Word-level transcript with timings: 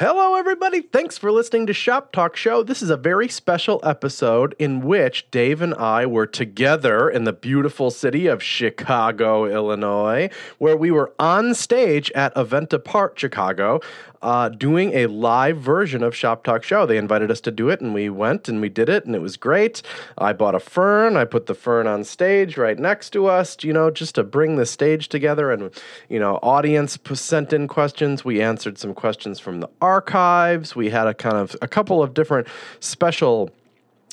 Hello, 0.00 0.36
everybody. 0.36 0.82
Thanks 0.82 1.18
for 1.18 1.32
listening 1.32 1.66
to 1.66 1.72
Shop 1.72 2.12
Talk 2.12 2.36
Show. 2.36 2.62
This 2.62 2.82
is 2.82 2.90
a 2.90 2.96
very 2.96 3.26
special 3.26 3.80
episode 3.82 4.54
in 4.56 4.80
which 4.80 5.28
Dave 5.32 5.60
and 5.60 5.74
I 5.74 6.06
were 6.06 6.24
together 6.24 7.10
in 7.10 7.24
the 7.24 7.32
beautiful 7.32 7.90
city 7.90 8.28
of 8.28 8.40
Chicago, 8.40 9.46
Illinois, 9.46 10.30
where 10.58 10.76
we 10.76 10.92
were 10.92 11.12
on 11.18 11.52
stage 11.52 12.12
at 12.12 12.32
An 12.36 12.42
Event 12.42 12.72
Apart, 12.72 13.18
Chicago, 13.18 13.80
uh, 14.22 14.48
doing 14.48 14.92
a 14.94 15.06
live 15.06 15.58
version 15.58 16.02
of 16.02 16.14
Shop 16.14 16.44
Talk 16.44 16.62
Show. 16.62 16.86
They 16.86 16.96
invited 16.96 17.30
us 17.30 17.40
to 17.42 17.50
do 17.50 17.68
it, 17.68 17.80
and 17.80 17.94
we 17.94 18.08
went 18.08 18.48
and 18.48 18.60
we 18.60 18.68
did 18.68 18.88
it, 18.88 19.04
and 19.04 19.14
it 19.14 19.20
was 19.20 19.36
great. 19.36 19.82
I 20.16 20.32
bought 20.32 20.54
a 20.54 20.60
fern. 20.60 21.16
I 21.16 21.24
put 21.24 21.46
the 21.46 21.54
fern 21.54 21.86
on 21.86 22.04
stage 22.04 22.56
right 22.56 22.78
next 22.78 23.10
to 23.10 23.26
us, 23.26 23.56
you 23.62 23.72
know, 23.72 23.90
just 23.90 24.14
to 24.16 24.24
bring 24.24 24.56
the 24.56 24.66
stage 24.66 25.08
together. 25.08 25.50
And, 25.50 25.70
you 26.08 26.18
know, 26.18 26.38
audience 26.42 26.98
sent 27.14 27.52
in 27.52 27.68
questions. 27.68 28.24
We 28.24 28.42
answered 28.42 28.78
some 28.78 28.94
questions 28.94 29.38
from 29.40 29.60
the 29.60 29.68
archives. 29.88 30.76
We 30.76 30.90
had 30.90 31.06
a 31.06 31.14
kind 31.14 31.36
of 31.36 31.56
a 31.62 31.68
couple 31.68 32.02
of 32.02 32.12
different 32.12 32.46
special 32.80 33.50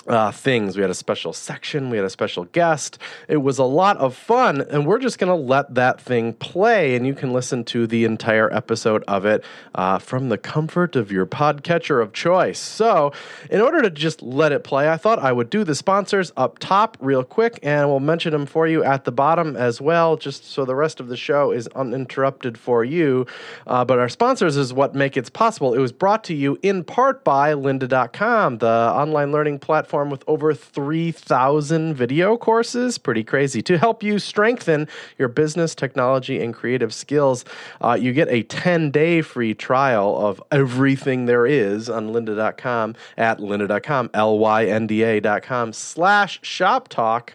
uh, 0.07 0.31
things. 0.31 0.75
We 0.75 0.81
had 0.81 0.91
a 0.91 0.95
special 0.95 1.33
section, 1.33 1.89
we 1.89 1.97
had 1.97 2.05
a 2.05 2.09
special 2.09 2.45
guest. 2.45 2.99
It 3.27 3.37
was 3.37 3.57
a 3.57 3.63
lot 3.63 3.97
of 3.97 4.15
fun, 4.15 4.61
and 4.61 4.85
we're 4.85 4.99
just 4.99 5.17
going 5.17 5.29
to 5.29 5.35
let 5.35 5.73
that 5.75 5.99
thing 5.99 6.33
play, 6.33 6.95
and 6.95 7.07
you 7.07 7.13
can 7.13 7.33
listen 7.33 7.63
to 7.65 7.87
the 7.87 8.05
entire 8.05 8.53
episode 8.53 9.03
of 9.07 9.25
it 9.25 9.43
uh, 9.73 9.97
from 9.97 10.29
the 10.29 10.37
comfort 10.37 10.95
of 10.95 11.11
your 11.11 11.25
podcatcher 11.25 12.01
of 12.01 12.13
choice. 12.13 12.59
So, 12.59 13.13
in 13.49 13.61
order 13.61 13.81
to 13.81 13.89
just 13.89 14.21
let 14.21 14.51
it 14.51 14.63
play, 14.63 14.89
I 14.89 14.97
thought 14.97 15.19
I 15.19 15.31
would 15.31 15.49
do 15.49 15.63
the 15.63 15.75
sponsors 15.75 16.31
up 16.37 16.59
top 16.59 16.97
real 16.99 17.23
quick, 17.23 17.59
and 17.63 17.89
we'll 17.89 17.99
mention 17.99 18.31
them 18.31 18.45
for 18.45 18.67
you 18.67 18.83
at 18.83 19.05
the 19.05 19.11
bottom 19.11 19.55
as 19.55 19.81
well, 19.81 20.17
just 20.17 20.45
so 20.45 20.65
the 20.65 20.75
rest 20.75 20.99
of 20.99 21.07
the 21.07 21.17
show 21.17 21.51
is 21.51 21.67
uninterrupted 21.69 22.57
for 22.57 22.83
you. 22.83 23.25
Uh, 23.65 23.83
but 23.83 23.97
our 23.97 24.09
sponsors 24.09 24.55
is 24.55 24.71
what 24.71 24.93
make 24.93 25.17
it 25.17 25.33
possible. 25.33 25.73
It 25.73 25.79
was 25.79 25.91
brought 25.91 26.23
to 26.25 26.35
you 26.35 26.59
in 26.61 26.83
part 26.83 27.23
by 27.23 27.53
lynda.com, 27.53 28.59
the 28.59 28.67
online 28.67 29.31
learning 29.31 29.59
platform 29.59 29.94
with 30.03 30.23
over 30.27 30.53
3,000 30.53 31.93
video 31.93 32.35
courses. 32.37 32.97
Pretty 32.97 33.23
crazy. 33.23 33.61
To 33.61 33.77
help 33.77 34.03
you 34.03 34.19
strengthen 34.19 34.87
your 35.17 35.27
business, 35.27 35.73
technology, 35.75 36.43
and 36.43 36.53
creative 36.53 36.93
skills, 36.93 37.45
uh, 37.81 37.97
you 37.99 38.11
get 38.11 38.27
a 38.29 38.43
10 38.43 38.91
day 38.91 39.21
free 39.21 39.53
trial 39.53 40.17
of 40.17 40.41
everything 40.51 41.25
there 41.25 41.45
is 41.45 41.89
on 41.89 42.09
lynda.com 42.09 42.95
at 43.17 43.39
lynda.com, 43.39 44.09
L 44.13 44.37
Y 44.39 44.65
N 44.65 44.87
D 44.87 45.03
A.com 45.03 45.71
slash 45.71 46.39
shop 46.41 46.89
talk. 46.89 47.33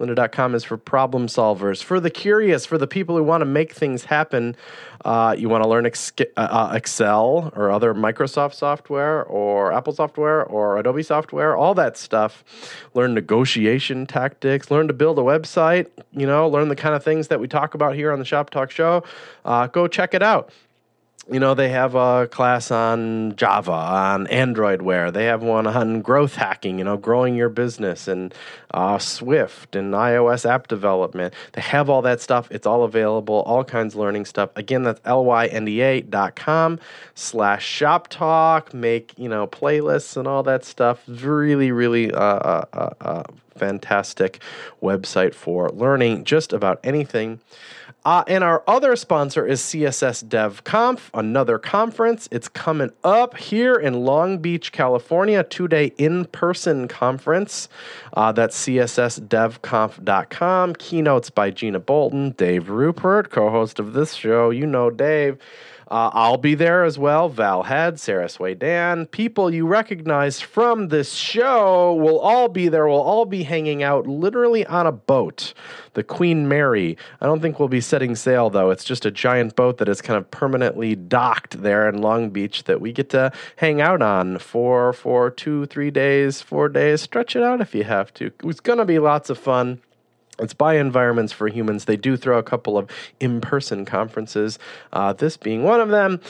Lynda.com 0.00 0.54
is 0.54 0.64
for 0.64 0.78
problem 0.78 1.26
solvers, 1.26 1.82
for 1.82 2.00
the 2.00 2.10
curious, 2.10 2.64
for 2.64 2.78
the 2.78 2.86
people 2.86 3.16
who 3.16 3.22
want 3.22 3.42
to 3.42 3.46
make 3.46 3.74
things 3.74 4.04
happen. 4.06 4.56
Uh, 5.04 5.34
you 5.36 5.48
want 5.48 5.62
to 5.62 5.68
learn 5.68 5.84
ex- 5.84 6.12
uh, 6.36 6.72
Excel 6.74 7.52
or 7.54 7.70
other 7.70 7.94
Microsoft 7.94 8.54
software 8.54 9.24
or 9.24 9.72
Apple 9.72 9.92
software 9.92 10.42
or 10.44 10.78
Adobe 10.78 11.02
software, 11.02 11.54
all 11.56 11.74
that 11.74 11.98
stuff. 11.98 12.42
Learn 12.94 13.12
negotiation 13.12 14.06
tactics, 14.06 14.70
learn 14.70 14.88
to 14.88 14.94
build 14.94 15.18
a 15.18 15.22
website, 15.22 15.88
you 16.12 16.26
know, 16.26 16.48
learn 16.48 16.68
the 16.68 16.76
kind 16.76 16.94
of 16.94 17.04
things 17.04 17.28
that 17.28 17.38
we 17.38 17.46
talk 17.46 17.74
about 17.74 17.94
here 17.94 18.10
on 18.10 18.18
the 18.18 18.24
Shop 18.24 18.48
Talk 18.50 18.70
Show. 18.70 19.04
Uh, 19.44 19.66
go 19.66 19.86
check 19.86 20.14
it 20.14 20.22
out 20.22 20.50
you 21.30 21.38
know, 21.38 21.54
they 21.54 21.68
have 21.68 21.94
a 21.94 22.26
class 22.26 22.70
on 22.70 23.36
Java, 23.36 23.70
on 23.70 24.26
Android 24.26 24.82
Wear. 24.82 25.10
They 25.10 25.26
have 25.26 25.42
one 25.42 25.66
on 25.66 26.02
growth 26.02 26.34
hacking, 26.34 26.78
you 26.78 26.84
know, 26.84 26.96
growing 26.96 27.36
your 27.36 27.48
business, 27.48 28.08
and 28.08 28.34
uh, 28.72 28.98
Swift 28.98 29.76
and 29.76 29.94
iOS 29.94 30.48
app 30.48 30.66
development. 30.66 31.32
They 31.52 31.60
have 31.60 31.88
all 31.88 32.02
that 32.02 32.20
stuff. 32.20 32.48
It's 32.50 32.66
all 32.66 32.82
available, 32.82 33.42
all 33.46 33.62
kinds 33.62 33.94
of 33.94 34.00
learning 34.00 34.24
stuff. 34.24 34.50
Again, 34.56 34.82
that's 34.82 35.00
L-Y-N-D-A 35.04 36.02
dot 36.02 36.40
slash 37.14 37.64
shop 37.64 38.08
talk. 38.08 38.74
Make, 38.74 39.16
you 39.16 39.28
know, 39.28 39.46
playlists 39.46 40.16
and 40.16 40.26
all 40.26 40.42
that 40.42 40.64
stuff. 40.64 41.02
Really, 41.06 41.70
really 41.70 42.12
uh, 42.12 42.20
uh, 42.20 42.64
uh, 42.72 42.90
uh 43.00 43.22
fantastic 43.60 44.40
website 44.82 45.34
for 45.34 45.68
learning 45.70 46.24
just 46.24 46.52
about 46.52 46.80
anything. 46.82 47.40
Uh, 48.04 48.24
and 48.26 48.42
our 48.42 48.64
other 48.66 48.96
sponsor 48.96 49.46
is 49.46 49.60
CSS 49.60 50.28
Dev 50.28 50.64
Conf, 50.64 51.10
another 51.12 51.58
conference. 51.58 52.28
It's 52.30 52.48
coming 52.48 52.90
up 53.04 53.36
here 53.36 53.74
in 53.74 54.04
Long 54.04 54.38
Beach, 54.38 54.72
California, 54.72 55.44
two 55.44 55.68
day 55.68 55.92
in 55.98 56.24
person 56.26 56.88
conference. 56.88 57.68
Uh, 58.14 58.32
that's 58.32 58.56
CSSDevConf.com. 58.66 60.74
Keynotes 60.76 61.28
by 61.30 61.50
Jina 61.50 61.80
Bolton, 61.80 62.30
Dave 62.30 62.70
Rupert, 62.70 63.30
co 63.30 63.50
host 63.50 63.78
of 63.78 63.92
this 63.92 64.14
show. 64.14 64.48
You 64.50 64.66
know 64.66 64.88
Dave. 64.90 65.36
Uh, 65.90 66.08
I'll 66.12 66.36
be 66.36 66.54
there 66.54 66.84
as 66.84 67.00
well. 67.00 67.28
Val 67.28 67.64
Head, 67.64 67.98
Sara 67.98 68.26
Soueidan, 68.26 69.10
people 69.10 69.52
you 69.52 69.66
recognize 69.66 70.40
from 70.40 70.86
this 70.86 71.14
show 71.14 71.94
will 71.94 72.20
all 72.20 72.48
be 72.48 72.68
there. 72.68 72.86
We'll 72.86 73.00
all 73.00 73.26
be 73.26 73.42
hanging 73.42 73.82
out 73.82 74.06
literally 74.06 74.64
on 74.66 74.86
a 74.86 74.92
boat, 74.92 75.52
the 75.94 76.04
Queen 76.04 76.46
Mary. 76.46 76.96
I 77.20 77.26
don't 77.26 77.40
think 77.40 77.58
we'll 77.58 77.68
be 77.68 77.80
setting 77.80 78.14
sail 78.14 78.50
though. 78.50 78.70
It's 78.70 78.84
just 78.84 79.04
a 79.04 79.10
giant 79.10 79.56
boat 79.56 79.78
that 79.78 79.88
is 79.88 80.00
kind 80.00 80.16
of 80.16 80.30
permanently 80.30 80.94
docked 80.94 81.60
there 81.60 81.88
in 81.88 82.00
Long 82.00 82.30
Beach 82.30 82.64
that 82.64 82.80
we 82.80 82.92
get 82.92 83.10
to 83.10 83.32
hang 83.56 83.80
out 83.80 84.00
on 84.00 84.38
for 84.38 84.92
for 84.92 85.28
two, 85.28 85.66
three 85.66 85.90
days, 85.90 86.40
four 86.40 86.68
days. 86.68 87.00
Stretch 87.00 87.34
it 87.34 87.42
out 87.42 87.60
if 87.60 87.74
you 87.74 87.82
have 87.82 88.14
to. 88.14 88.30
It's 88.44 88.60
gonna 88.60 88.84
be 88.84 89.00
lots 89.00 89.28
of 89.28 89.38
fun. 89.38 89.80
It's 90.40 90.54
by 90.54 90.76
Environments 90.76 91.32
for 91.32 91.48
Humans. 91.48 91.84
They 91.84 91.96
do 91.96 92.16
throw 92.16 92.38
a 92.38 92.42
couple 92.42 92.78
of 92.78 92.90
in 93.20 93.40
person 93.40 93.84
conferences, 93.84 94.58
uh, 94.92 95.12
this 95.12 95.36
being 95.36 95.62
one 95.64 95.80
of 95.80 95.88
them. 95.88 96.20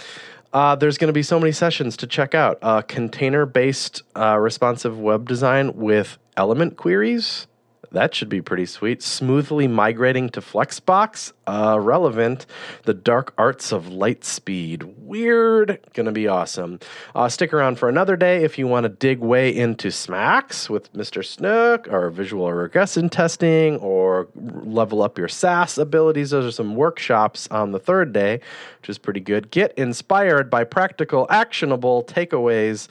Uh, 0.53 0.75
there's 0.75 0.99
going 0.99 1.09
to 1.09 1.13
be 1.13 1.23
so 1.23 1.39
many 1.39 1.53
sessions 1.53 1.97
to 1.99 2.07
check 2.07 2.35
out. 2.35 2.59
Uh, 2.61 2.83
container 2.83 3.47
based 3.47 4.03
uh, 4.17 4.37
responsive 4.37 4.99
web 4.99 5.29
design 5.29 5.77
with 5.77 6.19
element 6.37 6.77
queries. 6.77 7.47
That 7.93 8.15
should 8.15 8.29
be 8.29 8.41
pretty 8.41 8.67
sweet. 8.67 9.03
Smoothly 9.03 9.67
migrating 9.67 10.29
to 10.31 10.41
Flexbox. 10.41 11.33
Uh, 11.47 11.79
relevant. 11.81 12.47
The 12.85 12.95
dark 12.95 13.35
arts 13.37 13.73
of 13.73 13.89
light 13.89 14.25
speed. 14.25 14.85
Weird. 14.99 15.81
Gonna 15.95 16.13
be 16.13 16.29
awesome. 16.29 16.79
Uh, 17.17 17.29
stick 17.29 17.53
around 17.53 17.81
for 17.81 17.89
another 17.89 18.17
day 18.17 18.45
if 18.45 18.59
you 18.59 18.69
want 18.69 18.85
to 18.85 18.89
dig 18.89 19.19
way 19.19 19.55
into 19.55 19.89
SMACSS 19.89 20.71
with 20.71 20.93
Mr. 20.93 21.25
Snook 21.25 21.89
or 21.89 22.11
visual 22.11 22.53
regression 22.53 23.09
testing 23.09 23.77
or 23.79 24.29
level 24.37 25.03
up 25.03 25.19
your 25.19 25.29
Sass 25.29 25.77
abilities. 25.77 26.31
Those 26.31 26.47
are 26.47 26.53
some 26.53 26.77
workshops 26.77 27.49
on 27.51 27.73
the 27.73 27.81
third 27.81 28.13
day, 28.13 28.41
which 28.81 28.91
is 28.91 28.99
pretty 28.99 29.21
good. 29.21 29.51
Get 29.51 29.77
inspired 29.77 30.49
by 30.49 30.63
practical, 30.63 31.27
actionable 31.29 32.05
takeaways 32.05 32.87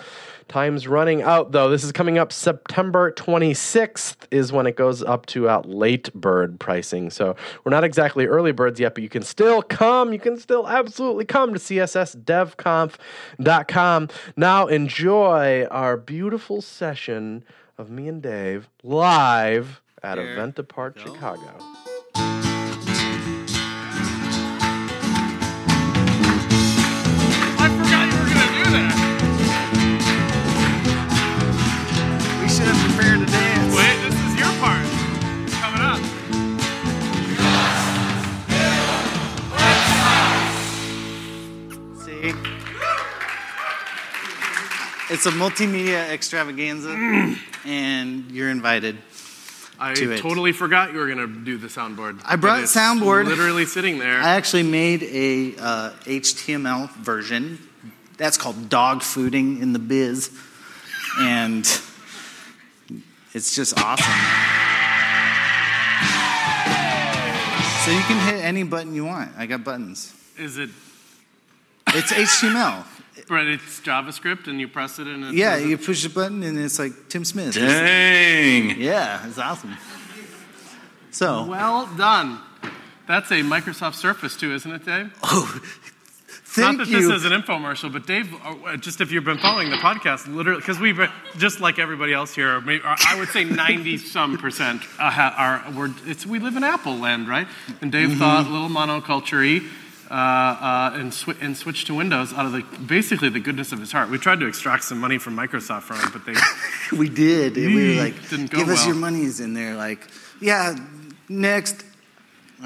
Time's 0.49 0.87
running 0.87 1.21
out 1.21 1.51
though. 1.51 1.69
This 1.69 1.83
is 1.83 1.91
coming 1.91 2.17
up 2.17 2.33
September 2.33 3.11
26th 3.11 4.15
is 4.31 4.51
when 4.51 4.65
it 4.65 4.75
goes 4.75 5.03
up 5.03 5.27
to 5.27 5.47
out 5.47 5.69
late 5.69 6.11
bird 6.13 6.59
pricing. 6.59 7.11
So 7.11 7.35
we're 7.63 7.69
not 7.69 7.83
exactly 7.83 8.25
early 8.25 8.51
birds 8.51 8.79
yet, 8.79 8.95
but 8.95 9.03
you 9.03 9.09
can 9.09 9.21
still 9.21 9.61
come. 9.61 10.11
You 10.11 10.19
can 10.19 10.39
still 10.39 10.67
absolutely 10.67 11.25
come 11.25 11.53
to 11.53 11.59
cssdevconf.com. 11.59 14.09
Now 14.35 14.67
enjoy 14.67 15.67
our 15.69 15.95
beautiful 15.95 16.61
session 16.61 17.43
of 17.77 17.91
me 17.91 18.07
and 18.07 18.21
Dave 18.21 18.69
live 18.83 19.81
at 20.01 20.15
There 20.15 20.25
An 20.25 20.31
Event 20.33 20.59
Apart, 20.59 20.95
go. 20.95 21.13
Chicago. 21.13 21.59
It's 45.11 45.25
a 45.25 45.31
multimedia 45.31 46.07
extravaganza, 46.09 46.91
and 47.65 48.31
you're 48.31 48.49
invited. 48.49 48.97
I 49.79 49.93
To 49.95 50.11
it. 50.11 50.19
totally 50.21 50.51
forgot 50.51 50.91
you 50.93 50.99
were 50.99 51.07
gonna 51.07 51.25
do 51.25 51.57
the 51.57 51.67
soundboard. 51.67 52.21
I 52.25 52.35
brought 52.35 52.61
it's 52.61 52.75
soundboard. 52.75 53.25
Literally 53.25 53.65
sitting 53.65 53.97
there. 53.97 54.19
I 54.19 54.35
actually 54.35 54.63
made 54.63 55.01
a 55.03 55.55
uh, 55.57 55.89
HTML 56.03 56.91
version. 56.97 57.57
That's 58.17 58.37
called 58.37 58.69
dog 58.69 58.99
fooding 58.99 59.61
in 59.61 59.73
the 59.73 59.79
biz, 59.79 60.31
and 61.19 61.65
it's 63.33 63.55
just 63.55 63.79
awesome. 63.79 64.05
So 67.85 67.91
you 67.95 68.01
can 68.03 68.19
hit 68.35 68.43
any 68.43 68.63
button 68.63 68.93
you 68.93 69.05
want. 69.05 69.31
I 69.37 69.45
got 69.47 69.63
buttons. 69.63 70.13
is 70.37 70.57
it? 70.57 70.69
It's 71.87 72.11
HTML. 72.11 72.83
But 73.29 73.45
it's 73.47 73.79
JavaScript, 73.81 74.47
and 74.47 74.59
you 74.59 74.67
press 74.67 74.97
it, 74.99 75.05
and 75.07 75.23
it 75.25 75.33
Yeah, 75.35 75.55
you 75.57 75.77
push 75.77 76.03
a 76.03 76.09
button 76.09 76.41
and 76.43 76.57
it's 76.57 76.79
like 76.79 76.93
Tim 77.09 77.23
Smith. 77.23 77.53
Dang. 77.53 78.79
Yeah, 78.81 79.25
it's 79.27 79.37
awesome. 79.37 79.77
So, 81.11 81.45
Well 81.45 81.87
done. 81.97 82.39
That's 83.07 83.31
a 83.31 83.35
Microsoft 83.41 83.95
Surface 83.95 84.35
too, 84.35 84.53
isn't 84.53 84.71
it, 84.71 84.85
Dave? 84.85 85.11
oh, 85.23 85.59
Thank 86.51 86.79
Not 86.79 86.87
that 86.87 86.91
you. 86.91 87.07
this 87.07 87.17
is 87.23 87.25
an 87.25 87.31
infomercial, 87.39 87.93
but 87.93 88.07
Dave, 88.07 88.33
uh, 88.43 88.75
just 88.77 89.01
if 89.01 89.11
you've 89.11 89.23
been 89.23 89.37
following 89.37 89.69
the 89.69 89.75
podcast, 89.75 90.25
literally, 90.33 90.59
because 90.59 90.79
we've 90.79 90.97
been, 90.97 91.11
just 91.37 91.59
like 91.59 91.77
everybody 91.77 92.11
else 92.11 92.33
here, 92.33 92.59
I 92.67 93.15
would 93.19 93.29
say 93.29 93.43
90 93.43 93.97
some 93.99 94.35
percent 94.39 94.81
uh, 94.99 95.31
are, 95.37 95.63
we're, 95.75 95.91
it's, 96.07 96.25
we 96.25 96.39
live 96.39 96.55
in 96.57 96.63
Apple 96.63 96.95
land, 96.97 97.27
right? 97.27 97.47
And 97.81 97.91
Dave 97.91 98.09
Mm-hmm. 98.09 98.19
thought 98.19 98.47
a 98.47 98.49
little 98.49 98.67
monoculture 98.67 99.63
uh, 100.09 100.13
uh, 100.13 100.91
and, 100.95 101.13
sw- 101.13 101.37
and 101.41 101.55
switched 101.55 101.87
to 101.87 101.93
Windows 101.93 102.33
out 102.33 102.45
of 102.45 102.51
the, 102.51 102.61
basically 102.85 103.29
the 103.29 103.39
goodness 103.39 103.71
of 103.71 103.79
his 103.79 103.91
heart. 103.91 104.09
We 104.09 104.17
tried 104.17 104.39
to 104.39 104.47
extract 104.47 104.83
some 104.83 104.97
money 104.99 105.17
from 105.19 105.35
Microsoft 105.35 105.83
from 105.83 105.97
him, 105.99 106.09
but 106.11 106.25
they, 106.25 106.33
We 106.97 107.09
did. 107.09 107.57
And 107.57 107.75
we 107.75 107.95
were 107.95 108.01
like, 108.03 108.29
give 108.49 108.69
us 108.69 108.85
your 108.85 108.95
monies. 108.95 109.39
And 109.39 109.55
they're 109.55 109.75
like, 109.75 110.07
yeah, 110.41 110.75
next. 111.27 111.85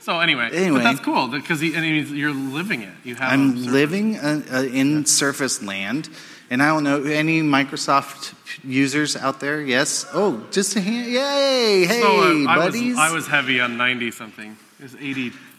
so 0.00 0.18
anyway, 0.20 0.48
Anyway. 0.52 0.78
but 0.78 0.82
that's 0.84 1.00
cool 1.00 1.28
because 1.28 1.60
he, 1.60 1.74
and 1.74 1.84
he's, 1.84 2.10
you're 2.10 2.32
living 2.32 2.82
it. 2.82 2.92
You 3.04 3.14
have 3.16 3.30
a 3.30 3.32
I'm 3.34 3.66
living 3.66 4.16
uh, 4.18 4.42
uh, 4.52 4.62
in 4.64 5.04
Surface 5.06 5.62
land. 5.62 6.08
And 6.50 6.62
I 6.62 6.66
don't 6.66 6.84
know 6.84 7.02
any 7.04 7.40
Microsoft 7.40 8.34
users 8.62 9.16
out 9.16 9.40
there. 9.40 9.62
Yes. 9.62 10.04
Oh, 10.12 10.44
just 10.50 10.76
a 10.76 10.80
hand. 10.82 11.10
Yay. 11.10 11.86
Hey, 11.86 12.00
So, 12.02 12.08
uh, 12.20 12.46
I, 12.50 12.56
buddies. 12.56 12.90
was, 12.90 12.98
I 12.98 13.12
was 13.12 13.26
heavy 13.26 13.58
on 13.60 13.76
90 13.78 14.10
something. 14.10 14.56
It 14.78 14.82
was 14.82 14.96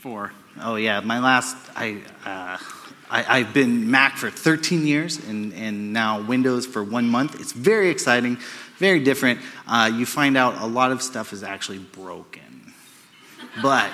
84. 0.04 0.34
Oh 0.64 0.76
yeah, 0.76 1.00
my 1.00 1.20
last 1.20 1.56
I, 1.78 2.02
uh, 2.26 2.58
I 3.10 3.40
I've 3.40 3.54
been 3.54 3.90
Mac 3.90 4.18
for 4.18 4.30
13 4.30 4.86
years 4.86 5.18
and 5.18 5.54
and 5.54 5.94
now 5.94 6.22
Windows 6.22 6.66
for 6.66 6.84
one 6.84 7.08
month. 7.08 7.40
It's 7.40 7.54
very 7.54 7.90
exciting, 7.90 8.38
very 8.80 9.00
different. 9.00 9.40
Uh, 9.66 9.90
you 9.94 10.06
find 10.06 10.36
out 10.36 10.62
a 10.62 10.66
lot 10.66 10.92
of 10.92 11.02
stuff 11.02 11.32
is 11.32 11.42
actually 11.42 11.78
broken, 11.78 12.74
but 13.62 13.90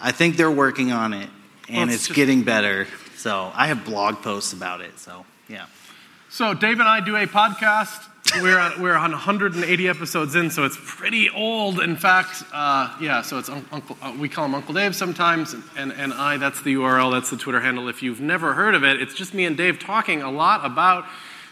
I 0.00 0.10
think 0.12 0.38
they're 0.38 0.50
working 0.50 0.90
on 0.90 1.12
it 1.12 1.28
and 1.68 1.88
Well, 1.88 1.94
it's 1.94 2.08
it's, 2.08 2.16
getting 2.16 2.42
better. 2.42 2.86
So 3.16 3.52
I 3.54 3.66
have 3.66 3.84
blog 3.84 4.22
posts 4.22 4.54
about 4.54 4.80
it. 4.80 4.98
So 4.98 5.26
yeah. 5.50 5.66
So 6.30 6.54
Dave 6.54 6.80
and 6.80 6.88
I 6.88 7.04
do 7.04 7.16
a 7.16 7.26
podcast. 7.26 8.09
We're 8.40 8.58
on, 8.58 8.80
we're 8.80 8.94
on 8.94 9.10
180 9.10 9.88
episodes 9.88 10.36
in, 10.36 10.50
so 10.50 10.64
it's 10.64 10.78
pretty 10.80 11.28
old. 11.30 11.80
In 11.80 11.96
fact, 11.96 12.44
uh, 12.52 12.96
yeah. 13.00 13.22
So 13.22 13.38
it's 13.38 13.48
un- 13.48 13.66
Uncle. 13.72 13.96
Uh, 14.00 14.14
we 14.18 14.28
call 14.28 14.44
him 14.44 14.54
Uncle 14.54 14.72
Dave 14.74 14.94
sometimes, 14.94 15.54
and, 15.76 15.92
and 15.92 16.12
I. 16.12 16.36
That's 16.36 16.62
the 16.62 16.74
URL. 16.74 17.10
That's 17.12 17.30
the 17.30 17.36
Twitter 17.36 17.60
handle. 17.60 17.88
If 17.88 18.02
you've 18.02 18.20
never 18.20 18.54
heard 18.54 18.76
of 18.76 18.84
it, 18.84 19.02
it's 19.02 19.14
just 19.14 19.34
me 19.34 19.46
and 19.46 19.56
Dave 19.56 19.80
talking 19.80 20.22
a 20.22 20.30
lot 20.30 20.64
about 20.64 21.06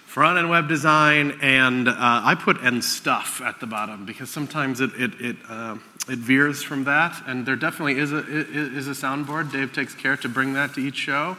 front 0.06 0.38
end 0.38 0.50
web 0.50 0.68
design, 0.68 1.38
and 1.42 1.88
uh, 1.88 1.94
I 1.96 2.36
put 2.36 2.60
and 2.60 2.84
stuff 2.84 3.42
at 3.44 3.60
the 3.60 3.66
bottom 3.66 4.04
because 4.04 4.30
sometimes 4.30 4.80
it 4.80 4.90
it 4.96 5.20
it, 5.20 5.36
uh, 5.48 5.76
it 6.08 6.18
veers 6.18 6.62
from 6.62 6.84
that, 6.84 7.20
and 7.26 7.44
there 7.44 7.56
definitely 7.56 7.98
is 7.98 8.12
a 8.12 8.24
is 8.26 8.86
a 8.86 8.92
soundboard. 8.92 9.50
Dave 9.50 9.72
takes 9.72 9.94
care 9.94 10.16
to 10.18 10.28
bring 10.28 10.52
that 10.52 10.74
to 10.74 10.80
each 10.80 10.96
show. 10.96 11.36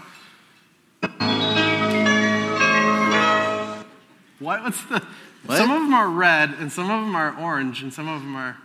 What? 4.39 4.63
What's 4.63 4.83
the? 4.86 5.03
What? 5.45 5.57
Some 5.57 5.71
of 5.71 5.81
them 5.81 5.94
are 5.94 6.09
red, 6.09 6.53
and 6.59 6.71
some 6.71 6.89
of 6.91 7.06
them 7.06 7.15
are 7.15 7.38
orange, 7.39 7.81
and 7.81 7.94
some 7.94 8.07
of 8.07 8.21
them 8.21 8.36
are. 8.36 8.57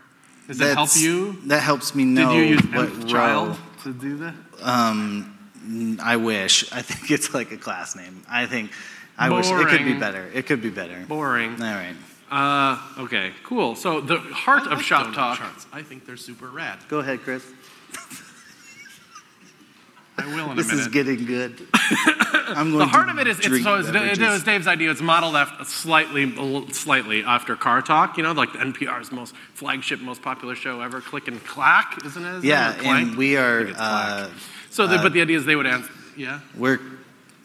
Does 0.48 0.60
it 0.60 0.74
help 0.74 0.90
you? 0.96 1.40
That 1.46 1.60
helps 1.62 1.94
me 1.94 2.04
know 2.04 2.32
Did 2.32 2.36
you 2.36 2.44
use 2.54 2.62
what 2.64 2.88
Nth 2.90 3.04
row. 3.04 3.08
child 3.08 3.58
to 3.84 3.92
do 3.92 4.16
that? 4.18 4.34
Um, 4.60 5.98
I 6.02 6.16
wish. 6.16 6.70
I 6.72 6.82
think 6.82 7.10
it's 7.10 7.32
like 7.32 7.52
a 7.52 7.56
class 7.56 7.96
name. 7.96 8.22
I 8.28 8.46
think. 8.46 8.70
I 9.16 9.30
wish 9.30 9.48
it 9.48 9.68
could 9.68 9.84
be 9.84 9.94
better. 9.94 10.28
It 10.34 10.46
could 10.46 10.60
be 10.60 10.70
better. 10.70 11.04
Boring. 11.06 11.52
All 11.62 11.74
right. 11.74 11.94
Uh, 12.30 12.78
okay, 13.04 13.32
cool. 13.44 13.76
So 13.76 14.00
the 14.00 14.18
heart 14.18 14.66
of 14.66 14.82
shop 14.82 15.14
talk. 15.14 15.38
charts. 15.38 15.66
I 15.72 15.82
think 15.82 16.04
they're 16.04 16.16
super 16.16 16.48
rad. 16.48 16.78
Go 16.88 16.98
ahead, 16.98 17.20
Chris. 17.20 17.44
I 20.16 20.26
will 20.26 20.44
in 20.46 20.52
a 20.52 20.54
This 20.54 20.68
minute. 20.68 20.80
is 20.82 20.88
getting 20.88 21.24
good. 21.24 21.60
I'm 21.74 22.68
going 22.70 22.78
the 22.78 22.86
heart 22.86 23.08
of 23.08 23.18
it 23.18 23.26
is, 23.26 23.38
it's, 23.40 23.62
so 23.64 23.76
it's, 23.76 23.88
it 23.88 24.18
was 24.20 24.44
Dave's 24.44 24.66
idea. 24.66 24.90
It's 24.90 25.00
modeled 25.00 25.34
after 25.34 25.64
slightly, 25.64 26.32
slightly 26.72 27.24
after 27.24 27.56
Car 27.56 27.82
Talk. 27.82 28.16
You 28.16 28.22
know, 28.22 28.32
like 28.32 28.52
the 28.52 28.58
NPR's 28.60 29.10
most 29.10 29.34
flagship, 29.54 30.00
most 30.00 30.22
popular 30.22 30.54
show 30.54 30.80
ever. 30.80 31.00
Click 31.00 31.26
and 31.26 31.42
clack, 31.44 31.98
isn't 32.04 32.24
it? 32.24 32.28
Isn't 32.28 32.44
Yeah, 32.44 32.74
it? 32.76 32.84
And 32.86 33.16
we 33.16 33.36
are. 33.36 33.58
think 33.64 33.70
it's 33.70 33.78
clack. 33.78 34.24
Uh, 34.24 34.30
So, 34.70 34.86
the, 34.86 34.96
uh, 34.96 35.02
but 35.02 35.12
the 35.14 35.20
idea 35.22 35.36
is 35.36 35.44
they 35.46 35.56
would 35.56 35.66
answer. 35.66 35.90
Yeah. 36.16 36.40
we're. 36.56 36.78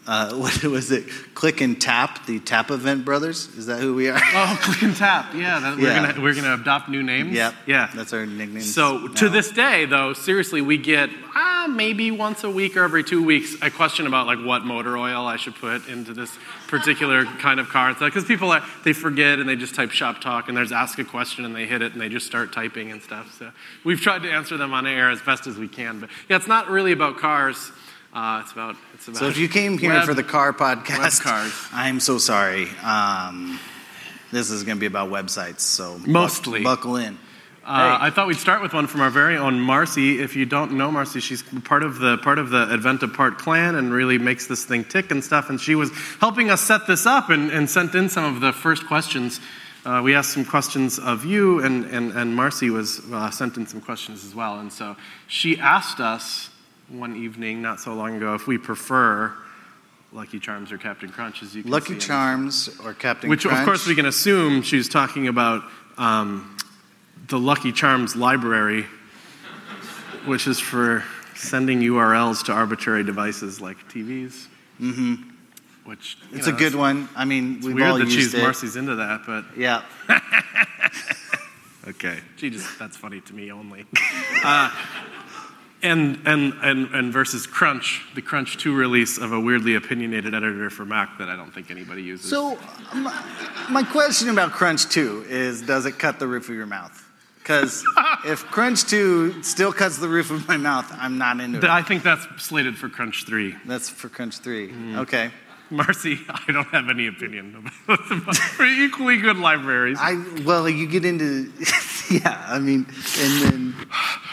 Uh, 0.06 0.34
what 0.36 0.62
was 0.64 0.90
it? 0.90 1.04
Click 1.34 1.60
and 1.60 1.80
tap, 1.80 2.26
the 2.26 2.40
Tappet 2.40 3.04
Brothers. 3.04 3.48
Is 3.56 3.66
that 3.66 3.80
who 3.80 3.94
we 3.94 4.08
are? 4.08 4.18
Oh, 4.18 4.58
click 4.62 4.82
and 4.82 4.96
tap. 4.96 5.34
Yeah, 5.34 5.60
that, 5.60 5.76
we're 5.76 5.88
Yeah. 5.88 6.12
gonna 6.12 6.20
we're 6.22 6.34
gonna 6.34 6.54
adopt 6.54 6.88
new 6.88 7.02
names. 7.02 7.32
Yep. 7.32 7.54
Yeah. 7.66 7.90
That's 7.94 8.12
our 8.12 8.26
nickname. 8.26 8.62
So 8.62 9.08
to 9.08 9.28
this 9.28 9.50
day, 9.50 9.84
though, 9.84 10.12
seriously, 10.12 10.62
we 10.62 10.78
get 10.78 11.10
ah, 11.34 11.66
maybe 11.70 12.10
once 12.10 12.44
a 12.44 12.50
week 12.50 12.76
or 12.76 12.82
every 12.84 13.04
two 13.04 13.22
weeks 13.22 13.56
a 13.62 13.70
question 13.70 14.06
about 14.06 14.26
like 14.26 14.38
what 14.44 14.64
motor 14.64 14.96
oil 14.96 15.26
I 15.26 15.36
should 15.36 15.54
put 15.54 15.86
into 15.88 16.14
this 16.14 16.36
particular 16.68 17.24
kind 17.24 17.60
of 17.60 17.68
car. 17.68 17.94
Because 17.94 18.24
people 18.24 18.50
are 18.52 18.64
they 18.84 18.92
forget 18.92 19.38
and 19.38 19.48
they 19.48 19.56
just 19.56 19.74
type 19.74 19.90
shop 19.90 20.20
talk 20.20 20.48
and 20.48 20.56
there's 20.56 20.72
ask 20.72 20.98
a 20.98 21.04
question 21.04 21.44
and 21.44 21.54
they 21.54 21.66
hit 21.66 21.82
it 21.82 21.92
and 21.92 22.00
they 22.00 22.08
just 22.08 22.26
start 22.26 22.52
typing 22.52 22.90
and 22.90 23.02
stuff. 23.02 23.36
So 23.38 23.50
we've 23.84 24.00
tried 24.00 24.22
to 24.22 24.30
answer 24.30 24.56
them 24.56 24.72
on 24.72 24.86
air 24.86 25.10
as 25.10 25.20
best 25.20 25.46
as 25.46 25.56
we 25.56 25.68
can. 25.68 26.00
But 26.00 26.08
yeah, 26.28 26.36
it's 26.36 26.48
not 26.48 26.70
really 26.70 26.92
about 26.92 27.18
cars. 27.18 27.70
Uh, 28.12 28.40
it's 28.42 28.52
about 28.52 28.76
it's 28.94 29.08
about. 29.08 29.18
So 29.18 29.28
if 29.28 29.38
you 29.38 29.48
came 29.48 29.78
here 29.78 29.90
web- 29.90 30.04
for 30.04 30.14
the 30.14 30.24
car 30.24 30.52
podcast, 30.52 31.22
cars. 31.22 31.52
I'm 31.72 32.00
so 32.00 32.18
sorry. 32.18 32.68
Um, 32.82 33.60
this 34.32 34.50
is 34.50 34.64
going 34.64 34.76
to 34.76 34.80
be 34.80 34.86
about 34.86 35.10
websites, 35.10 35.60
so 35.60 35.98
buck- 35.98 36.08
Mostly. 36.08 36.62
buckle 36.62 36.96
in. 36.96 37.18
Uh, 37.62 37.98
I 38.00 38.10
thought 38.10 38.26
we'd 38.26 38.38
start 38.38 38.62
with 38.62 38.72
one 38.72 38.86
from 38.88 39.00
our 39.00 39.10
very 39.10 39.36
own 39.36 39.60
Marcy. 39.60 40.20
If 40.20 40.34
you 40.34 40.44
don't 40.44 40.72
know 40.72 40.90
Marcy, 40.90 41.20
she's 41.20 41.42
part 41.42 41.84
of 41.84 41.98
the 41.98 42.16
part 42.18 42.38
of 42.38 42.50
the 42.50 42.64
An 42.64 42.72
Event 42.72 43.02
Apart 43.02 43.38
clan 43.38 43.76
and 43.76 43.92
really 43.92 44.18
makes 44.18 44.46
this 44.46 44.64
thing 44.64 44.82
tick 44.82 45.10
and 45.12 45.22
stuff. 45.22 45.50
And 45.50 45.60
she 45.60 45.74
was 45.76 45.92
helping 46.20 46.50
us 46.50 46.62
set 46.62 46.86
this 46.88 47.06
up 47.06 47.28
and, 47.30 47.50
and 47.50 47.70
sent 47.70 47.94
in 47.94 48.08
some 48.08 48.24
of 48.24 48.40
the 48.40 48.52
first 48.52 48.86
questions. 48.86 49.40
Uh, 49.84 50.00
we 50.02 50.14
asked 50.14 50.32
some 50.32 50.44
questions 50.44 50.98
of 50.98 51.24
you, 51.24 51.62
and, 51.62 51.84
and, 51.86 52.12
and 52.12 52.34
Marcy 52.34 52.70
was 52.70 53.00
uh, 53.12 53.30
sent 53.30 53.56
in 53.56 53.66
some 53.66 53.80
questions 53.80 54.24
as 54.24 54.34
well. 54.34 54.58
And 54.58 54.72
so 54.72 54.96
she 55.26 55.58
asked 55.58 56.00
us 56.00 56.50
one 56.90 57.16
evening, 57.16 57.62
not 57.62 57.80
so 57.80 57.94
long 57.94 58.16
ago, 58.16 58.34
if 58.34 58.46
we 58.46 58.58
prefer 58.58 59.32
Lucky 60.12 60.40
Charms 60.40 60.72
or 60.72 60.78
Captain 60.78 61.08
Crunch. 61.10 61.42
As 61.42 61.54
you 61.54 61.62
can 61.62 61.70
see 61.70 61.72
Lucky 61.72 61.92
in. 61.94 62.00
Charms 62.00 62.68
or 62.84 62.94
Captain 62.94 63.30
Which, 63.30 63.42
Crunch. 63.42 63.58
of 63.58 63.64
course, 63.64 63.86
we 63.86 63.94
can 63.94 64.06
assume 64.06 64.62
she's 64.62 64.88
talking 64.88 65.28
about 65.28 65.62
um, 65.98 66.56
the 67.28 67.38
Lucky 67.38 67.72
Charms 67.72 68.16
library, 68.16 68.86
which 70.26 70.46
is 70.46 70.58
for 70.58 71.04
sending 71.34 71.80
URLs 71.80 72.44
to 72.46 72.52
arbitrary 72.52 73.04
devices 73.04 73.60
like 73.60 73.76
TVs. 73.88 74.46
Mm-hmm. 74.80 75.14
Which 75.84 76.18
It's 76.32 76.46
know, 76.46 76.54
a 76.54 76.58
good 76.58 76.74
one. 76.74 77.08
I 77.16 77.24
mean, 77.24 77.56
It's 77.56 77.66
we've 77.66 77.74
weird 77.76 77.88
all 77.88 77.98
that 77.98 78.04
used 78.04 78.16
she's 78.16 78.34
it. 78.34 78.42
Marcy's 78.42 78.76
into 78.76 78.96
that, 78.96 79.22
but 79.26 79.44
Yeah. 79.56 79.82
okay, 81.88 82.20
she 82.36 82.50
just 82.50 82.78
that's 82.78 82.96
funny 82.96 83.20
to 83.22 83.34
me 83.34 83.50
only. 83.52 83.86
Uh, 84.42 84.70
and 85.82 86.20
and 86.26 86.54
and 86.62 86.94
and 86.94 87.12
versus 87.12 87.46
Crunch, 87.46 88.02
the 88.14 88.22
Crunch 88.22 88.56
Two 88.58 88.74
release 88.74 89.18
of 89.18 89.32
a 89.32 89.40
weirdly 89.40 89.74
opinionated 89.74 90.34
editor 90.34 90.70
for 90.70 90.84
Mac 90.84 91.18
that 91.18 91.28
I 91.28 91.36
don't 91.36 91.52
think 91.52 91.70
anybody 91.70 92.02
uses. 92.02 92.28
So, 92.28 92.58
my, 92.94 93.66
my 93.70 93.82
question 93.82 94.28
about 94.28 94.52
Crunch 94.52 94.88
2 94.88 95.26
is 95.28 95.62
does 95.62 95.86
it 95.86 95.98
cut 95.98 96.18
the 96.18 96.26
roof 96.26 96.48
of 96.48 96.54
your 96.54 96.66
mouth? 96.66 97.06
Because 97.38 97.84
if 98.26 98.44
Crunch 98.46 98.84
2 98.84 99.42
still 99.42 99.72
cuts 99.72 99.98
the 99.98 100.08
roof 100.08 100.30
of 100.30 100.46
my 100.46 100.56
mouth, 100.56 100.86
I'm 100.92 101.18
not 101.18 101.40
into 101.40 101.58
it. 101.58 101.64
I 101.64 101.82
think 101.82 102.02
that's 102.02 102.26
slated 102.42 102.76
for 102.76 102.88
Crunch 102.88 103.24
Three. 103.24 103.56
That's 103.66 103.88
for 103.88 104.08
Crunch 104.08 104.38
3. 104.38 104.68
Mm. 104.68 104.98
Okay. 104.98 105.30
Marcy, 105.70 106.18
I 106.28 106.50
don't 106.52 106.66
have 106.68 106.88
any 106.88 107.06
opinion 107.06 107.54
about 107.86 108.08
them. 108.08 108.26
They're 108.58 108.82
equally 108.84 109.18
good 109.18 109.36
libraries. 109.36 109.98
I 110.00 110.22
well, 110.44 110.68
you 110.68 110.86
get 110.88 111.04
into 111.04 111.52
yeah. 112.10 112.44
I 112.48 112.58
mean, 112.58 112.86
and 113.20 113.42
then 113.42 113.74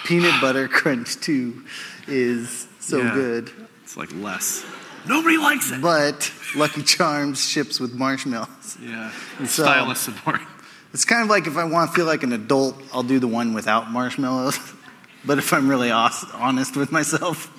peanut 0.06 0.40
butter 0.42 0.68
crunch 0.68 1.16
too 1.20 1.64
is 2.08 2.68
so 2.80 2.98
Yeah. 3.00 3.14
good. 3.14 3.52
It's 3.84 3.96
like 3.98 4.14
less. 4.16 4.66
Nobody 5.08 5.38
likes 5.38 5.72
it. 5.72 5.82
But 5.82 6.32
Lucky 6.56 6.82
Charms 6.84 7.48
ships 7.48 7.80
with 7.80 7.94
marshmallows. 7.94 8.78
Yeah. 8.82 9.12
And 9.40 9.48
So- 9.48 9.64
stylus 9.64 10.00
support. 10.00 10.42
It's 10.94 11.06
kind 11.06 11.22
of 11.22 11.30
like 11.30 11.46
if 11.48 11.58
I 11.58 11.66
want 11.66 11.92
to 11.92 11.96
feel 11.96 12.06
like 12.06 12.24
an 12.24 12.34
adult, 12.34 12.82
I'll 12.94 13.04
do 13.04 13.20
the 13.20 13.28
one 13.28 13.54
without 13.54 13.92
marshmallows. 13.92 14.58
But 15.28 15.40
if 15.40 15.52
I'm 15.54 15.68
really 15.68 15.92
honest 15.92 16.78
with 16.78 16.92
myself, 16.94 17.52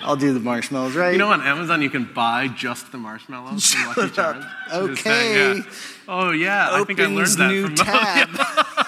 I'll 0.02 0.16
do 0.16 0.32
the 0.32 0.40
marshmallows, 0.40 0.96
right? 0.96 1.12
You 1.12 1.18
know, 1.18 1.28
on 1.28 1.42
Amazon, 1.42 1.82
you 1.82 1.90
can 1.90 2.10
buy 2.14 2.48
just 2.48 2.90
the 2.92 2.98
marshmallows 2.98 3.74
from 3.74 3.88
Lucky. 3.88 4.14
Charms. 4.14 4.46
Okay. 4.72 4.94
saying, 5.02 5.56
yeah. 5.58 5.70
Oh, 6.08 6.30
yeah. 6.30 6.68
I 6.72 6.84
think 6.84 6.98
I 6.98 7.06
learned 7.06 7.28
that 7.28 7.48
new 7.50 7.66
from 7.66 7.74
oh, 7.80 7.84
tab. 7.84 8.86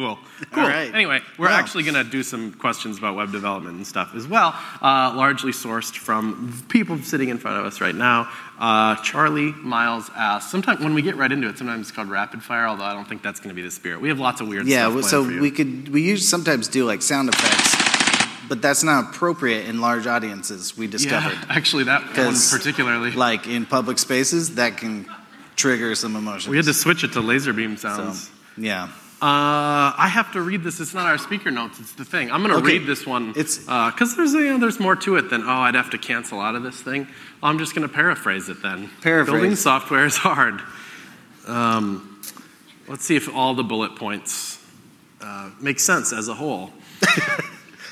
Cool. 0.00 0.18
Cool. 0.52 0.62
right. 0.64 0.92
Anyway, 0.94 1.20
we're 1.38 1.46
Well. 1.48 1.58
actually 1.58 1.82
going 1.84 1.94
to 1.94 2.04
do 2.04 2.22
some 2.22 2.52
questions 2.52 2.98
about 2.98 3.14
web 3.16 3.30
development 3.32 3.76
and 3.76 3.86
stuff 3.86 4.14
as 4.14 4.26
well, 4.26 4.54
uh, 4.82 5.12
largely 5.14 5.52
sourced 5.52 5.94
from 5.96 6.52
people 6.68 6.98
sitting 7.02 7.28
in 7.28 7.38
front 7.38 7.58
of 7.58 7.66
us 7.66 7.80
right 7.80 7.94
now. 7.94 8.28
Uh, 8.58 8.96
Charlie 8.96 9.52
Miles 9.52 10.10
asked, 10.16 10.50
sometimes 10.50 10.80
when 10.80 10.94
we 10.94 11.02
get 11.02 11.16
right 11.16 11.30
into 11.32 11.48
it, 11.48 11.56
sometimes 11.58 11.88
it's 11.88 11.94
called 11.96 12.08
rapid 12.10 12.42
fire, 12.42 12.66
although 12.66 12.84
I 12.84 12.92
don't 12.94 13.08
think 13.08 13.22
that's 13.22 13.40
going 13.40 13.50
to 13.50 13.54
be 13.54 13.62
the 13.62 13.70
spirit. 13.70 14.00
We 14.00 14.08
have 14.08 14.18
lots 14.20 14.40
of 14.40 14.48
weird 14.48 14.66
Yeah, 14.66 15.00
so 15.02 15.22
we 15.22 15.50
could 15.50 15.88
we 15.90 16.02
usually 16.02 16.26
sometimes 16.26 16.68
do 16.68 16.84
like 16.84 17.00
sound 17.02 17.28
effects, 17.28 17.76
but 18.48 18.60
that's 18.62 18.82
not 18.82 19.14
appropriate 19.14 19.66
in 19.68 19.80
large 19.80 20.06
audiences. 20.06 20.76
We 20.76 20.86
discovered. 20.88 21.32
Yeah, 21.34 21.44
actually, 21.56 21.84
that 21.84 22.02
one 22.16 22.34
particularly. 22.50 23.12
Like 23.12 23.46
in 23.46 23.64
public 23.66 23.98
spaces, 23.98 24.54
that 24.56 24.76
can 24.76 25.06
trigger 25.56 25.94
some 25.94 26.16
emotions. 26.16 26.48
we 26.48 26.56
had 26.56 26.64
to 26.66 26.74
switch 26.74 27.04
it 27.04 27.12
to 27.12 27.20
laser 27.20 27.52
beam 27.52 27.76
So, 27.76 27.88
sounds. 27.88 28.30
yeah. 28.56 28.88
Uh, 29.22 29.92
I 29.98 30.08
have 30.10 30.32
to 30.32 30.40
read 30.40 30.62
this. 30.62 30.80
It's 30.80 30.94
not 30.94 31.04
our 31.06 31.18
speaker 31.18 31.50
notes. 31.50 31.78
It's 31.78 31.92
the 31.92 32.06
thing. 32.06 32.30
I'm 32.32 32.42
going 32.42 32.52
to 32.54 32.58
Okay. 32.64 32.78
read 32.78 32.86
this 32.86 33.06
one. 33.06 33.32
Because 33.32 34.16
there's 34.16 34.32
you 34.32 34.48
know, 34.52 34.58
there's 34.58 34.80
more 34.80 34.96
to 34.96 35.16
it 35.16 35.28
than 35.28 35.42
oh 35.42 35.46
I'd 35.60 35.74
have 35.74 35.90
to 35.90 35.98
cancel 35.98 36.40
out 36.40 36.54
of 36.54 36.62
this 36.62 36.80
thing. 36.80 37.06
I'm 37.42 37.58
just 37.58 37.74
going 37.74 37.86
to 37.86 37.92
paraphrase 37.92 38.48
it 38.48 38.62
then. 38.62 38.88
Paraphrase. 39.02 39.32
Building 39.34 39.56
software 39.56 40.06
is 40.06 40.16
hard. 40.16 40.62
Um, 41.46 42.22
let's 42.88 43.04
see 43.04 43.16
if 43.16 43.28
all 43.34 43.54
the 43.54 43.62
bullet 43.62 43.94
points 43.96 44.58
uh, 45.20 45.50
make 45.60 45.80
sense 45.80 46.14
as 46.14 46.28
a 46.28 46.34
whole. 46.34 46.70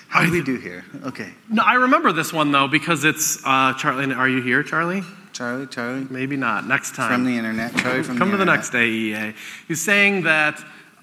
How 0.09 0.25
do 0.25 0.33
we 0.33 0.43
do 0.43 0.57
here? 0.57 0.87
Okay. 1.05 1.31
No, 1.51 1.63
I 1.63 1.75
remember 1.75 2.13
this 2.13 2.33
one 2.33 2.53
though 2.53 2.69
because 2.69 3.05
it's 3.05 3.39
uh, 3.45 3.75
Charlie. 3.75 4.15
Are 4.15 4.29
you 4.29 4.41
here, 4.41 4.63
Charlie? 4.63 5.03
Charlie, 5.35 5.67
Charlie. 5.67 6.07
Maybe 6.09 6.37
not. 6.37 6.67
Next 6.67 6.95
time. 6.95 7.13
From 7.13 7.25
the 7.25 7.37
internet. 7.37 7.77
Charlie 7.77 8.03
from 8.03 8.17
Come 8.17 8.29
the 8.31 8.39
to 8.39 8.39
the 8.39 8.45
next 8.47 8.73
AEA. 8.73 9.35
He's 9.69 9.83
saying 9.83 10.23
that 10.23 10.59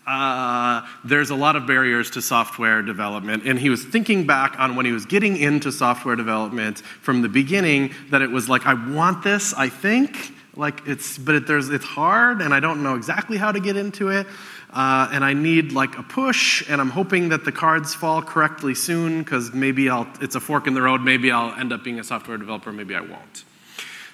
uh, 0.08 0.86
there's 1.04 1.32
a 1.32 1.36
lot 1.36 1.56
of 1.56 1.66
barriers 1.66 2.12
to 2.12 2.22
software 2.22 2.82
development, 2.82 3.44
and 3.46 3.60
he 3.60 3.70
was 3.70 3.84
thinking 3.84 4.28
back 4.28 4.60
on 4.60 4.76
when 4.76 4.86
he 4.86 4.92
was 4.92 5.06
getting 5.06 5.36
into 5.38 5.72
software 5.72 6.16
development 6.16 6.80
from 6.80 7.22
the 7.22 7.30
beginning. 7.30 7.92
That 8.12 8.22
it 8.22 8.30
was 8.30 8.48
like, 8.48 8.66
I 8.66 8.74
want 8.74 9.24
this, 9.24 9.54
I 9.54 9.70
think, 9.70 10.34
like 10.56 10.88
it's, 10.88 11.18
but 11.18 11.36
it, 11.36 11.48
there's, 11.48 11.70
it's 11.70 11.86
hard, 11.86 12.42
and 12.42 12.54
I 12.54 12.60
don't 12.60 12.84
know 12.84 12.96
exactly 12.96 13.38
how 13.38 13.52
to 13.52 13.60
get 13.60 13.78
into 13.78 14.10
it. 14.10 14.28
Uh, 14.72 15.08
and 15.12 15.24
I 15.24 15.34
need 15.34 15.72
like 15.72 15.98
a 15.98 16.04
push, 16.04 16.70
and 16.70 16.82
I'm 16.82 16.90
hoping 16.90 17.30
that 17.30 17.46
the 17.46 17.52
cards 17.52 17.96
fall 17.96 18.22
correctly 18.22 18.76
soon 18.76 19.20
because 19.24 19.54
maybe 19.54 19.90
I'll, 19.90 20.08
it's 20.20 20.36
a 20.36 20.42
fork 20.42 20.68
in 20.68 20.74
the 20.74 20.82
road. 20.82 21.02
Maybe 21.02 21.32
I'll 21.32 21.58
end 21.58 21.72
up 21.72 21.84
being 21.84 22.00
a 22.00 22.04
software 22.04 22.38
developer, 22.38 22.72
maybe 22.74 22.94
I 22.94 23.02
won't. 23.02 23.46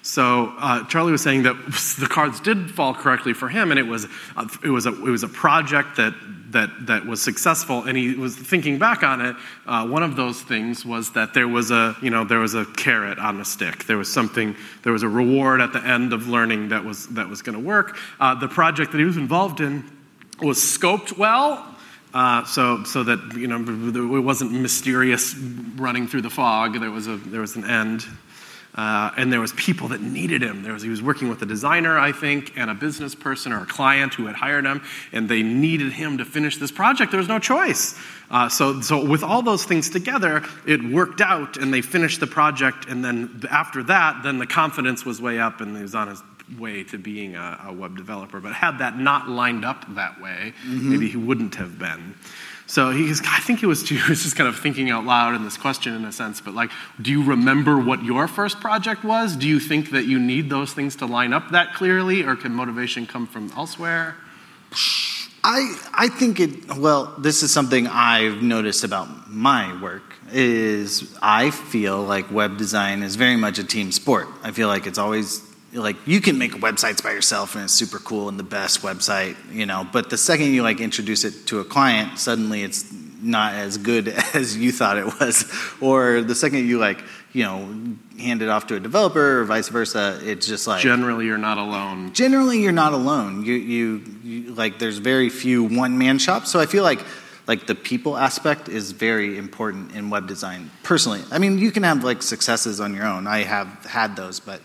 So 0.04 0.54
uh, 0.58 0.86
Charlie 0.86 1.12
was 1.12 1.22
saying 1.22 1.44
that 1.44 1.56
the 2.00 2.08
cards 2.08 2.40
did 2.40 2.72
fall 2.72 2.94
correctly 2.94 3.34
for 3.34 3.50
him, 3.50 3.72
and 3.72 3.80
it 3.80 3.88
was 3.88 4.06
a, 4.36 4.48
it 4.64 4.70
was 4.70 4.86
a, 4.86 4.90
it 4.90 5.12
was 5.12 5.24
a 5.24 5.28
project 5.28 5.98
that 5.98 6.14
that 6.52 6.88
that 6.88 7.06
was 7.06 7.22
successful. 7.22 7.84
And 7.84 7.98
he 7.98 8.16
was 8.16 8.36
thinking 8.36 8.78
back 8.78 9.04
on 9.04 9.22
it. 9.22 9.36
Uh, 9.66 9.88
one 9.88 10.04
of 10.04 10.16
those 10.16 10.42
things 10.42 10.86
was 10.86 11.12
that 11.14 11.34
there 11.34 11.48
was 11.48 11.72
a 11.72 11.96
you 12.02 12.10
know 12.10 12.24
there 12.24 12.40
was 12.40 12.56
a 12.56 12.66
carrot 12.66 13.20
on 13.20 13.38
the 13.38 13.46
stick. 13.46 13.86
There 13.86 13.98
was 13.98 14.12
something. 14.12 14.56
There 14.84 14.94
was 14.94 15.04
a 15.04 15.10
reward 15.10 15.62
at 15.62 15.74
the 15.74 15.86
end 15.86 16.14
of 16.14 16.28
learning 16.28 16.70
that 16.70 16.84
was 16.84 17.08
that 17.10 17.30
was 17.30 17.42
going 17.42 17.58
to 17.58 17.64
work. 17.64 17.98
Uh, 18.20 18.36
the 18.36 18.48
project 18.48 18.92
that 18.92 18.98
he 18.98 19.06
was 19.06 19.18
involved 19.18 19.62
in 19.62 19.90
was 20.42 20.58
scoped 20.58 21.18
well. 21.18 21.68
Uh, 22.14 22.44
so, 22.44 22.84
so 22.84 23.04
that 23.04 23.36
you 23.38 23.48
know, 23.48 24.18
it 24.18 24.20
wasn't 24.20 24.52
mysterious 24.52 25.34
running 25.78 26.08
through 26.08 26.22
the 26.22 26.30
fog. 26.30 26.78
There 26.80 26.92
was 26.92 27.08
a 27.08 27.16
there 27.16 27.42
was 27.42 27.56
an 27.56 27.64
end. 27.64 28.06
Uh, 28.74 29.12
and 29.18 29.34
there 29.34 29.42
was 29.42 29.52
people 29.54 29.90
that 29.90 30.02
needed 30.02 30.42
him. 30.42 30.64
There 30.64 30.72
was, 30.74 30.82
he 30.82 30.90
was 30.90 31.02
working 31.02 31.28
with 31.28 31.42
a 31.42 31.46
designer, 31.46 32.00
I 32.00 32.14
think, 32.14 32.54
and 32.56 32.70
a 32.70 32.74
business 32.74 33.16
person 33.16 33.52
or 33.52 33.64
a 33.64 33.66
client 33.66 34.14
who 34.14 34.28
had 34.28 34.36
hired 34.36 34.66
him, 34.66 34.82
and 35.12 35.28
they 35.28 35.44
needed 35.44 35.92
him 35.92 36.20
to 36.20 36.26
finish 36.26 36.58
this 36.58 36.72
project. 36.72 37.12
There 37.12 37.20
was 37.20 37.28
no 37.28 37.40
choice. 37.40 38.00
Uh, 38.30 38.48
so, 38.48 38.80
so 38.80 39.06
with 39.06 39.24
all 39.24 39.42
those 39.42 39.66
things 39.66 39.90
together, 39.90 40.42
it 40.66 40.82
worked 40.82 41.20
out, 41.20 41.58
and 41.58 41.74
they 41.74 41.82
finished 41.82 42.22
the 42.22 42.28
project. 42.28 42.86
And 42.88 43.04
then 43.04 43.44
after 43.52 43.84
that, 43.84 44.24
then 44.24 44.38
the 44.38 44.48
confidence 44.48 45.04
was 45.04 45.22
way 45.22 45.38
up, 45.38 45.60
and 45.60 45.76
he 45.76 45.82
was 45.82 45.96
on 45.96 46.08
his 46.08 46.24
way 46.58 46.84
to 46.86 46.98
being 46.98 47.36
a, 47.36 47.66
a 47.66 47.74
web 47.74 47.98
developer. 47.98 48.40
But 48.40 48.54
had 48.54 48.80
that 48.80 48.98
not 48.98 49.28
lined 49.28 49.66
up 49.66 49.86
that 49.96 50.22
way, 50.22 50.54
maybe 50.66 51.10
he 51.10 51.18
wouldn't 51.18 51.56
have 51.56 51.78
been. 51.78 52.16
So 52.72 52.90
he's, 52.90 53.20
I 53.28 53.40
think 53.40 53.60
he 53.60 53.66
was, 53.66 53.88
he 53.90 54.00
was 54.08 54.24
just 54.24 54.38
kind 54.38 54.48
of 54.48 54.58
thinking 54.58 54.90
out 54.90 55.04
loud 55.04 55.36
in 55.36 55.44
this 55.44 55.58
question 55.58 55.94
in 55.94 56.06
a 56.06 56.12
sense, 56.14 56.40
but 56.40 56.54
like, 56.54 56.72
do 57.02 57.12
you 57.12 57.22
remember 57.22 57.78
what 57.78 58.02
your 58.02 58.30
first 58.30 58.62
project 58.62 59.04
was? 59.04 59.36
Do 59.36 59.46
you 59.46 59.60
think 59.60 59.92
that 59.92 60.06
you 60.06 60.18
need 60.18 60.50
those 60.50 60.72
things 60.72 60.96
to 60.98 61.06
line 61.06 61.34
up 61.34 61.52
that 61.52 61.74
clearly, 61.74 62.24
or 62.24 62.38
can 62.38 62.54
motivation 62.54 63.06
come 63.06 63.28
from 63.28 63.52
elsewhere? 63.58 64.16
I, 65.44 65.76
I 65.94 66.08
think 66.08 66.40
it, 66.40 66.78
well, 66.78 67.14
this 67.18 67.44
is 67.44 67.52
something 67.52 67.88
I've 67.88 68.42
noticed 68.42 68.86
about 68.86 69.30
my 69.30 69.78
work 69.82 70.16
is 70.32 71.14
I 71.22 71.52
feel 71.52 72.02
like 72.02 72.32
web 72.32 72.58
design 72.58 73.04
is 73.04 73.18
very 73.18 73.36
much 73.36 73.60
a 73.60 73.66
team 73.66 73.92
sport. 73.92 74.30
I 74.44 74.52
feel 74.52 74.70
like 74.70 74.88
it's 74.88 74.98
always 74.98 75.42
like 75.74 75.96
you 76.06 76.20
can 76.22 76.38
make 76.38 76.52
websites 76.54 77.02
by 77.04 77.12
yourself 77.12 77.56
and 77.56 77.64
it's 77.66 77.74
super 77.74 78.00
cool 78.00 78.28
and 78.30 78.38
the 78.40 78.44
best 78.44 78.82
website, 78.82 79.36
you 79.52 79.66
know, 79.66 79.88
but 79.92 80.10
the 80.10 80.18
second 80.18 80.48
you 80.54 80.64
like 80.64 80.80
introduce 80.82 81.24
it 81.24 81.48
to 81.48 81.60
a 81.60 81.64
client, 81.64 82.20
suddenly 82.20 82.64
it's 82.64 82.92
not 83.22 83.54
as 83.54 83.78
good 83.78 84.08
as 84.34 84.58
you 84.58 84.72
thought 84.72 84.98
it 84.98 85.06
was. 85.20 85.46
Or 85.80 86.22
the 86.22 86.36
second 86.36 86.68
you 86.68 86.80
like, 86.80 87.04
you 87.34 87.44
know, 87.44 87.58
hand 88.20 88.42
it 88.42 88.50
off 88.50 88.68
to 88.68 88.76
a 88.76 88.80
developer 88.80 89.40
or 89.40 89.46
vice 89.46 89.70
versa, 89.70 90.20
it's 90.24 90.46
just 90.46 90.68
like 90.68 90.82
Generally, 90.82 91.26
you're 91.26 91.38
not 91.38 91.58
alone. 91.58 92.12
generally 92.14 92.62
you're 92.62 92.72
not 92.72 92.94
alone 92.94 93.46
you, 93.46 93.54
you, 93.54 94.04
you 94.24 94.54
like 94.54 94.78
there's 94.80 94.98
very 94.98 95.30
few 95.30 95.64
one-man 95.64 96.20
shops 96.20 96.52
so 96.52 96.60
i 96.60 96.66
feel 96.66 96.84
like 96.84 97.00
like 97.48 97.66
the 97.66 97.74
people 97.74 98.16
aspect 98.18 98.70
is 98.70 98.92
very 98.92 99.38
important 99.38 99.94
in 99.96 100.10
web 100.12 100.28
design 100.28 100.70
personally 100.84 101.22
i 101.32 101.40
mean 101.40 101.58
you 101.58 101.72
can 101.72 101.82
have 101.84 102.04
like 102.04 102.22
successes 102.22 102.80
on 102.80 102.94
your 102.94 103.06
own 103.06 103.26
i 103.28 103.40
have 103.40 103.68
had 103.86 104.16
those 104.16 104.40
but 104.40 104.62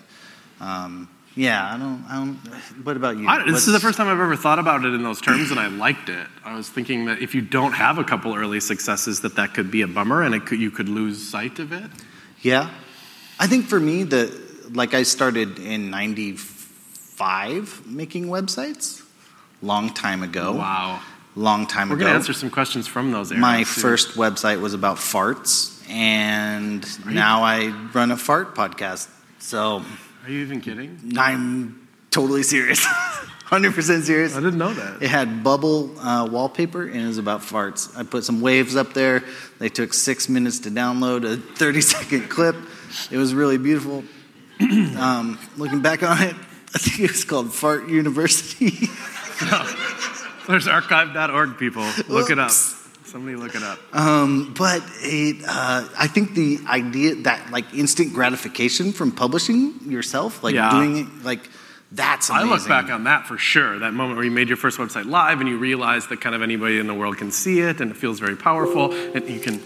um, 0.60 1.08
yeah 1.34 1.74
i 1.74 1.76
don't 1.78 2.04
i 2.08 2.14
don't 2.16 2.36
what 2.84 2.96
about 2.96 3.16
you 3.18 3.26
I, 3.28 3.44
this 3.50 3.66
is 3.66 3.72
the 3.72 3.80
first 3.80 3.98
time 3.98 4.08
I've 4.08 4.18
ever 4.20 4.36
thought 4.36 4.58
about 4.58 4.84
it 4.84 4.94
in 4.94 5.02
those 5.02 5.20
terms, 5.20 5.50
and 5.50 5.60
I 5.60 5.66
liked 5.68 6.08
it. 6.08 6.26
I 6.44 6.54
was 6.56 6.68
thinking 6.68 7.06
that 7.06 7.20
if 7.20 7.34
you 7.34 7.42
don't 7.42 7.72
have 7.72 7.98
a 7.98 8.04
couple 8.04 8.34
early 8.34 8.60
successes, 8.60 9.20
that 9.20 9.36
that 9.36 9.52
could 9.54 9.70
be 9.70 9.82
a 9.82 9.86
bummer, 9.86 10.22
and 10.22 10.34
it 10.34 10.46
could, 10.46 10.58
you 10.60 10.70
could 10.70 10.88
lose 10.88 11.22
sight 11.28 11.58
of 11.58 11.72
it. 11.72 11.90
yeah 12.40 12.70
i 13.38 13.46
think 13.46 13.66
for 13.66 13.78
me 13.78 14.02
the 14.04 14.32
like 14.72 14.94
i 14.94 15.02
started 15.02 15.58
in 15.58 15.90
95 15.90 17.86
making 17.86 18.26
websites 18.26 19.02
long 19.62 19.92
time 19.92 20.22
ago 20.22 20.52
Wow. 20.52 21.00
long 21.34 21.66
time 21.66 21.88
We're 21.88 21.96
ago 21.96 22.04
going 22.04 22.12
to 22.14 22.18
answer 22.18 22.32
some 22.32 22.50
questions 22.50 22.86
from 22.86 23.12
those 23.12 23.30
areas. 23.30 23.40
My 23.42 23.58
too. 23.58 23.64
first 23.66 24.08
website 24.16 24.60
was 24.60 24.74
about 24.74 24.96
farts, 24.98 25.72
and 25.90 26.84
now 27.06 27.42
I 27.42 27.68
run 27.94 28.10
a 28.10 28.16
fart 28.16 28.54
podcast. 28.54 29.08
So 29.38 29.82
Are 30.26 30.30
you 30.30 30.40
even 30.40 30.60
kidding? 30.60 31.12
I'm 31.16 31.86
totally 32.10 32.42
serious, 32.42 32.84
hundred 32.84 33.74
percent 33.74 34.02
serious. 34.06 34.34
I 34.34 34.40
didn't 34.40 34.58
know 34.58 34.74
that. 34.74 35.00
It 35.00 35.08
had 35.08 35.44
bubble 35.44 35.96
uh, 36.00 36.26
wallpaper, 36.28 36.82
and 36.82 37.00
it 37.00 37.06
was 37.06 37.18
about 37.18 37.42
farts. 37.42 37.96
I 37.96 38.02
put 38.02 38.24
some 38.24 38.40
waves 38.40 38.74
up 38.74 38.92
there. 38.92 39.22
They 39.60 39.68
took 39.68 39.94
six 39.94 40.28
minutes 40.28 40.58
to 40.60 40.70
download 40.70 41.24
a 41.24 41.36
30 41.36 41.80
second 41.92 42.28
clip. 42.28 42.56
It 43.12 43.18
was 43.18 43.34
really 43.34 43.56
beautiful. 43.56 44.02
um, 44.98 45.38
looking 45.56 45.80
back 45.80 46.02
on 46.02 46.20
it, 46.20 46.34
I 46.74 46.78
think 46.78 46.98
it 46.98 47.12
was 47.12 47.22
called 47.22 47.54
Fart 47.54 47.88
University. 47.88 48.88
There's 50.48 50.66
archive.org, 50.66 51.56
people. 51.56 51.88
Look 52.08 52.30
it 52.30 52.40
up. 52.40 52.50
Oops. 53.16 53.24
Somebody 53.24 53.36
look 53.36 53.54
it 53.54 53.62
up. 53.62 53.78
Um, 53.94 54.54
but 54.56 54.82
it, 55.00 55.42
uh, 55.48 55.88
I 55.98 56.06
think 56.06 56.34
the 56.34 56.58
idea 56.66 57.14
that 57.22 57.50
like 57.50 57.72
instant 57.74 58.12
gratification 58.12 58.92
from 58.92 59.12
publishing 59.12 59.74
yourself, 59.86 60.42
like 60.44 60.54
Yeah. 60.54 60.70
doing 60.70 60.96
it, 60.98 61.24
like 61.24 61.48
that's 61.92 62.30
I 62.30 62.42
look 62.42 62.66
back 62.68 62.90
on 62.90 63.04
that 63.04 63.26
for 63.26 63.38
sure. 63.38 63.78
That 63.78 63.94
moment 63.94 64.16
where 64.16 64.24
you 64.24 64.30
made 64.30 64.48
your 64.48 64.56
first 64.56 64.78
website 64.78 65.06
live 65.06 65.40
and 65.40 65.48
you 65.48 65.56
realize 65.56 66.08
that 66.08 66.20
kind 66.20 66.34
of 66.34 66.42
anybody 66.42 66.78
in 66.78 66.86
the 66.88 66.94
world 66.94 67.16
can 67.16 67.30
see 67.30 67.60
it 67.60 67.80
and 67.80 67.90
it 67.90 67.96
feels 67.96 68.18
very 68.18 68.36
powerful. 68.36 68.92
And 68.92 69.26
you 69.30 69.40
can, 69.40 69.62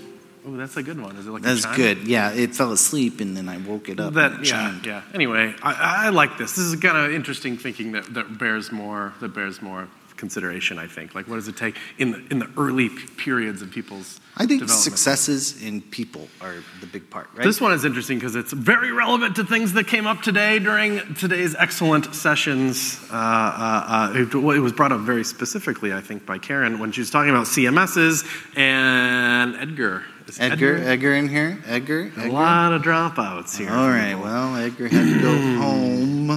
oh, 0.47 0.57
that's 0.57 0.77
a 0.77 0.83
good 0.83 1.01
one. 1.01 1.17
Is 1.17 1.27
it 1.27 1.31
like 1.31 1.43
That's 1.43 1.65
good. 1.77 2.07
Yeah, 2.07 2.31
it 2.33 2.55
fell 2.55 2.73
asleep 2.73 3.21
and 3.21 3.35
then 3.37 3.49
I 3.49 3.57
woke 3.57 3.89
it 3.89 3.99
up. 3.99 4.09
and 4.09 4.17
That 4.17 4.33
it 4.35 4.47
yeah 4.47 4.71
chimed. 4.71 4.87
yeah. 4.87 5.03
Anyway, 5.15 5.55
I, 5.63 6.07
I 6.07 6.09
like 6.11 6.37
this. 6.39 6.55
This 6.57 6.67
is 6.67 6.77
kind 6.77 6.97
of 6.97 7.11
interesting 7.13 7.57
thinking 7.57 7.93
that, 7.93 8.05
that 8.15 8.39
bears 8.39 8.71
more 8.71 9.15
that 9.21 9.35
bears 9.35 9.61
more 9.63 9.89
consideration. 10.21 10.79
I 10.79 10.87
think. 10.87 11.15
Like, 11.15 11.27
what 11.27 11.37
does 11.37 11.49
it 11.49 11.57
take 11.57 11.77
in 11.99 12.13
the 12.13 12.23
in 12.31 12.39
the 12.39 12.49
early 12.57 12.89
periods 12.89 13.63
of 13.63 13.71
people's 13.73 14.21
I 14.37 14.47
think 14.47 14.69
successes 14.69 15.63
in 15.63 15.83
people 15.83 16.29
are 16.41 16.63
the 16.81 16.87
big 16.87 17.11
part, 17.11 17.29
right? 17.35 17.45
This 17.45 17.61
one 17.61 17.73
is 17.73 17.85
interesting 17.85 18.19
because 18.19 18.37
it's 18.37 18.53
very 18.53 18.93
relevant 18.93 19.37
to 19.37 19.45
things 19.45 19.73
that 19.73 19.87
came 19.87 20.07
up 20.07 20.23
today 20.23 20.59
during 20.59 21.15
today's 21.15 21.55
excellent 21.57 22.15
sessions. 22.15 22.99
Uh, 23.11 23.15
uh, 23.15 23.85
uh, 23.87 24.13
it, 24.15 24.33
it 24.33 24.61
was 24.61 24.73
brought 24.73 24.93
up 24.93 25.01
very 25.01 25.25
specifically, 25.25 25.93
I 25.93 26.01
think, 26.01 26.25
by 26.25 26.39
Karen 26.39 26.79
when 26.79 26.93
she 26.93 27.01
was 27.01 27.11
talking 27.11 27.31
about 27.31 27.47
CMSs 27.47 28.25
and 28.57 29.57
Edgar. 29.57 30.05
Is 30.27 30.39
Edgar, 30.39 30.77
Edgar 30.77 31.15
in 31.15 31.29
here. 31.29 31.59
Edgar. 31.67 32.13
A 32.17 32.29
lot 32.29 32.73
of 32.73 32.83
dropouts 32.83 33.59
here. 33.59 33.71
All 33.71 33.89
right. 33.89 34.15
Well, 34.15 34.55
Edgar 34.55 34.87
had 34.87 35.05
to 35.05 35.21
go 35.21 35.37
home. 35.61 36.29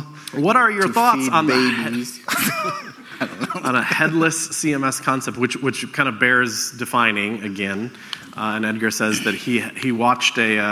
What 0.42 0.56
are 0.56 0.72
your 0.72 0.92
thoughts 0.92 1.30
on 1.30 1.46
the, 1.46 1.54
babies. 1.54 2.20
on 3.64 3.76
a 3.76 3.84
headless 3.84 4.48
CMS 4.50 5.02
concept, 5.02 5.38
which 5.38 5.56
which 5.58 5.92
kind 5.94 6.10
of 6.10 6.20
bears 6.20 6.72
defining 6.72 7.44
again. 7.44 7.92
Uh, 8.36 8.54
and 8.56 8.66
Edgar 8.66 8.90
says 8.90 9.24
that 9.26 9.36
he 9.36 9.60
he 9.60 9.92
watched 9.92 10.38
a 10.38 10.58
uh, 10.58 10.64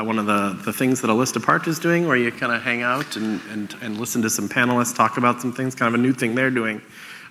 uh, 0.00 0.04
one 0.04 0.18
of 0.18 0.26
the, 0.26 0.56
the 0.64 0.72
things 0.72 1.00
that 1.00 1.10
a 1.10 1.14
list 1.14 1.34
apart 1.36 1.66
is 1.66 1.78
doing, 1.80 2.06
where 2.06 2.16
you 2.16 2.30
kind 2.30 2.52
of 2.52 2.62
hang 2.62 2.82
out 2.82 3.16
and, 3.16 3.40
and 3.50 3.74
and 3.82 3.98
listen 3.98 4.22
to 4.22 4.30
some 4.30 4.48
panelists 4.48 4.94
talk 4.94 5.16
about 5.18 5.40
some 5.40 5.52
things, 5.52 5.74
kind 5.74 5.92
of 5.94 5.98
a 5.98 6.02
new 6.02 6.12
thing 6.12 6.34
they're 6.34 6.50
doing. 6.50 6.80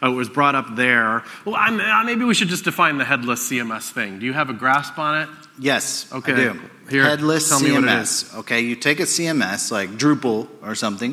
Uh, 0.01 0.11
it 0.11 0.15
was 0.15 0.29
brought 0.29 0.55
up 0.55 0.75
there. 0.75 1.23
Well, 1.45 1.55
I'm, 1.55 1.79
uh, 1.79 2.03
maybe 2.03 2.23
we 2.23 2.35
should 2.35 2.49
just 2.49 2.65
define 2.65 2.97
the 2.97 3.05
headless 3.05 3.49
CMS 3.49 3.89
thing. 3.89 4.19
Do 4.19 4.25
you 4.25 4.33
have 4.33 4.49
a 4.49 4.53
grasp 4.53 4.99
on 4.99 5.23
it? 5.23 5.29
Yes, 5.59 6.11
Okay. 6.13 6.33
I 6.33 6.35
do. 6.35 6.61
Here, 6.89 7.03
Headless 7.03 7.49
tell 7.49 7.59
me 7.59 7.71
what 7.71 7.83
it 7.83 7.87
CMS. 7.87 8.37
Okay, 8.39 8.61
you 8.61 8.75
take 8.75 8.99
a 8.99 9.03
CMS 9.03 9.71
like 9.71 9.89
Drupal 9.91 10.47
or 10.61 10.75
something, 10.75 11.11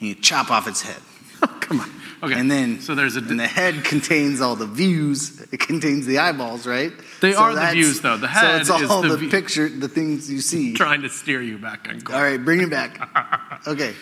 and 0.00 0.08
you 0.08 0.14
chop 0.14 0.50
off 0.50 0.68
its 0.68 0.82
head. 0.82 1.00
Come 1.60 1.80
on. 1.80 1.90
Okay. 2.24 2.38
And 2.38 2.50
then, 2.50 2.80
so 2.80 2.94
there's 2.94 3.16
a. 3.16 3.20
and 3.20 3.38
the 3.38 3.46
head 3.46 3.84
contains 3.84 4.40
all 4.40 4.56
the 4.56 4.66
views. 4.66 5.40
It 5.52 5.60
contains 5.60 6.06
the 6.06 6.18
eyeballs, 6.18 6.66
right? 6.66 6.92
They 7.20 7.32
So 7.32 7.38
are 7.38 7.54
the 7.54 7.66
views, 7.72 8.00
though. 8.00 8.16
The 8.16 8.28
head 8.28 8.66
so 8.66 8.76
it's 8.78 8.90
all 8.90 9.02
the 9.02 9.08
the, 9.08 9.16
view- 9.16 9.30
picture, 9.30 9.68
the 9.68 9.88
things 9.88 10.30
you 10.30 10.40
see. 10.40 10.72
trying 10.84 11.02
to 11.02 11.08
steer 11.10 11.42
you 11.42 11.58
back 11.58 11.86
on. 11.88 12.00
All 12.14 12.22
right, 12.22 12.42
bring 12.42 12.60
it 12.60 12.70
back. 12.70 13.00
Okay, 13.66 13.94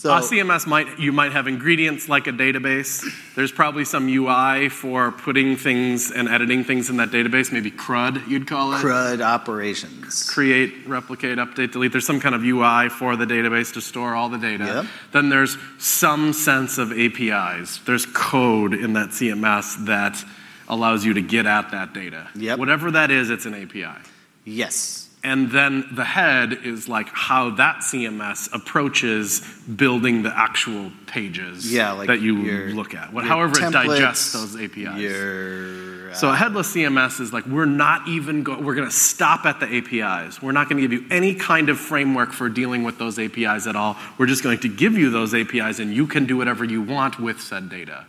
so 0.00 0.10
A 0.16 0.20
CMS 0.20 0.66
might 0.66 0.98
you 0.98 1.12
might 1.12 1.32
have 1.32 1.46
ingredients 1.46 2.08
like 2.08 2.26
a 2.26 2.32
database. 2.32 3.04
There's 3.34 3.52
probably 3.52 3.84
some 3.84 4.08
UI 4.08 4.70
for 4.70 5.12
putting 5.12 5.56
things 5.56 6.10
and 6.10 6.26
editing 6.26 6.64
things 6.64 6.88
in 6.88 6.96
that 6.96 7.10
database. 7.10 7.52
Maybe 7.52 7.70
CRUD 7.70 8.26
you'd 8.26 8.46
call 8.46 8.72
it. 8.72 8.78
CRUD 8.78 9.20
operations. 9.20 10.30
Create, 10.30 10.86
replicate, 10.86 11.36
update, 11.36 11.72
delete. 11.72 11.92
There's 11.92 12.06
some 12.06 12.18
kind 12.18 12.34
of 12.34 12.42
UI 12.42 12.88
for 12.88 13.14
the 13.14 13.26
database 13.26 13.74
to 13.74 13.82
store 13.82 14.14
all 14.14 14.30
the 14.30 14.38
data. 14.38 14.64
Yep. 14.64 14.86
Then 15.12 15.28
there's 15.28 15.58
some 15.76 16.32
sense 16.32 16.78
of 16.78 16.92
APIs. 16.92 17.80
There's 17.80 18.06
code 18.06 18.72
in 18.72 18.94
that 18.94 19.10
CMS 19.10 19.84
that 19.84 20.24
allows 20.66 21.04
you 21.04 21.12
to 21.12 21.20
get 21.20 21.44
at 21.44 21.72
that 21.72 21.92
data. 21.92 22.26
Yep. 22.36 22.58
Whatever 22.58 22.92
that 22.92 23.10
is, 23.10 23.28
it's 23.28 23.44
an 23.44 23.54
API. 23.54 24.00
Yes. 24.46 24.99
And 25.22 25.50
then 25.50 25.84
the 25.92 26.04
head 26.04 26.52
is 26.64 26.88
like 26.88 27.08
how 27.12 27.50
that 27.56 27.78
CMS 27.78 28.48
approaches 28.54 29.40
building 29.76 30.22
the 30.22 30.34
actual 30.34 30.90
pages 31.06 31.70
Yeah, 31.70 31.92
like 31.92 32.06
that 32.06 32.20
you 32.22 32.38
your- 32.38 32.70
look 32.70 32.94
at. 32.94 33.12
What, 33.12 33.24
however 33.24 33.52
it 33.62 33.70
digests 33.70 34.32
those 34.32 34.56
APIs. 34.58 34.98
Your, 35.00 36.14
so 36.14 36.28
uh, 36.28 36.32
a 36.32 36.36
headless 36.36 36.74
CMS 36.74 37.20
is 37.20 37.32
like 37.34 37.44
we're 37.46 37.66
not 37.66 38.08
even 38.08 38.42
go- 38.42 38.58
we're 38.58 38.74
going 38.74 38.88
to 38.88 38.94
stop 38.94 39.44
at 39.44 39.60
the 39.60 39.66
APIs. 39.66 40.40
We're 40.40 40.52
not 40.52 40.68
going 40.70 40.82
to 40.82 40.88
give 40.88 40.92
you 40.98 41.06
any 41.10 41.34
kind 41.34 41.68
of 41.68 41.78
framework 41.78 42.32
for 42.32 42.48
dealing 42.48 42.82
with 42.82 42.98
those 42.98 43.18
APIs 43.18 43.66
at 43.66 43.76
all. 43.76 43.96
We're 44.16 44.26
just 44.26 44.42
going 44.42 44.58
to 44.60 44.68
give 44.68 44.94
you 44.96 45.10
those 45.10 45.34
APIs 45.34 45.78
and 45.80 45.92
you 45.92 46.06
can 46.06 46.24
do 46.24 46.36
whatever 46.38 46.64
you 46.64 46.80
want 46.80 47.20
with 47.20 47.40
said 47.40 47.68
data. 47.68 48.06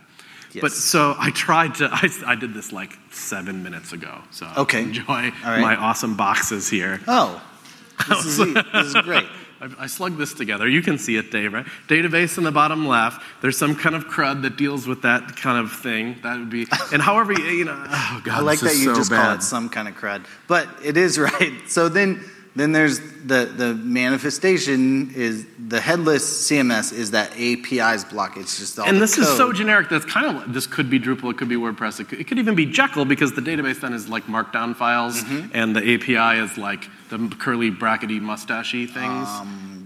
But 0.60 0.72
so 0.72 1.14
I 1.18 1.30
tried 1.30 1.76
to 1.76 1.88
I, 1.92 2.08
I 2.26 2.34
did 2.34 2.52
this 2.54 2.72
like 2.72 2.98
7 3.10 3.62
minutes 3.62 3.92
ago. 3.92 4.20
So 4.30 4.48
Okay. 4.58 4.82
enjoy 4.82 5.04
right. 5.44 5.60
my 5.60 5.76
awesome 5.76 6.16
boxes 6.16 6.68
here. 6.68 7.00
oh, 7.08 7.42
this 8.08 8.38
is, 8.38 8.54
this 8.54 8.86
is 8.86 8.94
great. 9.02 9.26
I, 9.60 9.84
I 9.84 9.86
slugged 9.86 10.18
this 10.18 10.34
together. 10.34 10.66
You 10.68 10.82
can 10.82 10.98
see 10.98 11.16
it, 11.16 11.30
Dave, 11.30 11.52
right? 11.52 11.66
Database 11.86 12.36
in 12.36 12.42
the 12.42 12.50
bottom 12.50 12.86
left. 12.88 13.22
There's 13.42 13.56
some 13.56 13.76
kind 13.76 13.94
of 13.94 14.06
CRUD 14.08 14.42
that 14.42 14.56
deals 14.56 14.88
with 14.88 15.02
that 15.02 15.36
kind 15.36 15.58
of 15.64 15.70
thing. 15.72 16.16
That 16.24 16.38
would 16.38 16.50
be, 16.50 16.66
and 16.92 17.00
however, 17.00 17.32
you 17.32 17.44
you 17.44 17.64
know, 17.64 17.76
oh 17.88 18.20
God, 18.24 18.38
I 18.38 18.40
like 18.40 18.58
that 18.60 18.74
you 18.76 18.86
so 18.86 18.94
just 18.96 19.12
call 19.12 19.34
it 19.34 19.42
some 19.42 19.68
kind 19.68 19.86
of 19.86 19.94
crud, 19.94 20.24
but 20.48 20.68
it 20.82 20.96
is 20.96 21.16
right. 21.18 21.60
So 21.68 21.88
then, 21.88 22.24
then 22.54 22.72
there's 22.72 23.00
the 23.24 23.46
the 23.56 23.74
manifestation 23.74 25.10
is 25.14 25.46
the 25.68 25.80
headless 25.80 26.48
CMS 26.48 26.92
is 26.92 27.12
that 27.12 27.30
APIs 27.38 28.04
block. 28.04 28.36
It's 28.36 28.58
just 28.58 28.78
all 28.78 28.86
And 28.86 29.00
this 29.00 29.16
is 29.16 29.26
so 29.26 29.46
code. 29.46 29.56
generic 29.56 29.88
that's 29.88 30.04
kind 30.04 30.26
of, 30.26 30.52
this 30.52 30.66
could 30.66 30.90
be 30.90 31.00
Drupal, 31.00 31.30
it 31.30 31.38
could 31.38 31.48
be 31.48 31.56
WordPress, 31.56 32.00
it 32.00 32.08
could, 32.08 32.20
it 32.20 32.24
could 32.28 32.38
even 32.38 32.54
be 32.54 32.66
Jekyll 32.66 33.04
because 33.06 33.32
the 33.34 33.40
database 33.40 33.80
then 33.80 33.92
is 33.94 34.08
like 34.08 34.24
markdown 34.26 34.76
files 34.76 35.22
Mm-hmm. 35.24 35.48
and 35.54 35.74
the 35.76 35.94
API 35.94 36.40
is 36.40 36.58
like 36.58 36.88
the 37.10 37.18
curly, 37.38 37.70
brackety, 37.70 38.20
mustachy 38.20 38.86
things. 38.88 39.28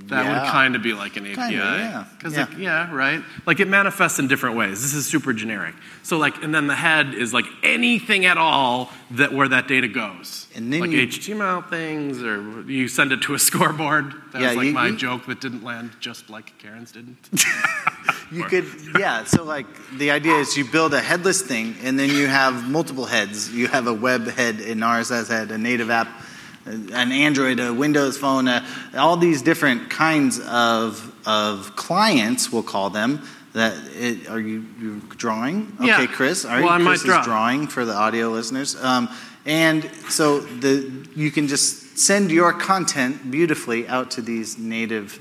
That 0.09 0.27
would 0.29 0.39
Um, 0.39 0.47
kind 0.49 0.77
of 0.77 0.83
be 0.83 0.93
like 0.93 1.17
an 1.17 1.25
API. 1.27 1.35
Kinda, 1.35 1.57
yeah. 1.57 2.05
'Cause 2.21 2.33
Yeah. 2.35 2.41
Like, 2.41 2.59
yeah, 2.59 2.95
right? 2.95 3.23
Like 3.47 3.61
it 3.61 3.69
manifests 3.69 4.19
in 4.19 4.29
different 4.29 4.57
ways. 4.57 4.83
This 4.83 4.95
is 4.95 5.07
super 5.07 5.33
generic. 5.33 5.75
So 6.03 6.19
like, 6.19 6.43
and 6.43 6.55
then 6.55 6.67
the 6.67 6.75
head 6.77 7.15
is 7.15 7.33
like 7.35 7.47
anything 7.63 8.25
at 8.27 8.39
all 8.39 8.93
that 9.13 9.33
where 9.33 9.49
that 9.49 9.67
data 9.69 9.89
goes. 9.89 10.47
And 10.55 10.73
then 10.73 10.81
like 10.81 10.91
you- 10.91 11.01
HTML 11.07 11.63
things, 11.69 12.23
or 12.23 12.63
you 12.67 12.89
send 12.89 13.13
it 13.13 13.23
to 13.23 13.35
a 13.35 13.39
scoreboard. 13.49 14.15
That 14.33 14.43
Yeah, 14.43 14.49
was 14.49 14.57
like 14.57 14.67
you- 14.69 14.73
my 14.73 14.87
you- 14.89 14.97
joke 14.97 15.27
that 15.27 15.41
didn't 15.41 15.65
land 15.65 15.91
just 16.01 16.31
like 16.31 16.57
Karen's 16.59 16.93
didn't. 16.93 17.17
You 18.33 18.43
could, 18.43 18.65
yeah. 18.99 19.23
So 19.25 19.45
like 19.45 19.67
the 19.99 20.11
idea 20.11 20.35
is 20.35 20.57
you 20.57 20.65
build 20.65 20.93
a 20.95 21.01
headless 21.01 21.43
thing, 21.43 21.77
and 21.85 21.97
then 21.97 22.11
you 22.11 22.27
have 22.27 22.69
multiple 22.69 23.05
heads. 23.07 23.53
You 23.53 23.69
have 23.69 23.87
a 23.87 23.95
web 23.95 24.27
head, 24.27 24.57
an 24.61 24.81
RSS 24.81 25.29
head, 25.29 25.53
a 25.53 25.59
native 25.59 25.91
app, 25.91 26.09
an 26.67 27.13
Android, 27.13 27.61
a 27.61 27.73
Windows 27.73 28.19
phone, 28.19 28.49
uh, 28.49 28.65
all 28.97 29.17
these 29.17 29.43
different 29.43 29.91
kinds 29.91 30.41
of 30.41 31.13
of 31.27 31.75
clients. 31.77 32.53
We'll 32.53 32.63
call 32.63 32.91
them. 32.91 33.23
That 33.53 33.75
it, 33.95 34.29
are 34.29 34.41
you 34.41 34.67
you 34.79 35.01
drawing? 35.17 35.73
Okay, 35.81 35.87
Yeah. 35.87 36.07
Chris. 36.07 36.45
All 36.45 36.53
right, 36.53 36.63
Well, 36.63 36.73
I 36.73 36.79
might 36.79 36.99
Chris 36.99 37.05
draw. 37.05 37.21
is 37.21 37.27
drawing 37.27 37.67
for 37.69 37.85
the 37.85 37.95
audio 37.95 38.29
listeners. 38.29 38.77
Um, 38.77 39.09
and 39.47 39.91
so 40.09 40.41
the 40.41 41.07
you 41.15 41.31
can 41.31 41.47
just 41.49 41.99
send 41.99 42.31
your 42.31 42.53
content 42.53 43.31
beautifully 43.31 43.89
out 43.89 44.11
to 44.13 44.23
these 44.23 44.59
native 44.59 45.19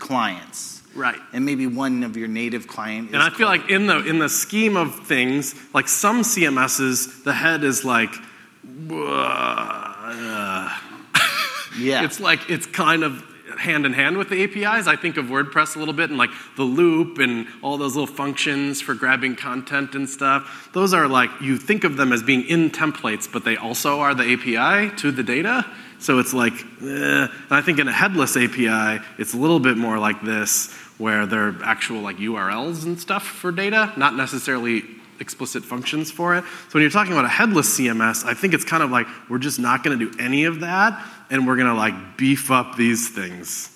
clients 0.00 0.82
right. 0.96 1.18
and 1.32 1.44
maybe 1.44 1.66
one 1.66 2.02
of 2.02 2.16
your 2.16 2.28
native 2.28 2.66
client. 2.66 3.08
Is 3.08 3.14
And 3.14 3.22
I 3.22 3.30
feel 3.30 3.46
like 3.46 3.70
in 3.70 3.86
the 3.86 4.04
in 4.04 4.18
the 4.18 4.28
scheme 4.28 4.76
of 4.76 5.06
things, 5.06 5.54
like 5.72 5.86
some 5.86 6.22
CMSs, 6.22 7.22
the 7.24 7.32
head 7.32 7.62
is 7.62 7.84
like, 7.84 8.12
uh, 10.04 10.78
yeah, 11.78 12.04
it's 12.04 12.20
like 12.20 12.50
it's 12.50 12.66
kind 12.66 13.04
of 13.04 13.24
hand 13.58 13.86
in 13.86 13.92
hand 13.92 14.16
with 14.16 14.28
the 14.28 14.42
APIs. 14.42 14.86
I 14.86 14.96
think 14.96 15.16
of 15.16 15.26
WordPress 15.26 15.76
a 15.76 15.78
little 15.78 15.94
bit 15.94 16.10
and 16.10 16.18
like 16.18 16.30
the 16.56 16.64
loop 16.64 17.18
and 17.18 17.46
all 17.62 17.76
those 17.78 17.94
little 17.94 18.12
functions 18.12 18.80
for 18.80 18.94
grabbing 18.94 19.36
content 19.36 19.94
and 19.94 20.08
stuff. 20.08 20.70
Those 20.72 20.92
are 20.94 21.08
like 21.08 21.30
you 21.40 21.56
think 21.56 21.84
of 21.84 21.96
them 21.96 22.12
as 22.12 22.22
being 22.22 22.44
in 22.44 22.70
templates, 22.70 23.30
but 23.30 23.44
they 23.44 23.56
also 23.56 24.00
are 24.00 24.14
the 24.14 24.32
API 24.32 24.94
to 24.96 25.12
the 25.12 25.22
data. 25.22 25.64
So 25.98 26.18
it's 26.18 26.34
like, 26.34 26.54
eh. 26.82 26.84
and 26.84 27.30
I 27.50 27.62
think 27.62 27.78
in 27.78 27.86
a 27.86 27.92
headless 27.92 28.36
API, 28.36 29.04
it's 29.18 29.34
a 29.34 29.36
little 29.36 29.60
bit 29.60 29.76
more 29.76 29.98
like 29.98 30.20
this, 30.22 30.72
where 30.98 31.26
they're 31.26 31.54
actual 31.62 32.00
like 32.00 32.16
URLs 32.16 32.84
and 32.84 32.98
stuff 32.98 33.24
for 33.24 33.52
data, 33.52 33.92
not 33.96 34.16
necessarily 34.16 34.82
explicit 35.22 35.64
functions 35.64 36.10
for 36.10 36.36
it. 36.36 36.44
So 36.44 36.74
when 36.74 36.82
you're 36.82 36.90
talking 36.90 37.12
about 37.12 37.24
a 37.24 37.28
headless 37.28 37.78
CMS, 37.78 38.26
I 38.26 38.34
think 38.34 38.52
it's 38.52 38.64
kind 38.64 38.82
of 38.82 38.90
like 38.90 39.06
we're 39.30 39.38
just 39.38 39.58
not 39.58 39.82
going 39.82 39.98
to 39.98 40.10
do 40.10 40.18
any 40.22 40.44
of 40.44 40.60
that, 40.60 41.02
and 41.30 41.46
we're 41.46 41.56
going 41.56 41.68
to 41.68 41.74
like 41.74 42.18
beef 42.18 42.50
up 42.50 42.76
these 42.76 43.08
things. 43.08 43.70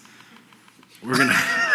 We're 1.02 1.16
going 1.16 1.28
to. 1.30 1.66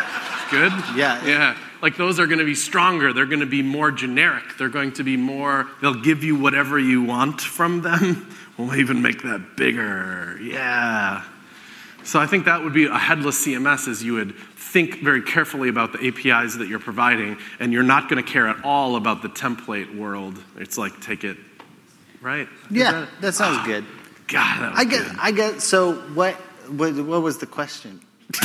Good? 0.51 0.73
Yeah. 0.95 1.25
Yeah. 1.25 1.57
Like 1.81 1.97
those 1.97 2.19
are 2.19 2.27
going 2.27 2.39
to 2.39 2.45
be 2.45 2.55
stronger. 2.55 3.13
They're 3.13 3.25
going 3.25 3.39
to 3.39 3.45
be 3.45 3.63
more 3.63 3.89
generic. 3.89 4.43
They're 4.59 4.69
going 4.69 4.91
to 4.93 5.03
be 5.03 5.17
more, 5.17 5.67
they'll 5.81 6.01
give 6.01 6.23
you 6.23 6.35
whatever 6.35 6.77
you 6.77 7.03
want 7.03 7.41
from 7.41 7.81
them. 7.81 8.27
We'll 8.57 8.75
even 8.75 9.01
make 9.01 9.23
that 9.23 9.55
bigger. 9.55 10.37
Yeah. 10.39 11.23
So 12.03 12.19
I 12.19 12.27
think 12.27 12.45
that 12.45 12.61
would 12.61 12.73
be 12.73 12.85
a 12.85 12.97
headless 12.97 13.43
CMS 13.43 13.87
is 13.87 14.03
you 14.03 14.13
would 14.13 14.35
think 14.71 15.01
very 15.01 15.21
carefully 15.21 15.69
about 15.69 15.91
the 15.93 15.99
APIs 16.07 16.55
that 16.55 16.67
you're 16.67 16.79
providing, 16.79 17.37
and 17.59 17.73
you're 17.73 17.83
not 17.83 18.09
going 18.09 18.23
to 18.23 18.29
care 18.31 18.47
at 18.47 18.63
all 18.63 18.95
about 18.95 19.21
the 19.21 19.29
template 19.29 19.95
world. 19.95 20.41
It's 20.57 20.77
like 20.77 20.99
take 21.01 21.23
it, 21.23 21.37
right? 22.21 22.47
Yeah, 22.69 22.91
that- 22.91 23.21
that 23.21 23.33
sounds 23.33 23.57
ah, 23.59 23.65
good. 23.65 23.85
God, 24.27 24.61
that 24.61 24.71
was 24.71 24.79
I 24.79 24.83
get, 24.85 25.05
good. 25.05 25.15
I 25.19 25.31
get. 25.31 25.61
So 25.61 25.93
what? 26.13 26.35
What, 26.69 26.95
what 26.95 27.21
was 27.21 27.37
the 27.37 27.47
question? 27.47 27.99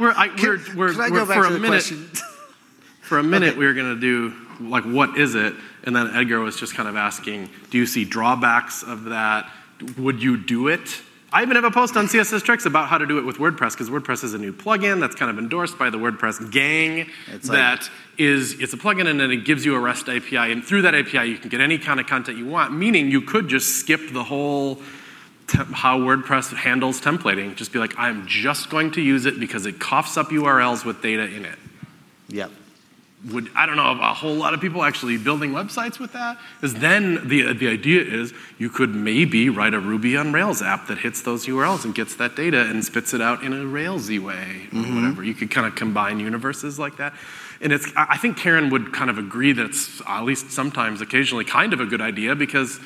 We're, 0.00 0.12
I, 0.12 0.28
we're, 0.40 0.58
we're, 0.76 0.92
Can 0.92 1.00
I 1.00 1.10
we're- 1.10 1.10
go 1.10 1.26
back 1.26 1.36
for 1.38 1.42
to 1.42 1.48
a 1.48 1.52
the 1.54 1.58
minute. 1.58 1.70
question? 1.70 2.08
For 3.02 3.18
a 3.18 3.22
minute, 3.22 3.56
we 3.56 3.64
were 3.64 3.72
going 3.72 3.94
to 3.94 4.00
do 4.00 4.34
like, 4.60 4.84
what 4.84 5.16
is 5.18 5.34
it? 5.34 5.54
And 5.84 5.96
then 5.96 6.14
Edgar 6.14 6.40
was 6.40 6.56
just 6.56 6.74
kind 6.74 6.88
of 6.90 6.94
asking, 6.94 7.48
do 7.70 7.78
you 7.78 7.86
see 7.86 8.04
drawbacks 8.04 8.82
of 8.82 9.04
that? 9.04 9.50
Would 9.96 10.22
you 10.22 10.36
do 10.36 10.68
it? 10.68 11.00
I 11.30 11.42
even 11.42 11.56
have 11.56 11.64
a 11.64 11.70
post 11.70 11.94
on 11.96 12.06
CSS 12.06 12.42
Tricks 12.42 12.64
about 12.64 12.88
how 12.88 12.96
to 12.96 13.04
do 13.06 13.18
it 13.18 13.24
with 13.26 13.36
WordPress 13.36 13.72
because 13.72 13.90
WordPress 13.90 14.24
is 14.24 14.32
a 14.32 14.38
new 14.38 14.52
plugin 14.52 14.98
that's 14.98 15.14
kind 15.14 15.30
of 15.30 15.38
endorsed 15.38 15.78
by 15.78 15.90
the 15.90 15.98
WordPress 15.98 16.50
gang. 16.50 17.10
It's 17.30 17.48
like- 17.48 17.58
that 17.58 17.90
is, 18.16 18.54
it's 18.60 18.72
a 18.72 18.78
plugin 18.78 19.06
and 19.06 19.20
then 19.20 19.30
it 19.30 19.44
gives 19.44 19.64
you 19.66 19.74
a 19.74 19.78
REST 19.78 20.08
API, 20.08 20.50
and 20.52 20.64
through 20.64 20.82
that 20.82 20.94
API 20.94 21.26
you 21.26 21.36
can 21.36 21.50
get 21.50 21.60
any 21.60 21.76
kind 21.78 22.00
of 22.00 22.06
content 22.06 22.38
you 22.38 22.46
want. 22.46 22.72
Meaning 22.72 23.10
you 23.10 23.20
could 23.20 23.48
just 23.48 23.76
skip 23.76 24.10
the 24.12 24.24
whole 24.24 24.80
tem- 25.48 25.72
how 25.72 25.98
WordPress 26.00 26.54
handles 26.56 26.98
templating. 27.00 27.54
Just 27.56 27.72
be 27.72 27.78
like, 27.78 27.94
I'm 27.98 28.26
just 28.26 28.70
going 28.70 28.92
to 28.92 29.02
use 29.02 29.26
it 29.26 29.38
because 29.38 29.66
it 29.66 29.78
coughs 29.78 30.16
up 30.16 30.28
URLs 30.30 30.84
with 30.84 31.02
data 31.02 31.24
in 31.26 31.44
it 31.44 31.58
Yep. 32.28 32.50
Would 33.32 33.50
I 33.54 33.66
don't 33.66 33.76
know 33.76 33.90
a 34.00 34.14
whole 34.14 34.34
lot 34.34 34.54
of 34.54 34.60
people 34.60 34.84
actually 34.84 35.18
building 35.18 35.50
websites 35.50 35.98
with 35.98 36.12
that. 36.12 36.38
Because 36.60 36.78
then 36.78 37.28
the 37.28 37.52
the 37.52 37.68
idea 37.68 38.02
is 38.02 38.32
you 38.58 38.70
could 38.70 38.94
maybe 38.94 39.48
write 39.48 39.74
a 39.74 39.80
Ruby 39.80 40.16
on 40.16 40.32
Rails 40.32 40.62
app 40.62 40.86
that 40.86 40.98
hits 40.98 41.22
those 41.22 41.46
URLs 41.46 41.84
and 41.84 41.94
gets 41.94 42.14
that 42.16 42.36
data 42.36 42.62
and 42.62 42.84
spits 42.84 43.12
it 43.14 43.20
out 43.20 43.42
in 43.42 43.52
a 43.52 43.64
Railsy 43.64 44.20
way 44.20 44.68
or 44.72 44.78
mm-hmm. 44.78 44.94
whatever. 44.94 45.24
You 45.24 45.34
could 45.34 45.50
kind 45.50 45.66
of 45.66 45.74
combine 45.74 46.20
universes 46.20 46.78
like 46.78 46.96
that. 46.98 47.12
And 47.60 47.72
it's 47.72 47.90
I 47.96 48.16
think 48.18 48.36
Karen 48.36 48.70
would 48.70 48.92
kind 48.92 49.10
of 49.10 49.18
agree 49.18 49.52
that 49.52 49.66
it's 49.66 50.00
at 50.06 50.22
least 50.22 50.52
sometimes 50.52 51.00
occasionally 51.00 51.44
kind 51.44 51.72
of 51.72 51.80
a 51.80 51.86
good 51.86 52.00
idea 52.00 52.36
because 52.36 52.78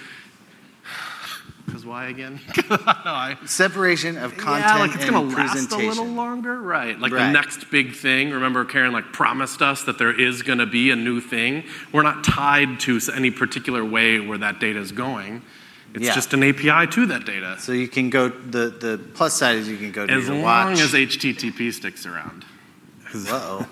because 1.72 1.86
why 1.86 2.08
again? 2.08 2.38
no, 2.70 2.76
I, 2.76 3.38
Separation 3.46 4.18
of 4.18 4.36
content 4.36 4.66
yeah, 4.74 4.78
like 4.78 4.94
it's 4.94 5.04
and 5.04 5.14
gonna 5.14 5.26
last 5.26 5.32
a 5.32 5.36
presentation. 5.68 5.88
little 5.88 6.04
longer, 6.06 6.60
right? 6.60 6.98
Like 6.98 7.12
the 7.12 7.30
next 7.30 7.70
big 7.70 7.94
thing. 7.94 8.30
Remember, 8.30 8.64
Karen 8.66 8.92
like 8.92 9.10
promised 9.12 9.62
us 9.62 9.82
that 9.84 9.96
there 9.96 10.12
is 10.18 10.42
going 10.42 10.58
to 10.58 10.66
be 10.66 10.90
a 10.90 10.96
new 10.96 11.20
thing. 11.20 11.64
We're 11.90 12.02
not 12.02 12.24
tied 12.24 12.78
to 12.80 12.96
s- 12.96 13.08
any 13.08 13.30
particular 13.30 13.82
way 13.82 14.20
where 14.20 14.36
that 14.38 14.60
data 14.60 14.78
is 14.80 14.92
going. 14.92 15.40
It's 15.94 16.04
Yeah. 16.04 16.14
just 16.14 16.34
an 16.34 16.42
API 16.42 16.86
to 16.88 17.06
that 17.06 17.24
data, 17.24 17.56
So 17.58 17.72
you 17.72 17.88
can 17.88 18.10
go. 18.10 18.28
The 18.28 18.68
the 18.68 19.00
plus 19.14 19.34
side 19.34 19.56
is 19.56 19.66
you 19.68 19.78
can 19.78 19.92
go 19.92 20.06
to 20.06 20.12
as 20.12 20.26
your 20.26 20.36
long 20.36 20.72
watch. 20.72 20.80
as 20.80 20.92
HTTP 20.92 21.72
sticks 21.72 22.04
around, 22.04 22.44
Uh 23.14 23.18
oh. 23.30 23.66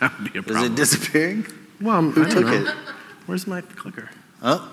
that 0.00 0.18
would 0.20 0.32
be 0.32 0.38
a 0.38 0.42
Is 0.42 0.46
problem. 0.48 0.72
it 0.72 0.74
disappearing? 0.76 1.46
well, 1.80 2.02
Who 2.02 2.24
took 2.28 2.46
it? 2.46 2.66
Where's 3.26 3.46
my 3.46 3.60
clicker? 3.60 4.10
Oh. 4.42 4.70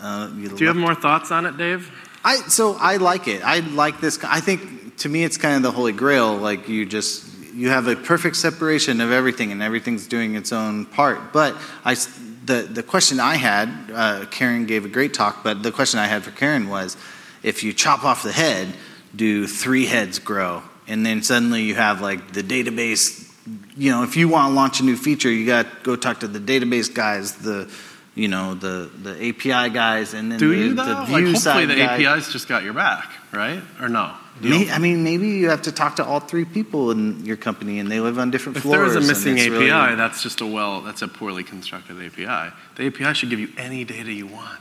Uh, 0.00 0.28
you 0.36 0.48
Do 0.48 0.56
you 0.58 0.66
have 0.66 0.76
more 0.76 0.94
thoughts 0.94 1.30
on 1.30 1.46
it, 1.46 1.56
Dave? 1.56 1.90
I 2.24 2.36
so 2.48 2.76
I 2.80 2.96
like 2.96 3.28
it. 3.28 3.42
I 3.44 3.60
like 3.60 4.00
this. 4.00 4.22
I 4.24 4.40
think 4.40 4.96
to 4.98 5.08
me 5.08 5.24
it's 5.24 5.36
kind 5.36 5.56
of 5.56 5.62
the 5.62 5.70
holy 5.70 5.92
grail. 5.92 6.36
Like 6.36 6.68
you 6.68 6.86
just 6.86 7.30
you 7.54 7.68
have 7.68 7.86
a 7.86 7.94
perfect 7.94 8.36
separation 8.36 9.00
of 9.00 9.12
everything, 9.12 9.52
and 9.52 9.62
everything's 9.62 10.06
doing 10.06 10.34
its 10.34 10.52
own 10.52 10.86
part. 10.86 11.32
But 11.32 11.56
I 11.84 11.94
the 11.94 12.68
the 12.70 12.82
question 12.82 13.20
I 13.20 13.36
had, 13.36 13.68
uh, 13.92 14.24
Karen 14.30 14.66
gave 14.66 14.84
a 14.84 14.88
great 14.88 15.14
talk, 15.14 15.44
but 15.44 15.62
the 15.62 15.70
question 15.70 16.00
I 16.00 16.06
had 16.06 16.22
for 16.24 16.30
Karen 16.30 16.68
was, 16.68 16.96
if 17.42 17.62
you 17.62 17.72
chop 17.72 18.04
off 18.04 18.22
the 18.22 18.32
head, 18.32 18.68
do 19.14 19.46
three 19.46 19.86
heads 19.86 20.18
grow? 20.18 20.62
And 20.86 21.04
then 21.04 21.22
suddenly 21.22 21.62
you 21.62 21.74
have 21.74 22.00
like 22.00 22.32
the 22.32 22.42
database. 22.42 23.30
You 23.76 23.90
know, 23.90 24.02
if 24.02 24.16
you 24.16 24.28
want 24.28 24.50
to 24.50 24.54
launch 24.54 24.80
a 24.80 24.84
new 24.84 24.96
feature, 24.96 25.30
you 25.30 25.46
got 25.46 25.66
to 25.66 25.70
go 25.82 25.96
talk 25.96 26.20
to 26.20 26.28
the 26.28 26.38
database 26.38 26.92
guys, 26.92 27.36
the 27.36 27.70
you 28.14 28.28
know 28.28 28.54
the 28.54 28.90
the 29.02 29.28
API 29.28 29.72
guys, 29.72 30.14
and 30.14 30.30
then 30.30 30.38
Do 30.38 30.48
the, 30.50 30.56
you 30.56 30.74
the 30.74 30.82
though? 30.82 30.92
Like, 30.92 31.06
view 31.06 31.16
hopefully 31.16 31.34
side 31.36 31.68
the 31.68 31.76
guy. 31.76 32.02
APIs 32.02 32.32
just 32.32 32.48
got 32.48 32.62
your 32.62 32.72
back, 32.74 33.10
right? 33.32 33.60
Or 33.80 33.88
no? 33.88 34.14
May, 34.40 34.68
I 34.68 34.78
mean, 34.78 35.04
maybe 35.04 35.28
you 35.28 35.50
have 35.50 35.62
to 35.62 35.72
talk 35.72 35.96
to 35.96 36.04
all 36.04 36.18
three 36.18 36.44
people 36.44 36.90
in 36.90 37.24
your 37.24 37.36
company, 37.36 37.78
and 37.78 37.88
they 37.90 38.00
live 38.00 38.18
on 38.18 38.32
different 38.32 38.58
floors. 38.58 38.74
If 38.74 38.80
floors. 38.80 38.92
there 38.94 39.02
is 39.02 39.08
a 39.08 39.28
missing 39.28 39.38
API, 39.38 39.64
really- 39.64 39.94
that's 39.94 40.22
just 40.22 40.40
a 40.40 40.46
well, 40.46 40.80
that's 40.80 41.02
a 41.02 41.08
poorly 41.08 41.44
constructed 41.44 42.02
API. 42.02 42.52
The 42.76 42.86
API 42.86 43.14
should 43.14 43.30
give 43.30 43.38
you 43.38 43.50
any 43.56 43.84
data 43.84 44.12
you 44.12 44.26
want. 44.26 44.60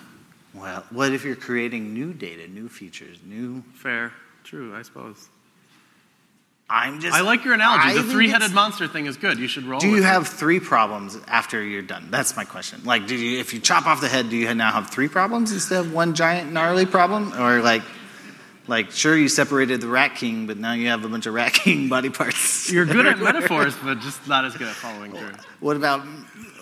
well, 0.53 0.83
what 0.91 1.11
if 1.11 1.25
you're 1.25 1.35
creating 1.35 1.93
new 1.93 2.13
data, 2.13 2.47
new 2.47 2.69
features, 2.69 3.17
new? 3.25 3.63
Fair, 3.73 4.13
true, 4.43 4.75
I 4.75 4.83
suppose. 4.83 5.29
I'm 6.73 6.99
just. 6.99 7.15
I 7.15 7.21
like 7.21 7.45
your 7.45 7.53
analogy. 7.53 7.89
I 7.89 7.93
the 7.93 8.01
three-headed 8.01 8.51
monster 8.51 8.87
thing 8.87 9.05
is 9.05 9.15
good. 9.15 9.37
You 9.37 9.47
should 9.47 9.65
roll. 9.65 9.79
Do 9.79 9.87
you 9.87 9.97
it. 9.97 10.03
have 10.05 10.27
three 10.27 10.59
problems 10.59 11.15
after 11.27 11.61
you're 11.61 11.83
done? 11.83 12.07
That's 12.09 12.35
my 12.35 12.45
question. 12.45 12.81
Like, 12.83 13.05
do 13.05 13.15
you, 13.15 13.39
if 13.39 13.53
you 13.53 13.59
chop 13.59 13.85
off 13.85 14.01
the 14.01 14.07
head, 14.07 14.31
do 14.31 14.35
you 14.35 14.51
now 14.55 14.71
have 14.71 14.89
three 14.89 15.07
problems 15.07 15.51
instead 15.51 15.81
of 15.81 15.93
one 15.93 16.15
giant 16.15 16.51
gnarly 16.51 16.87
problem, 16.87 17.31
or 17.39 17.61
like? 17.61 17.83
Like, 18.65 18.91
sure, 18.91 19.15
you 19.17 19.27
separated 19.27 19.81
the 19.81 19.89
Rat 19.89 20.15
King, 20.15 20.47
but 20.47 20.57
now 20.57 20.71
you 20.71 20.87
have 20.87 21.03
a 21.03 21.09
bunch 21.09 21.25
of 21.25 21.33
Rat 21.33 21.51
King 21.53 21.89
body 21.95 22.09
parts. 22.09 22.71
You're 22.71 22.85
good 22.85 23.05
at 23.05 23.19
metaphors, 23.29 23.75
but 23.75 23.99
just 23.99 24.25
not 24.25 24.45
as 24.45 24.55
good 24.55 24.69
at 24.69 24.73
following 24.73 25.11
through. 25.11 25.33
What 25.59 25.75
about, 25.75 25.99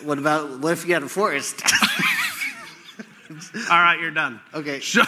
what 0.04 0.17
about, 0.17 0.60
what 0.60 0.74
if 0.74 0.88
you 0.88 0.95
had 0.95 1.04
a 1.04 1.08
forest? 1.08 1.62
All 3.69 3.82
right, 3.82 4.00
you're 4.02 4.10
done. 4.10 4.39
okay, 4.56 4.80
Sean 4.80 5.06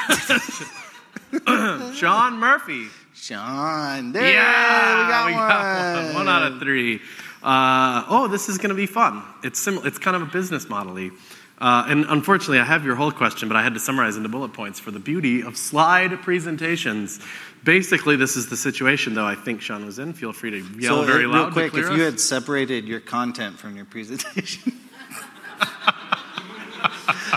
Murphy. 2.38 2.90
Sean. 3.24 4.12
There, 4.12 4.34
yeah, 4.34 5.26
we 5.26 5.32
got, 5.32 5.96
one. 5.96 6.06
one. 6.08 6.16
One 6.26 6.28
out 6.28 6.52
of 6.52 6.60
three. 6.60 7.00
Uh, 7.42 8.04
oh, 8.10 8.28
this 8.28 8.50
is 8.50 8.58
going 8.58 8.72
to 8.72 8.76
be 8.76 8.86
fun. 8.86 9.24
It's 9.44 9.62
similar. 9.62 9.88
It's 9.88 9.98
kind 9.98 10.18
of 10.18 10.24
a 10.24 10.26
business 10.26 10.68
model-y. 10.68 11.12
Uh, 11.58 11.86
and 11.88 12.04
unfortunately, 12.10 12.60
I 12.60 12.66
have 12.66 12.84
your 12.84 12.96
whole 12.96 13.14
question, 13.14 13.48
but 13.48 13.56
I 13.56 13.64
had 13.64 13.76
to 13.76 13.80
summarize 13.80 14.18
into 14.18 14.28
bullet 14.28 14.52
points 14.52 14.78
for 14.82 14.92
the 14.92 15.00
beauty 15.00 15.42
of 15.42 15.56
slide 15.56 16.22
presentations. 16.22 17.22
Basically, 17.64 18.18
this 18.18 18.36
is 18.36 18.50
the 18.50 18.58
situation, 18.58 19.14
though. 19.14 19.26
I 19.26 19.36
think 19.36 19.62
Sean 19.62 19.86
was 19.86 20.00
in. 20.00 20.12
Feel 20.12 20.34
free 20.34 20.52
to 20.52 20.58
yell 20.78 20.98
so, 20.98 21.04
very 21.06 21.26
loud. 21.26 21.56
real 21.56 21.70
quick, 21.70 21.82
if 21.82 21.96
you 21.96 22.04
had 22.04 22.20
separated 22.20 22.90
your 22.90 23.00
content 23.00 23.58
from 23.58 23.78
your 23.78 23.86
presentation, 23.86 24.74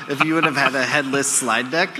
if 0.08 0.24
you 0.24 0.34
would 0.34 0.44
have 0.44 0.56
had 0.56 0.74
a 0.74 0.84
headless 0.84 1.30
slide 1.30 1.70
deck, 1.70 1.96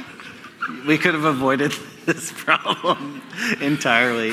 we 0.87 0.99
could 0.99 1.15
have 1.15 1.25
avoided 1.25 1.73
this 2.07 2.33
problem 2.33 3.23
entirely. 3.61 4.33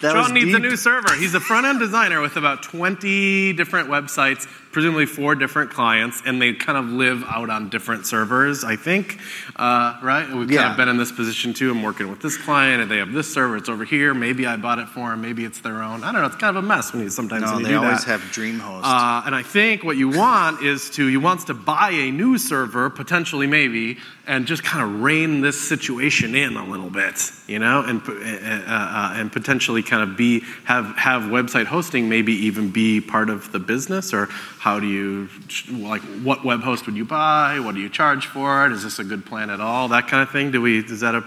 That 0.00 0.12
Sean 0.12 0.34
needs 0.34 0.54
a 0.54 0.60
new 0.60 0.76
server. 0.76 1.14
He's 1.16 1.34
a 1.34 1.40
front 1.40 1.66
end 1.66 1.80
designer 1.80 2.20
with 2.20 2.36
about 2.36 2.62
20 2.62 3.52
different 3.54 3.88
websites, 3.88 4.46
presumably 4.70 5.06
four 5.06 5.34
different 5.34 5.70
clients, 5.70 6.22
and 6.26 6.40
they 6.40 6.52
kind 6.52 6.78
of 6.78 6.86
live 6.86 7.24
out 7.24 7.50
on 7.50 7.68
different 7.68 8.06
servers, 8.06 8.64
I 8.64 8.76
think. 8.76 9.18
Uh, 9.56 9.98
right? 10.02 10.28
We've 10.32 10.48
kind 10.48 10.70
of 10.70 10.76
been 10.76 10.88
in 10.88 10.96
this 10.96 11.10
position 11.12 11.54
too. 11.54 11.70
I'm 11.70 11.82
working 11.82 12.08
with 12.08 12.20
this 12.20 12.36
client, 12.36 12.82
and 12.82 12.90
they 12.90 12.98
have 12.98 13.12
this 13.12 13.32
server. 13.32 13.56
It's 13.56 13.68
over 13.68 13.84
here. 13.84 14.14
Maybe 14.14 14.46
I 14.46 14.56
bought 14.56 14.78
it 14.78 14.88
for 14.88 15.10
them. 15.10 15.22
Maybe 15.22 15.44
it's 15.44 15.60
their 15.60 15.82
own. 15.82 16.04
I 16.04 16.12
don't 16.12 16.20
know. 16.20 16.26
It's 16.26 16.36
kind 16.36 16.56
of 16.56 16.62
a 16.64 16.66
mess 16.66 16.92
when 16.92 17.02
you 17.02 17.10
sometimes 17.10 17.42
No, 17.42 17.54
when 17.54 17.60
you 17.60 17.68
they 17.68 17.74
always 17.74 18.04
that. 18.04 18.20
have 18.20 18.30
DreamHost. 18.30 18.82
Uh, 18.84 19.22
and 19.26 19.34
I 19.34 19.42
think 19.42 19.84
what 19.84 19.96
you 19.96 20.10
want 20.10 20.62
is 20.62 20.90
to, 20.90 21.06
you 21.08 21.20
wants 21.20 21.44
to 21.44 21.54
buy 21.54 21.90
a 21.90 22.10
new 22.10 22.38
server, 22.38 22.90
potentially 22.90 23.46
maybe, 23.46 23.98
and 24.26 24.46
just 24.46 24.62
kind 24.62 24.84
of 24.84 25.00
rein 25.02 25.40
this 25.40 25.58
situation 25.58 26.34
in 26.34 26.56
a 26.56 26.64
little 26.64 26.90
bit, 26.90 27.30
you 27.46 27.58
know, 27.58 27.82
and, 27.82 28.02
uh, 28.06 28.12
uh, 28.12 29.12
and 29.14 29.32
potentially 29.32 29.82
kind 29.82 30.02
of 30.02 30.16
be, 30.16 30.40
have, 30.64 30.96
have 30.96 31.22
website 31.22 31.64
hosting 31.64 32.08
maybe 32.08 32.32
even 32.34 32.70
be 32.70 33.00
part 33.00 33.30
of 33.30 33.50
the 33.52 33.58
business, 33.58 34.12
or 34.12 34.28
how 34.58 34.80
do 34.80 34.86
you, 34.86 35.28
like, 35.70 36.02
what 36.22 36.44
web 36.44 36.60
host 36.60 36.86
would 36.86 36.96
you 36.96 37.04
buy? 37.04 37.60
What 37.60 37.74
do 37.74 37.80
you 37.80 37.88
charge 37.88 38.26
for 38.26 38.66
it? 38.66 38.72
Is 38.72 38.82
this 38.82 38.98
a 38.98 39.04
good 39.04 39.24
plan 39.24 39.50
at 39.50 39.60
all? 39.60 39.88
That 39.88 40.08
kind 40.08 40.22
of 40.22 40.30
thing. 40.30 40.50
Do 40.50 40.60
we, 40.60 40.78
is 40.80 41.00
that 41.00 41.14
a, 41.14 41.24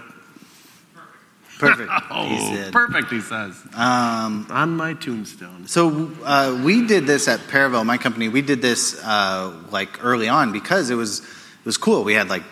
Perfect. 1.58 1.90
oh, 2.10 2.24
he 2.28 2.38
said. 2.56 2.72
perfect, 2.72 3.10
he 3.10 3.20
says. 3.20 3.56
Um, 3.74 4.46
On 4.50 4.76
my 4.76 4.94
tombstone. 4.94 5.68
So 5.68 6.10
uh, 6.24 6.60
we 6.64 6.86
did 6.86 7.06
this 7.06 7.28
at 7.28 7.38
Paravel, 7.40 7.86
my 7.86 7.98
company. 7.98 8.28
We 8.28 8.42
did 8.42 8.60
this 8.60 9.00
uh, 9.04 9.56
like 9.70 10.04
early 10.04 10.28
on 10.28 10.50
because 10.52 10.90
it 10.90 10.96
was 10.96 11.20
it 11.20 11.64
was 11.64 11.76
cool. 11.76 12.02
We 12.02 12.14
had 12.14 12.28
like 12.28 12.42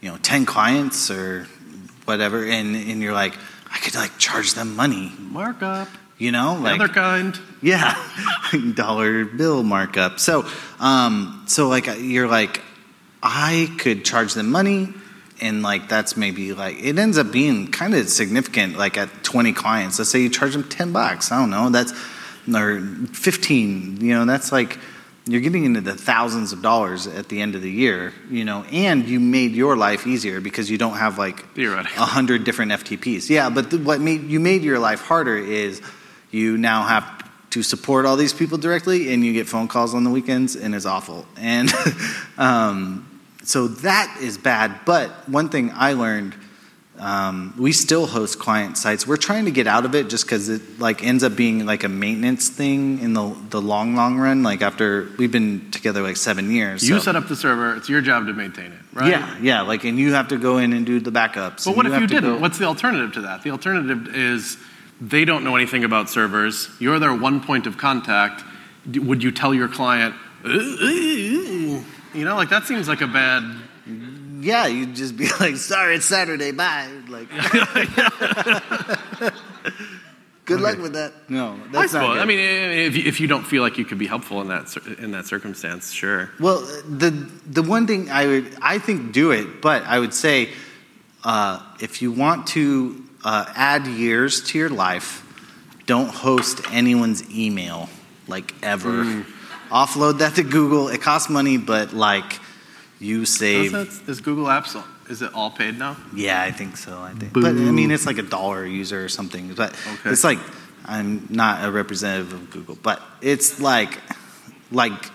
you 0.00 0.10
know 0.10 0.16
ten 0.18 0.46
clients 0.46 1.12
or 1.12 1.46
whatever, 2.06 2.44
and 2.44 2.74
and 2.74 3.00
you're 3.00 3.12
like 3.14 3.36
I 3.72 3.78
could 3.78 3.94
like 3.94 4.18
charge 4.18 4.54
them 4.54 4.74
money, 4.74 5.12
Markup. 5.16 5.86
you 6.18 6.32
know, 6.32 6.56
The 6.56 6.62
like 6.62 6.80
other 6.80 6.92
kind. 6.92 7.38
Yeah, 7.66 7.96
dollar 8.74 9.24
bill 9.24 9.62
markup. 9.62 10.20
So 10.20 10.46
um, 10.78 11.44
so 11.46 11.68
like 11.68 11.88
you're 11.98 12.28
like 12.28 12.62
I 13.22 13.74
could 13.78 14.04
charge 14.04 14.34
them 14.34 14.50
money. 14.50 14.88
And 15.38 15.62
like 15.62 15.90
that's 15.90 16.16
maybe 16.16 16.54
like 16.54 16.82
it 16.82 16.98
ends 16.98 17.18
up 17.18 17.30
being 17.30 17.70
kind 17.70 17.94
of 17.94 18.08
significant. 18.08 18.78
Like 18.78 18.96
at 18.96 19.10
20 19.22 19.52
clients, 19.52 19.98
let's 19.98 20.10
say 20.10 20.20
you 20.20 20.30
charge 20.30 20.54
them 20.54 20.66
10 20.66 20.92
bucks. 20.92 21.30
I 21.30 21.38
don't 21.38 21.50
know. 21.50 21.68
That's 21.68 21.92
or 22.54 22.80
15 22.80 24.00
you 24.00 24.14
know 24.14 24.24
that's 24.24 24.52
like 24.52 24.78
you're 25.26 25.40
getting 25.40 25.64
into 25.64 25.80
the 25.80 25.94
thousands 25.94 26.52
of 26.52 26.62
dollars 26.62 27.08
at 27.08 27.28
the 27.28 27.40
end 27.40 27.56
of 27.56 27.62
the 27.62 27.70
year 27.70 28.12
you 28.30 28.44
know 28.44 28.64
and 28.70 29.08
you 29.08 29.18
made 29.18 29.50
your 29.50 29.76
life 29.76 30.06
easier 30.06 30.40
because 30.40 30.70
you 30.70 30.78
don't 30.78 30.96
have 30.96 31.18
like 31.18 31.44
a 31.58 31.82
hundred 31.82 32.44
different 32.44 32.70
ftps 32.70 33.28
yeah 33.28 33.50
but 33.50 33.70
the, 33.70 33.78
what 33.78 34.00
made 34.00 34.22
you 34.22 34.38
made 34.38 34.62
your 34.62 34.78
life 34.78 35.00
harder 35.00 35.36
is 35.36 35.82
you 36.30 36.56
now 36.56 36.84
have 36.84 37.25
to 37.50 37.62
support 37.62 38.06
all 38.06 38.16
these 38.16 38.32
people 38.32 38.58
directly 38.58 39.12
and 39.12 39.24
you 39.24 39.32
get 39.32 39.48
phone 39.48 39.68
calls 39.68 39.94
on 39.94 40.04
the 40.04 40.10
weekends 40.10 40.56
and 40.56 40.74
it's 40.74 40.86
awful 40.86 41.26
and 41.38 41.70
um, 42.38 43.20
so 43.42 43.68
that 43.68 44.16
is 44.20 44.36
bad 44.38 44.80
but 44.84 45.10
one 45.28 45.48
thing 45.48 45.70
i 45.74 45.92
learned 45.92 46.34
um, 46.98 47.52
we 47.58 47.72
still 47.72 48.06
host 48.06 48.38
client 48.38 48.78
sites. 48.78 49.06
We're 49.06 49.18
trying 49.18 49.44
to 49.44 49.50
get 49.50 49.66
out 49.66 49.84
of 49.84 49.94
it 49.94 50.08
just 50.08 50.24
because 50.24 50.48
it 50.48 50.78
like 50.78 51.04
ends 51.04 51.22
up 51.22 51.36
being 51.36 51.66
like 51.66 51.84
a 51.84 51.88
maintenance 51.88 52.48
thing 52.48 53.00
in 53.00 53.12
the 53.12 53.36
the 53.50 53.60
long 53.60 53.94
long 53.94 54.18
run. 54.18 54.42
Like 54.42 54.62
after 54.62 55.08
we've 55.18 55.30
been 55.32 55.70
together 55.70 56.02
like 56.02 56.16
seven 56.16 56.50
years. 56.50 56.88
You 56.88 56.96
so- 56.96 57.04
set 57.04 57.16
up 57.16 57.28
the 57.28 57.36
server. 57.36 57.76
It's 57.76 57.88
your 57.88 58.00
job 58.00 58.26
to 58.26 58.32
maintain 58.32 58.72
it, 58.72 58.78
right? 58.94 59.10
Yeah, 59.10 59.36
yeah. 59.40 59.60
Like 59.62 59.84
and 59.84 59.98
you 59.98 60.14
have 60.14 60.28
to 60.28 60.38
go 60.38 60.58
in 60.58 60.72
and 60.72 60.86
do 60.86 61.00
the 61.00 61.12
backups. 61.12 61.66
But 61.66 61.76
what 61.76 61.86
if 61.86 61.92
have 61.92 62.00
you 62.00 62.08
didn't? 62.08 62.34
go- 62.34 62.38
What's 62.38 62.58
the 62.58 62.64
alternative 62.64 63.12
to 63.14 63.20
that? 63.22 63.42
The 63.42 63.50
alternative 63.50 64.14
is 64.14 64.56
they 65.00 65.24
don't 65.24 65.44
know 65.44 65.56
anything 65.56 65.84
about 65.84 66.08
servers. 66.08 66.68
You're 66.78 66.98
their 66.98 67.14
one 67.14 67.40
point 67.40 67.66
of 67.66 67.78
contact. 67.78 68.42
Would 68.94 69.22
you 69.22 69.32
tell 69.32 69.54
your 69.54 69.68
client, 69.68 70.14
you 70.44 71.82
know, 72.14 72.36
like 72.36 72.50
that 72.50 72.64
seems 72.66 72.88
like 72.88 73.00
a 73.00 73.06
bad. 73.06 73.42
yeah, 74.40 74.66
you'd 74.66 74.94
just 74.94 75.16
be 75.16 75.28
like, 75.40 75.56
"Sorry, 75.56 75.96
it's 75.96 76.06
Saturday. 76.06 76.52
Bye." 76.52 76.88
Like, 77.08 77.28
good 80.44 80.60
luck 80.60 80.78
with 80.78 80.92
that. 80.94 81.12
No, 81.28 81.54
I 81.54 81.56
that's 81.56 81.72
not 81.72 81.90
suppose. 81.90 82.14
good. 82.14 82.22
I 82.22 82.24
mean, 82.24 82.38
if 82.38 82.96
you, 82.96 83.02
if 83.04 83.20
you 83.20 83.26
don't 83.26 83.44
feel 83.44 83.62
like 83.62 83.78
you 83.78 83.84
could 83.84 83.98
be 83.98 84.06
helpful 84.06 84.40
in 84.40 84.48
that 84.48 84.74
in 84.98 85.10
that 85.12 85.26
circumstance, 85.26 85.92
sure. 85.92 86.30
Well, 86.40 86.60
the 86.88 87.10
the 87.46 87.62
one 87.62 87.86
thing 87.86 88.10
I 88.10 88.26
would 88.26 88.56
I 88.62 88.78
think 88.78 89.12
do 89.12 89.30
it, 89.32 89.60
but 89.60 89.82
I 89.84 89.98
would 89.98 90.14
say 90.14 90.50
uh, 91.24 91.60
if 91.80 92.00
you 92.02 92.12
want 92.12 92.46
to 92.48 93.02
uh, 93.26 93.44
add 93.56 93.88
years 93.88 94.40
to 94.40 94.58
your 94.58 94.68
life, 94.70 95.24
don't 95.86 96.08
host 96.08 96.60
anyone's 96.72 97.28
email 97.36 97.88
like 98.28 98.54
ever. 98.62 99.04
Mm. 99.04 99.26
Offload 99.68 100.18
that 100.18 100.36
to 100.36 100.44
Google. 100.44 100.88
It 100.88 101.02
costs 101.02 101.28
money, 101.28 101.56
but 101.56 101.92
like 101.92 102.38
you 103.00 103.26
save. 103.26 103.74
Is 104.08 104.20
Google 104.20 104.46
Apps 104.46 104.80
Is 105.10 105.22
it 105.22 105.34
all 105.34 105.50
paid 105.50 105.76
now? 105.76 105.96
Yeah, 106.14 106.40
I 106.40 106.52
think 106.52 106.76
so. 106.76 107.00
I 107.00 107.12
think, 107.14 107.32
but 107.32 107.46
I 107.46 107.52
mean, 107.52 107.90
it's 107.90 108.06
like 108.06 108.18
a 108.18 108.22
dollar 108.22 108.62
a 108.62 108.68
user 108.70 109.04
or 109.04 109.08
something. 109.08 109.54
But 109.54 109.72
Okay. 109.94 110.10
it's 110.10 110.22
like 110.22 110.38
I'm 110.84 111.26
not 111.28 111.64
a 111.64 111.72
representative 111.72 112.32
of 112.32 112.50
Google, 112.50 112.78
but 112.80 113.02
it's 113.20 113.60
like 113.60 113.98
like 114.70 115.10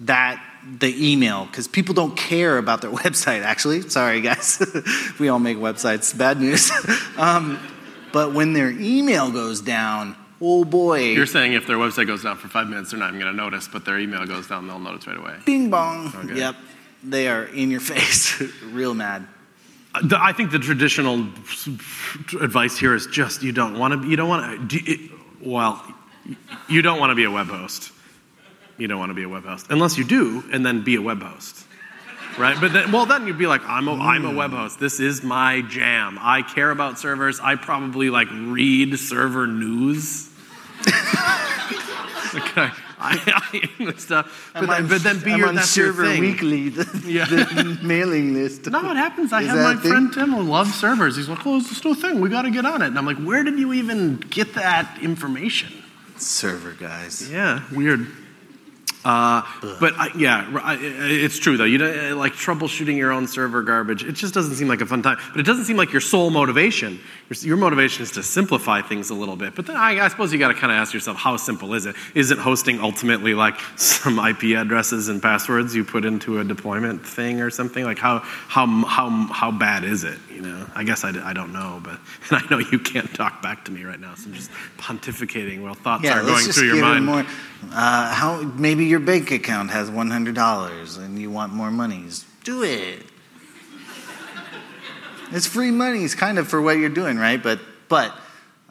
that 0.00 0.42
the 0.64 1.12
email 1.12 1.46
because 1.46 1.68
people 1.68 1.94
don't 1.94 2.16
care 2.16 2.58
about 2.58 2.80
their 2.82 2.90
website. 3.04 3.42
Actually, 3.42 3.82
sorry 3.88 4.20
guys, 4.20 4.62
we 5.18 5.28
all 5.28 5.38
make 5.38 5.58
websites. 5.58 6.16
Bad 6.16 6.40
news. 6.40 6.70
um, 7.16 7.58
but 8.12 8.34
when 8.34 8.52
their 8.52 8.70
email 8.70 9.30
goes 9.30 9.60
down, 9.60 10.16
oh 10.40 10.64
boy, 10.64 11.00
You're 11.12 11.26
saying 11.26 11.54
if 11.54 11.66
their 11.66 11.78
website 11.78 12.06
goes 12.06 12.22
down 12.22 12.36
for 12.36 12.48
five 12.48 12.68
minutes, 12.68 12.90
they're 12.90 13.00
not 13.00 13.08
even 13.08 13.20
going 13.20 13.32
to 13.32 13.36
notice, 13.36 13.68
but 13.68 13.84
their 13.84 13.98
email 13.98 14.26
goes 14.26 14.46
down, 14.48 14.66
they'll 14.66 14.78
notice 14.78 15.06
right 15.06 15.16
away. 15.16 15.36
bing 15.44 15.70
bong. 15.70 16.12
Okay. 16.14 16.36
Yep, 16.36 16.56
they 17.02 17.28
are 17.28 17.44
in 17.44 17.70
your 17.70 17.80
face, 17.80 18.40
real 18.64 18.94
mad. 18.94 19.26
Uh, 19.94 20.08
I 20.18 20.32
think 20.32 20.50
the 20.50 20.58
traditional 20.58 21.26
advice 22.40 22.78
here 22.78 22.94
is 22.94 23.06
just 23.06 23.42
you 23.42 23.52
don't 23.52 23.78
want 23.78 24.02
to. 24.02 24.08
You 24.08 24.16
don't 24.16 24.28
want 24.28 24.70
to. 24.70 25.08
Well, 25.42 25.82
you 26.68 26.82
don't 26.82 26.98
want 27.00 27.10
to 27.10 27.14
be 27.14 27.24
a 27.24 27.30
web 27.30 27.48
host. 27.48 27.92
You 28.82 28.88
don't 28.88 28.98
want 28.98 29.10
to 29.10 29.14
be 29.14 29.22
a 29.22 29.28
web 29.28 29.44
host 29.44 29.68
unless 29.70 29.96
you 29.96 30.02
do, 30.02 30.42
and 30.52 30.66
then 30.66 30.82
be 30.82 30.96
a 30.96 31.00
web 31.00 31.22
host, 31.22 31.64
right? 32.36 32.60
But 32.60 32.72
then, 32.72 32.90
well, 32.90 33.06
then 33.06 33.28
you'd 33.28 33.38
be 33.38 33.46
like, 33.46 33.62
I'm 33.64 33.86
a, 33.86 33.94
I'm 33.94 34.24
a 34.24 34.30
hmm. 34.30 34.36
web 34.36 34.50
host. 34.50 34.80
This 34.80 34.98
is 34.98 35.22
my 35.22 35.60
jam. 35.62 36.18
I 36.20 36.42
care 36.42 36.68
about 36.68 36.98
servers. 36.98 37.38
I 37.38 37.54
probably 37.54 38.10
like 38.10 38.26
read 38.32 38.98
server 38.98 39.46
news. 39.46 40.28
okay. 42.34 42.70
I, 42.98 43.70
I, 43.78 43.92
stuff. 43.98 44.50
But, 44.52 44.68
on- 44.68 44.88
but 44.88 45.04
then 45.04 45.20
be 45.20 45.30
I'm 45.30 45.38
your 45.38 45.48
on 45.48 45.54
that's 45.54 45.70
Server 45.70 46.12
your. 46.12 46.20
Weekly, 46.20 46.68
the, 46.70 47.02
Yeah. 47.06 47.26
the 47.26 47.78
mailing 47.84 48.34
list. 48.34 48.66
No, 48.66 48.90
it 48.90 48.96
happens. 48.96 49.32
I 49.32 49.42
Is 49.42 49.48
have 49.48 49.58
my 49.58 49.80
friend 49.80 50.12
Tim 50.12 50.32
who 50.32 50.42
loves 50.42 50.74
servers. 50.74 51.14
He's 51.14 51.28
like, 51.28 51.46
oh, 51.46 51.58
it's 51.58 51.68
this 51.68 51.84
new 51.84 51.94
thing. 51.94 52.20
We 52.20 52.30
got 52.30 52.42
to 52.42 52.50
get 52.50 52.66
on 52.66 52.82
it. 52.82 52.88
And 52.88 52.98
I'm 52.98 53.06
like, 53.06 53.18
where 53.18 53.44
did 53.44 53.60
you 53.60 53.72
even 53.72 54.16
get 54.16 54.54
that 54.54 54.98
information? 55.02 55.72
Server 56.16 56.72
guys. 56.72 57.30
Yeah, 57.30 57.62
weird. 57.72 58.08
Uh, 59.04 59.42
but 59.80 59.94
I, 59.98 60.10
yeah, 60.16 60.48
I- 60.62 60.78
it's 60.80 61.38
true 61.38 61.56
though. 61.56 61.64
You 61.64 61.78
know, 61.78 62.16
like 62.16 62.34
troubleshooting 62.34 62.96
your 62.96 63.12
own 63.12 63.26
server 63.26 63.62
garbage. 63.62 64.04
It 64.04 64.12
just 64.12 64.32
doesn't 64.34 64.54
seem 64.54 64.68
like 64.68 64.80
a 64.80 64.86
fun 64.86 65.02
time. 65.02 65.18
But 65.32 65.40
it 65.40 65.46
doesn't 65.46 65.64
seem 65.64 65.76
like 65.76 65.92
your 65.92 66.00
sole 66.00 66.30
motivation. 66.30 67.00
Your, 67.40 67.56
motivation 67.56 68.02
is 68.02 68.10
to 68.12 68.22
simplify 68.22 68.82
things 68.82 69.10
a 69.10 69.14
little 69.14 69.36
bit. 69.36 69.54
But 69.54 69.66
then 69.66 69.76
I, 69.76 70.04
I 70.04 70.08
suppose 70.08 70.32
you 70.32 70.38
got 70.38 70.48
to 70.48 70.54
kind 70.54 70.72
of 70.72 70.76
ask 70.76 70.92
yourself, 70.92 71.16
how 71.16 71.36
simple 71.36 71.74
is 71.74 71.86
it? 71.86 71.96
Is 72.14 72.30
it 72.30 72.38
hosting 72.38 72.80
ultimately 72.80 73.34
like 73.34 73.58
some 73.76 74.18
IP 74.18 74.56
addresses 74.56 75.08
and 75.08 75.22
passwords 75.22 75.74
you 75.74 75.84
put 75.84 76.04
into 76.04 76.40
a 76.40 76.44
deployment 76.44 77.06
thing 77.06 77.40
or 77.40 77.50
something? 77.50 77.84
Like 77.84 77.98
how 77.98 78.18
how 78.20 78.66
how 78.86 79.10
how 79.32 79.50
bad 79.50 79.84
is 79.84 80.04
it? 80.04 80.18
You 80.30 80.42
know, 80.42 80.66
I 80.74 80.84
guess 80.84 81.04
I, 81.04 81.10
I 81.28 81.32
don't 81.32 81.52
know, 81.52 81.80
but 81.82 81.98
and 82.30 82.42
I 82.42 82.48
know 82.50 82.58
you 82.58 82.78
can't 82.78 83.12
talk 83.14 83.42
back 83.42 83.64
to 83.66 83.72
me 83.72 83.84
right 83.84 84.00
now, 84.00 84.14
so 84.14 84.28
I'm 84.28 84.34
just 84.34 84.50
pontificating 84.78 85.62
while 85.62 85.74
thoughts 85.74 86.04
Yeah, 86.04 86.20
are 86.20 86.22
going 86.24 86.44
through 86.44 86.66
your 86.74 86.80
mind. 86.80 87.06
more. 87.06 87.24
Uh, 87.70 88.12
how 88.12 88.42
maybe 88.56 88.84
your 88.86 89.00
bank 89.00 89.30
account 89.30 89.70
has 89.70 89.90
one 89.90 90.10
hundred 90.10 90.34
dollars 90.34 90.96
and 90.96 91.18
you 91.18 91.30
want 91.30 91.52
more 91.52 91.70
monies. 91.70 92.26
Do 92.44 92.64
it. 92.64 93.06
It's 95.32 95.46
free 95.46 95.70
money. 95.70 96.04
It's 96.04 96.14
kind 96.14 96.38
of 96.38 96.48
for 96.48 96.60
what 96.60 96.78
you're 96.78 96.88
doing, 96.90 97.16
right? 97.18 97.42
But 97.42 97.60
but 97.88 98.14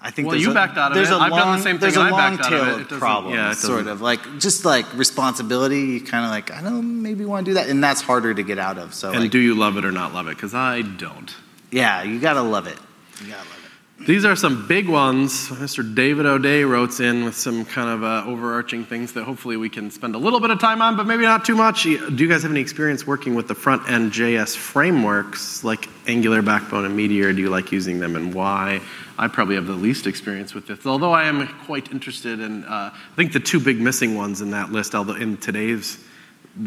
I 0.03 0.09
think 0.11 0.27
Well, 0.27 0.31
there's 0.33 0.43
you 0.45 0.51
a, 0.51 0.53
backed 0.53 0.77
out 0.77 0.91
of 0.91 0.95
there's 0.95 1.09
it. 1.09 1.13
A 1.13 1.17
I've 1.17 1.31
long, 1.31 1.39
done 1.39 1.57
the 1.57 1.63
same 1.63 1.75
thing 1.75 1.81
There's 1.81 1.95
a 1.95 1.99
long 1.99 2.11
backed 2.37 2.45
out 2.45 2.53
of 2.53 2.59
tail 2.59 2.67
it. 2.67 2.73
of 2.75 2.81
It 2.81 2.83
doesn't- 2.85 2.99
problems, 2.99 3.35
yeah, 3.35 3.53
sort 3.53 3.87
of 3.87 4.01
like 4.01 4.39
just 4.39 4.65
like 4.65 4.85
responsibility. 4.95 5.79
You 5.81 6.01
kind 6.01 6.25
of 6.25 6.31
like 6.31 6.51
I 6.51 6.61
don't 6.61 7.01
maybe 7.03 7.23
want 7.25 7.45
to 7.45 7.51
do 7.51 7.55
that, 7.55 7.67
and 7.69 7.83
that's 7.83 8.01
harder 8.01 8.33
to 8.33 8.43
get 8.43 8.57
out 8.57 8.77
of. 8.77 8.93
So 8.93 9.11
And 9.11 9.21
like, 9.21 9.31
do 9.31 9.37
you 9.39 9.53
love 9.55 9.77
it 9.77 9.85
or 9.85 9.91
not 9.91 10.13
love 10.13 10.27
it? 10.27 10.35
Because 10.35 10.53
I 10.55 10.81
don't. 10.81 11.33
yeah, 11.71 12.03
you 12.03 12.19
gotta 12.19 12.41
love 12.41 12.67
it. 12.67 12.77
You 13.21 13.27
gotta 13.27 13.37
love 13.49 13.57
it. 13.59 13.60
These 14.07 14.25
are 14.25 14.35
some 14.35 14.67
big 14.67 14.89
ones. 14.89 15.49
Mr. 15.49 15.83
David 15.93 16.25
O'Day 16.25 16.63
wrote 16.63 16.99
in 16.99 17.23
with 17.23 17.35
some 17.35 17.65
kind 17.65 17.87
of 17.87 18.03
uh, 18.03 18.23
overarching 18.27 18.83
things 18.83 19.13
that 19.13 19.25
hopefully 19.25 19.57
we 19.57 19.69
can 19.69 19.91
spend 19.91 20.15
a 20.15 20.17
little 20.17 20.39
bit 20.39 20.49
of 20.49 20.59
time 20.59 20.81
on, 20.81 20.97
but 20.97 21.05
maybe 21.05 21.21
not 21.21 21.45
too 21.45 21.55
much. 21.55 21.83
Do 21.83 21.91
you 21.91 22.27
guys 22.27 22.41
have 22.41 22.49
any 22.49 22.61
experience 22.61 23.05
working 23.05 23.35
with 23.35 23.47
the 23.47 23.53
front 23.53 23.87
end 23.91 24.11
JS 24.11 24.57
frameworks 24.57 25.63
like 25.63 25.87
Angular, 26.07 26.41
Backbone, 26.41 26.85
and 26.85 26.97
Meteor? 26.97 27.31
Do 27.33 27.41
you 27.41 27.51
like 27.51 27.71
using 27.71 27.99
them 27.99 28.15
and 28.15 28.33
why? 28.33 28.81
I 29.19 29.27
probably 29.27 29.53
have 29.53 29.67
the 29.67 29.73
least 29.73 30.07
experience 30.07 30.55
with 30.55 30.65
this, 30.65 30.83
although 30.87 31.13
I 31.13 31.25
am 31.25 31.47
quite 31.65 31.91
interested 31.91 32.39
in. 32.39 32.63
Uh, 32.63 32.89
I 32.93 33.15
think 33.15 33.33
the 33.33 33.39
two 33.39 33.59
big 33.59 33.79
missing 33.79 34.15
ones 34.15 34.41
in 34.41 34.49
that 34.49 34.71
list, 34.71 34.95
although 34.95 35.13
in 35.13 35.37
today's 35.37 36.03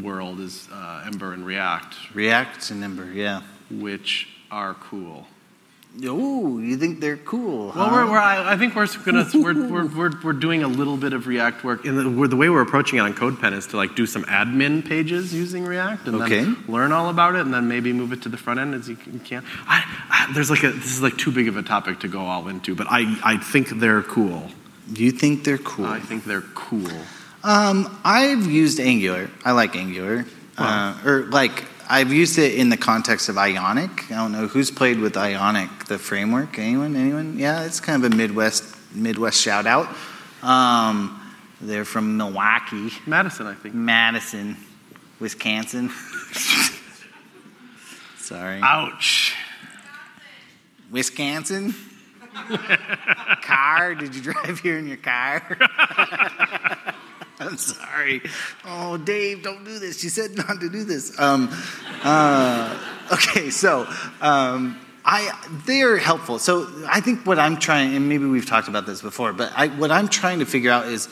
world, 0.02 0.38
is 0.38 0.68
uh, 0.72 1.02
Ember 1.04 1.32
and 1.32 1.44
React, 1.44 2.14
React 2.14 2.70
and 2.70 2.84
Ember, 2.84 3.12
yeah. 3.12 3.42
which 3.70 4.28
are 4.52 4.74
cool. 4.74 5.26
Oh, 6.02 6.58
you 6.58 6.76
think 6.76 6.98
they're 7.00 7.16
cool? 7.18 7.72
Well, 7.74 7.92
we're, 7.92 8.10
we're, 8.10 8.18
I 8.18 8.56
think 8.56 8.74
we're 8.74 8.88
gonna 9.04 9.28
we're, 9.32 9.68
we're, 9.68 9.86
we're, 9.86 10.10
we're 10.24 10.32
doing 10.32 10.64
a 10.64 10.68
little 10.68 10.96
bit 10.96 11.12
of 11.12 11.28
React 11.28 11.62
work. 11.62 11.84
And 11.84 11.96
the, 11.96 12.26
the 12.28 12.36
way 12.36 12.48
we're 12.48 12.62
approaching 12.62 12.98
it 12.98 13.02
on 13.02 13.14
CodePen 13.14 13.52
is 13.52 13.68
to 13.68 13.76
like 13.76 13.94
do 13.94 14.04
some 14.04 14.24
admin 14.24 14.84
pages 14.84 15.32
using 15.32 15.64
React, 15.64 16.08
and 16.08 16.22
Okay. 16.22 16.42
then 16.42 16.64
learn 16.66 16.90
all 16.90 17.10
about 17.10 17.36
it, 17.36 17.42
and 17.42 17.54
then 17.54 17.68
maybe 17.68 17.92
move 17.92 18.12
it 18.12 18.22
to 18.22 18.28
the 18.28 18.36
front 18.36 18.58
end 18.58 18.74
as 18.74 18.88
you 18.88 18.96
can. 18.96 19.44
I, 19.68 19.84
I, 20.10 20.32
there's 20.34 20.50
like 20.50 20.64
a 20.64 20.70
this 20.72 20.86
is 20.90 21.00
like 21.02 21.16
too 21.16 21.30
big 21.30 21.46
of 21.46 21.56
a 21.56 21.62
topic 21.62 22.00
to 22.00 22.08
go 22.08 22.20
all 22.22 22.48
into, 22.48 22.74
but 22.74 22.88
I 22.90 23.16
I 23.22 23.36
think 23.36 23.68
they're 23.78 24.02
cool. 24.02 24.50
You 24.92 25.12
think 25.12 25.44
they're 25.44 25.58
cool? 25.58 25.86
I 25.86 26.00
think 26.00 26.24
they're 26.24 26.40
cool. 26.54 26.90
Um, 27.44 28.00
I've 28.04 28.46
used 28.46 28.80
Angular. 28.80 29.30
I 29.44 29.52
like 29.52 29.76
Angular. 29.76 30.24
Uh, 30.58 30.96
or 31.04 31.22
like 31.26 31.64
I've 31.94 32.12
used 32.12 32.38
it 32.38 32.56
in 32.56 32.70
the 32.70 32.76
context 32.76 33.28
of 33.28 33.38
Ionic. 33.38 34.10
I 34.10 34.16
don't 34.16 34.32
know 34.32 34.48
who's 34.48 34.68
played 34.68 34.98
with 34.98 35.16
Ionic, 35.16 35.84
the 35.84 35.96
framework. 35.96 36.58
Anyone? 36.58 36.96
Anyone? 36.96 37.38
Yeah, 37.38 37.66
it's 37.66 37.78
kind 37.78 38.04
of 38.04 38.12
a 38.12 38.16
Midwest 38.16 38.64
Midwest 38.92 39.40
shout 39.40 39.64
out. 39.64 39.86
Um, 40.42 41.22
they're 41.60 41.84
from 41.84 42.16
Milwaukee, 42.16 42.90
Madison, 43.06 43.46
I 43.46 43.54
think. 43.54 43.76
Madison, 43.76 44.56
Wisconsin. 45.20 45.88
Sorry, 48.18 48.58
Ouch. 48.60 49.36
Wisconsin. 50.90 51.76
car? 53.42 53.94
Did 53.94 54.16
you 54.16 54.20
drive 54.20 54.58
here 54.58 54.78
in 54.78 54.88
your 54.88 54.96
car? 54.96 55.56
I'm 57.44 57.58
sorry. 57.58 58.22
Oh, 58.64 58.96
Dave, 58.96 59.42
don't 59.42 59.64
do 59.64 59.78
this. 59.78 60.02
You 60.02 60.10
said 60.10 60.36
not 60.36 60.60
to 60.60 60.68
do 60.68 60.84
this. 60.84 61.18
Um, 61.18 61.50
uh, 62.02 62.78
okay, 63.12 63.50
so 63.50 63.86
um, 64.20 64.80
I 65.04 65.32
they 65.66 65.82
are 65.82 65.96
helpful. 65.96 66.38
So 66.38 66.66
I 66.88 67.00
think 67.00 67.26
what 67.26 67.38
I'm 67.38 67.58
trying, 67.58 67.94
and 67.94 68.08
maybe 68.08 68.24
we've 68.24 68.46
talked 68.46 68.68
about 68.68 68.86
this 68.86 69.02
before, 69.02 69.32
but 69.32 69.52
I, 69.54 69.68
what 69.68 69.90
I'm 69.90 70.08
trying 70.08 70.38
to 70.38 70.46
figure 70.46 70.70
out 70.70 70.86
is 70.86 71.08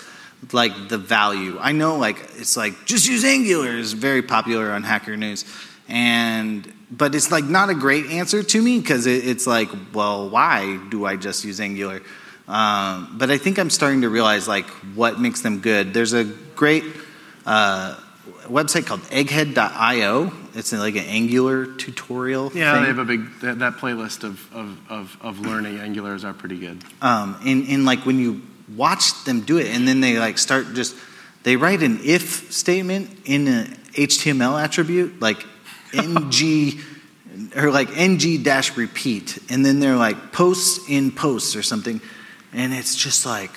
like 0.53 0.89
the 0.89 0.99
value. 0.99 1.59
I 1.61 1.73
know, 1.73 1.97
like 1.97 2.17
it's 2.37 2.57
like 2.57 2.87
just 2.87 3.07
use 3.07 3.25
Angular 3.25 3.71
is 3.71 3.93
very 3.93 4.23
popular 4.23 4.73
on 4.73 4.83
Hacker 4.83 5.17
News, 5.17 5.45
and 5.89 6.73
but 6.91 7.15
it's 7.15 7.31
like 7.31 7.45
not 7.45 7.69
a 7.69 7.75
great 7.75 8.07
answer 8.07 8.43
to 8.43 8.63
me 8.63 8.81
because 8.81 9.07
it, 9.07 9.27
it's 9.27 9.47
like, 9.47 9.69
well, 9.93 10.31
why 10.31 10.79
do 10.89 11.05
I 11.05 11.17
just 11.17 11.45
use 11.45 11.61
Angular? 11.61 12.01
Um, 12.49 13.15
but 13.19 13.31
I 13.31 13.39
think 13.39 13.59
I'm 13.59 13.71
starting 13.71 14.03
to 14.03 14.09
realize 14.09 14.49
like 14.49 14.67
what 14.95 15.21
makes 15.21 15.43
them 15.43 15.61
good. 15.61 15.95
There's 15.95 16.13
a 16.13 16.25
great 16.25 16.85
uh, 17.47 17.97
website 18.45 18.87
called 18.87 19.01
Egghead.io. 19.03 20.33
It's 20.55 20.73
like 20.73 20.97
an 20.97 21.05
Angular 21.05 21.67
tutorial. 21.67 22.53
Yeah, 22.53 22.75
thing. 22.75 22.83
they 22.83 22.89
have 22.89 22.99
a 22.99 23.05
big 23.05 23.41
that, 23.41 23.59
that 23.61 23.75
playlist 23.75 24.25
of, 24.25 24.53
of, 24.55 24.79
of, 24.91 25.17
of 25.21 25.41
learning 25.41 25.79
Angulars 25.79 26.25
are 26.25 26.35
pretty 26.35 26.59
good. 26.59 26.83
um, 27.01 27.39
and, 27.47 27.69
and 27.69 27.85
like 27.85 28.05
when 28.05 28.19
you 28.19 28.43
watch 28.77 29.25
them 29.25 29.41
do 29.41 29.59
it 29.59 29.67
and 29.67 29.87
then 29.87 30.01
they 30.01 30.19
like 30.19 30.39
start 30.39 30.73
just 30.75 30.95
they 31.43 31.57
write 31.57 31.83
an 31.83 32.01
if 32.05 32.53
statement 32.53 33.11
in 33.25 33.49
an 33.49 33.67
html 33.93 34.63
attribute 34.63 35.21
like 35.21 35.45
ng 35.93 36.81
or 37.57 37.71
like 37.71 37.89
ng 37.97 38.43
dash 38.43 38.77
repeat 38.77 39.39
and 39.51 39.65
then 39.65 39.81
they're 39.81 39.97
like 39.97 40.33
posts 40.33 40.89
in 40.89 41.11
posts 41.11 41.57
or 41.57 41.63
something 41.63 42.01
and 42.53 42.73
it's 42.73 42.97
just 42.97 43.27
like 43.27 43.51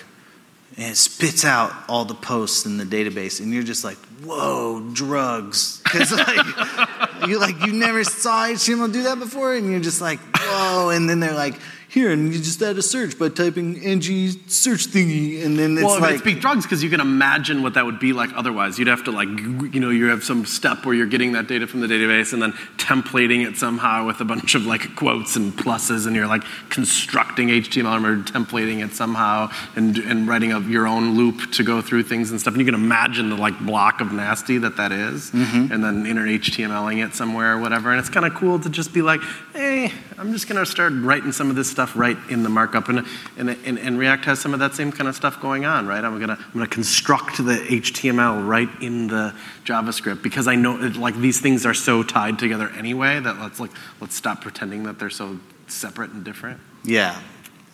and 0.77 0.91
it 0.91 0.97
spits 0.97 1.45
out 1.45 1.71
all 1.87 2.03
the 2.03 2.15
posts 2.15 2.65
in 2.65 2.77
the 2.77 2.83
database 2.83 3.39
and 3.39 3.53
you're 3.53 3.63
just 3.63 3.83
like 3.83 3.97
whoa 4.23 4.89
drugs. 4.93 5.81
Because 5.95 6.11
like 6.11 7.27
you 7.29 7.39
like 7.39 7.65
you 7.65 7.71
never 7.71 8.03
saw 8.03 8.47
html 8.47 8.91
do 8.91 9.03
that 9.03 9.19
before? 9.19 9.53
And 9.53 9.71
you're 9.71 9.79
just 9.79 10.01
like 10.01 10.19
whoa, 10.35 10.89
and 10.89 11.09
then 11.09 11.19
they're 11.19 11.33
like, 11.33 11.55
here, 11.95 12.11
and 12.11 12.31
you 12.33 12.39
just 12.39 12.61
add 12.61 12.77
a 12.77 12.81
search 12.83 13.17
by 13.17 13.29
typing 13.29 13.81
ng 13.81 14.01
search 14.47 14.85
thingy, 14.87 15.43
and 15.43 15.57
then 15.57 15.77
it's 15.77 15.83
like. 15.83 15.91
well, 15.91 16.01
like, 16.01 16.13
it's 16.15 16.23
big 16.23 16.41
drugs, 16.41 16.63
because 16.65 16.83
you 16.83 16.89
can 16.89 16.99
imagine 16.99 17.63
what 17.63 17.73
that 17.73 17.85
would 17.85 17.99
be 17.99 18.13
like 18.13 18.29
otherwise. 18.35 18.77
You'd 18.77 18.89
have 18.89 19.05
to, 19.05 19.11
like, 19.11 19.29
you 19.73 19.79
know, 19.79 19.89
you 19.89 20.05
have 20.07 20.23
some 20.23 20.45
step 20.45 20.85
where 20.85 20.93
you're 20.93 21.07
getting 21.07 21.31
that 21.31 21.47
data 21.47 21.65
from 21.65 21.79
the 21.79 21.87
database 21.87 22.33
and 22.33 22.41
then 22.41 22.51
templating 22.77 23.47
it 23.47 23.57
somehow 23.57 24.05
with 24.05 24.19
a 24.21 24.25
bunch 24.25 24.53
of, 24.53 24.65
like, 24.67 24.95
quotes 24.95 25.35
and 25.37 25.53
pluses, 25.53 26.05
and 26.05 26.15
you're, 26.15 26.27
like, 26.27 26.43
constructing 26.69 27.47
HTML 27.47 28.03
or 28.05 28.17
templating 28.23 28.83
it 28.83 28.93
somehow 28.93 29.49
and, 29.75 29.97
and 29.97 30.27
writing 30.27 30.51
a, 30.51 30.59
your 30.59 30.85
own 30.87 31.15
loop 31.15 31.51
to 31.53 31.63
go 31.63 31.81
through 31.81 32.03
things 32.03 32.29
and 32.29 32.39
stuff. 32.41 32.53
And 32.53 32.59
you 32.61 32.65
can 32.65 32.75
imagine 32.75 33.29
the, 33.29 33.37
like, 33.37 33.57
block 33.65 34.01
of 34.01 34.11
nasty 34.11 34.57
that 34.59 34.75
that 34.77 34.91
is, 34.91 35.31
Mm-hmm. 35.31 35.71
and 35.71 35.83
then 35.83 36.05
inner 36.05 36.25
HTMLing 36.27 37.05
it 37.05 37.15
somewhere 37.15 37.53
or 37.53 37.59
whatever. 37.59 37.89
And 37.91 37.99
it's 37.99 38.09
kind 38.09 38.25
of 38.25 38.33
cool 38.35 38.59
to 38.59 38.69
just 38.69 38.93
be 38.93 39.01
like, 39.01 39.21
hey, 39.53 39.91
I'm 40.17 40.33
just 40.33 40.49
going 40.49 40.63
to 40.63 40.69
start 40.69 40.91
writing 40.93 41.31
some 41.31 41.49
of 41.49 41.55
this 41.55 41.69
stuff 41.69 41.84
right 41.93 42.17
in 42.29 42.43
the 42.43 42.49
markup. 42.49 42.87
And, 42.87 43.05
and, 43.37 43.49
and, 43.49 43.77
and 43.77 43.99
React 43.99 44.23
has 44.25 44.39
some 44.39 44.53
of 44.53 44.61
that 44.61 44.75
same 44.75 44.93
kind 44.93 45.09
of 45.09 45.15
stuff 45.15 45.41
going 45.41 45.65
on, 45.65 45.87
right? 45.87 46.01
I'm 46.01 46.17
to 46.19 46.31
I'm 46.31 46.53
gonna 46.53 46.67
construct 46.67 47.37
the 47.37 47.55
HTML 47.55 48.47
right 48.47 48.69
in 48.81 49.07
the 49.07 49.35
JavaScript 49.65 50.23
because 50.23 50.47
I 50.47 50.55
know 50.55 50.81
it, 50.81 50.95
like 50.95 51.17
these 51.17 51.41
things 51.41 51.65
are 51.65 51.73
so 51.73 52.01
tied 52.01 52.39
together 52.39 52.69
anyway 52.69 53.19
that 53.19 53.39
let's 53.39 53.59
like 53.59 53.71
let's 53.99 54.15
stop 54.15 54.41
pretending 54.41 54.83
that 54.83 54.99
they're 54.99 55.09
so 55.09 55.37
separate 55.67 56.11
and 56.11 56.23
different. 56.23 56.61
Yeah. 56.85 57.19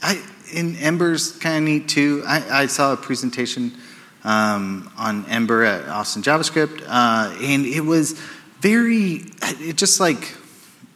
I, 0.02 0.22
in 0.52 0.76
Ember's 0.78 1.38
kind 1.38 1.58
of 1.58 1.64
neat 1.64 1.88
too. 1.88 2.24
I, 2.26 2.64
I 2.64 2.66
saw 2.66 2.94
a 2.94 2.98
presentation 2.98 3.74
um, 4.24 4.92
on 4.98 5.26
Ember 5.30 5.64
at 5.64 5.88
Austin 5.88 6.22
JavaScript, 6.22 6.84
uh, 6.88 7.36
and 7.42 7.66
it 7.66 7.82
was 7.82 8.14
very, 8.60 9.26
it 9.42 9.78
just 9.78 10.00
like, 10.00 10.36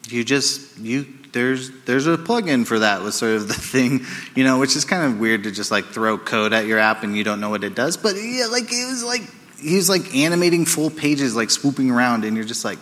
you 0.07 0.23
just, 0.23 0.77
you, 0.79 1.07
there's, 1.35 1.69
there's 1.83 2.07
a 2.07 2.15
plugin 2.17 2.65
for 2.65 2.79
that 2.79 3.01
was 3.01 3.13
sort 3.15 3.33
of 3.33 3.49
the 3.49 3.53
thing, 3.73 4.05
you 4.35 4.45
know, 4.45 4.57
which 4.57 4.75
is 4.77 4.85
kind 4.85 5.03
of 5.03 5.19
weird 5.19 5.43
to 5.43 5.51
just 5.51 5.69
like 5.69 5.85
throw 5.85 6.17
code 6.17 6.53
at 6.53 6.65
your 6.65 6.79
app 6.79 7.03
and 7.03 7.15
you 7.15 7.25
don't 7.25 7.41
know 7.41 7.49
what 7.49 7.63
it 7.65 7.75
does. 7.75 7.97
But 7.97 8.15
yeah, 8.15 8.45
like, 8.49 8.71
it 8.71 8.89
was 8.89 9.03
like, 9.03 9.21
he 9.59 9.75
was 9.75 9.89
like 9.89 10.15
animating 10.15 10.65
full 10.65 10.89
pages, 10.89 11.35
like 11.35 11.51
swooping 11.51 11.91
around, 11.91 12.23
and 12.23 12.37
you're 12.37 12.45
just 12.45 12.63
like, 12.63 12.79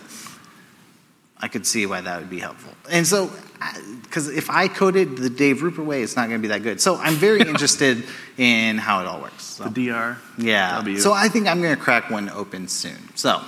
I 1.36 1.48
could 1.48 1.66
see 1.66 1.84
why 1.84 2.00
that 2.00 2.20
would 2.20 2.30
be 2.30 2.38
helpful. 2.38 2.72
And 2.90 3.06
so, 3.06 3.30
because 4.02 4.28
if 4.28 4.48
I 4.50 4.68
coded 4.68 5.16
the 5.16 5.30
Dave 5.30 5.62
Rupert 5.62 5.84
way, 5.84 6.02
it's 6.02 6.14
not 6.14 6.28
going 6.28 6.40
to 6.40 6.42
be 6.42 6.48
that 6.48 6.62
good. 6.62 6.80
So 6.80 6.94
I'm 6.96 7.14
very 7.14 7.40
interested 7.48 8.04
in 8.38 8.78
how 8.78 9.00
it 9.00 9.06
all 9.06 9.20
works. 9.20 9.42
So, 9.42 9.64
The 9.64 9.88
DR. 9.88 10.16
yeah. 10.38 10.76
W. 10.76 10.98
So 10.98 11.12
I 11.12 11.28
think 11.28 11.48
I'm 11.48 11.60
going 11.60 11.74
to 11.74 11.80
crack 11.80 12.08
one 12.08 12.30
open 12.30 12.68
soon. 12.68 12.98
So 13.16 13.42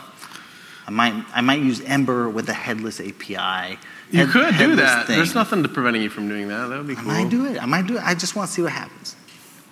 I 0.87 0.91
might 0.91 1.15
I 1.35 1.41
might 1.43 1.61
use 1.61 1.81
Ember 1.81 2.29
with 2.29 2.49
a 2.49 2.55
headless 2.55 3.01
API. 3.01 3.79
You 4.11 4.21
Head- 4.27 4.29
could 4.31 4.59
do 4.59 4.77
that. 4.77 5.07
thing. 5.07 5.17
There's 5.17 5.35
nothing 5.35 5.63
to 5.65 5.69
preventing 5.69 6.03
you 6.03 6.11
from 6.11 6.29
doing 6.29 6.49
that. 6.49 6.69
That 6.69 6.79
would 6.79 6.87
be 6.87 6.95
cool. 6.95 7.11
I 7.11 7.23
might 7.23 7.31
do 7.31 7.47
it. 7.47 7.61
I 7.63 7.67
might 7.67 7.87
do 7.87 7.97
it. 7.97 8.03
I 8.05 8.15
just 8.15 8.37
want 8.37 8.49
to 8.49 8.55
see 8.55 8.63
what 8.63 8.73
happens. 8.73 9.17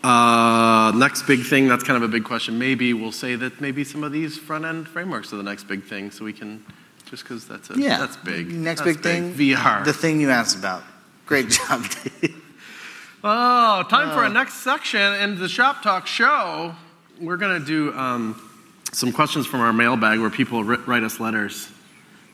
Uh, 0.03 0.93
next 0.97 1.23
big 1.23 1.45
thing, 1.47 1.67
that's 1.67 1.83
kind 1.85 1.97
of 1.97 2.03
a 2.03 2.13
big 2.13 2.25
question. 2.25 2.59
Maybe 2.59 2.93
we'll 2.93 3.13
say 3.13 3.37
that 3.37 3.61
maybe 3.61 3.85
some 3.85 4.05
of 4.05 4.13
these 4.13 4.37
front 4.37 4.65
end 4.67 4.87
frameworks 4.89 5.33
are 5.33 5.37
the 5.37 5.43
next 5.43 5.65
big 5.65 5.83
thing, 5.85 6.11
so 6.11 6.25
we 6.25 6.33
can, 6.33 6.63
just 7.07 7.23
because 7.23 7.47
that's 7.47 7.71
a, 7.71 7.79
Yeah. 7.79 7.99
that's 7.99 8.17
big. 8.19 8.53
Next 8.53 8.83
That's 8.83 8.97
big 8.99 9.03
thing. 9.03 9.33
VR. 9.35 9.83
The 9.85 9.93
thing 9.95 10.21
you 10.21 10.31
asked 10.31 10.57
about. 10.59 10.83
Great 11.27 11.49
job, 11.49 11.87
Dave. 12.21 12.35
Oh, 13.23 13.83
time 13.89 14.15
for 14.15 14.25
a 14.25 14.29
next 14.29 14.55
section 14.63 15.01
in 15.15 15.39
the 15.39 15.49
Shop 15.49 15.83
Talk 15.83 16.07
show. 16.07 16.75
We're 17.19 17.39
going 17.39 17.59
to 17.59 17.67
do 17.67 17.97
um, 17.97 18.39
some 18.93 19.11
questions 19.13 19.47
from 19.47 19.61
our 19.61 19.73
mailbag 19.73 20.19
where 20.21 20.29
people 20.29 20.63
ri- 20.65 20.77
write 20.85 21.03
us 21.05 21.19
letters 21.21 21.69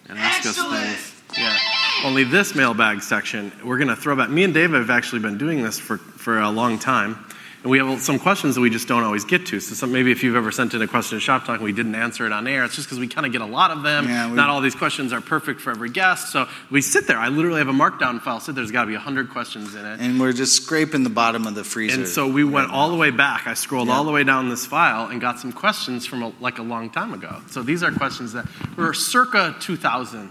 and 0.08 0.18
ask 0.18 0.44
us 0.48 0.56
things. 0.56 1.38
Yeah. 1.38 1.56
Only 2.04 2.24
this 2.24 2.54
mailbag 2.54 3.02
section, 3.02 3.52
we're 3.62 3.76
going 3.76 3.88
to 3.88 3.96
throw 3.96 4.16
back. 4.16 4.30
Me 4.30 4.42
and 4.44 4.54
Dave 4.54 4.72
have 4.72 4.88
actually 4.88 5.20
been 5.20 5.36
doing 5.36 5.62
this 5.62 5.78
for, 5.78 5.98
for 5.98 6.38
a 6.40 6.48
long 6.50 6.78
time. 6.78 7.18
And 7.62 7.70
we 7.70 7.76
have 7.78 8.00
some 8.00 8.18
questions 8.18 8.54
that 8.54 8.62
we 8.62 8.70
just 8.70 8.88
don't 8.88 9.02
always 9.02 9.24
get 9.26 9.44
to. 9.48 9.60
So 9.60 9.74
some, 9.74 9.92
maybe 9.92 10.10
if 10.10 10.22
you've 10.22 10.34
ever 10.34 10.50
sent 10.50 10.72
in 10.72 10.80
a 10.80 10.86
question 10.86 11.18
to 11.18 11.20
Shop 11.20 11.44
Talk 11.44 11.56
and 11.56 11.64
we 11.64 11.72
didn't 11.74 11.94
answer 11.94 12.24
it 12.24 12.32
on 12.32 12.46
air, 12.46 12.64
it's 12.64 12.74
just 12.74 12.88
because 12.88 12.98
we 12.98 13.06
kind 13.06 13.26
of 13.26 13.32
get 13.32 13.42
a 13.42 13.46
lot 13.46 13.70
of 13.70 13.82
them. 13.82 14.08
Yeah, 14.08 14.30
we- 14.30 14.34
Not 14.36 14.48
all 14.48 14.62
these 14.62 14.74
questions 14.74 15.12
are 15.12 15.20
perfect 15.20 15.60
for 15.60 15.70
every 15.70 15.90
guest. 15.90 16.32
So 16.32 16.48
we 16.70 16.80
sit 16.80 17.06
there. 17.06 17.18
I 17.18 17.28
literally 17.28 17.58
have 17.58 17.68
a 17.68 17.72
markdown 17.72 18.18
file. 18.22 18.40
Sit 18.40 18.54
there's 18.54 18.70
got 18.70 18.82
to 18.82 18.86
be 18.86 18.94
100 18.94 19.28
questions 19.28 19.74
in 19.74 19.84
it. 19.84 20.00
And 20.00 20.18
we're 20.18 20.32
just 20.32 20.54
scraping 20.56 21.02
the 21.02 21.10
bottom 21.10 21.46
of 21.46 21.54
the 21.54 21.64
freezer. 21.64 21.98
And 21.98 22.08
so 22.08 22.26
we 22.26 22.44
went 22.44 22.70
all 22.70 22.88
the 22.88 22.96
way 22.96 23.10
back. 23.10 23.46
I 23.46 23.52
scrolled 23.52 23.88
Yeah. 23.88 23.94
all 23.94 24.04
the 24.04 24.12
way 24.12 24.24
down 24.24 24.48
this 24.48 24.64
file 24.64 25.08
and 25.08 25.20
got 25.20 25.38
some 25.38 25.52
questions 25.52 26.06
from 26.06 26.22
a, 26.22 26.32
like 26.40 26.58
a 26.58 26.62
long 26.62 26.88
time 26.88 27.12
ago. 27.12 27.42
So 27.50 27.62
these 27.62 27.82
are 27.82 27.92
questions 27.92 28.32
that 28.32 28.46
were 28.78 28.94
circa 28.94 29.54
2000 29.60 30.30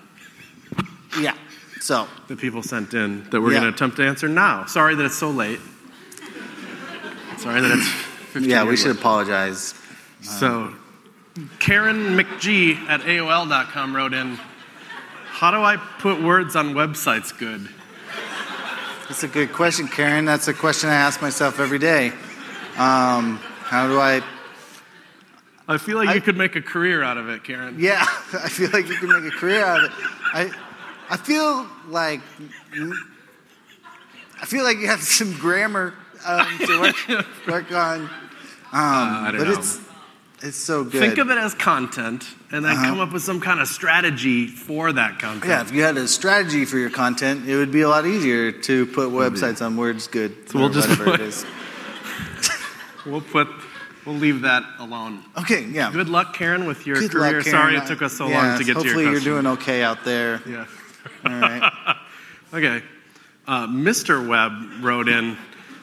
Yeah. 1.19 1.35
So 1.81 2.07
the 2.27 2.35
people 2.35 2.61
sent 2.61 2.93
in 2.93 3.23
that 3.29 3.39
we're 3.41 3.53
Yeah. 3.53 3.61
going 3.61 3.71
to 3.71 3.75
attempt 3.75 3.97
to 3.97 4.05
answer 4.05 4.27
now. 4.27 4.65
Sorry 4.65 4.95
that 4.95 5.05
it's 5.05 5.17
so 5.17 5.29
late. 5.31 5.59
Sorry 7.37 7.61
that 7.61 7.71
it's 7.71 7.87
15 7.87 8.49
yeah, 8.49 8.63
we 8.65 8.75
should 8.75 8.87
late. 8.87 8.99
apologize. 8.99 9.73
So 10.21 10.73
Karen 11.59 12.17
McGee 12.17 12.75
at 12.89 13.01
AOL.com 13.01 13.95
wrote 13.95 14.13
in, 14.13 14.37
how 15.27 15.51
do 15.51 15.57
I 15.57 15.77
put 15.77 16.21
words 16.21 16.55
on 16.57 16.73
websites 16.73 17.35
good? 17.37 17.69
That's 19.07 19.23
a 19.23 19.27
good 19.27 19.53
question, 19.53 19.87
Karen. 19.87 20.25
That's 20.25 20.47
a 20.49 20.53
question 20.53 20.89
I 20.89 20.95
ask 20.95 21.21
myself 21.21 21.59
every 21.59 21.79
day. 21.79 22.09
Um, 22.77 23.37
how 23.63 23.87
do 23.87 23.99
I? 23.99 24.21
I 25.67 25.77
feel 25.77 25.97
like 25.97 26.09
I- 26.09 26.13
you 26.15 26.21
could 26.21 26.37
make 26.37 26.55
a 26.55 26.61
career 26.61 27.01
out 27.03 27.17
of 27.17 27.29
it, 27.29 27.43
Karen. 27.43 27.75
Yeah, 27.79 28.01
I 28.33 28.49
feel 28.49 28.69
like 28.71 28.87
you 28.87 28.95
can 28.95 29.09
make 29.09 29.33
a 29.33 29.35
career 29.35 29.63
out 29.63 29.83
of 29.85 29.91
it. 29.91 29.91
I, 30.33 30.51
I 31.09 31.17
feel 31.17 31.65
like, 31.87 32.21
I 34.41 34.45
feel 34.45 34.63
like 34.63 34.77
you 34.77 34.87
have 34.87 35.01
some 35.01 35.33
grammar 35.33 35.93
um, 36.25 36.57
to 36.59 36.81
work, 36.81 37.27
work 37.47 37.71
on. 37.71 38.01
Um, 38.01 38.09
I 38.71 39.29
don't 39.31 39.39
but 39.39 39.47
know. 39.47 39.59
it's 39.59 39.79
it's 40.41 40.55
so 40.57 40.83
good. 40.85 41.01
Think 41.01 41.17
of 41.17 41.29
it 41.29 41.37
as 41.37 41.53
content 41.53 42.23
and 42.51 42.63
then 42.63 42.71
Uh-huh. 42.73 42.85
come 42.85 42.99
up 43.01 43.11
with 43.11 43.23
some 43.23 43.41
kind 43.41 43.59
of 43.59 43.67
strategy 43.67 44.47
for 44.47 44.93
that 44.93 45.19
content. 45.19 45.45
Yeah, 45.49 45.61
if 45.61 45.73
you 45.73 45.83
had 45.83 45.97
a 45.97 46.07
strategy 46.07 46.63
for 46.65 46.77
your 46.77 46.89
content, 46.89 47.45
it 47.49 47.57
would 47.57 47.71
be 47.71 47.81
a 47.81 47.89
lot 47.89 48.05
easier 48.05 48.51
to 48.53 48.85
put 48.85 49.09
websites 49.09 49.61
on 49.65 49.75
words 49.75 50.07
good 50.07 50.49
So 50.49 50.59
we'll 50.59 50.69
just 50.69 50.87
whatever 50.87 51.11
put- 51.11 51.19
it 51.21 51.27
is. 51.27 51.45
We'll 53.05 53.21
put 53.21 53.47
we'll 54.05 54.15
leave 54.17 54.41
that 54.41 54.63
alone. 54.77 55.23
Okay, 55.37 55.63
yeah. 55.65 55.89
Good 55.91 56.09
luck, 56.09 56.33
Karen, 56.35 56.65
with 56.67 56.85
your 56.85 56.99
Good 56.99 57.11
career. 57.11 57.37
luck, 57.37 57.45
Sorry 57.47 57.75
it 57.77 57.87
took 57.87 58.01
us 58.01 58.13
so 58.17 58.27
Yes, 58.27 58.35
long 58.43 58.57
to 58.59 58.63
get 58.65 58.73
to 58.73 58.73
your 58.73 58.83
hopefully 58.83 59.03
your 59.05 59.13
you're 59.13 59.21
doing 59.21 59.47
okay 59.57 59.81
out 59.83 60.03
there. 60.03 60.41
Yeah. 60.47 60.65
All 61.25 61.31
right. 61.31 61.71
Okay. 62.51 62.81
Uh, 63.47 63.67
Mr. 63.67 64.27
Webb 64.27 64.83
wrote 64.83 65.07
in. 65.07 65.37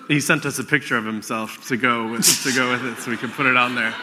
He 0.08 0.18
sent 0.18 0.44
us 0.46 0.58
a 0.58 0.64
picture 0.64 0.96
of 0.96 1.04
himself 1.04 1.68
to 1.68 1.76
go 1.76 2.10
with, 2.10 2.24
to 2.42 2.52
go 2.52 2.72
with 2.72 2.84
it, 2.84 2.98
so 2.98 3.10
we 3.12 3.16
can 3.16 3.30
put 3.30 3.46
it 3.46 3.56
on 3.56 3.76
there. 3.76 3.94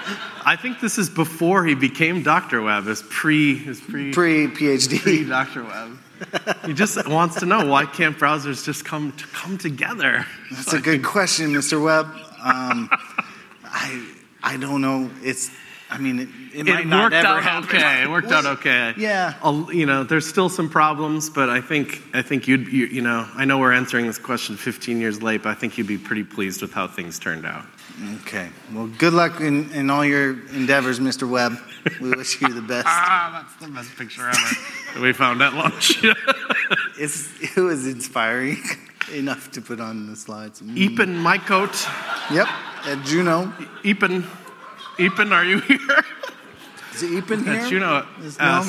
I 0.45 0.56
think 0.56 0.80
this 0.80 0.97
is 0.97 1.10
before 1.10 1.65
he 1.65 1.76
became 1.76 2.23
Dr. 2.23 2.62
Webb. 2.62 2.86
His 2.86 3.02
pre 3.10 3.58
his 3.58 3.82
pre 3.82 4.13
Pre 4.13 4.47
PhD. 4.47 5.28
Dr. 5.28 5.63
Webb. 5.63 5.97
He 6.65 6.73
just 6.73 7.06
wants 7.08 7.39
to 7.39 7.45
know 7.45 7.65
why 7.65 7.86
can't 7.86 8.17
browsers 8.17 8.63
just 8.63 8.86
come 8.86 9.12
to 9.12 9.28
come 9.28 9.58
together? 9.58 10.26
That's 10.52 10.71
a 10.71 10.80
good 10.80 11.04
question, 11.04 11.52
Mr. 11.52 11.84
Webb. 11.84 12.06
Um, 12.41 12.89
I 13.65 14.08
I 14.41 14.58
don't 14.58 14.80
know. 14.82 15.10
It's 15.21 15.52
I 15.94 15.98
mean 16.00 16.20
it, 16.20 16.30
it 16.54 16.66
might 16.68 16.82
it 16.82 16.88
not 16.88 17.04
worked 17.04 17.16
ever 17.16 17.28
out 17.28 17.44
happen. 17.44 17.76
okay. 17.78 18.04
It 18.04 18.10
worked 18.10 18.32
out 18.32 18.46
okay. 18.58 18.94
Yeah. 18.98 19.36
I'll- 19.44 19.72
you 19.74 19.86
know, 19.86 20.04
there's 20.04 20.28
still 20.28 20.50
some 20.50 20.70
problems, 20.70 21.30
but 21.30 21.50
I 21.50 21.62
think 21.62 22.02
I 22.14 22.22
think 22.22 22.48
you'd 22.48 22.68
you, 22.68 22.86
you 22.88 23.02
know 23.02 23.28
I 23.36 23.46
know 23.46 23.58
we're 23.60 23.74
answering 23.74 24.08
this 24.08 24.18
question 24.20 24.58
15 24.58 25.00
years 25.00 25.22
late, 25.22 25.44
but 25.44 25.50
I 25.50 25.54
think 25.56 25.78
you'd 25.78 25.88
be 25.88 25.98
pretty 25.98 26.24
pleased 26.24 26.62
with 26.62 26.74
how 26.74 26.88
things 26.88 27.20
turned 27.20 27.46
out. 27.46 27.66
Okay. 28.22 28.50
Well, 28.74 28.88
good 28.88 29.14
luck 29.14 29.40
in, 29.40 29.72
in 29.72 29.90
all 29.92 30.04
your 30.04 30.32
endeavors, 30.50 31.00
Mr. 31.00 31.30
Webb. 31.30 31.58
We 32.02 32.10
wish 32.10 32.42
you 32.42 32.52
the 32.52 32.62
best. 32.62 32.88
Ah, 32.90 33.46
that's 33.46 33.56
the 33.68 33.72
best 33.72 33.96
picture 33.96 34.28
ever 34.28 35.02
we 35.02 35.14
found 35.14 35.42
at 35.44 35.54
lunch. 35.54 36.04
It's, 37.00 37.30
it 37.42 37.58
was 37.60 37.86
inspiring 37.88 38.58
enough 39.14 39.52
to 39.52 39.62
put 39.62 39.80
on 39.82 40.08
the 40.08 40.16
slides. 40.16 40.62
Mm. 40.62 40.76
Epen 40.96 41.22
Mycoat, 41.22 41.74
Yep. 42.32 42.48
At 42.86 43.04
Juno. 43.06 43.48
Epen, 43.84 44.24
Epen, 44.98 45.32
are 45.32 45.44
you 45.44 45.60
here? 45.60 45.78
Is 46.94 47.04
it 47.04 47.12
Epen 47.12 47.44
here? 47.44 47.54
At 47.54 47.70
Juno 47.70 48.08
Is 48.22 48.38
no? 48.38 48.64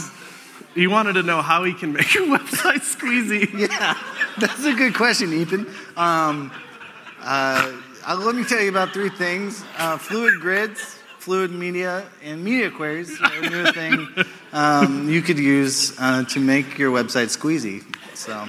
He 0.74 0.86
wanted 0.88 1.12
to 1.14 1.22
know 1.22 1.40
how 1.42 1.64
he 1.64 1.72
can 1.72 1.92
make 1.92 2.14
your 2.14 2.26
website 2.38 2.82
squeezy. 2.82 3.52
Yeah, 3.58 3.96
that's 4.38 4.64
a 4.64 4.72
good 4.74 4.94
question, 4.94 5.32
Ethan. 5.32 5.66
Um, 5.96 6.50
uh, 7.20 7.72
uh, 8.06 8.16
let 8.16 8.34
me 8.34 8.44
tell 8.44 8.60
you 8.60 8.70
about 8.70 8.92
three 8.92 9.10
things: 9.10 9.64
uh, 9.78 9.98
fluid 9.98 10.40
grids, 10.40 10.80
fluid 11.18 11.52
media, 11.52 12.04
and 12.22 12.42
media 12.42 12.70
queries 12.70 13.20
are 13.20 13.42
a 13.42 13.50
new 13.50 13.72
thing 13.72 14.08
um, 14.52 15.08
you 15.08 15.22
could 15.22 15.38
use 15.38 15.94
uh, 15.98 16.24
to 16.24 16.40
make 16.40 16.78
your 16.78 16.90
website 16.90 17.30
squeezy. 17.36 17.84
So 18.14 18.48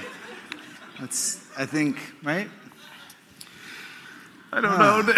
that's, 0.98 1.44
I 1.56 1.66
think, 1.66 1.96
right? 2.22 2.48
I 4.52 4.60
don't 4.60 4.78
know. 4.78 5.12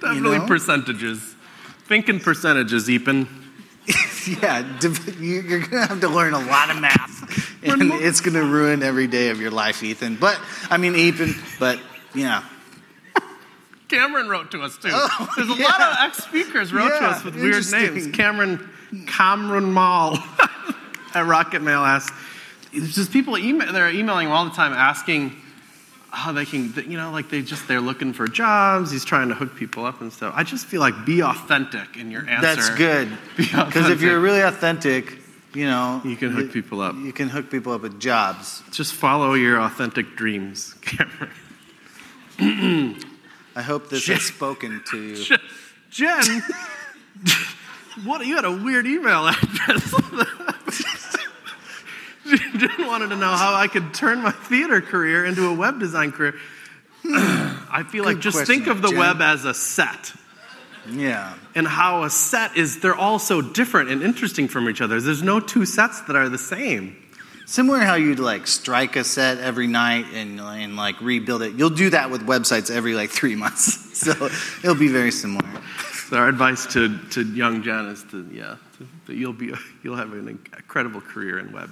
Definitely 0.00 0.38
know? 0.38 0.46
percentages. 0.46 1.34
Think 1.86 2.08
in 2.08 2.20
percentages, 2.20 2.88
Epen. 2.88 3.26
yeah, 4.42 4.64
you- 5.18 5.40
you're 5.42 5.60
gonna 5.60 5.86
have 5.86 6.00
to 6.00 6.08
learn 6.08 6.34
a 6.34 6.38
lot 6.40 6.70
of 6.70 6.80
math 6.80 7.60
and 7.62 7.82
it's 7.82 8.20
going 8.20 8.34
to 8.34 8.44
ruin 8.44 8.82
every 8.82 9.06
day 9.06 9.28
of 9.30 9.40
your 9.40 9.50
life, 9.50 9.82
Ethan. 9.82 10.16
But 10.16 10.38
I 10.70 10.76
mean, 10.76 10.94
Ethan. 10.96 11.34
But 11.58 11.78
yeah, 12.14 12.44
Cameron 13.88 14.28
wrote 14.28 14.50
to 14.52 14.62
us 14.62 14.76
too. 14.78 14.90
Oh, 14.92 15.28
There's 15.36 15.48
a 15.50 15.54
yeah. 15.54 15.64
lot 15.66 15.80
of 15.80 15.96
ex 16.00 16.24
speakers 16.24 16.72
wrote 16.72 16.88
to 16.88 17.04
us 17.04 17.24
with 17.24 17.34
weird 17.34 17.64
names. 17.72 18.14
Cameron 18.16 18.68
Cameron 19.06 19.72
Moll 19.72 20.16
at 21.14 21.26
Rocket 21.26 21.62
Mail 21.62 21.80
asked. 21.80 22.12
It's 22.72 22.94
just 22.94 23.12
people 23.12 23.36
email. 23.36 23.72
They're 23.72 23.90
emailing 23.90 24.28
all 24.28 24.44
the 24.44 24.52
time 24.52 24.72
asking 24.72 25.34
how 26.10 26.32
they 26.32 26.44
can. 26.44 26.72
You 26.88 26.96
know, 26.98 27.10
like 27.12 27.28
they 27.30 27.42
just 27.42 27.66
they're 27.68 27.80
looking 27.80 28.12
for 28.12 28.26
jobs. 28.28 28.90
He's 28.90 29.04
trying 29.04 29.28
to 29.28 29.34
hook 29.34 29.54
people 29.56 29.84
up 29.84 30.00
and 30.00 30.12
stuff. 30.12 30.34
I 30.36 30.42
just 30.44 30.66
feel 30.66 30.80
like 30.80 31.04
be 31.06 31.22
authentic 31.22 31.96
in 31.96 32.10
your 32.10 32.28
answer. 32.28 32.40
that's 32.56 32.70
good. 32.70 33.08
Because 33.36 33.88
if 33.90 34.00
you're 34.02 34.20
really 34.20 34.40
authentic, 34.42 35.18
you 35.54 35.66
know, 35.66 36.00
You 36.04 36.16
can 36.16 36.30
hook 36.30 36.52
people 36.52 36.80
up. 36.80 36.94
You 36.96 37.12
can 37.12 37.28
hook 37.28 37.50
people 37.50 37.72
up 37.72 37.82
with 37.82 37.98
jobs. 38.00 38.62
Just 38.70 38.94
follow 38.94 39.34
your 39.34 39.60
authentic 39.60 40.16
dreams, 40.16 40.74
Cameron. 40.80 41.30
I 43.56 43.62
hope 43.62 43.88
this 43.90 44.06
has 44.06 44.22
spoken 44.22 44.82
to 44.90 44.98
you. 45.02 45.36
Jen, 45.90 46.42
what 48.04 48.24
you 48.24 48.36
had 48.36 48.44
a 48.44 48.52
weird 48.52 48.86
email 48.86 49.26
address. 49.26 49.92
Jen 52.36 52.86
wanted 52.86 53.10
to 53.10 53.16
know 53.16 53.30
how 53.30 53.54
I 53.54 53.68
could 53.68 53.94
turn 53.94 54.22
my 54.22 54.30
theater 54.30 54.80
career 54.80 55.24
into 55.24 55.48
a 55.48 55.54
web 55.54 55.80
design 55.80 56.12
career. 56.12 56.34
Hmm. 57.02 57.66
I 57.72 57.84
feel 57.84 58.04
like 58.04 58.18
just 58.18 58.36
question, 58.36 58.56
think 58.56 58.66
of 58.66 58.82
the 58.82 58.88
Jen. 58.88 58.98
web 58.98 59.22
as 59.22 59.44
a 59.44 59.54
set. 59.54 60.12
Yeah. 60.88 61.34
And 61.54 61.66
how 61.66 62.04
a 62.04 62.10
set 62.10 62.56
is, 62.56 62.80
they're 62.80 62.94
all 62.94 63.18
so 63.18 63.40
different 63.40 63.90
and 63.90 64.02
interesting 64.02 64.48
from 64.48 64.68
each 64.68 64.80
other. 64.80 65.00
There's 65.00 65.22
no 65.22 65.40
two 65.40 65.66
sets 65.66 66.00
that 66.02 66.16
are 66.16 66.28
the 66.28 66.38
same. 66.38 66.96
Similar 67.46 67.80
how 67.80 67.94
you'd 67.94 68.20
like 68.20 68.46
strike 68.46 68.96
a 68.96 69.04
set 69.04 69.38
every 69.38 69.66
night 69.66 70.06
and, 70.14 70.40
and 70.40 70.76
like 70.76 71.00
rebuild 71.00 71.42
it. 71.42 71.54
You'll 71.54 71.70
do 71.70 71.90
that 71.90 72.10
with 72.10 72.26
websites 72.26 72.70
every 72.70 72.94
like 72.94 73.10
three 73.10 73.36
months. 73.36 73.88
So 74.00 74.12
it'll 74.64 74.76
be 74.76 74.88
very 74.88 75.10
similar. 75.10 75.46
So 76.08 76.16
our 76.16 76.28
advice 76.28 76.64
to, 76.72 76.96
to 77.10 77.22
young 77.22 77.62
Jen 77.62 77.88
is 77.88 78.02
to, 78.04 78.26
yeah, 78.32 78.56
to, 78.78 78.88
that 79.06 79.14
you'll, 79.14 79.34
be, 79.34 79.52
you'll 79.82 79.96
have 79.96 80.14
an 80.14 80.26
incredible 80.26 81.02
career 81.02 81.38
in 81.38 81.52
web. 81.52 81.68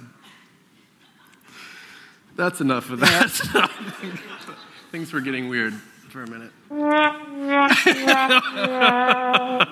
That's 2.39 2.61
enough 2.61 2.89
of 2.89 3.01
that. 3.01 3.69
Things 4.93 5.11
were 5.11 5.19
getting 5.19 5.49
weird 5.49 5.73
for 5.73 6.23
a 6.23 6.27
minute. 6.27 6.51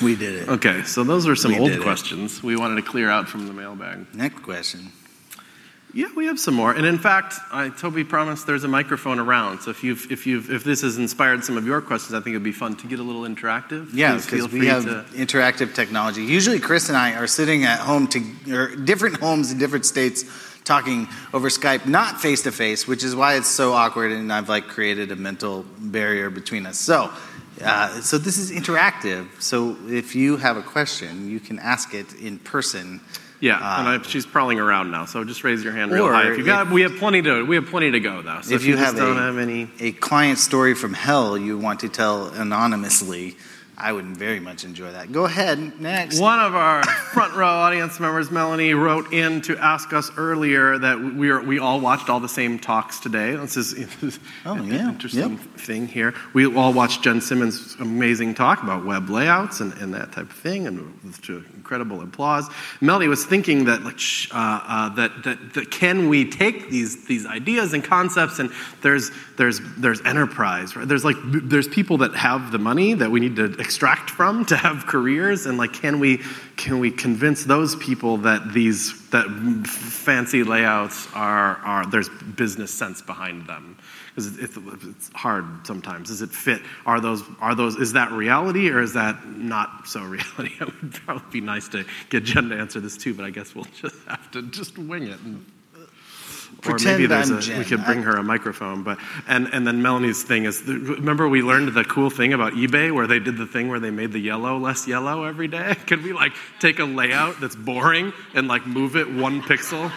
We 0.00 0.14
did 0.14 0.42
it. 0.42 0.48
Okay, 0.48 0.84
so 0.84 1.02
those 1.02 1.26
are 1.26 1.34
some 1.34 1.50
We 1.52 1.58
old 1.58 1.70
did 1.70 1.80
it. 1.80 1.82
questions 1.82 2.40
we 2.40 2.54
wanted 2.54 2.76
to 2.76 2.82
clear 2.88 3.10
out 3.10 3.28
from 3.28 3.48
the 3.48 3.52
mailbag. 3.52 4.06
Next 4.14 4.44
question. 4.44 4.92
Yeah, 5.92 6.06
we 6.14 6.26
have 6.26 6.38
some 6.38 6.54
more, 6.54 6.72
and 6.72 6.86
in 6.86 6.98
fact, 6.98 7.34
I 7.50 7.70
Toby 7.70 8.04
promised 8.04 8.46
there's 8.46 8.62
a 8.62 8.68
microphone 8.68 9.18
around. 9.18 9.60
So 9.62 9.70
if 9.72 9.82
you've, 9.82 10.06
if 10.12 10.24
you've, 10.24 10.52
if 10.52 10.62
this 10.62 10.82
has 10.82 10.98
inspired 10.98 11.42
some 11.42 11.56
of 11.56 11.66
your 11.66 11.80
questions, 11.80 12.14
I 12.14 12.18
think 12.20 12.34
it'd 12.34 12.44
be 12.44 12.52
fun 12.52 12.76
to 12.76 12.86
get 12.86 13.00
a 13.00 13.02
little 13.02 13.22
interactive. 13.22 13.88
Yeah, 13.92 14.12
Please 14.12 14.26
feel 14.26 14.38
because 14.46 14.52
we 14.52 14.58
free 14.60 14.68
have 14.68 14.84
to- 14.84 15.04
interactive 15.16 15.74
technology. 15.74 16.22
Usually, 16.22 16.60
Chris 16.60 16.88
and 16.90 16.96
I 16.96 17.14
are 17.14 17.26
sitting 17.26 17.64
at 17.64 17.80
home 17.80 18.06
to 18.08 18.22
or 18.54 18.76
different 18.76 19.16
homes 19.18 19.50
in 19.50 19.58
different 19.58 19.84
states, 19.84 20.22
talking 20.68 21.08
over 21.32 21.48
Skype, 21.48 21.86
not 21.86 22.20
face 22.20 22.42
to 22.42 22.52
face, 22.52 22.86
which 22.86 23.02
is 23.02 23.16
why 23.16 23.34
it's 23.36 23.48
so 23.48 23.72
awkward. 23.72 24.12
And 24.12 24.32
I've 24.32 24.48
like 24.48 24.68
created 24.68 25.10
a 25.10 25.16
mental 25.16 25.64
barrier 25.78 26.30
between 26.30 26.66
us. 26.66 26.78
So, 26.78 27.10
uh, 27.64 28.00
so 28.02 28.18
this 28.18 28.38
is 28.38 28.52
interactive. 28.52 29.26
So 29.40 29.76
if 29.88 30.14
you 30.14 30.36
have 30.36 30.56
a 30.56 30.62
question, 30.62 31.28
you 31.28 31.40
can 31.40 31.58
ask 31.58 31.94
it 31.94 32.14
in 32.20 32.38
person. 32.38 33.00
Yeah, 33.40 33.54
Uh, 33.54 33.78
and 33.78 33.88
I, 33.88 34.02
she's 34.02 34.26
prowling 34.26 34.58
around 34.58 34.90
now, 34.90 35.04
so 35.06 35.22
just 35.24 35.44
raise 35.44 35.62
your 35.62 35.72
hand 35.72 35.92
real 35.92 36.08
high. 36.08 36.30
If 36.32 36.38
you 36.38 36.44
got, 36.44 36.70
we 36.70 36.82
have 36.82 36.96
plenty 36.96 37.22
to, 37.22 37.44
we 37.46 37.54
have 37.54 37.66
plenty 37.66 37.90
to 37.92 38.00
go 38.00 38.20
though. 38.20 38.40
So 38.42 38.54
if, 38.54 38.62
if 38.62 38.66
you 38.66 38.74
just 38.76 38.96
have 38.96 39.08
a- 39.08 39.14
have 39.14 39.38
any, 39.38 39.70
A 39.78 39.92
client 39.92 40.38
story 40.38 40.74
from 40.74 40.92
hell 40.92 41.38
you 41.38 41.56
want 41.56 41.80
to 41.80 41.88
tell 41.88 42.26
anonymously, 42.34 43.36
I 43.80 43.92
would 43.92 44.16
very 44.16 44.40
much 44.40 44.64
enjoy 44.64 44.90
that. 44.90 45.12
Go 45.12 45.24
ahead, 45.24 45.80
next. 45.80 46.18
One 46.20 46.40
of 46.40 46.56
our 46.56 46.82
front 46.82 47.36
row 47.36 47.46
audience 47.46 48.00
members, 48.00 48.28
Melanie, 48.28 48.74
wrote 48.74 49.12
in 49.12 49.40
to 49.42 49.56
ask 49.56 49.92
us 49.92 50.10
earlier 50.16 50.76
that 50.78 50.98
we 51.00 51.30
are, 51.30 51.40
we 51.40 51.60
all 51.60 51.80
watched 51.80 52.10
all 52.10 52.18
the 52.18 52.28
same 52.28 52.58
talks 52.58 52.98
today. 52.98 53.36
This 53.36 53.56
is, 53.56 53.74
this 53.76 54.02
is 54.02 54.18
Oh, 54.44 54.54
an 54.54 54.66
yeah. 54.66 54.88
interesting 54.88 55.30
Yep. 55.38 55.40
thing 55.58 55.86
here. 55.86 56.12
We 56.34 56.52
all 56.56 56.72
watched 56.72 57.02
Jen 57.04 57.20
Simmons' 57.20 57.76
amazing 57.78 58.34
talk 58.34 58.64
about 58.64 58.84
web 58.84 59.08
layouts 59.10 59.60
and, 59.60 59.72
and 59.74 59.94
that 59.94 60.10
type 60.10 60.28
of 60.30 60.36
thing, 60.36 60.66
and 60.66 61.14
to 61.22 61.44
incredible 61.54 62.00
applause. 62.02 62.48
Melanie 62.80 63.06
was 63.08 63.24
thinking 63.24 63.66
that 63.66 63.82
like 63.84 64.00
uh, 64.32 64.60
uh, 64.64 64.88
that, 64.96 65.22
that 65.22 65.54
that 65.54 65.70
can 65.70 66.08
we 66.08 66.28
take 66.28 66.68
these 66.68 67.06
these 67.06 67.26
ideas 67.26 67.74
and 67.74 67.84
concepts 67.84 68.38
and 68.40 68.50
there's 68.82 69.10
there's 69.36 69.60
there's 69.76 70.00
enterprise 70.02 70.74
right? 70.76 70.86
there's 70.88 71.04
like 71.04 71.16
there's 71.24 71.68
people 71.68 71.98
that 71.98 72.14
have 72.14 72.50
the 72.52 72.58
money 72.58 72.94
that 72.94 73.10
we 73.10 73.20
need 73.20 73.36
to 73.36 73.44
extract 73.68 74.08
from 74.08 74.46
to 74.46 74.56
have 74.56 74.86
careers? 74.86 75.44
And 75.44 75.58
like 75.58 75.74
can 75.74 76.00
we 76.00 76.20
can 76.56 76.78
we 76.78 76.90
convince 76.90 77.44
those 77.44 77.76
people 77.76 78.16
that 78.18 78.54
these 78.54 79.08
that 79.10 79.26
fancy 79.66 80.42
layouts 80.42 81.06
are 81.14 81.56
are 81.56 81.84
there's 81.84 82.08
business 82.08 82.72
sense 82.72 83.02
behind 83.02 83.46
them? 83.46 83.76
Because 84.08 84.38
it, 84.38 84.50
it's 84.84 85.10
hard 85.14 85.66
sometimes. 85.66 86.08
Does 86.08 86.22
it 86.22 86.30
fit? 86.30 86.62
Are 86.86 86.98
those 86.98 87.22
are 87.40 87.54
those 87.54 87.76
is 87.76 87.92
that 87.92 88.10
reality 88.12 88.70
or 88.70 88.80
is 88.80 88.94
that 88.94 89.26
not 89.36 89.86
so 89.86 90.00
reality? 90.16 90.54
It 90.58 90.82
would 90.82 90.94
probably 90.94 91.30
be 91.30 91.40
nice 91.42 91.68
to 91.68 91.84
get 92.08 92.24
jen 92.24 92.48
to 92.48 92.56
answer 92.56 92.80
this 92.80 92.96
too 92.96 93.14
but 93.14 93.24
i 93.24 93.30
guess 93.30 93.54
we'll 93.54 93.66
just 93.80 93.96
have 94.06 94.30
to 94.30 94.42
just 94.42 94.78
wing 94.78 95.04
it 95.04 95.20
and 95.20 95.44
or 96.66 96.72
maybe 96.72 97.06
Pretend 97.06 97.10
there's 97.10 97.30
I'm 97.30 97.38
a, 97.38 97.40
Jen. 97.40 97.58
we 97.58 97.64
could 97.64 97.84
bring 97.84 98.02
her 98.02 98.16
a 98.16 98.22
microphone, 98.22 98.82
but 98.82 98.98
and 99.28 99.48
and 99.52 99.66
then 99.66 99.80
Melanie's 99.80 100.22
thing 100.24 100.44
is, 100.44 100.62
remember 100.66 101.28
we 101.28 101.40
learned 101.42 101.68
the 101.74 101.84
cool 101.84 102.10
thing 102.10 102.32
about 102.32 102.54
eBay 102.54 102.90
where 102.92 103.06
they 103.06 103.18
did 103.20 103.36
the 103.36 103.46
thing 103.46 103.68
where 103.68 103.78
they 103.80 103.90
made 103.90 104.12
the 104.12 104.18
yellow 104.18 104.58
less 104.58 104.86
yellow 104.88 105.24
every 105.24 105.46
day. 105.48 105.74
Could 105.86 106.02
we 106.02 106.12
like 106.12 106.32
take 106.58 106.78
a 106.80 106.84
layout 106.84 107.40
that's 107.40 107.54
boring 107.56 108.12
and 108.34 108.48
like 108.48 108.66
move 108.66 108.96
it 108.96 109.08
one 109.10 109.40
pixel 109.42 109.92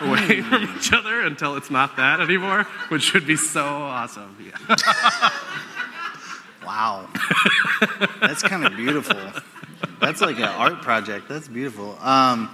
away 0.00 0.40
Hmm. 0.42 0.48
from 0.66 0.76
each 0.76 0.92
other 0.92 1.22
until 1.22 1.56
it's 1.56 1.70
not 1.70 1.96
that 1.96 2.20
anymore, 2.20 2.64
which 2.88 3.12
would 3.14 3.26
be 3.26 3.36
so 3.36 3.64
awesome. 3.64 4.36
Yeah. 4.68 5.30
Wow. 6.64 7.08
That's 8.20 8.42
kind 8.42 8.66
of 8.66 8.74
beautiful. 8.74 9.16
That's 10.00 10.20
like 10.20 10.36
an 10.38 10.44
art 10.44 10.82
project. 10.82 11.28
That's 11.28 11.46
beautiful. 11.46 11.96
Um, 12.00 12.50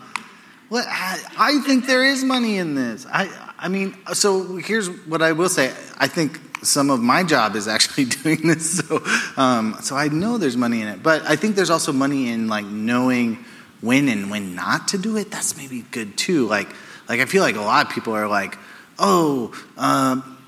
well, 0.72 0.86
I, 0.88 1.22
I 1.38 1.60
think 1.60 1.84
there 1.84 2.02
is 2.02 2.24
money 2.24 2.56
in 2.56 2.74
this. 2.74 3.06
I, 3.12 3.28
I 3.58 3.68
mean, 3.68 3.94
so 4.14 4.56
here's 4.56 4.88
what 5.04 5.20
I 5.20 5.32
will 5.32 5.50
say. 5.50 5.70
I 5.98 6.08
think 6.08 6.40
some 6.62 6.88
of 6.88 6.98
my 6.98 7.24
job 7.24 7.56
is 7.56 7.68
actually 7.68 8.04
doing 8.22 8.40
this, 8.46 8.78
so 8.78 9.04
um, 9.36 9.76
so 9.82 9.96
I 9.96 10.08
know 10.08 10.38
there's 10.38 10.56
money 10.56 10.80
in 10.80 10.88
it. 10.88 11.02
But 11.02 11.28
I 11.28 11.36
think 11.36 11.56
there's 11.56 11.68
also 11.68 11.92
money 11.92 12.30
in 12.30 12.48
like 12.48 12.64
knowing 12.64 13.44
when 13.82 14.08
and 14.08 14.30
when 14.30 14.54
not 14.54 14.88
to 14.88 14.98
do 14.98 15.18
it. 15.18 15.30
That's 15.30 15.58
maybe 15.58 15.84
good 15.90 16.16
too. 16.16 16.46
Like, 16.46 16.68
like 17.06 17.20
I 17.20 17.26
feel 17.26 17.42
like 17.42 17.56
a 17.56 17.60
lot 17.60 17.88
of 17.88 17.92
people 17.92 18.14
are 18.14 18.26
like, 18.26 18.56
oh, 18.98 19.52
um, 19.76 20.38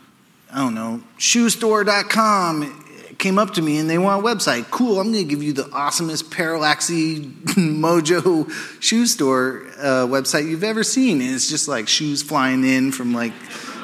I 0.51 0.61
don't 0.61 0.75
know, 0.75 1.03
shoestore.com 1.18 2.84
came 3.25 3.39
up 3.39 3.55
to 3.55 3.62
me 3.62 3.79
and 3.79 3.89
they 3.89 3.97
want 3.97 4.22
a 4.22 4.29
website. 4.29 4.70
Cool, 4.70 5.01
I'm 5.01 5.11
going 5.11 5.25
to 5.25 5.31
give 5.31 5.43
you 5.43 5.55
the 5.55 5.62
awesomest 5.62 6.25
Parallaxy 6.25 7.22
Mojo 7.57 8.51
shoe 8.83 9.07
store 9.07 9.64
uh, 9.79 10.07
website 10.07 10.47
you've 10.47 10.62
ever 10.62 10.85
seen. 10.85 11.22
And 11.22 11.35
it's 11.35 11.49
just 11.49 11.66
like 11.66 11.89
shoes 11.89 12.22
flying 12.22 12.64
in 12.64 12.93
from 12.93 13.14
like 13.14 13.33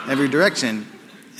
every 0.07 0.28
direction. 0.28 0.86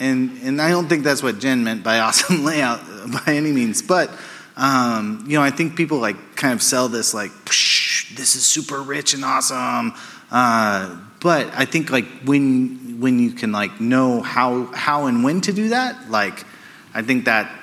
And, 0.01 0.39
and 0.43 0.63
I 0.63 0.71
don't 0.71 0.89
think 0.89 1.05
that's 1.05 1.23
what 1.23 1.41
Jen 1.41 1.63
meant 1.63 1.85
by 1.85 1.99
awesome 1.99 2.43
layout 2.51 2.81
by 3.27 3.35
any 3.35 3.53
means. 3.53 3.83
But, 3.83 4.11
um, 4.57 5.25
you 5.27 5.37
know, 5.37 5.43
I 5.43 5.51
think 5.51 5.77
people 5.77 5.99
like 5.99 6.37
kind 6.37 6.55
of 6.55 6.63
sell 6.63 6.89
this 6.89 7.13
like, 7.13 7.33
"Psh, 7.45 8.17
this 8.17 8.35
is 8.35 8.47
super 8.47 8.81
rich 8.81 9.13
and 9.13 9.27
awesome. 9.27 9.93
Uh, 10.31 10.97
but 11.21 11.49
I 11.55 11.67
think 11.67 11.91
like 11.91 12.07
when 12.25 12.99
when 12.99 13.19
you 13.19 13.33
can 13.33 13.53
like 13.53 13.79
know 13.79 14.23
how 14.23 14.65
how 14.73 15.05
and 15.05 15.23
when 15.23 15.43
to 15.43 15.53
do 15.53 15.69
that, 15.69 16.11
like 16.11 16.47
I 16.95 17.03
think 17.03 17.27
that 17.27 17.60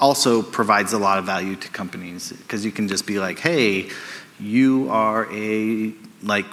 also 0.00 0.42
provides 0.42 0.92
a 0.92 0.98
lot 0.98 1.18
of 1.18 1.24
value 1.24 1.56
to 1.56 1.68
companies 1.68 2.32
because 2.32 2.64
you 2.64 2.72
can 2.72 2.88
just 2.88 3.06
be 3.06 3.18
like, 3.18 3.38
hey, 3.38 3.88
you 4.38 4.88
are 4.90 5.26
a 5.32 5.92
like 6.22 6.46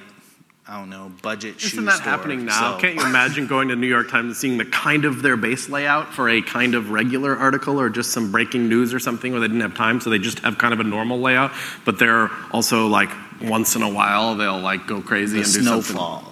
I 0.66 0.80
don't 0.80 0.90
know 0.90 1.12
budget 1.22 1.60
shoe 1.60 1.68
Isn't 1.76 1.86
that 1.86 1.96
store, 1.98 2.10
happening 2.12 2.46
now? 2.46 2.76
so- 2.76 2.80
Can't 2.80 2.96
you 2.96 3.06
imagine 3.06 3.48
going 3.48 3.68
to 3.68 3.76
New 3.76 3.88
York 3.88 4.10
Times 4.10 4.26
and 4.28 4.36
seeing 4.36 4.58
the 4.58 4.66
kind 4.66 5.04
of 5.04 5.22
their 5.22 5.36
base 5.36 5.68
layout 5.68 6.14
for 6.14 6.30
a 6.30 6.42
kind 6.42 6.74
of 6.74 6.90
regular 6.90 7.36
article 7.36 7.80
or 7.82 7.90
just 7.90 8.12
some 8.14 8.32
breaking 8.32 8.70
news 8.70 8.94
or 8.94 9.00
something 9.00 9.32
where 9.34 9.42
they 9.42 9.48
didn't 9.48 9.62
have 9.62 9.76
time, 9.76 10.00
so 10.00 10.10
they 10.10 10.20
just 10.20 10.40
have 10.40 10.58
kind 10.58 10.74
of 10.74 10.80
a 10.80 10.84
normal 10.86 11.20
layout, 11.20 11.52
but 11.84 12.00
they're 12.00 12.30
also 12.52 12.88
like 12.88 13.10
once 13.42 13.76
in 13.76 13.82
a 13.82 13.90
while 13.90 14.36
they'll 14.36 14.60
like 14.60 14.88
go 14.88 15.02
crazy 15.02 15.40
the 15.40 15.44
and 15.44 15.54
do 15.54 15.64
something. 15.64 15.84
snowfall. 15.96 16.30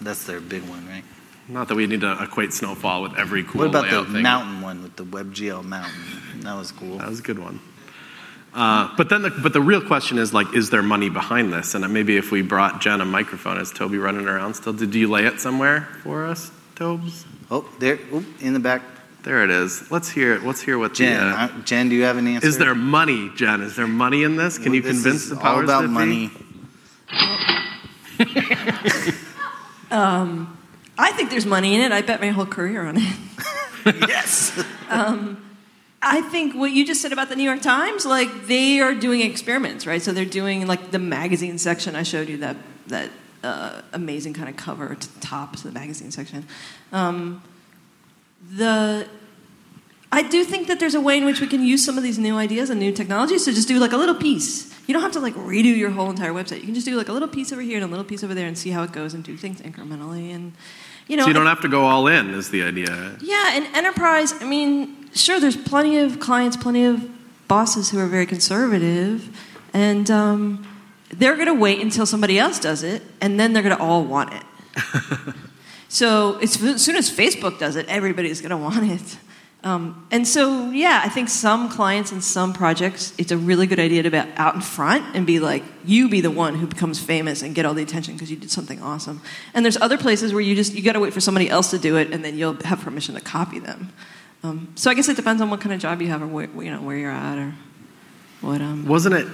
That's 0.00 0.24
their 0.24 0.40
big 0.40 0.62
one, 0.68 0.86
right? 0.88 1.04
Not 1.48 1.68
that 1.68 1.74
we 1.76 1.86
need 1.86 2.00
to 2.02 2.22
equate 2.22 2.52
snowfall 2.52 3.02
with 3.02 3.16
every 3.16 3.44
cool 3.44 3.60
What 3.60 3.68
about 3.68 3.90
the 3.90 4.12
thing. 4.12 4.22
mountain 4.22 4.60
one 4.60 4.82
with 4.82 4.96
the 4.96 5.04
WebGL 5.04 5.64
mountain? 5.64 5.92
That 6.48 6.56
was 6.56 6.72
cool. 6.72 6.96
That 6.96 7.10
was 7.10 7.18
a 7.18 7.22
good 7.22 7.38
one. 7.38 7.60
Uh, 8.54 8.88
but 8.96 9.10
then, 9.10 9.20
the, 9.20 9.28
but 9.28 9.52
the 9.52 9.60
real 9.60 9.82
question 9.82 10.16
is 10.16 10.32
like, 10.32 10.54
is 10.54 10.70
there 10.70 10.80
money 10.82 11.10
behind 11.10 11.52
this? 11.52 11.74
And 11.74 11.86
maybe 11.92 12.16
if 12.16 12.30
we 12.30 12.40
brought 12.40 12.80
Jen 12.80 13.02
a 13.02 13.04
microphone, 13.04 13.58
is 13.58 13.70
Toby 13.70 13.98
running 13.98 14.26
around 14.26 14.54
still? 14.54 14.72
Did 14.72 14.94
you 14.94 15.10
lay 15.10 15.26
it 15.26 15.42
somewhere 15.42 15.82
for 16.02 16.24
us, 16.24 16.50
Tobes? 16.74 17.26
Oh, 17.50 17.68
there, 17.80 17.98
oop, 18.14 18.24
in 18.40 18.54
the 18.54 18.60
back. 18.60 18.80
There 19.24 19.44
it 19.44 19.50
is. 19.50 19.90
Let's 19.90 20.08
hear 20.08 20.36
it. 20.36 20.42
Let's 20.42 20.62
hear 20.62 20.78
what 20.78 20.94
Jen, 20.94 21.20
the. 21.20 21.38
Uh, 21.38 21.44
uh, 21.44 21.62
Jen, 21.64 21.90
do 21.90 21.94
you 21.96 22.04
have 22.04 22.16
an 22.16 22.26
answer? 22.26 22.48
is 22.48 22.56
there 22.56 22.74
money, 22.74 23.30
Jen? 23.36 23.60
Is 23.60 23.76
there 23.76 23.86
money 23.86 24.22
in 24.22 24.36
this? 24.36 24.56
Can 24.56 24.72
you 24.72 24.80
This 24.80 25.02
convince 25.02 25.24
is 25.24 25.28
the 25.28 25.36
all 25.36 25.42
powers 25.42 25.64
about 25.64 25.82
that 25.82 25.88
be? 25.88 25.92
money. 25.92 26.30
I 30.98 31.12
think 31.12 31.28
there's 31.28 31.44
money 31.44 31.74
in 31.74 31.82
it. 31.82 31.92
I 31.92 32.00
bet 32.00 32.22
my 32.22 32.30
whole 32.30 32.46
career 32.46 32.86
on 32.86 32.96
it. 32.96 33.14
yes. 34.08 34.64
I 36.00 36.20
think 36.20 36.54
what 36.54 36.70
you 36.70 36.86
just 36.86 37.02
said 37.02 37.12
about 37.12 37.28
the 37.28 37.36
New 37.36 37.42
York 37.42 37.60
Times, 37.60 38.06
like 38.06 38.46
they 38.46 38.80
are 38.80 38.94
doing 38.94 39.20
experiments, 39.20 39.86
right? 39.86 40.00
So 40.00 40.12
they're 40.12 40.24
doing 40.24 40.66
like 40.66 40.90
the 40.92 40.98
magazine 40.98 41.58
section. 41.58 41.96
I 41.96 42.04
showed 42.04 42.28
you 42.28 42.36
that 42.38 42.56
that 42.86 43.10
uh, 43.42 43.82
amazing 43.92 44.34
kind 44.34 44.48
of 44.48 44.56
cover 44.56 44.94
to 44.94 45.14
the 45.14 45.20
top 45.20 45.56
to 45.56 45.64
the 45.64 45.72
magazine 45.72 46.10
section. 46.10 46.46
Um, 46.92 47.42
the 48.50 49.08
I 50.10 50.22
do 50.22 50.44
think 50.44 50.68
that 50.68 50.80
there's 50.80 50.94
a 50.94 51.00
way 51.00 51.18
in 51.18 51.24
which 51.26 51.40
we 51.40 51.46
can 51.46 51.62
use 51.62 51.84
some 51.84 51.98
of 51.98 52.02
these 52.02 52.18
new 52.18 52.36
ideas 52.36 52.70
and 52.70 52.80
new 52.80 52.92
technologies 52.92 53.44
to 53.44 53.52
just 53.52 53.68
do 53.68 53.78
like 53.78 53.92
a 53.92 53.96
little 53.96 54.14
piece. 54.14 54.72
You 54.86 54.94
don't 54.94 55.02
have 55.02 55.12
to 55.12 55.20
like 55.20 55.34
redo 55.34 55.76
your 55.76 55.90
whole 55.90 56.08
entire 56.08 56.32
website. 56.32 56.60
You 56.60 56.64
can 56.64 56.74
just 56.74 56.86
do 56.86 56.96
like 56.96 57.08
a 57.08 57.12
little 57.12 57.28
piece 57.28 57.52
over 57.52 57.60
here 57.60 57.76
and 57.76 57.84
a 57.84 57.88
little 57.88 58.04
piece 58.04 58.24
over 58.24 58.34
there 58.34 58.46
and 58.46 58.56
see 58.56 58.70
how 58.70 58.82
it 58.84 58.92
goes 58.92 59.12
and 59.12 59.22
do 59.22 59.36
things 59.36 59.60
incrementally. 59.60 60.34
And 60.34 60.54
you 61.08 61.16
know, 61.16 61.24
So 61.24 61.28
you 61.28 61.34
don't 61.34 61.46
have 61.46 61.60
to 61.60 61.68
go 61.68 61.84
all 61.84 62.06
in, 62.06 62.30
is 62.30 62.48
the 62.50 62.62
idea. 62.62 63.16
yeah, 63.20 63.50
and 63.56 63.66
enterprise, 63.76 64.32
I 64.40 64.44
mean, 64.44 64.97
sure, 65.14 65.40
there's 65.40 65.56
plenty 65.56 65.98
of 65.98 66.20
clients, 66.20 66.56
plenty 66.56 66.84
of 66.84 67.08
bosses 67.48 67.90
who 67.90 67.98
are 67.98 68.06
very 68.06 68.26
conservative, 68.26 69.36
and 69.72 70.10
um, 70.10 70.66
they're 71.10 71.34
going 71.34 71.46
to 71.46 71.54
wait 71.54 71.80
until 71.80 72.06
somebody 72.06 72.38
else 72.38 72.58
does 72.58 72.82
it, 72.82 73.02
and 73.20 73.38
then 73.38 73.52
they're 73.52 73.62
going 73.62 73.76
to 73.76 73.82
all 73.82 74.04
want 74.04 74.32
it. 74.34 74.42
so 75.88 76.38
it's, 76.38 76.62
as 76.62 76.84
soon 76.84 76.96
as 76.96 77.10
Facebook 77.10 77.58
does 77.58 77.76
it, 77.76 77.86
everybody's 77.88 78.40
going 78.40 78.50
to 78.50 78.56
want 78.56 78.90
it. 78.90 79.18
Um, 79.64 80.06
and 80.12 80.26
so, 80.26 80.70
yeah, 80.70 81.02
I 81.04 81.08
think 81.08 81.28
some 81.28 81.68
clients 81.68 82.12
and 82.12 82.22
some 82.22 82.52
projects, 82.52 83.12
it's 83.18 83.32
a 83.32 83.36
really 83.36 83.66
good 83.66 83.80
idea 83.80 84.04
to 84.04 84.10
be 84.10 84.16
out 84.16 84.54
in 84.54 84.60
front 84.60 85.16
and 85.16 85.26
be 85.26 85.40
like, 85.40 85.64
you 85.84 86.08
be 86.08 86.20
the 86.20 86.30
one 86.30 86.54
who 86.54 86.66
becomes 86.66 87.00
famous 87.00 87.42
and 87.42 87.56
get 87.56 87.66
all 87.66 87.74
the 87.74 87.82
attention 87.82 88.14
because 88.14 88.30
you 88.30 88.36
did 88.36 88.52
something 88.52 88.80
awesome. 88.80 89.20
And 89.54 89.64
there's 89.64 89.76
other 89.78 89.98
places 89.98 90.32
where 90.32 90.40
you 90.40 90.54
just 90.54 90.74
you 90.74 90.82
got 90.82 90.92
to 90.92 91.00
wait 91.00 91.12
for 91.12 91.20
somebody 91.20 91.50
else 91.50 91.70
to 91.70 91.78
do 91.78 91.96
it, 91.96 92.12
and 92.12 92.24
then 92.24 92.38
you'll 92.38 92.62
have 92.62 92.80
permission 92.80 93.16
to 93.16 93.20
copy 93.20 93.58
them. 93.58 93.92
Um, 94.42 94.72
so 94.76 94.90
I 94.90 94.94
guess 94.94 95.08
it 95.08 95.16
depends 95.16 95.42
on 95.42 95.50
what 95.50 95.60
kind 95.60 95.74
of 95.74 95.80
job 95.80 96.00
you 96.00 96.08
have 96.08 96.22
or 96.22 96.26
where, 96.26 96.48
you 96.62 96.70
know 96.70 96.80
where 96.80 96.96
you're 96.96 97.10
at 97.10 97.38
or 97.38 97.54
what. 98.40 98.60
Um, 98.62 98.86
Wasn't 98.86 99.14
it? 99.14 99.26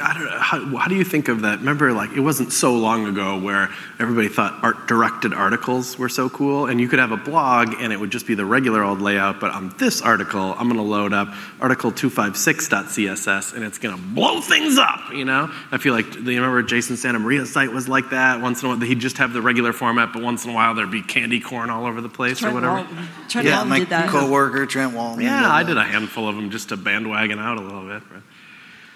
I 0.00 0.14
don't 0.14 0.24
know. 0.26 0.38
How, 0.38 0.76
how 0.76 0.86
do 0.88 0.94
you 0.94 1.02
think 1.02 1.26
of 1.26 1.40
that? 1.42 1.58
Remember, 1.58 1.92
like 1.92 2.12
it 2.12 2.20
wasn't 2.20 2.52
so 2.52 2.74
long 2.76 3.06
ago 3.06 3.40
where 3.40 3.68
everybody 3.98 4.28
thought 4.28 4.62
art 4.62 4.86
directed 4.86 5.34
articles 5.34 5.98
were 5.98 6.08
so 6.08 6.28
cool, 6.30 6.66
and 6.66 6.80
you 6.80 6.86
could 6.88 7.00
have 7.00 7.10
a 7.10 7.16
blog 7.16 7.74
and 7.80 7.92
it 7.92 7.98
would 7.98 8.12
just 8.12 8.24
be 8.28 8.34
the 8.36 8.44
regular 8.44 8.84
old 8.84 9.00
layout. 9.00 9.40
But 9.40 9.50
on 9.50 9.74
this 9.78 10.00
article, 10.00 10.54
I'm 10.56 10.68
going 10.68 10.76
to 10.76 10.82
load 10.82 11.12
up 11.12 11.34
article 11.60 11.90
256.css, 11.90 13.54
and 13.54 13.64
it's 13.64 13.78
going 13.78 13.96
to 13.96 14.00
blow 14.00 14.40
things 14.40 14.78
up. 14.78 15.12
You 15.12 15.24
know? 15.24 15.50
I 15.72 15.78
feel 15.78 15.94
like 15.94 16.14
you 16.14 16.22
remember 16.22 16.62
Jason 16.62 16.96
Santa 16.96 17.18
Maria's 17.18 17.52
site 17.52 17.72
was 17.72 17.88
like 17.88 18.10
that. 18.10 18.40
Once 18.40 18.62
in 18.62 18.66
a 18.66 18.76
while, 18.76 18.80
he'd 18.80 19.00
just 19.00 19.18
have 19.18 19.32
the 19.32 19.42
regular 19.42 19.72
format, 19.72 20.12
but 20.12 20.22
once 20.22 20.44
in 20.44 20.50
a 20.50 20.54
while 20.54 20.74
there'd 20.74 20.90
be 20.90 21.02
candy 21.02 21.40
corn 21.40 21.70
all 21.70 21.86
over 21.86 22.00
the 22.00 22.08
place 22.08 22.42
or 22.44 22.52
whatever. 22.52 22.76
Walton, 22.76 23.08
Trent 23.28 23.46
Yeah, 23.46 23.54
Walton 23.54 23.68
my 23.70 23.78
did 23.80 23.88
that. 23.88 24.08
coworker 24.10 24.66
Trent 24.66 24.94
Walton. 24.94 25.24
Yeah, 25.24 25.50
I 25.50 25.64
did 25.64 25.76
a 25.76 25.84
handful 25.84 26.28
of 26.28 26.36
them 26.36 26.50
just 26.50 26.68
to 26.68 26.76
bandwagon 26.76 27.38
out 27.40 27.58
a 27.58 27.60
little 27.60 27.86
bit. 27.86 28.02
But- 28.08 28.22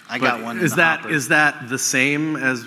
I 0.09 0.19
got 0.19 0.37
but 0.39 0.45
one. 0.45 0.57
in 0.59 0.63
Is 0.63 0.71
the 0.71 0.77
that 0.77 0.99
hopper. 1.01 1.13
is 1.13 1.27
that 1.29 1.69
the 1.69 1.77
same 1.77 2.35
as 2.35 2.65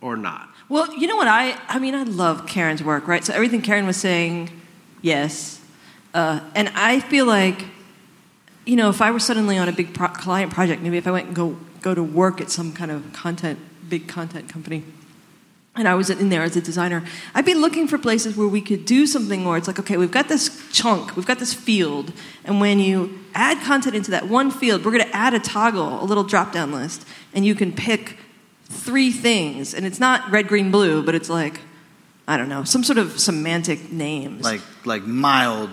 or 0.00 0.16
not? 0.16 0.48
Well, 0.68 0.92
you 0.94 1.06
know 1.06 1.16
what 1.16 1.28
I 1.28 1.56
I 1.68 1.78
mean 1.78 1.94
I 1.94 2.02
love 2.04 2.46
Karen's 2.46 2.82
work, 2.82 3.06
right? 3.08 3.24
So 3.24 3.32
everything 3.34 3.62
Karen 3.62 3.86
was 3.86 3.96
saying, 3.96 4.50
yes, 5.02 5.60
uh, 6.14 6.40
and 6.54 6.70
I 6.74 7.00
feel 7.00 7.26
like, 7.26 7.64
you 8.64 8.76
know, 8.76 8.88
if 8.88 9.00
I 9.02 9.10
were 9.10 9.18
suddenly 9.20 9.58
on 9.58 9.68
a 9.68 9.72
big 9.72 9.94
pro- 9.94 10.08
client 10.08 10.52
project, 10.52 10.82
maybe 10.82 10.96
if 10.96 11.06
I 11.06 11.10
went 11.10 11.26
and 11.28 11.36
go 11.36 11.56
go 11.82 11.94
to 11.94 12.02
work 12.02 12.40
at 12.40 12.50
some 12.50 12.72
kind 12.72 12.90
of 12.90 13.12
content 13.12 13.58
big 13.88 14.08
content 14.08 14.48
company. 14.48 14.84
And 15.74 15.88
I 15.88 15.94
was 15.94 16.10
in 16.10 16.28
there 16.28 16.42
as 16.42 16.54
a 16.54 16.60
designer. 16.60 17.02
I'd 17.34 17.46
be 17.46 17.54
looking 17.54 17.88
for 17.88 17.96
places 17.96 18.36
where 18.36 18.46
we 18.46 18.60
could 18.60 18.84
do 18.84 19.06
something 19.06 19.44
where 19.44 19.56
it's 19.56 19.66
like, 19.66 19.78
okay, 19.78 19.96
we've 19.96 20.10
got 20.10 20.28
this 20.28 20.70
chunk, 20.70 21.16
we've 21.16 21.24
got 21.26 21.38
this 21.38 21.54
field, 21.54 22.12
and 22.44 22.60
when 22.60 22.78
you 22.78 23.18
add 23.34 23.62
content 23.64 23.96
into 23.96 24.10
that 24.10 24.28
one 24.28 24.50
field, 24.50 24.84
we're 24.84 24.92
going 24.92 25.04
to 25.04 25.16
add 25.16 25.32
a 25.32 25.38
toggle, 25.38 26.02
a 26.02 26.04
little 26.04 26.24
drop 26.24 26.52
down 26.52 26.72
list, 26.72 27.06
and 27.32 27.46
you 27.46 27.54
can 27.54 27.72
pick 27.72 28.18
three 28.64 29.10
things. 29.10 29.72
And 29.72 29.86
it's 29.86 29.98
not 29.98 30.30
red, 30.30 30.46
green, 30.46 30.70
blue, 30.70 31.02
but 31.02 31.14
it's 31.14 31.30
like, 31.30 31.60
I 32.28 32.36
don't 32.36 32.50
know, 32.50 32.64
some 32.64 32.84
sort 32.84 32.98
of 32.98 33.18
semantic 33.18 33.90
names. 33.90 34.44
like 34.44 34.60
like 34.84 35.04
mild, 35.04 35.70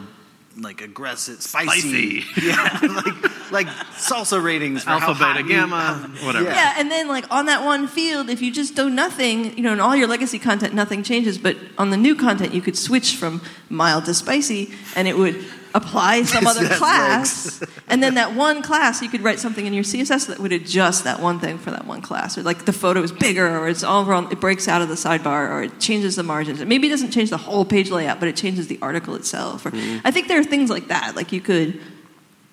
like 0.61 0.81
aggressive, 0.81 1.41
spicy. 1.41 2.23
Yeah, 2.41 2.79
like 2.81 3.51
like 3.51 3.67
salsa 3.95 4.41
ratings. 4.43 4.83
For 4.83 4.89
how 4.91 4.99
Alpha, 4.99 5.13
hot 5.13 5.35
beta, 5.37 5.47
you- 5.47 5.53
gamma, 5.55 6.11
whatever. 6.23 6.45
Yeah. 6.45 6.53
Yeah, 6.55 6.73
and 6.77 6.91
then 6.91 7.07
like 7.07 7.25
on 7.31 7.45
that 7.47 7.63
one 7.65 7.87
field, 7.87 8.29
if 8.29 8.41
you 8.41 8.51
just 8.51 8.75
do 8.75 8.89
nothing, 8.89 9.55
you 9.57 9.63
know, 9.63 9.73
in 9.73 9.79
all 9.79 9.95
your 9.95 10.07
legacy 10.07 10.39
content, 10.39 10.73
nothing 10.73 11.03
changes. 11.03 11.37
But 11.37 11.57
on 11.77 11.89
the 11.89 11.97
new 11.97 12.15
content, 12.15 12.53
you 12.53 12.61
could 12.61 12.77
switch 12.77 13.15
from 13.15 13.41
mild 13.69 14.05
to 14.05 14.13
spicy, 14.13 14.71
and 14.95 15.07
it 15.07 15.17
would 15.17 15.43
apply 15.73 16.23
some 16.23 16.47
other 16.47 16.67
class. 16.67 17.63
and 17.87 18.01
then 18.01 18.15
that 18.15 18.35
one 18.35 18.61
class, 18.61 19.01
you 19.01 19.09
could 19.09 19.21
write 19.21 19.39
something 19.39 19.65
in 19.65 19.73
your 19.73 19.83
CSS 19.83 20.27
that 20.27 20.39
would 20.39 20.51
adjust 20.51 21.03
that 21.03 21.19
one 21.19 21.39
thing 21.39 21.57
for 21.57 21.71
that 21.71 21.85
one 21.85 22.01
class, 22.01 22.37
or 22.37 22.43
like 22.43 22.65
the 22.65 22.73
photo 22.73 23.01
is 23.01 23.11
bigger, 23.11 23.57
or 23.57 23.67
it's 23.67 23.83
all 23.83 24.05
wrong, 24.05 24.31
it 24.31 24.39
breaks 24.39 24.67
out 24.67 24.81
of 24.81 24.89
the 24.89 24.95
sidebar, 24.95 25.49
or 25.49 25.63
it 25.63 25.79
changes 25.79 26.15
the 26.15 26.23
margins. 26.23 26.63
Maybe 26.63 26.87
it 26.87 26.91
doesn't 26.91 27.11
change 27.11 27.29
the 27.29 27.37
whole 27.37 27.65
page 27.65 27.91
layout, 27.91 28.19
but 28.19 28.27
it 28.29 28.35
changes 28.35 28.67
the 28.67 28.79
article 28.81 29.15
itself. 29.15 29.65
Or 29.65 29.71
mm. 29.71 30.01
I 30.03 30.11
think 30.11 30.27
there 30.27 30.39
are 30.39 30.43
things 30.43 30.69
like 30.69 30.87
that. 30.87 31.15
Like 31.15 31.31
you 31.31 31.41
could 31.41 31.79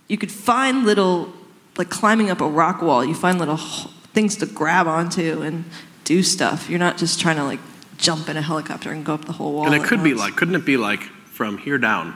you 0.08 0.18
could 0.18 0.30
find 0.30 0.84
little 0.84 1.32
like 1.76 1.90
climbing 1.90 2.30
up 2.30 2.40
a 2.40 2.48
rock 2.48 2.80
wall 2.80 3.04
you 3.04 3.14
find 3.14 3.38
little 3.38 3.58
things 4.14 4.36
to 4.36 4.46
grab 4.46 4.86
onto 4.86 5.42
and 5.42 5.64
do 6.04 6.22
stuff 6.22 6.70
you're 6.70 6.78
not 6.78 6.96
just 6.96 7.20
trying 7.20 7.36
to 7.36 7.44
like 7.44 7.60
jump 7.98 8.28
in 8.28 8.36
a 8.36 8.42
helicopter 8.42 8.90
and 8.90 9.04
go 9.04 9.14
up 9.14 9.24
the 9.24 9.32
whole 9.32 9.52
wall 9.52 9.66
And 9.66 9.74
it 9.74 9.84
could 9.84 10.02
be 10.02 10.14
like, 10.14 10.36
couldn't 10.36 10.54
it 10.54 10.64
be 10.64 10.76
like 10.76 11.02
from 11.02 11.58
here 11.58 11.78
down? 11.78 12.14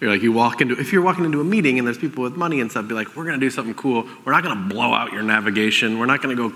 You're 0.00 0.10
like 0.10 0.22
you 0.22 0.32
walk 0.32 0.60
into 0.60 0.78
if 0.78 0.92
you're 0.92 1.02
walking 1.02 1.24
into 1.24 1.40
a 1.40 1.44
meeting 1.44 1.78
and 1.78 1.86
there's 1.86 1.98
people 1.98 2.22
with 2.22 2.36
money 2.36 2.60
and 2.60 2.70
stuff, 2.70 2.86
be 2.86 2.94
like, 2.94 3.16
we're 3.16 3.24
gonna 3.24 3.38
do 3.38 3.50
something 3.50 3.74
cool. 3.74 4.06
We're 4.24 4.32
not 4.32 4.44
gonna 4.44 4.68
blow 4.68 4.92
out 4.94 5.12
your 5.12 5.22
navigation. 5.22 5.98
We're 5.98 6.06
not 6.06 6.22
gonna 6.22 6.36
go 6.36 6.52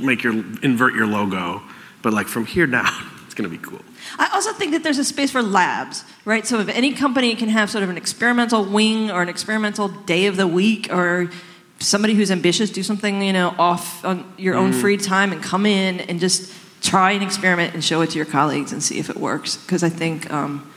make 0.00 0.22
your 0.22 0.32
invert 0.62 0.94
your 0.94 1.06
logo. 1.06 1.62
But 2.00 2.12
like 2.14 2.28
from 2.28 2.46
here 2.46 2.66
down, 2.66 2.86
it's 3.26 3.34
gonna 3.34 3.48
be 3.48 3.58
cool. 3.58 3.80
i 4.18 4.28
also 4.32 4.52
think 4.52 4.72
that 4.72 4.82
there's 4.82 4.98
a 4.98 5.04
space 5.04 5.30
for 5.30 5.42
labs 5.42 6.02
right 6.24 6.46
so 6.46 6.60
if 6.60 6.68
any 6.68 6.92
company 6.92 7.34
can 7.36 7.48
have 7.48 7.68
sort 7.70 7.84
of 7.84 7.90
an 7.90 7.96
experimental 7.96 8.64
wing 8.64 9.10
or 9.10 9.20
an 9.20 9.28
experimental 9.28 9.88
day 9.88 10.26
of 10.26 10.36
the 10.36 10.46
week 10.46 10.88
or 10.90 11.30
somebody 11.78 12.14
who's 12.14 12.30
ambitious 12.30 12.70
do 12.70 12.82
something 12.82 13.22
you 13.22 13.32
know 13.32 13.54
off 13.58 14.04
on 14.04 14.24
your 14.38 14.54
own 14.54 14.72
free 14.72 14.96
time 14.96 15.30
and 15.32 15.42
come 15.42 15.66
in 15.66 16.00
and 16.00 16.20
just 16.20 16.52
try 16.80 17.12
an 17.12 17.22
experiment 17.22 17.74
and 17.74 17.84
show 17.84 18.00
it 18.00 18.10
to 18.10 18.16
your 18.16 18.26
colleagues 18.26 18.72
and 18.72 18.82
see 18.82 18.98
if 18.98 19.10
it 19.10 19.16
works 19.16 19.56
because 19.58 19.82
i 19.82 19.88
think 19.90 20.30
um, 20.32 20.68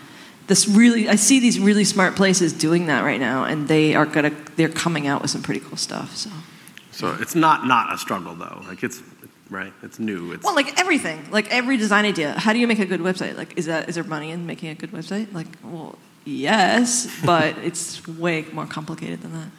this 0.48 0.68
really 0.68 1.08
i 1.08 1.16
see 1.16 1.40
these 1.40 1.60
really 1.60 1.84
smart 1.84 2.16
places 2.16 2.54
doing 2.54 2.88
that 2.88 3.04
right 3.04 3.20
now 3.20 3.44
and 3.44 3.68
they 3.68 3.96
are 3.96 4.06
gonna 4.06 4.32
they're 4.56 4.70
coming 4.70 5.08
out 5.08 5.22
with 5.22 5.32
some 5.32 5.42
pretty 5.42 5.60
cool 5.60 5.78
stuff 5.78 6.16
so 6.16 6.30
So 6.92 7.16
it's 7.20 7.36
not 7.36 7.66
not 7.66 7.94
a 7.94 7.98
struggle 7.98 8.36
though. 8.36 8.62
Like 8.68 8.84
it's 8.84 9.02
right. 9.50 9.74
It's 9.82 9.98
new. 10.00 10.34
It's 10.34 10.44
well 10.44 10.56
like 10.56 10.80
everything 10.80 11.20
like 11.32 11.50
every 11.52 11.78
design 11.78 12.06
idea 12.06 12.34
how 12.38 12.54
do 12.54 12.60
you 12.60 12.68
make 12.68 12.80
a 12.80 12.86
good 12.86 13.02
website 13.02 13.36
like 13.38 13.58
is 13.58 13.66
that 13.66 13.90
is 13.90 13.96
there 13.96 14.04
money 14.04 14.30
in 14.32 14.46
making 14.46 14.70
a 14.70 14.76
good 14.76 14.92
website 14.92 15.34
like 15.34 15.48
well 15.64 15.98
yes 16.26 17.08
but 17.26 17.58
it's 17.60 18.06
way 18.08 18.46
more 18.54 18.68
complicated 18.68 19.22
than 19.22 19.34
that 19.34 19.50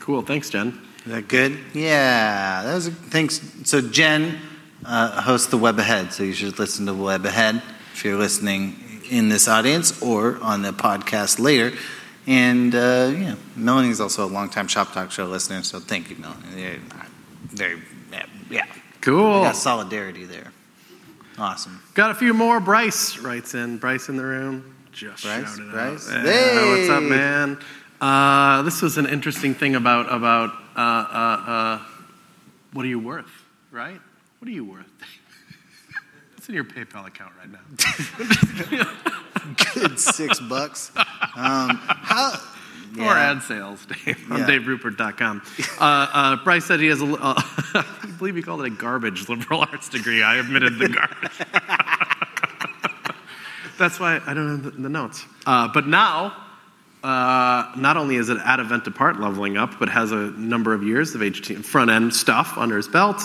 cool. 0.00 0.22
Thanks, 0.22 0.50
Jen. 0.50 0.80
Is 1.06 1.12
that 1.12 1.28
good? 1.28 1.58
Yeah, 1.74 2.62
that 2.64 2.74
was 2.74 2.88
thanks. 2.88 3.40
So 3.64 3.80
Jen 3.80 4.38
uh, 4.84 5.20
hosts 5.22 5.48
the 5.48 5.58
Web 5.58 5.78
Ahead, 5.78 6.12
so 6.12 6.22
you 6.24 6.32
should 6.32 6.58
listen 6.58 6.86
to 6.86 6.94
Web 6.94 7.24
Ahead 7.24 7.62
if 7.94 8.04
you're 8.04 8.18
listening 8.18 8.74
in 9.10 9.28
this 9.28 9.48
audience 9.48 10.00
or 10.02 10.38
on 10.40 10.62
the 10.62 10.72
podcast 10.72 11.38
later. 11.38 11.76
And 12.26 12.74
uh, 12.74 13.12
yeah, 13.16 13.34
Melanie's 13.56 14.00
also 14.00 14.24
a 14.24 14.30
longtime 14.30 14.68
Shop 14.68 14.92
Talk 14.92 15.10
Show 15.10 15.26
listener, 15.26 15.62
so 15.62 15.80
thank 15.80 16.10
you, 16.10 16.16
Melanie. 16.16 16.78
Very, 17.46 17.82
yeah. 18.50 18.66
Cool. 19.00 19.42
got 19.42 19.56
solidarity 19.56 20.24
there. 20.24 20.52
Awesome. 21.38 21.82
Got 21.94 22.12
a 22.12 22.14
few 22.14 22.34
more. 22.34 22.60
Bryce 22.60 23.18
writes 23.18 23.54
in. 23.54 23.78
Bryce 23.78 24.08
in 24.08 24.16
the 24.16 24.24
room. 24.24 24.76
Just 24.92 25.24
Bryce, 25.24 25.48
shouted 25.48 25.70
Bryce. 25.70 26.08
out. 26.10 26.24
Yeah, 26.24 26.68
what's 26.68 26.88
up, 26.88 27.02
man? 27.02 27.58
Uh, 28.00 28.62
this 28.62 28.82
was 28.82 28.98
an 28.98 29.06
interesting 29.06 29.54
thing 29.54 29.74
about 29.74 30.12
about 30.12 30.50
uh, 30.76 30.80
uh, 30.80 31.50
uh, 31.50 31.82
what 32.72 32.84
are 32.84 32.88
you 32.88 32.98
worth, 32.98 33.30
right? 33.70 34.00
What 34.38 34.48
are 34.48 34.52
you 34.52 34.64
worth? 34.64 34.86
What's 36.42 36.48
in 36.48 36.56
your 36.56 36.64
PayPal 36.64 37.06
account 37.06 37.30
right 37.38 37.52
now? 37.52 38.84
Good 39.74 39.96
six 39.96 40.40
bucks. 40.40 40.90
Um, 40.96 41.04
how? 41.36 42.32
Or 42.98 43.12
ad 43.12 43.44
sales, 43.44 43.86
Dave, 43.86 44.18
on 44.28 44.40
Yeah. 44.40 44.46
daverupert.com. 44.46 45.42
Uh, 45.78 45.84
uh, 45.84 46.36
Bryce 46.42 46.64
said 46.64 46.80
he 46.80 46.88
has 46.88 47.00
a, 47.00 47.06
uh, 47.06 47.34
I 47.38 47.84
believe 48.18 48.34
he 48.34 48.42
called 48.42 48.62
it 48.62 48.66
a 48.66 48.70
garbage 48.70 49.28
liberal 49.28 49.60
arts 49.60 49.88
degree. 49.88 50.24
I 50.24 50.38
admitted 50.38 50.80
the 50.80 50.88
garbage. 50.88 51.30
That's 53.78 54.00
why 54.00 54.20
I 54.26 54.34
don't 54.34 54.48
have 54.48 54.64
the, 54.64 54.70
the 54.82 54.88
notes. 54.88 55.24
Uh, 55.46 55.68
but 55.72 55.86
now, 55.86 56.36
uh, 57.04 57.70
not 57.76 57.96
only 57.96 58.16
is 58.16 58.30
it 58.30 58.38
at 58.38 58.58
event 58.58 58.84
apart 58.88 59.20
leveling 59.20 59.56
up, 59.56 59.78
but 59.78 59.88
has 59.88 60.10
a 60.10 60.32
number 60.32 60.74
of 60.74 60.82
years 60.82 61.14
of 61.14 61.20
HT 61.20 61.64
front 61.64 61.88
end 61.88 62.12
stuff 62.12 62.58
under 62.58 62.76
his 62.76 62.88
belt. 62.88 63.22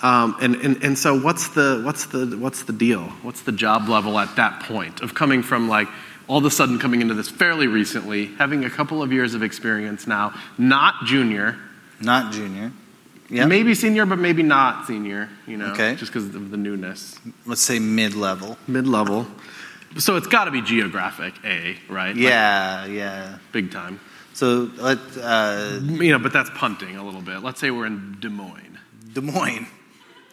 Um, 0.00 0.36
and, 0.40 0.54
and, 0.56 0.84
and 0.84 0.98
so 0.98 1.18
what's 1.20 1.48
the, 1.48 1.82
what's, 1.84 2.06
the, 2.06 2.36
what's 2.38 2.62
the 2.62 2.72
deal? 2.72 3.02
What's 3.22 3.42
the 3.42 3.52
job 3.52 3.88
level 3.88 4.18
at 4.18 4.36
that 4.36 4.60
point 4.62 5.00
of 5.00 5.14
coming 5.14 5.42
from 5.42 5.68
like 5.68 5.88
all 6.28 6.38
of 6.38 6.44
a 6.44 6.50
sudden 6.50 6.78
coming 6.78 7.00
into 7.00 7.14
this 7.14 7.28
fairly 7.28 7.66
recently, 7.66 8.26
having 8.36 8.64
a 8.64 8.70
couple 8.70 9.02
of 9.02 9.12
years 9.12 9.34
of 9.34 9.42
experience 9.42 10.06
now, 10.06 10.34
not 10.56 11.04
junior, 11.04 11.56
Not 12.00 12.32
junior. 12.32 12.70
Yeah. 13.30 13.46
maybe 13.46 13.74
senior, 13.74 14.06
but 14.06 14.18
maybe 14.18 14.42
not 14.42 14.86
senior, 14.86 15.28
you 15.46 15.56
know, 15.56 15.72
Okay. 15.72 15.96
just 15.96 16.12
because 16.12 16.32
of 16.34 16.50
the 16.50 16.56
newness. 16.56 17.18
Let's 17.44 17.60
say 17.62 17.78
mid 17.78 18.14
level. 18.14 18.56
Mid 18.68 18.86
level. 18.86 19.26
So 19.98 20.16
it's 20.16 20.26
got 20.28 20.44
to 20.44 20.50
be 20.50 20.62
geographic, 20.62 21.34
A, 21.44 21.76
right? 21.88 22.08
Like, 22.14 22.16
Yeah, 22.16 22.84
yeah. 22.86 23.38
big 23.52 23.70
time. 23.72 23.98
So 24.34 24.70
let 24.76 24.98
uh, 25.20 25.80
You 25.82 26.12
know, 26.12 26.18
but 26.20 26.32
that's 26.32 26.50
punting 26.50 26.96
a 26.96 27.04
little 27.04 27.20
bit. 27.22 27.42
Let's 27.42 27.58
say 27.58 27.70
we're 27.70 27.86
in 27.86 28.16
Des 28.20 28.28
Moines. 28.28 28.78
Des 29.12 29.20
Moines. 29.22 29.66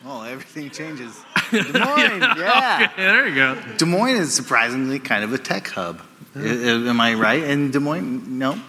Oh, 0.08 0.22
everything 0.24 0.70
changes. 0.70 1.20
Des 1.52 1.64
Moines, 1.80 2.22
yeah. 2.38 2.90
Okay, 2.94 3.04
there 3.04 3.28
you 3.28 3.36
go. 3.36 3.58
Des 3.78 3.86
Moines 3.86 4.18
is 4.18 4.34
surprisingly 4.34 5.00
kind 5.00 5.24
of 5.24 5.34
a 5.34 5.38
tech 5.38 5.68
hub. 5.70 6.02
I- 6.36 6.40
I- 6.42 6.90
am 6.90 7.02
I 7.02 7.14
right? 7.16 7.42
In 7.44 7.72
Des 7.72 7.80
Moines, 7.80 8.24
no. 8.28 8.60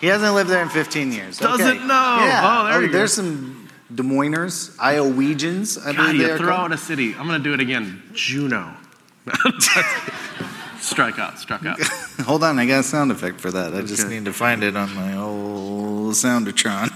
He 0.00 0.06
hasn't 0.08 0.34
lived 0.34 0.50
there 0.50 0.62
in 0.62 0.68
15 0.68 1.12
years. 1.12 1.38
Doesn't 1.38 1.66
okay. 1.66 1.78
know. 1.78 1.86
Yeah. 1.86 2.40
Oh, 2.44 2.64
there 2.66 2.74
oh, 2.76 2.80
you 2.80 2.86
go. 2.88 2.92
There's 2.92 3.12
some 3.12 3.68
Des 3.94 4.02
Moiners, 4.02 4.74
Iowegians, 4.76 5.78
I 5.80 5.92
God, 5.92 5.96
believe 5.96 6.18
they 6.20 6.26
you 6.26 6.32
are 6.32 6.38
throw 6.38 6.48
called. 6.48 6.72
out 6.72 6.72
a 6.72 6.78
city. 6.78 7.14
I'm 7.14 7.26
going 7.26 7.42
to 7.42 7.44
do 7.44 7.52
it 7.54 7.60
again. 7.60 8.02
Juneau. 8.14 8.72
Strike 10.80 11.18
out, 11.18 11.38
struck 11.38 11.64
out. 11.64 11.80
Hold 12.26 12.44
on, 12.44 12.58
I 12.58 12.66
got 12.66 12.80
a 12.80 12.82
sound 12.82 13.10
effect 13.10 13.40
for 13.40 13.50
that. 13.50 13.74
I 13.74 13.80
just 13.82 14.04
Okay. 14.04 14.14
need 14.14 14.26
to 14.26 14.32
find 14.34 14.62
it 14.62 14.76
on 14.76 14.94
my 14.94 15.16
old 15.16 16.12
Soundertron. 16.14 16.92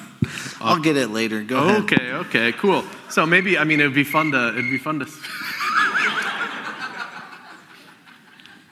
I'll 0.61 0.81
get 0.81 0.97
it 0.97 1.09
later. 1.11 1.43
Go 1.43 1.59
ahead. 1.59 1.83
Okay, 1.85 2.13
okay, 2.13 2.53
cool. 2.53 2.85
So 3.09 3.25
maybe, 3.27 3.57
I 3.59 3.65
mean, 3.65 3.81
it'd 3.81 3.95
be 3.95 4.05
fun 4.05 4.33
to, 4.33 4.49
it'd 4.49 4.71
be 4.71 4.79
fun 4.79 5.01
to. 5.01 5.07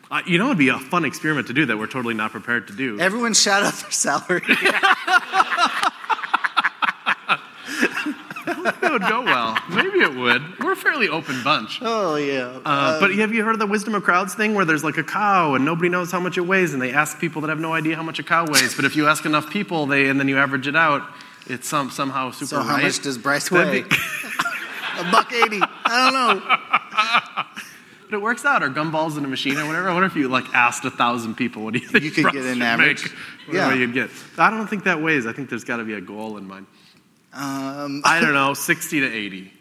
Uh, 0.08 0.22
you 0.24 0.38
know, 0.38 0.46
it'd 0.46 0.56
be 0.56 0.68
a 0.68 0.78
fun 0.78 1.04
experiment 1.04 1.48
to 1.48 1.52
do 1.52 1.66
that 1.66 1.76
we're 1.76 1.88
totally 1.88 2.14
not 2.14 2.30
prepared 2.30 2.68
to 2.68 2.72
do. 2.72 2.96
Everyone 3.00 3.34
shout 3.34 3.64
out 3.64 3.74
their 3.74 3.90
salary. 3.90 4.40
It 8.46 8.92
would 8.92 9.02
go 9.02 9.22
well. 9.22 9.58
Maybe 9.70 9.98
it 10.00 10.14
would. 10.14 10.58
We're 10.60 10.72
a 10.72 10.76
fairly 10.76 11.08
open 11.08 11.42
bunch. 11.42 11.80
oh 11.82 12.16
yeah. 12.16 12.60
Uh, 12.64 13.00
but 13.00 13.12
have 13.16 13.34
you 13.34 13.42
heard 13.44 13.54
of 13.54 13.58
the 13.58 13.66
wisdom 13.66 13.94
of 13.94 14.02
crowds 14.04 14.34
thing 14.34 14.54
where 14.54 14.64
there's 14.64 14.84
like 14.84 14.96
a 14.98 15.02
cow 15.04 15.54
and 15.54 15.64
nobody 15.64 15.88
knows 15.88 16.12
how 16.12 16.20
much 16.20 16.38
it 16.38 16.42
weighs 16.42 16.72
and 16.72 16.80
they 16.80 16.92
ask 16.92 17.18
people 17.18 17.42
that 17.42 17.48
have 17.48 17.58
no 17.60 17.72
idea 17.72 17.96
how 17.96 18.02
much 18.02 18.18
a 18.18 18.22
cow 18.22 18.46
weighs 18.46 18.74
but 18.74 18.84
if 18.84 18.94
you 18.96 19.06
ask 19.08 19.24
enough 19.24 19.50
people 19.50 19.86
they 19.86 20.08
and 20.08 20.18
then 20.20 20.28
you 20.28 20.38
average 20.38 20.66
it 20.68 20.76
out 20.76 21.02
it's 21.48 21.68
some, 21.68 21.90
somehow 21.90 22.30
super 22.30 22.46
so 22.46 22.62
how 22.62 22.74
right. 22.74 22.82
much 22.84 23.00
does 23.00 23.18
Bryce 23.18 23.50
weigh? 23.50 23.82
be- 23.82 23.88
a 24.98 25.10
buck 25.10 25.32
eighty. 25.32 25.60
I 25.62 26.10
don't 26.10 26.14
know. 26.38 27.46
but 28.10 28.16
it 28.16 28.22
works 28.22 28.44
out 28.44 28.62
or 28.62 28.70
gumballs 28.70 29.18
in 29.18 29.24
a 29.24 29.28
machine 29.28 29.56
or 29.58 29.66
whatever. 29.66 29.88
I 29.88 29.92
wonder 29.92 30.06
if 30.06 30.16
you 30.16 30.28
like 30.28 30.52
asked 30.54 30.84
a 30.84 30.90
thousand 30.90 31.34
people 31.36 31.64
what 31.64 31.74
do 31.74 31.80
you 31.80 31.88
think 31.88 32.04
You 32.04 32.10
could 32.10 32.32
get 32.32 32.44
an 32.44 32.62
average. 32.62 33.04
make? 33.04 33.54
Yeah. 33.54 33.74
you'd 33.74 33.94
get. 33.94 34.10
I 34.38 34.50
don't 34.50 34.66
think 34.66 34.84
that 34.84 35.02
weighs. 35.02 35.26
I 35.26 35.32
think 35.32 35.48
there's 35.50 35.64
got 35.64 35.78
to 35.78 35.84
be 35.84 35.94
a 35.94 36.00
goal 36.00 36.36
in 36.36 36.46
mind. 36.46 36.66
Um, 37.32 38.02
I 38.04 38.20
don't 38.20 38.32
know, 38.32 38.54
60 38.54 39.00
to 39.00 39.12
80. 39.12 39.52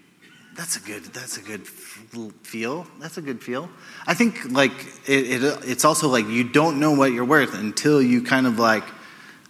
That's 0.55 0.77
a 0.77 0.79
good. 0.79 1.03
That's 1.05 1.38
a 1.38 1.41
good 1.41 1.67
feel. 1.67 2.88
That's 2.99 3.17
a 3.17 3.21
good 3.21 3.43
feel. 3.43 3.69
I 4.07 4.13
think 4.13 4.51
like 4.51 4.71
it, 5.05 5.43
it. 5.43 5.59
It's 5.65 5.83
also 5.83 6.07
like 6.07 6.27
you 6.27 6.45
don't 6.45 6.79
know 6.79 6.93
what 6.93 7.11
you're 7.11 7.25
worth 7.25 7.53
until 7.53 8.01
you 8.01 8.23
kind 8.23 8.47
of 8.47 8.57
like 8.57 8.86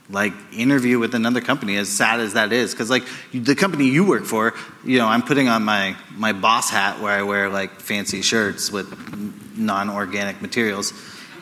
like 0.09 0.33
interview 0.51 0.99
with 0.99 1.15
another 1.15 1.41
company. 1.41 1.77
As 1.77 1.89
sad 1.89 2.19
as 2.19 2.33
that 2.33 2.51
is, 2.53 2.71
because 2.71 2.89
like 2.89 3.03
the 3.33 3.55
company 3.55 3.85
you 3.85 4.05
work 4.05 4.25
for, 4.25 4.53
you 4.83 4.97
know, 4.97 5.07
I'm 5.07 5.23
putting 5.23 5.47
on 5.47 5.63
my 5.63 5.95
my 6.15 6.33
boss 6.33 6.69
hat 6.69 7.01
where 7.01 7.11
I 7.11 7.23
wear 7.23 7.49
like 7.49 7.79
fancy 7.79 8.21
shirts 8.21 8.71
with 8.71 9.57
non-organic 9.57 10.41
materials, 10.41 10.93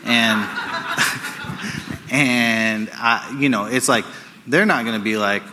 and 0.06 0.42
and 2.12 2.90
I, 2.94 3.38
you 3.40 3.50
know, 3.50 3.66
it's 3.66 3.90
like 3.90 4.06
they're 4.48 4.66
not 4.66 4.86
going 4.86 4.98
to 4.98 5.04
be 5.04 5.18
like 5.18 5.44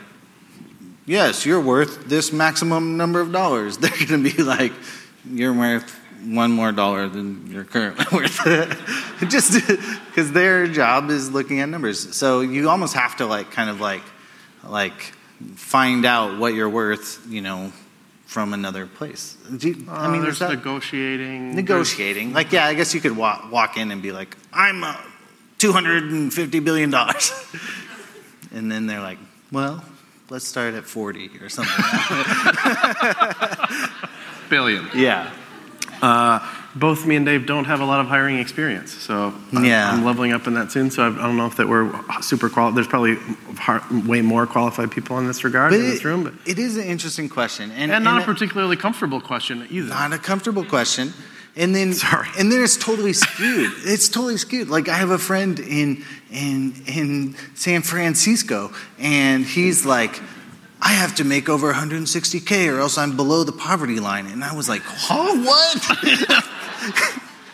yes, 1.11 1.45
you're 1.45 1.61
worth 1.61 2.09
this 2.09 2.33
maximum 2.33 2.97
number 2.97 3.21
of 3.21 3.33
dollars. 3.33 3.77
They're 3.79 3.91
going 3.91 4.23
to 4.23 4.37
be 4.37 4.43
like, 4.43 4.73
you're 5.29 5.53
worth 5.53 5.99
one 6.25 6.53
more 6.53 6.73
dollar 6.73 7.09
than 7.09 7.51
you're 7.51 7.64
currently 7.64 8.05
worth. 8.12 8.39
Just 9.29 9.53
because 9.66 10.33
their 10.33 10.66
job 10.66 11.11
is 11.11 11.31
looking 11.31 11.61
at 11.61 11.68
numbers. 11.68 12.14
So 12.16 12.41
you 12.41 12.68
almost 12.68 12.95
have 12.95 13.16
to 13.18 13.27
like 13.27 13.51
kind 13.53 13.71
of 13.71 13.81
like 13.81 14.03
like 14.64 15.12
find 15.57 16.05
out 16.05 16.39
what 16.39 16.53
you're 16.55 16.68
worth, 16.68 17.25
you 17.29 17.41
know, 17.41 17.73
from 18.27 18.53
another 18.53 18.87
place. 18.87 19.37
You- 19.59 19.87
I 19.89 20.07
Uh, 20.07 20.11
mean, 20.11 20.23
there's 20.23 20.39
that 20.41 20.51
negotiating. 20.51 21.55
negotiating? 21.57 22.33
Like, 22.35 22.53
yeah, 22.53 22.66
I 22.66 22.75
guess 22.75 22.95
you 22.95 23.01
could 23.01 23.16
walk, 23.16 23.51
walk 23.51 23.77
in 23.79 23.91
and 23.91 24.03
be 24.03 24.12
like, 24.12 24.37
I'm 24.53 24.85
uh, 24.85 24.97
250 25.59 26.61
billion 26.61 26.91
dollars, 26.91 27.33
and 28.53 28.71
then 28.71 28.87
they're 28.87 29.01
like, 29.01 29.18
well, 29.51 29.83
let's 30.29 30.47
start 30.47 30.75
at 30.75 30.85
40 30.85 31.31
or 31.41 31.49
something. 31.49 31.75
Billion. 34.49 34.89
yeah. 34.95 35.31
Uh, 36.03 36.38
both 36.74 37.05
me 37.05 37.16
and 37.16 37.26
Dave 37.26 37.46
don't 37.46 37.64
have 37.64 37.80
a 37.80 37.84
lot 37.84 38.01
of 38.01 38.07
hiring 38.07 38.38
experience, 38.38 38.92
so 38.92 39.34
I'm, 39.53 39.64
Yeah. 39.64 39.90
I'm 39.90 40.05
leveling 40.05 40.32
up 40.32 40.46
in 40.46 40.55
that 40.55 40.70
soon. 40.72 40.90
So 40.90 41.03
I, 41.03 41.09
I 41.09 41.26
don't 41.26 41.36
know 41.36 41.46
if 41.46 41.57
that 41.57 41.68
we're 41.68 41.90
super 42.22 42.48
qualified. 42.48 42.76
There's 42.76 42.86
probably 42.86 43.16
har 43.59 43.82
way 44.07 44.22
more 44.22 44.46
qualified 44.46 44.90
people 44.90 45.18
in 45.18 45.26
this 45.26 45.42
regard 45.44 45.72
in 45.72 45.82
this 45.82 46.01
it, 46.01 46.05
room, 46.05 46.24
but 46.24 46.34
it 46.46 46.59
is 46.59 46.76
an 46.76 46.84
interesting 46.84 47.28
question, 47.28 47.70
and, 47.72 47.90
and 47.92 48.05
not 48.05 48.22
and 48.22 48.22
a 48.22 48.32
particularly 48.32 48.76
comfortable 48.76 49.20
question 49.20 49.66
either. 49.70 49.88
not 49.88 50.12
a 50.12 50.18
comfortable 50.18 50.64
question. 50.64 51.12
And 51.57 51.74
then, 51.74 51.92
Sorry. 51.94 52.28
and 52.38 52.51
then 52.51 52.62
it's 52.62 52.76
totally 52.76 53.12
skewed. 53.12 53.72
it's 53.84 54.09
totally 54.09 54.36
skewed. 54.36 54.68
Like 54.68 54.88
I 54.88 54.94
have 54.94 55.11
a 55.11 55.18
friend 55.18 55.59
in 55.59 56.05
in 56.30 56.74
in 56.86 57.34
San 57.55 57.82
Francisco, 57.82 58.70
and 59.01 59.44
he's 59.44 59.84
like, 59.84 60.22
I 60.83 60.93
have 60.93 61.14
to 61.16 61.24
make 61.24 61.49
over 61.49 61.72
160k, 61.72 62.72
or 62.72 62.81
else 62.81 62.97
I'm 62.97 63.16
below 63.16 63.45
the 63.45 63.53
poverty 63.53 64.01
line. 64.01 64.26
And 64.26 64.43
I 64.43 64.55
was 64.55 64.68
like, 64.68 64.83
huh, 64.85 65.37
what? 65.45 65.78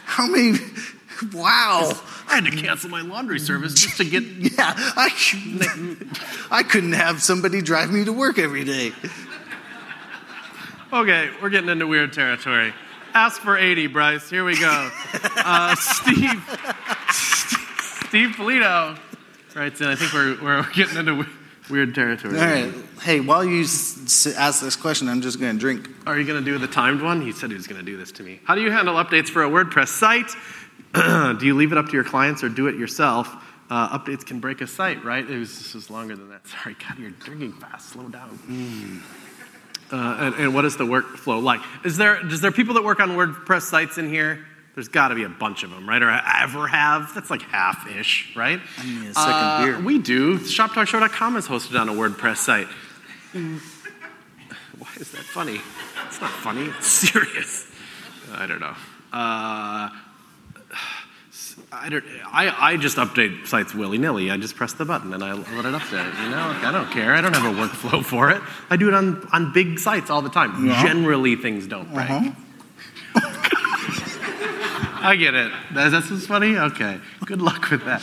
How 0.05 0.27
many? 0.29 0.59
Wow. 1.33 1.93
I 2.29 2.37
had 2.37 2.45
to 2.45 2.51
cancel 2.51 2.91
my 2.91 3.01
laundry 3.03 3.39
service 3.39 3.75
just 3.75 3.97
to 3.99 4.05
get. 4.05 4.23
Yeah, 4.57 4.73
I 4.97 5.11
couldn't, 5.11 6.19
I 6.51 6.63
couldn't 6.63 6.93
have 6.93 7.23
somebody 7.23 7.61
drive 7.63 7.93
me 7.93 8.05
to 8.05 8.13
work 8.13 8.39
every 8.39 8.65
day. 8.65 8.93
Okay, 10.93 11.31
we're 11.43 11.51
getting 11.51 11.69
into 11.69 11.87
weird 11.87 12.13
territory. 12.13 12.73
Ask 13.13 13.41
for 13.41 13.57
80, 13.57 13.89
Bryce. 13.89 14.31
Here 14.31 14.45
we 14.45 14.59
go. 14.59 14.91
Uh, 15.49 15.77
Steve, 15.77 16.43
Steve 18.09 18.31
Polito 18.31 18.99
writes 19.55 19.81
in. 19.81 19.87
I 19.87 19.95
think 19.95 20.13
we're, 20.13 20.43
we're 20.43 20.71
getting 20.73 20.97
into 20.99 21.15
we- 21.17 21.27
weird 21.71 21.95
territory. 21.95 22.39
All 22.39 22.45
right. 22.45 22.73
Hey, 23.03 23.21
while 23.21 23.45
you 23.45 23.63
s- 23.63 24.27
s- 24.27 24.35
ask 24.37 24.63
this 24.63 24.77
question, 24.77 25.09
I'm 25.09 25.21
just 25.21 25.41
going 25.41 25.53
to 25.55 25.59
drink. 25.59 25.89
Are 26.07 26.19
you 26.19 26.25
going 26.27 26.43
to 26.43 26.51
do 26.51 26.59
the 26.59 26.67
timed 26.69 27.03
one? 27.03 27.21
He 27.21 27.33
said 27.33 27.51
he 27.51 27.57
was 27.57 27.67
going 27.67 27.81
to 27.81 27.85
do 27.85 27.97
this 27.97 28.13
to 28.13 28.23
me. 28.23 28.41
How 28.45 28.55
do 28.55 28.61
you 28.63 28.71
handle 28.71 28.95
updates 28.95 29.29
for 29.29 29.43
a 29.43 29.49
WordPress 29.51 29.89
site? 29.89 30.31
do 31.41 31.47
you 31.47 31.55
leave 31.55 31.73
it 31.73 31.79
up 31.79 31.87
to 31.87 31.93
your 31.93 32.05
clients 32.05 32.43
or 32.43 32.49
do 32.49 32.67
it 32.69 32.77
yourself? 32.77 33.29
Uh, 33.69 33.99
updates 33.99 34.25
can 34.25 34.39
break 34.39 34.61
a 34.61 34.67
site, 34.67 35.05
right? 35.05 35.29
It 35.29 35.39
was, 35.39 35.59
this 35.59 35.75
was 35.75 35.91
longer 35.91 36.15
than 36.17 36.29
that. 36.31 36.47
Sorry, 36.47 36.77
God, 36.89 36.99
you're 36.99 37.11
drinking 37.11 37.53
fast. 37.55 37.91
Slow 37.91 38.09
down. 38.09 38.39
Uh, 39.91 40.17
and, 40.21 40.35
and 40.37 40.55
what 40.55 40.65
is 40.65 40.77
the 40.77 40.85
workflow 40.85 41.43
like? 41.43 41.61
Is 41.85 41.97
there, 41.97 42.25
is 42.27 42.41
there 42.41 42.53
people 42.53 42.75
that 42.75 42.85
work 42.85 43.01
on 43.01 43.11
WordPress 43.11 43.63
sites 43.63 43.99
in 43.99 44.09
here? 44.09 44.45
There's 44.77 44.89
got 44.89 45.09
to 45.09 45.15
be 45.15 45.23
a 45.25 45.29
bunch 45.31 45.63
of 45.63 45.71
them, 45.71 45.89
right? 45.89 46.03
Or 46.03 46.11
I 46.11 46.43
ever 46.43 46.69
have? 46.69 47.15
That's 47.15 47.31
like 47.31 47.41
half-ish, 47.41 48.37
right? 48.37 48.61
I 48.79 48.85
need 48.87 49.09
a 49.09 49.15
second 49.15 49.33
Uh, 49.33 49.65
beer. 49.65 49.81
We 49.81 49.99
do. 49.99 50.39
ShopTalkShow.com 50.39 51.37
is 51.37 51.49
hosted 51.49 51.81
on 51.81 51.89
a 51.89 51.93
WordPress 51.93 52.37
site. 52.37 52.67
Why 53.33 54.89
is 54.97 55.11
that 55.13 55.23
funny? 55.25 55.63
It's 56.07 56.21
not 56.21 56.29
funny. 56.31 56.67
It's 56.67 56.87
serious. 56.87 57.67
I 58.35 58.47
don't 58.47 58.61
know. 58.61 58.75
Uh, 59.15 59.89
I 61.73 61.89
don't. 61.89 62.05
I, 62.31 62.55
I 62.73 62.77
just 62.77 62.99
update 62.99 63.47
sites 63.47 63.75
willy 63.75 63.97
nilly. 63.97 64.31
I 64.31 64.37
just 64.37 64.57
press 64.57 64.75
the 64.75 64.85
button 64.85 65.15
and 65.15 65.25
I 65.25 65.33
let 65.33 65.65
it 65.65 65.73
update. 65.75 66.23
You 66.23 66.29
know, 66.29 66.49
like, 66.49 66.65
I 66.65 66.71
don't 66.71 66.91
care. 66.91 67.15
I 67.15 67.23
don't 67.23 67.35
have 67.35 67.47
a 67.47 67.59
workflow 67.59 68.05
for 68.13 68.31
it. 68.31 68.43
I 68.69 68.77
do 68.77 68.89
it 68.89 68.95
on 68.95 69.27
on 69.33 69.53
big 69.55 69.79
sites 69.79 70.11
all 70.11 70.21
the 70.21 70.29
time. 70.29 70.67
Generally, 70.83 71.37
things 71.37 71.67
don't 71.67 71.91
break. 71.95 72.11
I 74.99 75.17
get 75.17 75.35
it. 75.35 75.53
That, 75.75 75.91
that's 75.91 76.11
what's 76.11 76.27
funny. 76.27 76.57
Okay. 76.57 76.99
Good 77.25 77.43
luck 77.43 77.71
with 77.71 77.85
that. 77.85 78.03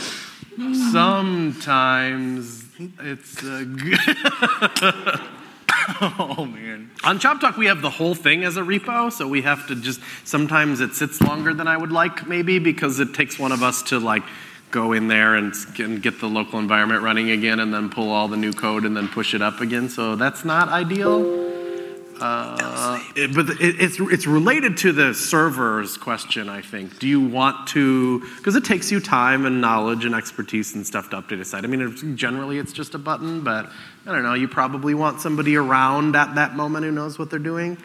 Sometimes 0.92 2.66
it's 3.00 3.44
uh, 3.44 3.66
good. 3.66 5.20
Oh 6.00 6.46
man. 6.46 6.92
On 7.04 7.20
Shop 7.20 7.42
Talk, 7.42 7.58
we 7.58 7.66
have 7.66 7.82
the 7.82 7.90
whole 7.90 8.16
thing 8.16 8.44
as 8.44 8.58
a 8.58 8.62
repo, 8.62 9.12
so 9.12 9.28
we 9.28 9.42
have 9.42 9.68
to 9.68 9.76
just. 9.76 10.00
Sometimes 10.24 10.80
it 10.80 10.94
sits 10.94 11.22
longer 11.22 11.54
than 11.54 11.68
I 11.68 11.76
would 11.76 11.92
like, 11.92 12.28
maybe, 12.28 12.60
because 12.60 13.00
it 13.00 13.14
takes 13.14 13.38
one 13.38 13.52
of 13.52 13.64
us 13.64 13.84
to 13.84 14.00
like 14.00 14.24
go 14.72 14.94
in 14.94 15.08
there 15.08 15.36
and, 15.36 15.54
and 15.78 16.02
get 16.02 16.20
the 16.20 16.28
local 16.28 16.60
environment 16.60 17.04
running 17.04 17.32
again, 17.32 17.60
and 17.60 17.74
then 17.74 17.90
pull 17.90 18.12
all 18.12 18.28
the 18.28 18.38
new 18.38 18.54
code 18.54 18.86
and 18.86 18.96
then 18.96 19.08
push 19.08 19.34
it 19.34 19.42
up 19.42 19.62
again. 19.62 19.90
So 19.90 20.16
that's 20.16 20.46
not 20.46 20.70
ideal. 20.70 21.22
Uh, 22.22 22.93
but 23.16 23.50
it, 23.62 23.82
it's 23.82 24.00
it's 24.00 24.28
related 24.28 24.78
to 24.78 24.92
the 24.92 25.14
servers 25.14 25.98
question. 25.98 26.50
I 26.50 26.62
think. 26.62 27.00
Do 27.00 27.08
you 27.08 27.22
want 27.22 27.68
to? 27.70 28.20
Because 28.38 28.56
it 28.56 28.66
takes 28.66 28.92
you 28.92 29.00
time 29.00 29.46
and 29.46 29.62
knowledge 29.62 30.06
and 30.06 30.16
expertise 30.16 30.76
and 30.76 30.86
stuff 30.86 31.10
to 31.12 31.22
update 31.22 31.40
a 31.40 31.46
site. 31.46 31.64
I 31.64 31.68
mean, 31.68 31.82
it's, 31.82 32.02
generally 32.16 32.58
it's 32.58 32.74
just 32.74 32.96
a 32.96 33.00
button, 33.00 33.44
but 33.44 33.70
I 34.06 34.12
don't 34.12 34.24
know. 34.24 34.34
You 34.34 34.48
probably 34.48 34.94
want 34.94 35.22
somebody 35.22 35.56
around 35.56 36.16
at 36.16 36.36
that 36.36 36.56
moment 36.56 36.86
who 36.86 36.92
knows 36.92 37.18
what 37.20 37.30
they're 37.30 37.40
doing. 37.40 37.78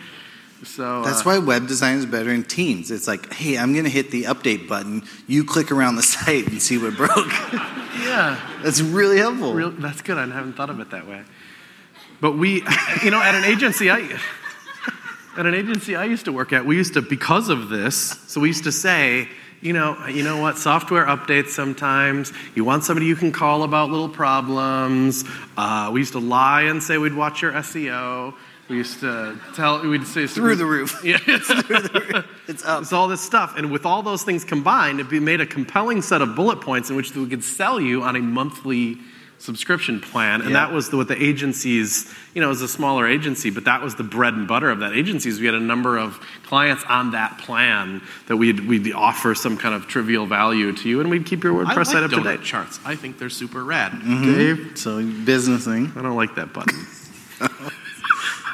So 0.64 1.04
That's 1.04 1.20
uh, 1.20 1.24
why 1.24 1.38
web 1.38 1.68
design 1.68 1.98
is 1.98 2.06
better 2.06 2.30
in 2.30 2.42
teams. 2.42 2.90
It's 2.90 3.06
like, 3.06 3.32
hey, 3.32 3.56
I'm 3.56 3.72
going 3.72 3.84
to 3.84 3.90
hit 3.90 4.10
the 4.10 4.24
update 4.24 4.68
button. 4.68 5.04
You 5.26 5.44
click 5.44 5.70
around 5.70 5.96
the 5.96 6.02
site 6.14 6.48
and 6.48 6.60
see 6.60 6.78
what 6.78 6.96
broke. 6.96 7.10
yeah. 8.02 8.40
That's 8.62 8.80
really 8.80 9.18
helpful. 9.18 9.54
Real, 9.54 9.70
that's 9.70 10.02
good. 10.02 10.18
I 10.18 10.26
haven't 10.26 10.54
thought 10.54 10.70
of 10.70 10.80
it 10.80 10.90
that 10.90 11.06
way. 11.06 11.22
But 12.20 12.32
we, 12.32 12.64
you 13.04 13.10
know, 13.10 13.22
at 13.22 13.34
an 13.34 13.44
agency, 13.44 13.90
I, 13.90 14.18
at 15.38 15.46
an 15.46 15.54
agency 15.54 15.94
I 15.94 16.04
used 16.04 16.24
to 16.24 16.32
work 16.32 16.52
at, 16.52 16.66
we 16.66 16.76
used 16.76 16.94
to, 16.94 17.02
because 17.02 17.48
of 17.48 17.68
this, 17.68 17.96
so 18.26 18.40
we 18.40 18.48
used 18.48 18.64
to 18.64 18.72
say, 18.72 19.28
you 19.60 19.72
know, 19.72 19.96
you 20.08 20.24
know 20.24 20.38
what, 20.38 20.58
software 20.58 21.06
updates 21.06 21.50
sometimes. 21.50 22.32
You 22.56 22.64
want 22.64 22.82
somebody 22.82 23.06
you 23.06 23.14
can 23.14 23.30
call 23.30 23.62
about 23.62 23.88
little 23.88 24.08
problems. 24.08 25.24
Uh, 25.56 25.90
we 25.92 26.00
used 26.00 26.12
to 26.12 26.18
lie 26.18 26.62
and 26.62 26.82
say 26.82 26.98
we'd 26.98 27.14
watch 27.14 27.40
your 27.40 27.52
SEO. 27.52 28.34
We 28.68 28.78
used 28.78 28.98
to 29.00 29.38
tell, 29.54 29.80
we'd 29.88 30.06
say 30.08 30.26
Through 30.26 30.56
the 30.56 30.66
roof. 30.66 31.00
Yeah. 31.04 31.18
It's 32.48 32.64
up. 32.64 32.82
It's 32.82 32.92
all 32.92 33.08
this 33.08 33.20
stuff. 33.20 33.54
And 33.56 33.70
with 33.70 33.84
all 33.84 34.02
those 34.02 34.22
things 34.22 34.42
combined, 34.42 35.00
it 35.00 35.10
be- 35.10 35.20
made 35.20 35.40
a 35.40 35.46
compelling 35.46 36.02
set 36.02 36.22
of 36.22 36.34
bullet 36.34 36.62
points 36.62 36.88
in 36.90 36.96
which 36.96 37.14
we 37.14 37.28
could 37.28 37.44
sell 37.44 37.78
you 37.78 38.02
on 38.02 38.16
a 38.16 38.20
monthly 38.20 38.96
subscription 39.38 40.00
plan. 40.00 40.40
And 40.40 40.50
Yeah. 40.50 40.66
that 40.66 40.72
was 40.72 40.90
the, 40.90 40.96
what 40.96 41.08
the 41.08 41.20
agencies, 41.22 42.12
you 42.34 42.40
know, 42.40 42.48
it 42.48 42.50
was 42.50 42.62
a 42.62 42.68
smaller 42.68 43.06
agency, 43.06 43.50
but 43.50 43.64
that 43.66 43.82
was 43.82 43.94
the 43.94 44.02
bread 44.02 44.34
and 44.34 44.46
butter 44.48 44.68
of 44.70 44.80
that 44.80 44.92
agency. 44.94 45.28
is 45.28 45.38
We 45.40 45.46
had 45.46 45.54
a 45.54 45.60
number 45.60 45.96
of 45.96 46.18
clients 46.44 46.82
on 46.88 47.12
that 47.12 47.38
plan 47.38 48.02
that 48.26 48.36
we'd, 48.36 48.66
we'd 48.66 48.92
offer 48.92 49.34
some 49.34 49.56
kind 49.56 49.74
of 49.74 49.86
trivial 49.86 50.26
value 50.26 50.72
to 50.72 50.88
you, 50.88 51.00
and 51.00 51.08
we'd 51.08 51.24
keep 51.26 51.44
your 51.44 51.52
WordPress 51.54 51.66
I 51.70 51.74
like 51.76 51.86
site 51.86 52.02
up 52.02 52.10
to 52.10 52.22
date. 52.22 52.42
charts. 52.42 52.80
I 52.84 52.96
think 52.96 53.18
they're 53.18 53.30
super 53.30 53.62
rad. 53.64 53.92
Mm-hmm. 53.92 54.24
Dave, 54.34 54.72
so 54.78 55.04
business 55.04 55.64
thing. 55.64 55.92
I 55.96 56.02
don't 56.02 56.16
like 56.16 56.34
that 56.34 56.52
button. 56.52 56.86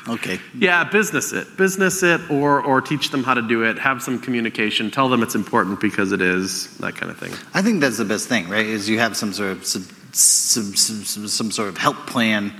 Okay. 0.07 0.39
Yeah, 0.59 0.85
business 0.85 1.33
it. 1.33 1.57
Business 1.57 2.03
it 2.03 2.21
or 2.31 2.61
or 2.61 2.83
teach 2.83 3.11
them 3.11 3.25
how 3.25 3.33
to 3.33 3.41
do 3.41 3.63
it. 3.65 3.79
Have 3.79 4.03
some 4.03 4.19
communication. 4.19 4.91
Tell 4.91 5.09
them 5.09 5.23
it's 5.23 5.35
important 5.35 5.81
because 5.81 6.13
it 6.13 6.21
is, 6.21 6.77
that 6.77 6.95
kind 6.97 7.11
of 7.11 7.19
thing. 7.19 7.33
I 7.55 7.63
think 7.63 7.81
that's 7.81 7.97
the 7.97 8.05
best 8.05 8.29
thing, 8.29 8.51
right? 8.51 8.67
Is 8.67 8.87
you 8.87 8.99
have 8.99 9.17
some 9.17 9.33
sort 9.33 9.53
of 9.53 9.65
some, 9.65 9.87
some, 10.17 10.75
some, 10.77 11.05
some, 11.05 11.29
some 11.29 11.51
sort 11.51 11.69
of 11.69 11.77
help 11.79 11.97
plan, 12.07 12.53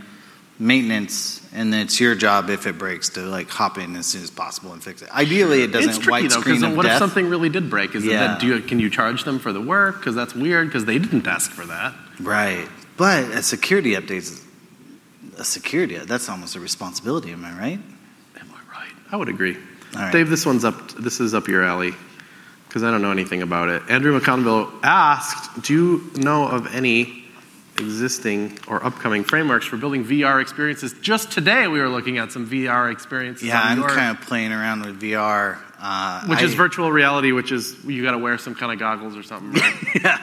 maintenance, 0.59 1.41
and 1.53 1.73
then 1.73 1.81
it's 1.83 2.01
your 2.01 2.15
job 2.15 2.51
if 2.51 2.67
it 2.67 2.79
breaks 2.79 3.11
to 3.11 3.21
like 3.21 3.49
hop 3.49 3.79
in 3.79 3.97
as 3.97 4.07
soon 4.07 4.23
as 4.23 4.31
possible 4.31 4.73
and 4.73 4.83
fix 4.83 5.03
it. 5.03 5.11
Ideally, 5.15 5.63
it 5.63 5.69
doesn't 5.73 5.91
it's 5.91 5.99
tricky 5.99 6.29
though, 6.29 6.41
screen 6.41 6.61
because 6.61 6.77
what 6.77 6.87
if 6.87 6.99
something 6.99 7.29
really 7.29 7.49
did 7.49 7.71
break? 7.71 7.95
Is 7.95 8.05
it 8.05 8.13
Yeah. 8.13 8.27
that 8.29 8.41
do 8.41 8.47
you, 8.49 8.61
can 8.61 8.81
you 8.81 8.91
charge 8.91 9.25
them 9.25 9.39
for 9.39 9.53
the 9.53 9.61
work? 9.61 9.99
Because 9.99 10.15
that's 10.15 10.35
weird. 10.35 10.69
Because 10.69 10.85
they 10.85 10.99
didn't 10.99 11.27
ask 11.27 11.51
for 11.51 11.65
that. 11.67 11.95
Right, 12.21 12.69
but 12.97 13.25
a 13.25 13.43
security 13.43 13.93
update 13.93 14.11
is 14.19 14.45
a 15.39 15.45
security. 15.45 15.97
That's 15.99 16.29
almost 16.29 16.55
a 16.57 16.61
responsibility. 16.61 17.33
Am 17.33 17.45
I 17.45 17.53
right? 17.59 17.79
Am 18.41 18.49
I 18.53 18.77
right? 18.79 18.93
I 19.11 19.17
would 19.17 19.29
agree. 19.29 19.57
Right. 19.95 20.13
Dave, 20.13 20.29
this 20.31 20.45
one's 20.47 20.65
up. 20.65 20.93
This 20.93 21.21
is 21.21 21.35
up 21.35 21.47
your 21.49 21.63
alley 21.65 21.93
because 22.69 22.83
I 22.83 22.91
don't 22.91 23.03
know 23.03 23.13
anything 23.13 23.43
about 23.43 23.69
it. 23.69 23.83
Andrew 23.89 24.19
McConville 24.19 24.73
asked, 24.83 25.63
"Do 25.63 25.73
you 25.73 26.21
know 26.23 26.49
of 26.49 26.75
any 26.75 27.24
existing 27.79 28.59
or 28.67 28.85
upcoming 28.85 29.25
frameworks 29.25 29.67
for 29.67 29.77
building 29.77 30.05
VR 30.05 30.41
experiences?" 30.41 30.95
Just 31.01 31.31
today, 31.33 31.67
we 31.69 31.81
were 31.81 31.89
looking 31.89 32.19
at 32.19 32.33
some 32.33 32.47
VR 32.49 32.91
experiences. 32.93 33.47
Yeah, 33.49 33.61
I'm 33.63 33.79
your- 33.81 33.89
kind 33.89 34.17
of 34.17 34.23
playing 34.25 34.53
around 34.53 34.85
with 34.85 35.01
VR. 35.01 35.59
Uh, 35.87 36.25
which 36.29 36.41
is 36.41 36.55
virtual 36.55 36.91
reality, 36.91 37.33
which 37.33 37.53
is 37.53 37.77
you 37.85 38.03
got 38.03 38.13
to 38.13 38.19
wear 38.19 38.39
some 38.39 38.55
kind 38.55 38.73
of 38.73 38.79
goggles 38.79 39.17
or 39.19 39.23
something. 39.23 39.53
Right? 39.61 39.75
yeah, 40.03 40.19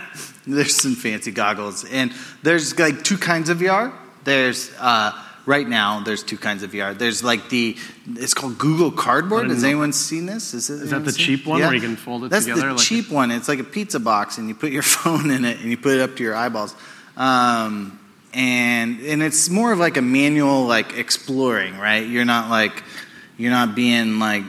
there's 0.48 0.76
some 0.76 0.96
fancy 0.96 1.30
goggles, 1.32 1.86
and 1.86 2.12
there's 2.42 2.78
like 2.80 3.04
two 3.04 3.18
kinds 3.18 3.50
of 3.50 3.60
VR. 3.60 3.94
There's 4.24 4.72
uh, 4.80 5.12
right 5.46 5.68
now 5.68 6.00
there's 6.00 6.24
two 6.24 6.38
kinds 6.38 6.64
of 6.64 6.72
VR. 6.72 6.98
There's 6.98 7.24
like 7.24 7.50
the 7.50 7.78
it's 8.08 8.34
called 8.34 8.58
Google 8.58 8.90
Cardboard. 8.92 9.50
Has 9.52 9.64
anyone 9.64 9.94
seen 9.94 10.26
this? 10.26 10.56
Is, 10.56 10.70
it, 10.72 10.90
that 10.90 11.06
the 11.06 11.12
cheap 11.12 11.46
one 11.46 11.60
where 11.60 11.76
you 11.76 11.82
can 11.82 11.96
fold 11.96 12.24
it 12.24 12.30
That's 12.30 12.46
together 12.46 12.68
the 12.70 12.74
like 12.74 12.82
a- 12.82 12.84
cheap 12.84 13.12
one. 13.12 13.30
It's 13.30 13.48
like 13.48 13.60
a 13.60 13.64
pizza 13.64 14.00
box, 14.00 14.40
and 14.40 14.48
you 14.48 14.56
put 14.56 14.72
your 14.72 14.82
phone 14.98 15.30
in 15.30 15.46
it, 15.46 15.60
and 15.60 15.70
you 15.70 15.78
put 15.78 15.94
it 15.94 16.02
up 16.02 16.16
to 16.16 16.24
your 16.24 16.36
eyeballs. 16.36 16.74
Um, 17.22 18.00
and 18.34 19.00
and 19.02 19.22
it's 19.22 19.50
more 19.50 19.72
of 19.72 19.78
like 19.80 19.98
a 19.98 20.02
manual 20.02 20.66
like 20.66 20.98
exploring, 20.98 21.78
right? 21.78 22.08
You're 22.08 22.26
not 22.26 22.50
like 22.50 22.84
you're 23.38 23.52
not 23.52 23.76
being 23.76 24.18
like 24.18 24.44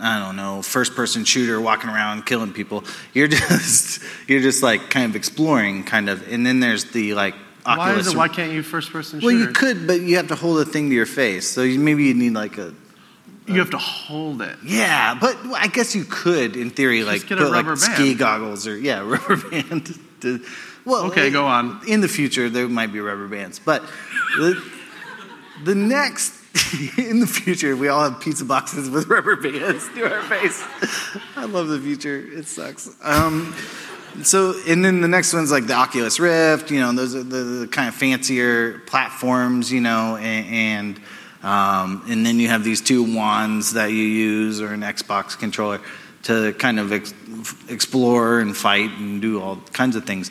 I 0.00 0.20
don't 0.20 0.36
know, 0.36 0.62
first 0.62 0.94
person 0.94 1.24
shooter 1.24 1.60
walking 1.60 1.90
around 1.90 2.24
killing 2.26 2.52
people. 2.52 2.84
You're 3.12 3.28
just 3.40 4.02
you're 4.28 4.40
just 4.40 4.62
like 4.62 4.88
kind 4.90 5.06
of 5.10 5.16
exploring 5.16 5.82
kind 5.82 6.08
of 6.08 6.30
and 6.32 6.46
then 6.46 6.60
there's 6.60 6.92
the 6.92 7.14
like 7.14 7.34
why 7.64 7.94
is 7.94 8.08
it? 8.08 8.16
Why 8.16 8.28
can't 8.28 8.52
you 8.52 8.62
first 8.62 8.92
person 8.92 9.20
well, 9.20 9.32
you 9.32 9.48
could, 9.48 9.86
but 9.86 10.00
you 10.00 10.16
have 10.16 10.28
to 10.28 10.34
hold 10.34 10.60
a 10.60 10.64
thing 10.64 10.88
to 10.90 10.94
your 10.94 11.06
face. 11.06 11.48
So 11.48 11.62
you, 11.62 11.78
maybe 11.78 12.04
you 12.04 12.14
need 12.14 12.34
like 12.34 12.58
a 12.58 12.74
You 13.46 13.58
have 13.60 13.70
to 13.70 13.78
hold 13.78 14.42
it. 14.42 14.56
yeah, 14.64 15.16
but 15.20 15.36
I 15.54 15.68
guess 15.68 15.94
you 15.94 16.04
could, 16.04 16.56
in 16.56 16.70
theory, 16.70 17.04
like 17.04 17.26
get 17.26 17.38
a 17.38 17.42
put 17.42 17.52
like 17.52 17.66
band. 17.66 17.78
ski 17.78 18.14
goggles 18.14 18.66
or 18.66 18.76
yeah, 18.76 19.00
rubber 19.08 19.36
band. 19.36 19.98
To, 20.22 20.40
well, 20.84 21.06
Okay, 21.06 21.30
go 21.30 21.46
on. 21.46 21.80
In 21.86 22.00
the 22.00 22.08
future, 22.08 22.48
there 22.48 22.68
might 22.68 22.92
be 22.92 23.00
rubber 23.00 23.28
bands, 23.28 23.58
but 23.58 23.82
the, 24.36 24.62
the 25.64 25.74
next 25.74 26.40
in 26.98 27.20
the 27.20 27.26
future, 27.26 27.74
we 27.76 27.88
all 27.88 28.10
have 28.10 28.20
pizza 28.20 28.44
boxes 28.44 28.90
with 28.90 29.06
rubber 29.08 29.36
bands 29.36 29.88
to 29.94 30.12
our 30.12 30.22
face. 30.22 30.62
I 31.36 31.46
love 31.46 31.68
the 31.68 31.80
future. 31.80 32.16
It 32.16 32.46
sucks. 32.46 32.90
Um, 33.02 33.54
so, 34.22 34.54
and 34.68 34.84
then 34.84 35.00
the 35.00 35.08
next 35.08 35.32
one's 35.32 35.50
like 35.50 35.66
the 35.66 35.74
Oculus 35.74 36.20
Rift. 36.20 36.70
You 36.70 36.80
know, 36.80 36.92
those 36.92 37.14
are 37.14 37.22
the, 37.22 37.36
the 37.36 37.68
kind 37.68 37.88
of 37.88 37.94
fancier 37.94 38.80
platforms. 38.80 39.72
You 39.72 39.80
know, 39.80 40.16
and. 40.16 40.46
and 40.46 41.00
um, 41.42 42.04
and 42.08 42.24
then 42.24 42.38
you 42.38 42.48
have 42.48 42.62
these 42.62 42.80
two 42.80 43.16
wands 43.16 43.72
that 43.72 43.86
you 43.86 44.04
use, 44.04 44.60
or 44.60 44.72
an 44.72 44.82
Xbox 44.82 45.36
controller, 45.36 45.80
to 46.24 46.52
kind 46.52 46.78
of 46.78 46.92
ex- 46.92 47.14
explore 47.68 48.38
and 48.38 48.56
fight 48.56 48.90
and 48.92 49.20
do 49.20 49.42
all 49.42 49.56
kinds 49.72 49.96
of 49.96 50.04
things. 50.04 50.30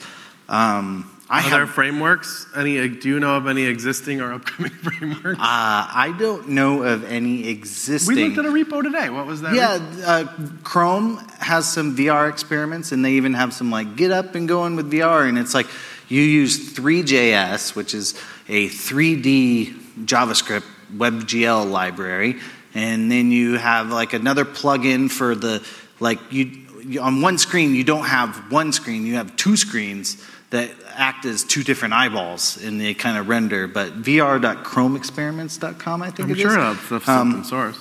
Um, 0.52 1.10
I 1.30 1.46
Are 1.46 1.50
there 1.50 1.60
have, 1.62 1.70
frameworks? 1.70 2.46
Any? 2.54 2.90
Do 2.90 3.08
you 3.08 3.22
know 3.22 3.38
of 3.38 3.48
any 3.48 3.64
existing 3.64 4.20
or 4.20 4.34
upcoming 4.34 4.72
frameworks? 4.84 5.40
uh, 5.40 5.40
I 5.40 6.14
don't 6.20 6.50
know 6.50 6.84
of 6.84 7.06
any 7.06 7.48
existing. 7.48 8.16
we 8.18 8.26
looked 8.26 8.38
at 8.38 8.46
a 8.46 8.50
repo 8.50 8.84
today. 8.84 9.10
What 9.10 9.28
was 9.28 9.40
that? 9.40 9.56
Yeah, 9.56 9.80
uh, 10.06 10.26
Chrome 10.64 11.26
has 11.40 11.72
some 11.72 11.96
VR 11.96 12.30
experiments, 12.30 12.92
and 12.92 13.04
they 13.06 13.14
even 13.14 13.34
have 13.34 13.54
some 13.54 13.72
like 13.72 13.96
get 13.96 14.12
up 14.12 14.36
and 14.36 14.46
going 14.46 14.76
with 14.76 14.92
VR, 14.92 15.30
and 15.30 15.38
it's 15.40 15.54
like 15.54 15.68
you 16.10 16.22
use 16.22 16.74
3JS, 16.74 17.76
which 17.76 17.94
is 17.94 18.14
a 18.50 18.68
3D 18.68 19.74
JavaScript 20.04 20.66
WebGL 20.94 21.72
library, 21.72 22.42
and 22.74 23.10
then 23.10 23.32
you 23.32 23.58
have 23.58 23.90
like 23.90 24.12
another 24.12 24.44
plugin 24.44 25.10
for 25.10 25.34
the 25.34 25.66
like 26.02 26.20
you, 26.30 26.52
you 26.84 27.00
on 27.00 27.22
one 27.22 27.38
screen 27.38 27.74
you 27.74 27.86
don't 27.86 28.04
have 28.04 28.52
one 28.52 28.74
screen, 28.74 29.06
you 29.06 29.16
have 29.16 29.34
two 29.38 29.56
screens 29.56 30.22
that 30.52 30.70
act 30.96 31.26
as 31.26 31.44
two 31.44 31.64
different 31.64 31.94
eyeballs, 31.94 32.58
and 32.64 32.80
they 32.80 32.94
kind 32.94 33.18
of 33.18 33.28
render. 33.28 33.68
But 33.68 34.02
VR.chromeexperiments.com, 34.04 36.02
I 36.02 36.10
think 36.12 36.20
I'm 36.28 36.32
it 36.32 36.38
is. 36.38 36.42
sure 36.42 36.56
that's 36.56 36.90
that's 36.90 37.08
Um, 37.10 37.32
open 37.32 37.44
source. 37.46 37.78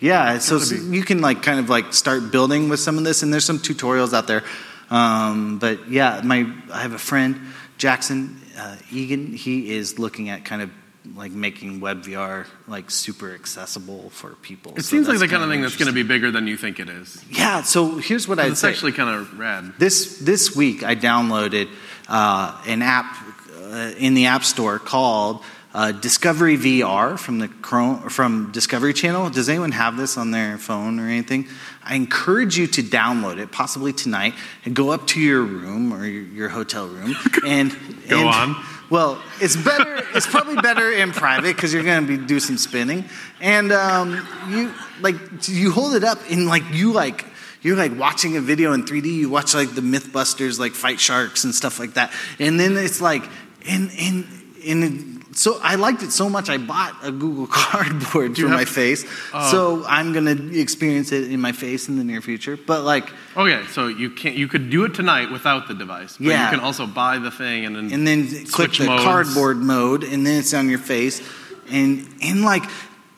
yeah, 0.00 0.38
so 0.38 0.58
Gotta 0.58 0.76
you 0.76 1.02
can 1.02 1.20
like 1.20 1.42
kind 1.42 1.58
of 1.60 1.68
like 1.68 1.92
start 1.92 2.30
building 2.32 2.68
with 2.68 2.80
some 2.80 2.98
of 2.98 3.04
this, 3.04 3.22
and 3.22 3.32
there's 3.32 3.44
some 3.44 3.58
tutorials 3.58 4.12
out 4.14 4.26
there. 4.26 4.42
Um, 4.90 5.58
but 5.58 5.88
yeah, 5.90 6.20
my 6.24 6.46
I 6.72 6.82
have 6.82 6.92
a 6.92 6.98
friend 6.98 7.40
Jackson 7.78 8.40
uh, 8.58 8.76
Egan. 8.90 9.32
He 9.34 9.70
is 9.74 9.98
looking 9.98 10.28
at 10.28 10.44
kind 10.44 10.62
of 10.62 10.70
like 11.16 11.32
making 11.32 11.80
web 11.80 12.04
VR 12.04 12.46
like 12.68 12.88
super 12.90 13.34
accessible 13.34 14.10
for 14.10 14.30
people. 14.42 14.72
It 14.76 14.82
So 14.84 14.90
seems 14.90 15.08
like 15.08 15.18
the 15.18 15.26
kind 15.26 15.42
of 15.42 15.48
thing 15.50 15.60
that's 15.62 15.76
going 15.76 15.88
to 15.88 15.92
be 15.94 16.04
bigger 16.04 16.30
than 16.30 16.46
you 16.46 16.56
think 16.56 16.78
it 16.78 16.88
is. 16.88 17.20
Yeah. 17.28 17.62
So 17.62 17.96
here's 17.96 18.28
what 18.28 18.38
I'd 18.38 18.52
It's 18.52 18.60
say. 18.60 18.68
actually 18.70 18.92
kind 18.92 19.10
of 19.10 19.36
rad. 19.38 19.72
This 19.78 20.18
this 20.18 20.54
week, 20.54 20.84
I 20.84 20.94
downloaded 20.94 21.68
uh, 22.12 22.60
an 22.66 22.82
app 22.82 23.16
uh, 23.58 23.92
in 23.98 24.14
the 24.14 24.26
App 24.26 24.44
Store 24.44 24.78
called 24.78 25.42
uh, 25.74 25.90
Discovery 25.92 26.58
VR 26.58 27.18
from 27.18 27.38
the 27.38 27.48
Chrome 27.48 28.10
from 28.10 28.52
Discovery 28.52 28.92
Channel. 28.92 29.30
Does 29.30 29.48
anyone 29.48 29.72
have 29.72 29.96
this 29.96 30.18
on 30.18 30.30
their 30.30 30.58
phone 30.58 31.00
or 31.00 31.06
anything? 31.08 31.48
I 31.82 31.94
encourage 31.96 32.58
you 32.58 32.66
to 32.66 32.82
download 32.82 33.38
it, 33.38 33.50
possibly 33.50 33.92
tonight, 33.94 34.34
and 34.66 34.76
go 34.76 34.90
up 34.90 35.06
to 35.08 35.20
your 35.20 35.42
room 35.42 35.92
or 35.92 36.06
your, 36.06 36.22
your 36.24 36.48
hotel 36.50 36.86
room 36.86 37.14
and 37.46 37.72
Go 38.08 38.18
and- 38.18 38.28
on. 38.28 38.64
Well, 38.90 39.22
it's 39.40 39.56
better. 39.56 40.04
It's 40.14 40.26
probably 40.26 40.56
better 40.56 40.92
in 40.92 41.12
private 41.12 41.56
because 41.56 41.72
you're 41.72 41.82
going 41.82 42.06
to 42.06 42.18
be 42.18 42.26
do 42.26 42.38
some 42.38 42.58
spinning, 42.58 43.06
and 43.40 43.72
um, 43.72 44.20
you 44.50 44.70
like 45.00 45.16
you 45.48 45.72
hold 45.72 45.94
it 45.94 46.04
up 46.04 46.18
and 46.30 46.46
like 46.46 46.64
you 46.72 46.92
like 46.92 47.24
you're 47.62 47.76
like 47.76 47.96
watching 47.96 48.36
a 48.36 48.40
video 48.40 48.72
in 48.72 48.84
3D. 48.84 49.06
You 49.06 49.30
watch 49.30 49.54
like 49.54 49.74
the 49.74 49.80
MythBusters 49.80 50.58
like 50.58 50.72
fight 50.72 51.00
sharks 51.00 51.44
and 51.44 51.54
stuff 51.54 51.78
like 51.78 51.94
that, 51.94 52.12
and 52.38 52.58
then 52.58 52.76
it's 52.76 53.00
like 53.00 53.22
and 53.68 53.90
and 53.98 54.26
and 54.66 55.24
so 55.34 55.58
I 55.62 55.76
liked 55.76 56.02
it 56.02 56.12
so 56.12 56.28
much 56.28 56.50
I 56.50 56.58
bought 56.58 56.94
a 57.02 57.10
Google 57.10 57.46
Cardboard 57.50 58.36
for 58.36 58.48
my 58.48 58.66
face. 58.66 59.04
Oh. 59.32 59.50
so 59.50 59.84
I'm 59.86 60.12
going 60.12 60.26
to 60.26 60.60
experience 60.60 61.10
it 61.10 61.30
in 61.32 61.40
my 61.40 61.52
face 61.52 61.88
in 61.88 61.96
the 61.96 62.04
near 62.04 62.20
future. 62.20 62.58
But 62.58 62.82
like 62.84 63.10
Okay, 63.34 63.64
so 63.68 63.88
you 63.88 64.10
can 64.10 64.34
you 64.34 64.46
could 64.46 64.68
do 64.68 64.84
it 64.84 64.94
tonight 64.94 65.30
without 65.32 65.68
the 65.68 65.74
device. 65.74 66.18
But 66.18 66.26
Yeah. 66.26 66.44
you 66.44 66.56
can 66.56 66.60
also 66.64 66.86
buy 66.86 67.18
the 67.18 67.30
thing 67.30 67.64
and 67.64 67.74
then 67.74 67.92
and 67.92 68.06
then 68.06 68.44
click 68.46 68.72
the 68.72 68.84
modes. 68.86 69.04
cardboard 69.04 69.56
mode, 69.56 70.04
and 70.04 70.26
then 70.26 70.38
it's 70.38 70.52
on 70.52 70.68
your 70.68 70.78
face, 70.80 71.22
and 71.70 72.06
and 72.22 72.42
like. 72.44 72.64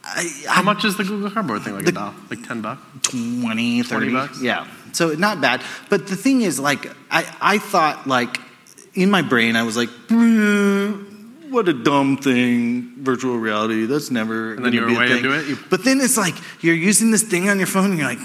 I, 0.06 0.30
How 0.46 0.62
much 0.62 0.84
is 0.84 0.96
the 0.96 1.04
Google 1.04 1.30
Cardboard 1.30 1.62
thing? 1.62 1.74
Like 1.74 1.84
The- 1.84 1.90
a 1.90 1.94
dollar, 1.94 2.14
like 2.30 2.46
ten 2.46 2.60
bucks. 2.60 2.82
20 3.10 3.82
30 3.82 4.12
bucks? 4.12 4.42
yeah 4.42 4.66
so 4.92 5.10
not 5.14 5.40
bad 5.40 5.60
but 5.90 6.06
the 6.06 6.14
thing 6.16 6.42
is 6.42 6.58
like 6.60 6.86
i 7.10 7.24
i 7.40 7.58
thought 7.58 8.06
like 8.06 8.38
in 8.94 9.10
my 9.10 9.22
brain 9.22 9.56
i 9.56 9.62
was 9.64 9.76
like 9.76 9.88
"Hmm, 10.08 11.50
what 11.50 11.68
a 11.68 11.72
dumb 11.72 12.16
thing 12.16 12.92
virtual 12.98 13.36
reality 13.38 13.86
that's 13.86 14.10
never 14.10 14.54
gonna 14.56 14.70
be 14.70 14.78
a 14.78 14.86
way 14.86 15.08
thing." 15.08 15.16
into 15.18 15.32
it? 15.32 15.46
You- 15.48 15.58
but 15.70 15.84
then 15.84 16.00
it's 16.00 16.16
like 16.16 16.34
you're 16.60 16.74
using 16.90 17.10
this 17.10 17.22
thing 17.22 17.48
on 17.48 17.58
your 17.58 17.66
phone 17.66 17.90
and 17.90 17.98
you're 17.98 18.08
like 18.08 18.20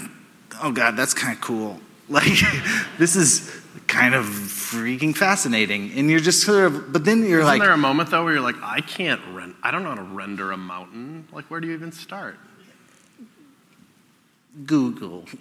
oh 0.62 0.70
god 0.72 0.96
that's 0.96 1.14
kind 1.14 1.34
of 1.34 1.40
cool 1.40 1.80
like 2.08 2.38
this 2.98 3.16
is 3.16 3.50
kind 3.86 4.14
of 4.14 4.26
freaking 4.70 5.16
fascinating 5.16 5.92
and 5.96 6.10
you're 6.10 6.20
just 6.20 6.42
sort 6.42 6.64
of 6.64 6.92
but 6.92 7.04
then 7.04 7.24
you're 7.24 7.44
like 7.44 7.54
Isn't 7.54 7.58
like 7.60 7.66
there 7.66 7.72
a 7.74 7.76
moment 7.76 8.10
though 8.10 8.22
where 8.24 8.32
you're 8.34 8.42
like, 8.42 8.56
I 8.62 8.80
can't 8.80 9.20
rent. 9.32 9.56
I 9.62 9.70
don't 9.70 9.82
know 9.82 9.90
how 9.90 9.96
to 9.96 10.02
render 10.02 10.52
a 10.52 10.56
mountain. 10.56 11.26
Like, 11.32 11.46
where 11.50 11.60
do 11.60 11.66
you 11.68 11.74
even 11.74 11.92
start? 11.92 12.38
google 14.66 15.24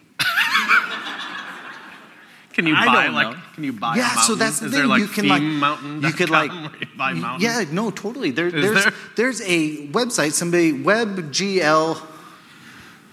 Can 2.53 2.67
you 2.67 2.75
I 2.75 2.85
buy 2.85 3.05
don't 3.05 3.13
like? 3.15 3.31
know. 3.35 3.41
Can 3.55 3.63
you 3.63 3.73
buy? 3.73 3.95
yeah, 3.95 4.01
a 4.01 4.15
mountain? 4.15 4.17
Yeah 4.17 4.21
so 4.27 4.35
that's 4.35 4.59
the 4.59 4.65
Is 4.65 4.71
thing. 4.71 4.79
there 4.81 4.87
like 4.87 5.01
you 5.01 5.07
can 5.07 5.27
like 5.27 5.41
mountain? 5.41 6.01
you 6.01 6.11
could 6.11 6.29
like 6.29 6.51
buy 6.97 7.13
mountains. 7.13 7.43
yeah, 7.43 7.63
no, 7.71 7.89
totally. 7.89 8.31
There, 8.31 8.51
there's 8.51 8.83
there? 8.83 8.93
there's 9.15 9.41
a 9.41 9.87
website, 9.89 10.33
somebody 10.33 10.73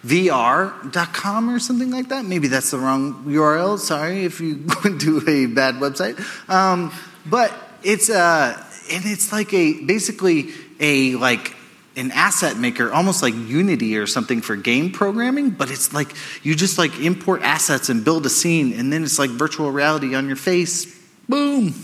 webglvr.com 0.06 1.50
or 1.50 1.58
something 1.58 1.90
like 1.90 2.08
that. 2.08 2.24
Maybe 2.24 2.48
that's 2.48 2.70
the 2.70 2.78
wrong 2.78 3.24
URL. 3.26 3.78
Sorry 3.78 4.24
if 4.24 4.40
you 4.40 4.66
went 4.84 5.00
to 5.02 5.22
a 5.28 5.46
bad 5.46 5.76
website. 5.76 6.18
Um, 6.48 6.92
but 7.24 7.52
it's 7.82 8.10
uh, 8.10 8.62
and 8.92 9.04
it's 9.04 9.32
like 9.32 9.52
a 9.52 9.84
basically 9.84 10.50
a 10.80 11.16
like 11.16 11.54
an 11.96 12.12
asset 12.12 12.58
maker, 12.58 12.92
almost 12.92 13.22
like 13.22 13.34
Unity 13.34 13.96
or 13.96 14.06
something 14.06 14.42
for 14.42 14.54
game 14.54 14.92
programming, 14.92 15.50
but 15.50 15.70
it's 15.70 15.94
like 15.94 16.14
you 16.42 16.54
just 16.54 16.78
like 16.78 16.98
import 17.00 17.42
assets 17.42 17.88
and 17.88 18.04
build 18.04 18.26
a 18.26 18.30
scene, 18.30 18.72
and 18.74 18.92
then 18.92 19.02
it's 19.02 19.18
like 19.18 19.30
virtual 19.30 19.70
reality 19.70 20.14
on 20.14 20.26
your 20.26 20.36
face. 20.36 20.94
Boom. 21.28 21.74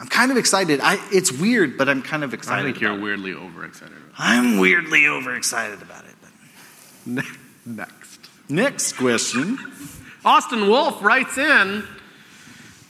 I'm 0.00 0.08
kind 0.08 0.30
of 0.30 0.36
excited. 0.36 0.80
I, 0.82 0.98
it's 1.12 1.30
weird, 1.30 1.78
but 1.78 1.88
I'm 1.88 2.02
kind 2.02 2.24
of 2.24 2.34
excited. 2.34 2.60
I 2.60 2.64
think 2.64 2.80
you're 2.80 2.90
about 2.90 3.00
it. 3.00 3.04
weirdly 3.04 3.32
overexcited. 3.32 3.96
I'm 4.18 4.58
weirdly 4.58 5.06
overexcited 5.06 5.80
about 5.82 6.03
it. 6.03 6.03
Next, 7.06 8.20
Next 8.48 8.92
question. 8.94 9.58
Austin 10.24 10.68
Wolf 10.68 11.02
writes 11.02 11.36
in. 11.38 11.84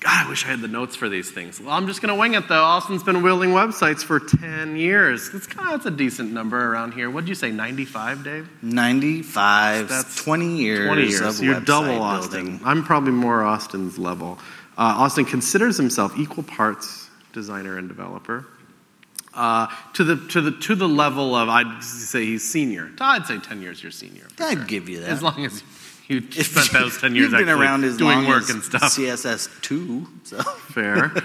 God, 0.01 0.27
I 0.27 0.29
wish 0.29 0.45
I 0.45 0.49
had 0.49 0.61
the 0.61 0.69
notes 0.69 0.97
for 0.97 1.09
these 1.09 1.31
things. 1.31 1.59
Well, 1.59 1.71
I'm 1.71 1.87
just 1.87 2.03
going 2.03 2.12
to 2.15 2.21
wing 2.21 2.35
it 2.35 2.47
though. 2.47 2.62
Austin's 2.62 3.03
been 3.03 3.23
wielding 3.23 3.51
websites 3.51 4.05
for 4.05 4.21
10 4.21 4.77
years. 4.77 5.31
It's 5.33 5.47
kind 5.47 5.69
of 5.69 5.73
that's 5.83 5.87
a 5.87 5.97
decent 5.97 6.31
number 6.31 6.73
around 6.73 6.93
here. 6.93 7.09
What 7.09 7.23
did 7.23 7.31
you 7.31 7.35
say, 7.35 7.51
95, 7.51 8.23
Dave? 8.23 8.49
95, 8.62 9.89
That's 9.89 10.23
20 10.23 10.57
years. 10.59 10.87
20 10.87 11.03
years. 11.07 11.21
Of 11.23 11.43
You're 11.43 11.61
double 11.61 12.03
Austin. 12.03 12.45
building. 12.45 12.61
I'm 12.67 12.85
probably 12.85 13.12
more 13.12 13.43
Austin's 13.45 13.99
level. 13.99 14.39
Uh, 14.77 14.93
Austin 14.99 15.25
considers 15.25 15.79
himself 15.79 16.19
equal 16.19 16.43
parts 16.43 17.09
designer 17.33 17.79
and 17.79 17.89
developer. 17.89 18.47
Uh, 19.35 19.66
to 19.95 20.05
the 20.05 20.16
to 20.28 20.41
the 20.41 20.53
to 20.53 20.74
the 20.74 20.89
level 20.89 21.35
of 21.35 21.49
I'd 21.49 21.82
say 21.82 22.24
he's 22.24 22.49
senior. 22.49 22.91
I'd 23.01 23.26
say 23.26 23.39
ten 23.39 23.61
years 23.62 23.82
you're 23.82 23.93
senior. 23.93 24.26
I'd 24.39 24.59
sure. 24.59 24.64
give 24.64 24.89
you 24.89 25.01
that. 25.01 25.09
As 25.11 25.22
long 25.22 25.45
as 25.45 25.62
you 26.07 26.20
spent 26.30 26.70
those 26.72 26.99
ten 26.99 27.14
years 27.14 27.32
actually 27.32 27.97
doing 27.97 28.26
work 28.28 28.49
and 28.51 28.62
stuff. 28.62 28.82
CSS 28.82 29.61
two. 29.62 30.07
So 30.24 30.43
Fair. 30.43 31.12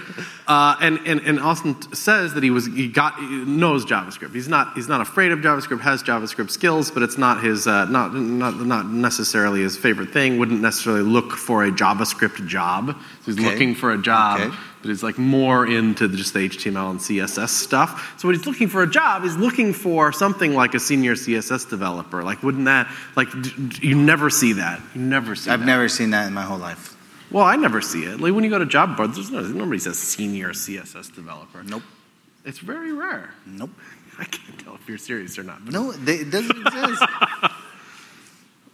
Uh, 0.48 0.74
and, 0.80 0.98
and, 1.06 1.20
and 1.20 1.38
Austin 1.38 1.80
says 1.94 2.34
that 2.34 2.42
he 2.42 2.50
was 2.50 2.66
he 2.66 2.88
got 2.88 3.14
he 3.20 3.24
knows 3.44 3.86
JavaScript. 3.86 4.34
He's 4.34 4.48
not 4.48 4.74
he's 4.74 4.88
not 4.88 5.00
afraid 5.00 5.30
of 5.30 5.38
JavaScript. 5.38 5.80
Has 5.82 6.02
JavaScript 6.02 6.50
skills, 6.50 6.90
but 6.90 7.04
it's 7.04 7.16
not 7.16 7.40
his 7.40 7.68
uh, 7.68 7.84
not 7.84 8.12
not 8.12 8.56
not 8.56 8.86
necessarily 8.88 9.60
his 9.62 9.76
favorite 9.76 10.10
thing. 10.10 10.40
Wouldn't 10.40 10.60
necessarily 10.60 11.02
look 11.04 11.34
for 11.34 11.62
a 11.64 11.70
JavaScript 11.70 12.44
job. 12.48 12.88
So 12.88 12.96
he's 13.26 13.38
Okay. 13.38 13.48
looking 13.48 13.74
for 13.76 13.92
a 13.92 13.98
job, 13.98 14.40
Okay. 14.40 14.56
But 14.80 14.88
he's 14.88 15.02
like 15.02 15.18
more 15.18 15.66
into 15.66 16.08
just 16.08 16.34
the 16.34 16.48
HTML 16.48 16.90
and 16.90 17.00
CSS 17.00 17.48
stuff. 17.48 18.18
So 18.18 18.28
when 18.28 18.36
he's 18.36 18.46
looking 18.46 18.68
for 18.68 18.82
a 18.82 18.90
job, 18.90 19.22
he's 19.22 19.36
looking 19.36 19.72
for 19.72 20.12
something 20.12 20.54
like 20.54 20.74
a 20.74 20.80
senior 20.80 21.14
CSS 21.14 21.68
developer. 21.68 22.22
Like 22.22 22.42
wouldn't 22.42 22.64
that 22.64 22.90
like 23.16 23.28
you 23.82 23.94
never 23.94 24.30
see 24.30 24.54
that? 24.54 24.80
You 24.94 25.02
never 25.02 25.34
see. 25.34 25.50
I've 25.50 25.60
that. 25.60 25.66
never 25.66 25.88
seen 25.88 26.10
that 26.10 26.26
in 26.26 26.32
my 26.32 26.42
whole 26.42 26.58
life. 26.58 26.96
Well, 27.30 27.44
I 27.44 27.56
never 27.56 27.80
see 27.80 28.04
it. 28.04 28.20
Like 28.20 28.34
when 28.34 28.42
you 28.44 28.50
go 28.50 28.58
to 28.58 28.66
job 28.66 28.96
boards, 28.96 29.14
there's 29.14 29.30
no, 29.30 29.42
nobody 29.42 29.78
says 29.78 29.98
senior 29.98 30.50
CSS 30.50 31.14
developer. 31.14 31.62
Nope. 31.62 31.82
It's 32.44 32.58
very 32.58 32.92
rare. 32.92 33.34
Nope. 33.46 33.70
I 34.18 34.24
can't 34.24 34.58
tell 34.58 34.74
if 34.74 34.88
you're 34.88 34.98
serious 34.98 35.38
or 35.38 35.42
not. 35.42 35.64
No, 35.64 35.92
they, 35.92 36.16
it 36.16 36.30
doesn't 36.30 36.66
exist. 36.66 37.02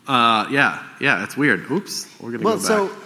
Uh, 0.08 0.46
yeah, 0.52 0.84
yeah, 1.00 1.24
it's 1.24 1.36
weird. 1.36 1.68
Oops, 1.68 2.20
we're 2.20 2.30
gonna 2.30 2.44
well, 2.44 2.58
go 2.58 2.86
back. 2.86 2.96
so 2.96 3.05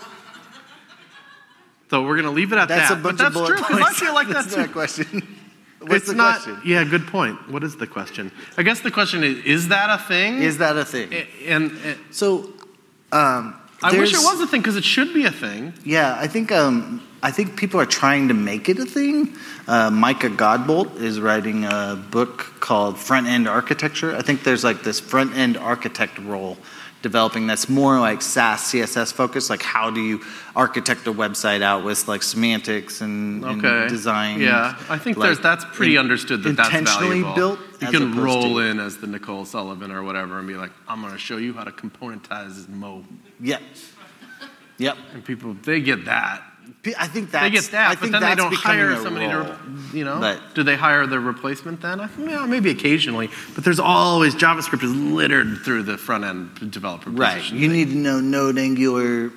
So, 1.91 2.03
we're 2.03 2.17
gonna 2.17 2.31
leave 2.31 2.53
it 2.53 2.57
at 2.57 2.69
that. 2.69 2.77
that's 2.77 2.89
that. 2.91 2.99
a 2.99 3.03
bunch 3.03 3.19
but 3.19 3.27
of 3.27 3.35
that's 3.35 3.35
bullet 3.35 3.59
true 3.59 3.77
because 3.77 3.83
I 3.83 3.93
feel 3.93 4.15
like 4.15 4.29
that's 4.33 4.47
that's, 4.47 4.57
not 4.57 4.69
a 4.69 4.73
question. 4.73 5.37
What's 5.81 5.95
it's 5.95 6.07
the 6.09 6.15
not. 6.15 6.43
question? 6.43 6.63
Yeah, 6.65 6.85
good 6.85 7.07
point. 7.07 7.51
What 7.51 7.65
is 7.65 7.77
the 7.77 7.87
question? 7.87 8.31
I 8.57 8.63
guess 8.63 8.81
the 8.81 8.91
question 8.91 9.25
is: 9.25 9.45
Is 9.45 9.69
that 9.69 9.91
a 9.91 10.03
thing? 10.03 10.43
Is 10.43 10.59
that 10.59 10.77
a 10.77 10.85
thing? 10.85 11.13
And 11.47 11.73
So, 12.11 12.53
um, 13.13 13.61
I 13.83 13.97
wish 13.99 14.13
it 14.13 14.19
was 14.19 14.41
a 14.41 14.47
thing 14.47 14.61
because 14.61 14.77
it 14.77 14.85
should 14.85 15.15
be 15.15 15.25
a 15.25 15.31
thing. 15.31 15.73
Yeah, 15.85 16.17
I 16.19 16.27
think 16.27 16.53
um, 16.53 17.03
I 17.23 17.31
think 17.31 17.57
people 17.57 17.81
are 17.81 17.87
trying 17.87 18.29
to 18.29 18.35
make 18.35 18.69
it 18.69 18.79
a 18.79 18.85
thing. 18.85 19.35
Uh, 19.67 19.91
Micah 19.91 20.31
Godbolt 20.31 20.97
is 20.97 21.21
writing 21.21 21.65
a 21.65 22.03
book 22.11 22.55
called 22.61 22.99
Front 22.99 23.27
End 23.27 23.49
Architecture. 23.49 24.15
I 24.15 24.23
think 24.23 24.43
there's 24.43 24.65
like 24.65 24.83
this 24.83 25.01
front 25.01 25.37
end 25.37 25.57
architect 25.57 26.19
role 26.19 26.59
developing 27.03 27.47
that's 27.47 27.69
more 27.69 27.99
like 27.99 28.23
Sass 28.23 28.73
CSS 28.73 29.13
focused. 29.13 29.51
Like 29.51 29.63
how 29.63 29.91
do 29.91 30.01
you 30.01 30.21
architect 30.55 31.07
a 31.07 31.13
website 31.13 31.63
out 31.63 31.85
with 31.85 32.09
like 32.09 32.23
semantics 32.23 33.01
and, 33.01 33.45
and 33.45 33.89
design? 33.89 34.41
Yeah, 34.41 34.77
I 34.89 34.99
think 34.99 35.17
like, 35.17 35.29
there's 35.29 35.41
that's 35.41 35.65
pretty 35.73 35.95
in- 35.95 36.01
understood 36.01 36.43
that 36.43 36.57
that's 36.57 36.69
intentionally 36.69 37.23
valuable. 37.23 37.35
built. 37.35 37.59
You 37.81 37.89
can 37.89 38.21
roll 38.21 38.55
to- 38.55 38.59
in 38.59 38.79
as 38.79 38.99
the 38.99 39.07
Nicole 39.07 39.45
Sullivan 39.45 39.91
or 39.91 40.03
whatever 40.03 40.39
and 40.39 40.47
be 40.47 40.55
like, 40.55 40.73
I'm 40.87 41.01
going 41.01 41.13
to 41.13 41.19
show 41.19 41.39
you 41.39 41.55
how 41.55 41.65
to 41.65 41.73
componentize 41.73 42.69
Mo. 42.69 43.05
Yep. 43.41 43.63
Yep. 44.79 44.97
And 45.15 45.25
people, 45.25 45.55
they 45.63 45.81
get 45.81 46.05
that. 46.07 46.43
I 46.99 47.07
think 47.07 47.31
that's 47.31 47.45
they 47.45 47.51
get 47.51 47.65
that, 47.73 47.91
I 47.91 47.95
but 47.95 48.13
then 48.13 48.23
they 48.23 48.35
don't 48.35 48.53
hire 48.55 48.97
somebody 48.97 49.27
role. 49.27 49.45
to, 49.45 49.97
you 49.97 50.05
know, 50.05 50.19
But- 50.21 50.55
do 50.55 50.63
they 50.63 50.77
hire 50.77 51.07
their 51.07 51.21
replacement 51.21 51.81
then? 51.81 52.09
Yeah, 52.19 52.47
maybe 52.47 52.71
occasionally, 52.71 53.31
but 53.55 53.65
there's 53.65 53.81
always 53.81 54.35
JavaScript 54.35 54.83
is 54.83 54.95
littered 54.95 55.59
through 55.59 55.85
the 55.85 55.97
front 55.99 56.25
end 56.25 56.71
developer 56.71 57.11
Right. 57.11 57.51
You 57.53 57.69
need 57.69 57.91
to 57.91 57.97
know 57.97 58.21
Node, 58.21 58.59
Angular, 58.59 59.31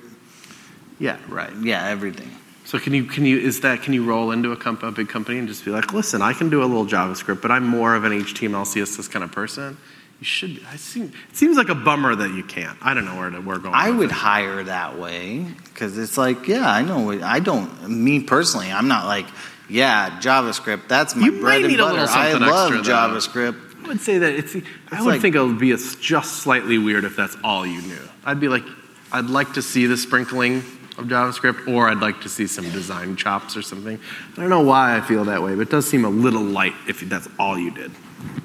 yeah, 0.98 1.16
right. 1.28 1.52
yeah, 1.60 1.88
everything. 1.88 2.30
So 2.66 2.78
can 2.78 2.94
you 2.94 3.04
can 3.04 3.26
you 3.26 3.38
is 3.38 3.60
that 3.60 3.82
can 3.82 3.92
you 3.92 4.04
roll 4.04 4.30
into 4.30 4.50
a, 4.50 4.56
comp, 4.56 4.82
a 4.82 4.90
big 4.90 5.08
company 5.08 5.38
and 5.38 5.46
just 5.46 5.64
be 5.64 5.70
like, 5.70 5.92
listen, 5.92 6.22
I 6.22 6.32
can 6.32 6.48
do 6.48 6.62
a 6.62 6.64
little 6.66 6.86
JavaScript, 6.86 7.42
but 7.42 7.50
I'm 7.50 7.66
more 7.66 7.94
of 7.94 8.04
an 8.04 8.12
HTML 8.12 8.64
CSS 8.64 9.10
kind 9.10 9.22
of 9.22 9.30
person. 9.32 9.76
You 10.20 10.24
should. 10.24 10.60
I 10.70 10.76
seem, 10.76 11.12
it 11.30 11.36
seems 11.36 11.56
like 11.56 11.68
a 11.68 11.74
bummer 11.74 12.14
that 12.14 12.30
you 12.32 12.44
can't. 12.44 12.78
I 12.80 12.94
don't 12.94 13.04
know 13.04 13.16
where 13.16 13.30
to, 13.30 13.40
we're 13.40 13.58
going. 13.58 13.74
I 13.74 13.90
would 13.90 14.10
it. 14.10 14.12
hire 14.12 14.62
that 14.64 14.98
way 14.98 15.40
because 15.64 15.98
it's 15.98 16.16
like, 16.16 16.48
yeah, 16.48 16.70
I 16.70 16.82
know. 16.82 17.10
I 17.22 17.40
don't. 17.40 17.88
Me 17.88 18.20
personally, 18.20 18.70
I'm 18.70 18.88
not 18.88 19.06
like, 19.06 19.26
yeah, 19.68 20.18
JavaScript. 20.20 20.88
That's 20.88 21.14
my 21.16 21.26
You 21.26 21.40
bread 21.40 21.64
and 21.64 21.76
butter. 21.76 22.06
I 22.08 22.32
love. 22.34 22.72
JavaScript. 22.72 23.84
I 23.84 23.88
would 23.88 24.00
say 24.00 24.18
that 24.18 24.32
it's. 24.32 24.56
I 24.90 25.02
would 25.02 25.10
like- 25.14 25.20
think 25.20 25.34
it 25.34 25.42
would 25.42 25.58
be 25.58 25.72
a, 25.72 25.76
just 25.76 26.36
slightly 26.36 26.78
weird 26.78 27.04
if 27.04 27.16
that's 27.16 27.36
all 27.44 27.66
you 27.66 27.82
knew. 27.82 27.98
I'd 28.24 28.40
be 28.40 28.48
like, 28.48 28.64
I'd 29.12 29.26
like 29.26 29.54
to 29.54 29.62
see 29.62 29.86
the 29.86 29.96
sprinkling 29.96 30.58
of 30.96 31.06
JavaScript, 31.06 31.66
or 31.68 31.88
I'd 31.88 31.98
like 31.98 32.20
to 32.22 32.28
see 32.28 32.46
some 32.46 32.70
design 32.70 33.16
chops 33.16 33.56
or 33.56 33.62
something. 33.62 33.98
I 34.32 34.40
don't 34.40 34.48
know 34.48 34.62
why 34.62 34.96
I 34.96 35.00
feel 35.00 35.24
that 35.24 35.42
way, 35.42 35.54
but 35.54 35.62
it 35.62 35.70
does 35.70 35.88
seem 35.90 36.04
a 36.04 36.08
little 36.08 36.42
light 36.42 36.72
if 36.88 37.00
that's 37.00 37.28
all 37.38 37.58
you 37.58 37.72
did. 37.72 37.90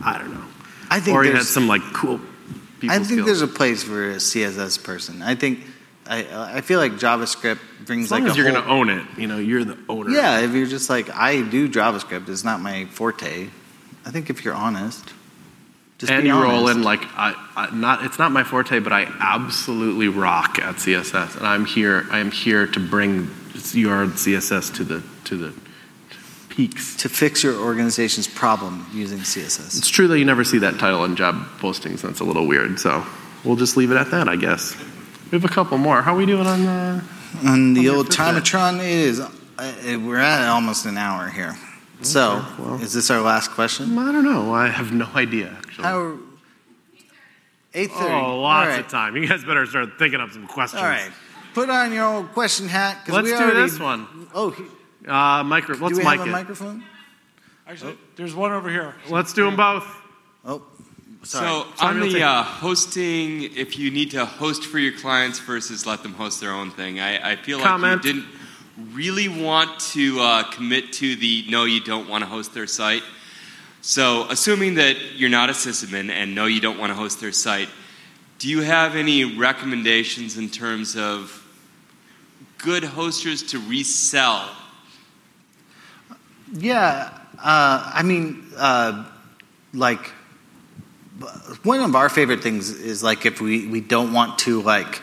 I 0.04 0.18
don't 0.18 0.34
know. 0.34 0.44
I 0.90 1.00
think 1.00 1.16
or 1.16 1.24
you 1.24 1.30
had 1.32 1.36
there's- 1.38 1.50
some 1.50 1.68
like 1.68 1.82
cool. 1.94 2.20
People 2.80 2.96
I 2.96 3.00
think 3.00 3.08
skills. 3.12 3.26
there's 3.26 3.42
a 3.42 3.48
place 3.48 3.84
for 3.84 4.10
a 4.12 4.16
CSS 4.16 4.82
person. 4.82 5.22
I 5.22 5.36
think 5.36 5.60
I 6.08 6.26
I 6.58 6.62
feel 6.62 6.80
like 6.80 6.94
JavaScript 6.94 7.60
brings 7.86 8.06
as 8.06 8.12
long 8.12 8.22
like 8.24 8.32
as 8.32 8.38
a 8.38 8.42
you're 8.42 8.50
going 8.52 8.64
to 8.64 8.70
own 8.70 8.90
it, 8.90 9.06
you 9.18 9.28
know, 9.28 9.38
you're 9.38 9.66
the 9.66 9.78
owner. 9.90 10.10
Yeah, 10.12 10.40
if 10.40 10.54
you're 10.54 10.66
just 10.66 10.90
like 10.90 11.10
I 11.10 11.42
do 11.42 11.68
JavaScript, 11.68 12.30
it's 12.30 12.44
not 12.46 12.62
my 12.62 12.86
forte. 12.86 13.50
I 14.06 14.12
think 14.12 14.30
if 14.30 14.46
you're 14.46 14.54
honest, 14.56 15.14
just 15.98 16.10
and 16.10 16.24
be 16.24 16.30
you 16.30 16.42
roll 16.42 16.68
honest. 16.68 16.78
in 16.78 16.84
like 16.84 17.02
I, 17.18 17.36
I 17.58 17.76
not 17.76 18.06
it's 18.06 18.18
not 18.18 18.32
my 18.32 18.46
forte, 18.46 18.80
but 18.80 18.94
I 18.94 19.04
absolutely 19.20 20.08
rock 20.08 20.58
at 20.60 20.76
CSS, 20.76 21.36
and 21.36 21.46
I'm 21.46 21.66
here. 21.66 22.08
I 22.10 22.20
am 22.20 22.32
here 22.32 22.66
to 22.66 22.80
bring 22.80 23.30
your 23.74 24.06
CSS 24.08 24.74
to 24.76 24.86
the 24.86 25.04
to 25.26 25.36
the 25.36 25.54
peaks. 26.68 26.96
to 26.98 27.08
fix 27.10 27.44
your 27.44 27.56
organization's 27.56 28.28
problem 28.28 28.86
using 28.94 29.20
CSS. 29.20 29.78
It's 29.78 29.88
true 29.90 30.08
that 30.10 30.20
you 30.20 30.26
never 30.26 30.44
see 30.44 30.58
that 30.60 30.78
title 30.80 31.06
in 31.06 31.16
job 31.16 31.36
postings. 31.60 32.02
That's 32.02 32.20
a 32.20 32.24
little 32.26 32.46
weird. 32.48 32.80
So 32.80 33.06
we'll 33.46 33.56
just 33.56 33.78
leave 33.78 33.92
it 33.92 33.98
at 33.98 34.12
that, 34.12 34.28
I 34.28 34.36
guess. 34.36 34.76
We 35.32 35.38
have 35.40 35.46
a 35.46 35.54
couple 35.54 35.78
more. 35.78 36.02
How 36.02 36.14
are 36.16 36.18
we 36.18 36.26
doing 36.26 36.48
on 36.48 36.66
the? 36.66 37.04
On 37.46 37.74
the 37.74 37.88
Okay, 37.90 37.98
old 37.98 38.08
fit 38.08 38.18
that. 38.18 38.44
Timatron, 38.44 38.80
it 38.80 38.86
is. 38.86 39.20
Uh, 39.20 39.30
we're 40.06 40.18
at 40.18 40.50
almost 40.50 40.86
an 40.86 40.98
hour 40.98 41.30
here. 41.30 41.56
So, 42.02 42.44
well. 42.58 42.82
is 42.82 42.94
this 42.94 43.10
our 43.12 43.22
last 43.22 43.52
question? 43.52 43.98
I 43.98 44.12
don't 44.12 44.24
know. 44.24 44.54
I 44.54 44.68
have 44.68 44.92
no 44.94 45.08
idea. 45.16 45.50
Actually. 45.58 45.84
How? 45.84 46.18
Eight 47.74 47.92
thirty. 47.92 48.14
oh, 48.14 48.40
lots 48.42 48.78
of 48.80 48.88
time. 48.88 49.16
You 49.16 49.28
guys 49.28 49.44
better 49.44 49.66
start 49.68 50.00
thinking 50.00 50.20
up 50.20 50.32
some 50.32 50.48
questions. 50.48 50.82
All 50.82 50.88
right. 50.88 51.12
Put 51.54 51.70
on 51.70 51.94
your 51.94 52.06
old 52.06 52.32
question 52.34 52.68
hat. 52.68 53.06
'cause 53.06 53.14
Let's 53.16 53.26
we 53.26 53.32
do 53.38 53.44
already, 53.44 53.60
this 53.62 53.80
one. 53.80 54.08
Oh, 54.34 54.50
he- 54.52 54.64
Uh, 55.08 55.44
micro. 55.44 55.76
do 55.76 55.84
Let's 55.84 55.98
we 55.98 56.04
mic 56.04 56.20
have 56.20 56.28
a 56.28 56.30
it. 56.30 56.32
microphone? 56.32 56.84
Actually, 57.68 57.98
there's 58.16 58.36
one 58.36 58.52
over 58.52 58.70
here. 58.70 58.96
Let's 59.10 59.34
do 59.34 59.46
them 59.46 59.56
both. 59.56 59.86
Oh, 60.44 60.64
sorry. 61.24 61.46
So 61.64 61.68
Sorry, 61.76 62.02
on 62.02 62.10
the 62.10 62.24
uh, 62.24 62.44
hosting, 62.44 63.44
if 63.56 63.78
you 63.78 63.92
need 63.92 64.12
to 64.12 64.26
host 64.26 64.64
for 64.66 64.80
your 64.80 64.94
clients 64.94 65.40
versus 65.40 65.86
let 65.86 66.04
them 66.04 66.14
host 66.14 66.42
their 66.42 66.52
own 66.52 66.72
thing, 66.72 67.00
I, 67.00 67.32
I 67.32 67.36
feel 67.36 67.60
Comment. 67.60 68.04
like 68.04 68.06
you 68.06 68.22
didn't 68.22 68.30
really 68.94 69.28
want 69.28 69.80
to 69.80 70.20
uh, 70.20 70.44
commit 70.52 70.94
to 70.94 71.16
the 71.16 71.46
no, 71.50 71.66
you 71.66 71.80
don't 71.82 72.10
want 72.10 72.24
to 72.24 72.30
host 72.30 72.54
their 72.54 72.68
site. 72.68 73.04
So 73.82 74.28
assuming 74.30 74.76
that 74.76 74.98
you're 75.16 75.30
not 75.30 75.50
a 75.50 75.54
sysadmin 75.54 76.10
and 76.10 76.36
no, 76.36 76.46
you 76.46 76.60
don't 76.60 76.78
want 76.78 76.90
to 76.90 76.96
host 76.96 77.22
their 77.22 77.32
site, 77.32 77.70
do 78.40 78.50
you 78.50 78.62
have 78.62 78.96
any 78.96 79.38
recommendations 79.38 80.38
in 80.38 80.50
terms 80.50 80.96
of 80.96 81.46
good 82.58 82.84
hosters 82.84 83.44
to 83.52 83.60
resell? 83.60 84.50
Yeah, 86.52 87.12
uh, 87.38 87.92
I 87.94 88.02
mean, 88.04 88.44
uh, 88.58 89.06
like 89.74 90.12
one 91.64 91.82
of 91.82 91.96
our 91.96 92.10
favorite 92.10 92.42
things 92.42 92.70
is 92.72 93.04
like 93.04 93.26
if 93.26 93.42
we, 93.42 93.68
we 93.68 93.82
don't 93.82 94.14
want 94.14 94.40
to 94.40 94.62
like 94.62 95.02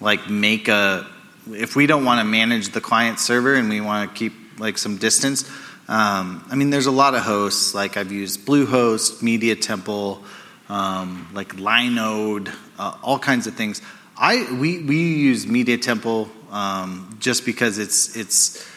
like 0.00 0.28
make 0.28 0.68
a 0.68 1.06
if 1.50 1.76
we 1.76 1.86
don't 1.86 2.04
want 2.04 2.20
to 2.20 2.24
manage 2.24 2.70
the 2.70 2.80
client 2.80 3.18
server 3.18 3.54
and 3.54 3.68
we 3.68 3.80
want 3.80 4.10
to 4.10 4.16
keep 4.16 4.32
like 4.58 4.78
some 4.78 4.96
distance. 4.96 5.48
Um, 5.88 6.44
I 6.50 6.54
mean, 6.54 6.70
there's 6.70 6.86
a 6.86 6.92
lot 6.92 7.14
of 7.14 7.22
hosts. 7.22 7.74
Like 7.74 7.96
I've 7.96 8.12
used 8.12 8.46
Bluehost, 8.46 9.22
Media 9.22 9.56
Temple, 9.56 10.22
um, 10.68 11.28
like 11.32 11.56
Linode, 11.56 12.52
uh, 12.78 12.96
all 13.02 13.18
kinds 13.18 13.46
of 13.46 13.54
things. 13.54 13.80
I 14.16 14.46
we 14.52 14.82
we 14.82 14.96
use 15.14 15.46
Media 15.46 15.78
Temple 15.78 16.30
um, 16.50 17.16
just 17.18 17.46
because 17.46 17.78
it's 17.78 18.16
it's 18.16 18.68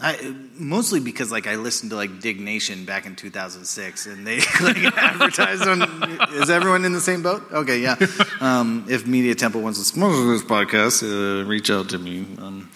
I, 0.00 0.34
mostly 0.58 0.98
because 0.98 1.30
like 1.30 1.46
I 1.46 1.54
listened 1.54 1.90
to 1.90 1.96
like 1.96 2.20
Diggnation 2.20 2.84
back 2.84 3.06
in 3.06 3.14
2006, 3.14 4.06
and 4.06 4.26
they 4.26 4.38
like 4.60 4.76
advertised 4.96 5.62
on. 5.66 5.82
Is 6.34 6.50
everyone 6.50 6.84
in 6.84 6.92
the 6.92 7.00
same 7.00 7.22
boat? 7.22 7.42
Okay, 7.52 7.78
yeah. 7.80 7.96
Um, 8.40 8.86
if 8.90 9.06
Media 9.06 9.34
Temple 9.34 9.60
wants 9.62 9.78
to 9.78 9.84
sponsor 9.84 10.26
this 10.32 10.42
podcast, 10.42 11.02
uh, 11.02 11.46
reach 11.46 11.70
out 11.70 11.90
to 11.90 11.98
me. 11.98 12.26
Um, 12.38 12.70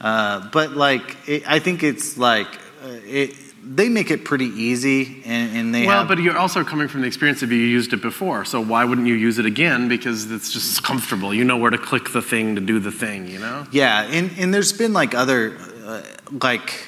uh, 0.00 0.48
but 0.50 0.72
like, 0.72 1.16
it, 1.26 1.42
I 1.50 1.58
think 1.58 1.82
it's 1.82 2.18
like 2.18 2.46
uh, 2.84 2.88
it. 3.06 3.34
They 3.70 3.88
make 3.90 4.10
it 4.10 4.24
pretty 4.24 4.46
easy, 4.46 5.22
and, 5.26 5.56
and 5.56 5.74
they 5.74 5.86
Well, 5.86 5.98
have. 6.00 6.08
but 6.08 6.18
you're 6.20 6.38
also 6.38 6.64
coming 6.64 6.88
from 6.88 7.02
the 7.02 7.06
experience 7.06 7.42
of 7.42 7.50
you 7.52 7.58
used 7.58 7.92
it 7.92 8.00
before, 8.00 8.44
so 8.46 8.60
why 8.62 8.84
wouldn't 8.84 9.06
you 9.06 9.14
use 9.14 9.38
it 9.38 9.44
again? 9.46 9.88
Because 9.88 10.30
it's 10.30 10.52
just 10.52 10.82
comfortable. 10.84 11.34
You 11.34 11.44
know 11.44 11.56
where 11.58 11.70
to 11.70 11.76
click 11.76 12.12
the 12.12 12.22
thing 12.22 12.54
to 12.54 12.60
do 12.62 12.78
the 12.78 12.92
thing. 12.92 13.26
You 13.28 13.40
know. 13.40 13.66
Yeah, 13.72 14.02
and, 14.08 14.30
and 14.38 14.54
there's 14.54 14.72
been 14.72 14.92
like 14.92 15.14
other 15.14 15.58
uh, 15.88 16.02
like 16.42 16.86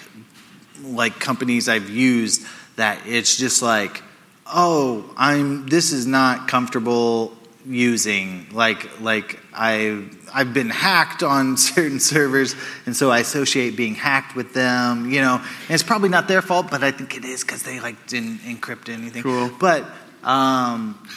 like 0.85 1.19
companies 1.19 1.69
I've 1.69 1.89
used 1.89 2.47
that 2.77 3.01
it's 3.07 3.37
just 3.37 3.63
like, 3.63 4.03
oh, 4.47 5.11
I'm 5.17 5.67
this 5.67 5.93
is 5.93 6.07
not 6.07 6.49
comfortable 6.49 7.33
using. 7.67 8.47
Like 8.53 9.01
like 9.01 9.41
I 9.55 10.05
I've 10.35 10.53
been 10.53 10.69
hacked 10.69 11.23
on 11.23 11.57
certain 11.73 11.99
servers, 11.99 12.55
and 12.85 12.95
so 12.95 13.11
I 13.11 13.21
associate 13.21 13.75
being 13.75 13.95
hacked 13.95 14.37
with 14.37 14.53
them. 14.53 15.11
You 15.11 15.23
know, 15.23 15.37
and 15.37 15.71
it's 15.71 15.83
probably 15.83 16.11
not 16.11 16.29
their 16.29 16.43
fault, 16.43 16.71
but 16.71 16.85
I 16.85 16.91
think 16.91 17.17
it 17.17 17.25
is 17.25 17.43
because 17.43 17.63
they 17.63 17.81
like 17.81 18.07
didn't 18.07 18.41
encrypt 18.41 18.93
anything. 18.93 19.23
Cool. 19.23 19.51
But 19.59 19.87
um, 20.23 21.09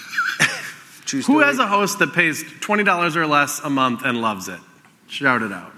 Who 1.26 1.40
has 1.40 1.60
a 1.60 1.68
host 1.68 2.00
that 2.00 2.14
pays 2.14 2.46
twenty 2.62 2.86
dollars 2.86 3.18
or 3.18 3.28
less 3.28 3.60
a 3.60 3.70
month 3.70 4.04
and 4.06 4.22
loves 4.22 4.48
it? 4.48 4.62
Shout 5.08 5.42
it 5.42 5.52
out. 5.52 5.73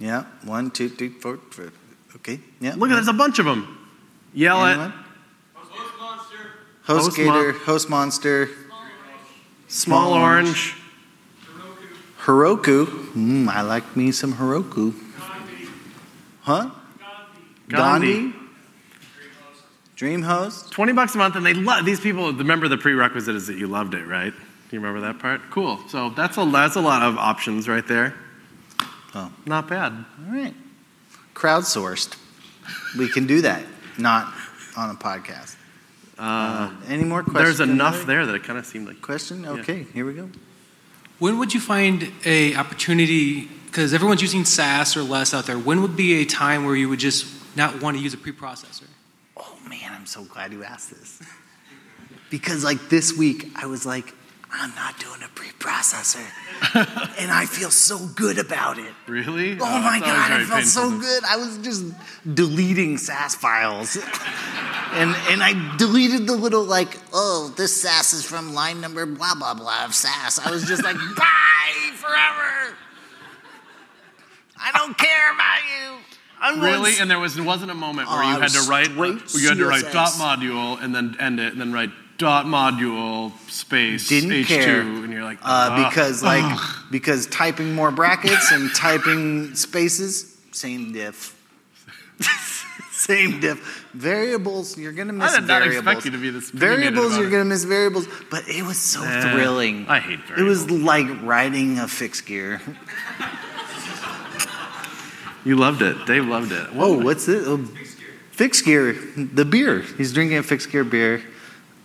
Yeah, 0.00 0.24
one, 0.44 0.70
two, 0.70 0.88
three, 0.88 1.10
four, 1.10 1.36
five. 1.50 1.72
Okay, 2.16 2.40
yeah. 2.60 2.74
Look, 2.76 2.90
at 2.90 2.94
there's 2.94 3.06
a 3.08 3.12
bunch 3.12 3.38
of 3.38 3.44
them. 3.44 3.78
Yell 4.34 4.64
Anyone? 4.64 4.88
it. 4.88 4.94
Host 5.54 5.92
monster. 6.00 6.36
Host 6.82 7.16
Gator, 7.16 7.52
Mon- 7.52 7.60
Host 7.60 7.90
Monster, 7.90 8.48
Small 9.68 10.14
orange. 10.14 10.74
Heroku. 12.22 12.86
Mm, 13.14 13.48
I 13.48 13.62
like 13.62 13.96
me 13.96 14.10
some 14.10 14.34
Heroku. 14.34 14.94
Huh? 16.42 16.70
Gandi. 17.68 18.14
Gandi. 18.14 18.36
Dream 19.96 20.22
host. 20.22 20.72
Twenty 20.72 20.92
bucks 20.92 21.14
a 21.14 21.18
month, 21.18 21.36
and 21.36 21.44
they 21.44 21.54
love 21.54 21.84
these 21.84 22.00
people. 22.00 22.32
Remember, 22.32 22.68
the 22.68 22.78
prerequisite 22.78 23.36
is 23.36 23.46
that 23.46 23.58
you 23.58 23.66
loved 23.66 23.94
it, 23.94 24.06
right? 24.06 24.32
Do 24.32 24.76
you 24.76 24.80
remember 24.80 25.00
that 25.02 25.18
part? 25.18 25.42
Cool. 25.50 25.78
So 25.88 26.10
that's 26.10 26.38
a 26.38 26.44
that's 26.46 26.76
a 26.76 26.80
lot 26.80 27.02
of 27.02 27.18
options 27.18 27.68
right 27.68 27.86
there. 27.86 28.14
Oh. 29.14 29.32
Not 29.46 29.68
bad. 29.68 29.92
All 29.92 30.32
right. 30.34 30.54
Crowdsourced. 31.34 32.16
We 32.98 33.08
can 33.08 33.26
do 33.26 33.40
that, 33.42 33.64
not 33.98 34.32
on 34.76 34.90
a 34.90 34.94
podcast. 34.94 35.56
Uh, 36.18 36.70
Any 36.86 37.04
more 37.04 37.22
questions? 37.22 37.58
there's 37.58 37.60
enough 37.70 37.94
anybody? 37.94 38.06
there 38.14 38.26
that 38.26 38.34
it 38.34 38.44
kind 38.44 38.58
of 38.58 38.66
seemed 38.66 38.86
like. 38.86 39.00
Question? 39.00 39.46
Okay, 39.46 39.84
here 39.94 40.04
we 40.04 40.12
go. 40.12 40.28
When 41.18 41.38
would 41.38 41.52
you 41.54 41.60
find 41.60 42.12
a 42.24 42.54
opportunity? 42.56 43.48
Because 43.66 43.94
everyone's 43.94 44.20
using 44.22 44.44
Sass 44.44 44.96
or 44.96 45.02
less 45.02 45.32
out 45.32 45.46
there. 45.46 45.58
When 45.58 45.80
would 45.82 45.96
be 45.96 46.20
a 46.20 46.24
time 46.24 46.64
where 46.64 46.76
you 46.76 46.88
would 46.88 46.98
just 46.98 47.26
not 47.56 47.80
want 47.80 47.96
to 47.96 48.02
use 48.02 48.12
a 48.14 48.16
preprocessor? 48.16 48.86
Oh 49.36 49.58
man, 49.68 49.92
I'm 49.92 50.06
so 50.06 50.24
glad 50.24 50.52
you 50.52 50.62
asked 50.64 50.90
this. 50.90 51.22
Because 52.30 52.62
like 52.64 52.88
this 52.90 53.16
week, 53.16 53.48
I 53.56 53.66
was 53.66 53.86
like, 53.86 54.14
I'm 54.52 54.74
not 54.74 54.98
doing 54.98 55.20
a 55.22 55.28
preprocessor, 55.28 56.26
and 57.20 57.30
I 57.30 57.46
feel 57.46 57.70
so 57.70 57.98
good 58.16 58.38
about 58.38 58.78
it. 58.78 58.92
Really? 59.06 59.52
Oh, 59.52 59.58
oh 59.60 59.80
my 59.80 60.00
god, 60.00 60.32
I 60.32 60.44
felt 60.44 60.64
so 60.64 60.90
good. 60.98 61.22
I 61.24 61.36
was 61.36 61.58
just 61.58 61.84
deleting 62.34 62.98
Sass 62.98 63.34
files. 63.36 63.96
and 63.96 65.14
and 65.30 65.42
I 65.42 65.76
deleted 65.76 66.26
the 66.26 66.34
little 66.34 66.64
like, 66.64 66.96
oh, 67.12 67.52
this 67.56 67.80
Sass 67.80 68.12
is 68.12 68.24
from 68.24 68.52
line 68.54 68.80
number 68.80 69.06
blah 69.06 69.34
blah 69.34 69.54
blah 69.54 69.84
of 69.84 69.94
Sass. 69.94 70.38
I 70.38 70.50
was 70.50 70.66
just 70.66 70.82
like, 70.82 70.96
bye 71.16 71.92
forever. 71.94 72.76
I 74.62 74.72
don't 74.72 74.96
care 74.98 75.32
about 75.32 75.58
you. 75.62 75.96
I'm 76.42 76.60
Really? 76.60 76.98
And 76.98 77.10
there 77.10 77.18
was 77.18 77.40
wasn't 77.40 77.70
a 77.70 77.74
moment 77.74 78.08
Oh, 78.10 78.16
where 78.16 78.24
you 78.24 78.40
had 78.40 78.50
to 78.50 78.62
write 78.62 78.96
where 78.96 79.08
you 79.08 79.48
had 79.48 79.58
to 79.58 79.66
write 79.66 79.92
dot 79.92 80.10
module 80.12 80.82
and 80.82 80.94
then 80.94 81.16
end 81.20 81.38
it 81.38 81.52
and 81.52 81.60
then 81.60 81.72
write 81.72 81.90
dot 82.20 82.44
module 82.44 83.32
space 83.50 84.06
didn't 84.08 84.30
H2 84.30 84.44
care. 84.46 84.80
and 84.82 85.10
you're 85.10 85.24
like 85.24 85.38
uh, 85.42 85.88
because 85.88 86.22
like 86.22 86.44
ugh." 86.44 86.84
because 86.90 87.26
typing 87.26 87.72
more 87.74 87.90
brackets 87.90 88.52
and 88.52 88.72
typing 88.74 89.54
spaces 89.54 90.36
same 90.52 90.92
diff. 90.92 91.34
Same 92.92 93.40
diff. 93.40 93.86
Variables 93.94 94.76
you're 94.76 94.92
gonna 94.92 95.14
miss 95.14 95.32
I 95.32 95.40
did 95.40 95.46
not 95.48 95.62
variables 95.62 95.86
expect 95.94 96.04
you 96.04 96.10
to 96.10 96.18
be 96.18 96.28
this 96.28 96.50
variables 96.50 97.16
you're 97.16 97.28
it. 97.28 97.30
gonna 97.30 97.46
miss 97.46 97.64
variables 97.64 98.06
but 98.30 98.46
it 98.46 98.62
was 98.62 98.76
so 98.76 99.02
Eh, 99.02 99.32
thrilling. 99.32 99.86
I 99.88 100.00
hate 100.00 100.20
it 100.36 100.42
was 100.42 100.70
like 100.70 101.06
riding 101.22 101.78
a 101.78 101.88
fixed 101.88 102.26
gear. 102.26 102.60
You 105.42 105.56
loved 105.56 105.80
it. 105.80 106.04
Dave 106.06 106.26
loved 106.26 106.52
it. 106.52 106.68
oh 106.74 106.98
what's 107.02 107.26
it? 107.26 107.42
Oh, 107.46 107.64
fixed 108.30 108.66
gear. 108.66 108.92
The 109.16 109.46
beer. 109.46 109.80
He's 109.96 110.12
drinking 110.12 110.36
a 110.36 110.42
fixed 110.42 110.70
gear 110.70 110.84
beer 110.84 111.22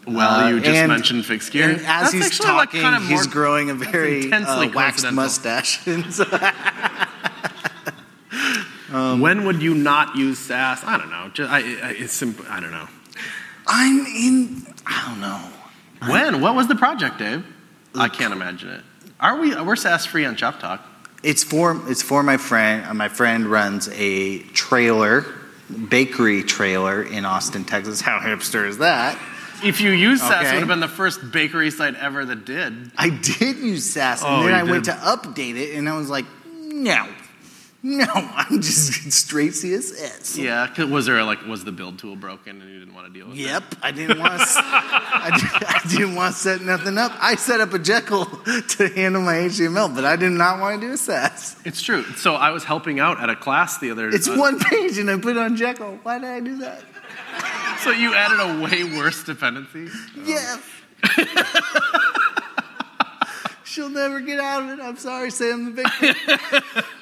Well, 0.07 0.49
you 0.51 0.57
Uh, 0.57 0.59
just 0.59 0.71
and- 0.77 0.91
mentioned 0.91 1.25
fixed 1.25 1.51
gear. 1.51 1.69
And 1.69 1.77
as 1.79 2.11
That's 2.11 2.13
he's 2.13 2.39
talking, 2.39 2.81
kind 2.81 2.95
of 2.95 3.07
he's 3.07 3.27
growing 3.27 3.69
a 3.69 3.75
very 3.75 4.31
uh, 4.31 4.69
waxed 4.73 5.11
mustache. 5.11 5.79
So- 6.11 6.25
when 9.17 9.45
would 9.45 9.61
you 9.61 9.73
not 9.73 10.15
use 10.15 10.39
Sass? 10.39 10.83
I 10.83 10.97
don't 10.97 11.09
know. 11.09 11.29
Just, 11.33 11.51
I, 11.51 11.59
I, 11.59 11.91
it's 11.97 12.13
simple. 12.13 12.45
I 12.49 12.59
don't 12.59 12.71
know. 12.71 12.87
I'm 13.67 14.05
in. 14.05 14.65
I 14.85 15.05
don't 15.07 15.21
know. 15.21 15.41
When? 16.11 16.41
What 16.41 16.55
was 16.55 16.67
the 16.67 16.75
project, 16.75 17.17
Dave? 17.17 17.43
I 17.95 18.09
can't 18.09 18.33
imagine 18.33 18.69
it. 18.69 18.83
Are 19.19 19.39
we? 19.39 19.59
We're 19.59 19.75
Sass 19.75 20.05
free 20.05 20.25
on 20.25 20.35
Shop 20.35 20.59
Talk. 20.59 20.85
It's 21.23 21.43
for 21.43 21.81
it's 21.89 22.03
for 22.03 22.21
my 22.21 22.37
friend. 22.37 22.85
Uh, 22.85 22.93
my 22.93 23.09
friend 23.09 23.47
runs 23.47 23.89
a 23.93 24.39
trailer, 24.53 25.25
bakery 25.89 26.43
trailer 26.43 27.01
in 27.01 27.25
Austin, 27.25 27.63
Texas. 27.63 28.01
How 28.01 28.19
hipster 28.19 28.67
is 28.67 28.77
that? 28.77 29.17
If 29.65 29.81
you 29.81 29.91
use 29.91 30.21
Sass, 30.21 30.31
Okay. 30.45 30.49
it 30.49 30.53
would 30.53 30.59
have 30.59 30.67
been 30.67 30.79
the 30.79 30.87
first 30.87 31.31
bakery 31.31 31.71
site 31.71 31.95
ever 31.95 32.23
that 32.25 32.45
did. 32.45 32.91
I 32.97 33.09
did 33.09 33.57
use 33.57 33.89
Sass, 33.89 34.23
and 34.23 34.31
Oh, 34.31 34.43
then 34.45 34.53
I 34.53 34.63
went 34.63 34.85
to 34.85 34.91
update 34.91 35.55
it, 35.55 35.75
and 35.75 35.89
I 35.89 35.97
was 35.97 36.09
like, 36.09 36.25
no, 36.61 37.07
no, 37.83 38.05
I'm 38.13 38.61
just 38.61 39.11
straight 39.11 39.51
CSS. 39.53 40.37
Yeah. 40.37 40.67
'cause 40.67 40.85
Was 40.89 41.05
there 41.05 41.23
like 41.23 41.45
was 41.45 41.63
the 41.63 41.71
build 41.71 41.99
tool 41.99 42.15
broken 42.15 42.59
and 42.61 42.69
you 42.71 42.79
didn't 42.79 42.95
want 42.95 43.07
to 43.07 43.13
deal 43.13 43.27
with 43.27 43.37
it? 43.37 43.41
Yep, 43.41 43.63
I 43.83 43.91
didn't 43.91 44.17
want 44.19 44.39
to. 44.39 44.45
I, 44.47 45.31
did, 45.39 45.67
I 45.67 45.81
didn't 45.97 46.15
want 46.15 46.33
to 46.33 46.39
set 46.41 46.61
nothing 46.61 46.97
up. 46.97 47.11
I 47.19 47.35
set 47.35 47.61
up 47.61 47.73
a 47.73 47.79
Jekyll 47.79 48.25
to 48.69 48.87
handle 48.89 49.21
my 49.21 49.33
HTML, 49.35 49.93
but 49.93 50.03
I 50.03 50.15
did 50.15 50.31
not 50.31 50.59
want 50.59 50.81
to 50.81 50.87
do 50.87 50.93
a 50.93 50.97
Sass. 50.97 51.55
It's 51.63 51.81
true. 51.81 52.03
So 52.15 52.33
I 52.35 52.49
was 52.51 52.63
helping 52.63 52.99
out 52.99 53.21
at 53.21 53.29
a 53.29 53.35
class 53.35 53.77
the 53.77 53.91
other. 53.91 54.09
Day. 54.09 54.15
It's 54.17 54.27
uh, 54.27 54.35
one 54.35 54.57
page, 54.59 54.97
and 54.97 55.09
I 55.09 55.17
put 55.19 55.37
it 55.37 55.39
on 55.39 55.55
Jekyll. 55.55 55.99
Why 56.01 56.17
did 56.19 56.27
I 56.29 56.39
do 56.39 56.57
that? 56.57 56.81
So 57.85 57.91
you 57.91 58.15
added 58.15 58.39
a 58.39 58.63
way 58.63 58.83
worse 58.97 59.23
dependency. 59.23 59.89
Yes. 60.23 60.59
She'll 63.63 63.89
never 63.89 64.21
get 64.21 64.39
out 64.39 64.63
of 64.63 64.69
it. 64.69 64.81
I'm 64.81 64.97
sorry, 64.97 65.29
Sam 65.29 65.65
the 65.65 65.83
victim. 65.83 66.83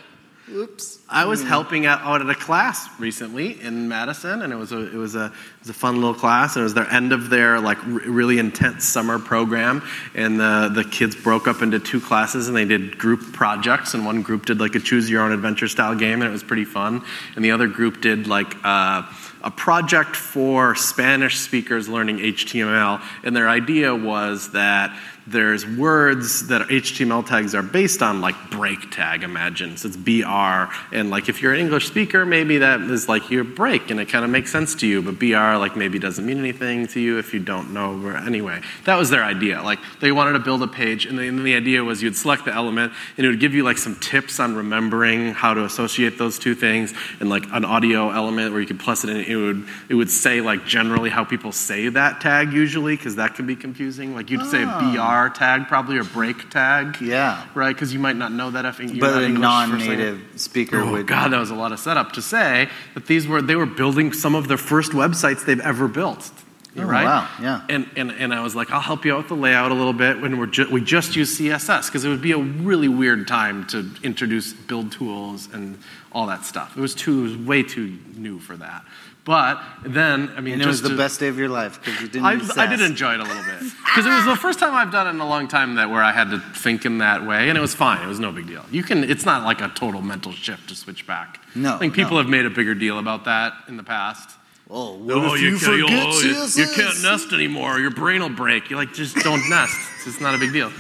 Oops. 0.52 1.00
I 1.08 1.26
was 1.26 1.42
helping 1.42 1.86
out, 1.86 2.02
out 2.02 2.22
at 2.22 2.30
a 2.30 2.36
class 2.36 2.90
recently 3.00 3.62
in 3.62 3.88
Madison, 3.88 4.42
and 4.42 4.52
it 4.52 4.58
was 4.58 4.74
a 4.74 4.80
it 4.80 4.96
was 4.96 5.16
a 5.16 5.28
it 5.28 5.32
was 5.62 5.70
a 5.70 5.74
fun 5.74 5.96
little 5.96 6.14
class. 6.14 6.56
And 6.56 6.62
it 6.62 6.64
was 6.64 6.74
their 6.74 6.90
end 6.90 7.14
of 7.14 7.30
their 7.30 7.62
like 7.62 7.78
r- 7.78 7.86
really 7.86 8.40
intense 8.40 8.84
summer 8.84 9.20
program, 9.20 9.84
and 10.14 10.40
the 10.40 10.70
the 10.74 10.84
kids 10.84 11.16
broke 11.16 11.48
up 11.48 11.62
into 11.62 11.80
two 11.80 12.02
classes, 12.02 12.50
and 12.50 12.58
they 12.58 12.66
did 12.66 12.98
group 12.98 13.32
projects. 13.32 13.94
And 13.94 14.06
one 14.06 14.22
group 14.22 14.46
did 14.46 14.60
like 14.60 14.76
a 14.76 14.80
choose 14.80 15.10
your 15.10 15.22
own 15.22 15.32
adventure 15.32 15.70
style 15.70 15.96
game, 15.96 16.22
and 16.22 16.30
it 16.30 16.34
was 16.34 16.44
pretty 16.44 16.66
fun. 16.66 17.04
And 17.36 17.46
the 17.46 17.52
other 17.52 17.68
group 17.68 18.02
did 18.02 18.28
like. 18.28 18.54
Uh, 18.64 19.04
a 19.44 19.52
project 19.52 20.16
for 20.16 20.74
Spanish 20.76 21.40
speakers 21.40 21.90
learning 21.90 22.20
HTML, 22.20 23.04
and 23.24 23.36
their 23.36 23.50
idea 23.50 23.94
was 23.94 24.52
that 24.52 24.98
there's 25.26 25.66
words 25.66 26.48
that 26.48 26.68
HTML 26.68 27.26
tags 27.26 27.56
are 27.56 27.64
based 27.64 28.02
on, 28.02 28.20
like 28.20 28.36
break 28.52 28.92
tag, 28.92 29.24
imagine. 29.24 29.78
So 29.78 29.88
it's 29.88 29.98
BR, 29.98 30.74
and 30.94 31.10
like 31.10 31.30
if 31.30 31.42
you're 31.42 31.54
an 31.54 31.60
English 31.60 31.88
speaker, 31.88 32.26
maybe 32.26 32.58
that 32.58 32.82
is 32.82 33.08
like 33.08 33.30
your 33.30 33.44
break, 33.44 33.90
and 33.90 34.00
it 34.00 34.10
kind 34.10 34.26
of 34.26 34.32
makes 34.32 34.52
sense 34.52 34.76
to 34.76 34.88
you, 34.88 35.02
but 35.02 35.20
BR 35.20 35.58
like 35.58 35.78
maybe 35.78 35.98
doesn't 35.98 36.26
mean 36.26 36.40
anything 36.40 36.88
to 36.88 37.00
you 37.00 37.20
if 37.20 37.34
you 37.34 37.40
don't 37.40 37.74
know. 37.74 37.98
Where, 37.98 38.18
anyway, 38.18 38.62
that 38.86 38.98
was 38.98 39.10
their 39.10 39.24
idea. 39.24 39.62
Like 39.62 39.80
they 40.02 40.12
wanted 40.12 40.34
to 40.34 40.40
build 40.40 40.62
a 40.62 40.68
page, 40.68 41.06
and 41.06 41.18
the, 41.18 41.28
and 41.28 41.46
the 41.46 41.56
idea 41.56 41.84
was 41.84 42.04
you'd 42.04 42.18
select 42.18 42.44
the 42.44 42.54
element, 42.54 42.92
and 43.18 43.26
it 43.26 43.30
would 43.30 43.40
give 43.40 43.54
you 43.54 43.64
like 43.64 43.78
some 43.78 43.96
tips 43.96 44.40
on 44.40 44.56
remembering 44.56 45.34
how 45.34 45.54
to 45.54 45.64
associate 45.64 46.18
those 46.18 46.38
two 46.38 46.54
things, 46.54 46.94
and 47.22 47.30
like 47.30 47.46
an 47.54 47.64
audio 47.64 48.10
element 48.10 48.52
where 48.52 48.60
you 48.60 48.68
could 48.68 48.80
plus 48.80 49.06
it 49.06 49.10
in. 49.10 49.18
It 49.18 49.36
would 49.36 49.66
it 49.88 49.96
would 49.96 50.12
say 50.12 50.42
like 50.42 50.66
generally 50.66 51.10
how 51.10 51.24
people 51.24 51.54
say 51.54 51.88
that 51.90 52.20
tag 52.20 52.52
usually, 52.52 52.98
because 52.98 53.16
that 53.16 53.36
can 53.36 53.46
be 53.46 53.56
confusing. 53.56 54.14
Like 54.14 54.30
you'd 54.30 54.46
say 54.46 54.66
BR 54.66 55.13
tag 55.30 55.68
probably 55.68 55.98
or 55.98 56.04
break 56.04 56.50
tag. 56.50 57.02
Yeah. 57.02 57.46
Right, 57.54 57.76
because 57.76 57.94
you 57.94 58.00
might 58.00 58.16
not 58.16 58.32
know 58.32 58.52
that 58.52 58.66
if 58.66 58.80
you're 58.80 58.90
But 59.00 59.12
not 59.12 59.24
a 59.24 59.26
English 59.26 59.42
non-native 59.42 60.22
speaker. 60.36 60.80
Oh 60.80 60.92
would. 60.92 61.08
God, 61.08 61.32
that 61.32 61.40
was 61.40 61.50
a 61.50 61.56
lot 61.56 61.72
of 61.72 61.80
setup 61.80 62.12
to 62.14 62.22
say 62.22 62.70
that 62.94 63.08
these 63.08 63.28
were 63.28 63.42
they 63.42 63.56
were 63.56 63.66
building 63.66 64.14
some 64.14 64.36
of 64.36 64.48
their 64.48 64.58
first 64.58 64.92
websites 64.92 65.46
they've 65.46 65.60
ever 65.60 65.88
built. 65.88 66.32
Oh, 66.76 66.84
right? 66.84 67.04
wow, 67.06 67.30
yeah. 67.40 67.62
And, 67.70 67.88
and 67.96 68.12
and 68.12 68.34
I 68.34 68.42
was 68.42 68.56
like, 68.56 68.72
I'll 68.72 68.82
help 68.82 69.06
you 69.06 69.14
out 69.14 69.20
with 69.20 69.28
the 69.28 69.36
layout 69.36 69.72
a 69.72 69.76
little 69.76 69.94
bit 69.94 70.20
when 70.22 70.38
we're 70.40 70.48
ju- 70.48 70.70
we 70.72 70.82
just 70.82 71.16
use 71.16 71.38
CSS 71.38 71.88
because 71.88 72.04
it 72.04 72.10
would 72.10 72.22
be 72.22 72.32
a 72.32 72.38
really 72.38 72.88
weird 72.88 73.28
time 73.28 73.68
to 73.68 73.90
introduce 74.02 74.54
build 74.54 74.92
tools 74.92 75.50
and 75.54 75.78
all 76.12 76.26
that 76.28 76.46
stuff. 76.46 76.76
It 76.76 76.82
was 76.82 76.96
too 76.96 77.20
it 77.20 77.24
was 77.24 77.38
way 77.38 77.62
too 77.64 77.98
new 78.16 78.40
for 78.40 78.58
that. 78.58 78.84
But 79.26 79.62
then 79.86 80.34
I 80.36 80.42
mean, 80.42 80.56
And 80.56 80.64
it 80.64 80.68
was 80.68 80.82
the 80.82 80.90
to- 80.90 80.98
best 80.98 81.20
day 81.20 81.28
of 81.28 81.38
your 81.38 81.48
life 81.48 81.80
because 81.80 82.02
you 82.02 82.08
didn't 82.08 82.26
I, 82.26 82.64
I 82.64 82.66
did 82.68 82.82
enjoy 82.82 83.14
it 83.14 83.20
a 83.20 83.24
little 83.24 83.44
bit 83.44 83.72
because 83.86 84.06
it 84.06 84.10
was 84.10 84.26
the 84.26 84.36
first 84.36 84.60
time 84.60 84.74
I've 84.74 84.92
done 84.92 85.08
it 85.08 85.12
in 85.12 85.20
a 85.22 85.28
long 85.28 85.48
time 85.48 85.76
that 85.76 85.90
where 85.92 86.04
I 86.04 86.12
had 86.12 86.32
to 86.32 86.40
think 86.40 86.86
in 86.86 86.98
that 86.98 87.26
way, 87.26 87.50
and 87.50 87.58
it 87.58 87.62
was 87.62 87.74
fine. 87.76 88.04
It 88.04 88.08
was 88.08 88.20
no 88.20 88.32
big 88.32 88.48
deal. 88.48 88.66
You 88.72 88.84
can. 88.84 89.04
It's 89.04 89.26
not 89.26 89.44
like 89.44 89.62
a 89.62 89.70
total 89.70 90.02
mental 90.02 90.32
shift 90.34 90.70
to 90.70 90.76
switch 90.76 91.06
back. 91.08 91.40
No, 91.56 91.76
I 91.76 91.78
think 91.78 91.94
people 91.94 92.14
no. 92.14 92.18
have 92.18 92.30
made 92.30 92.46
a 92.46 92.50
bigger 92.50 92.74
deal 92.76 92.98
about 93.00 93.26
that 93.26 93.54
in 93.68 93.78
the 93.78 93.84
past. 93.84 94.32
Oh, 94.76 94.96
what 94.98 95.36
if 95.36 95.42
you, 95.42 95.50
can't, 95.52 95.62
forget 95.62 96.04
oh, 96.04 96.20
you- 96.22 96.34
CSS? 96.36 96.58
you 96.58 96.66
can't 96.76 97.04
nest 97.04 97.32
anymore. 97.32 97.80
Your 97.80 97.92
brain 97.92 98.22
will 98.22 98.30
break. 98.30 98.70
You're 98.72 98.80
like 98.80 98.92
just 98.94 99.16
don't 99.18 99.48
nest. 99.48 99.78
It's 100.08 100.20
not 100.20 100.34
a 100.34 100.40
big 100.40 100.52
deal. 100.52 100.72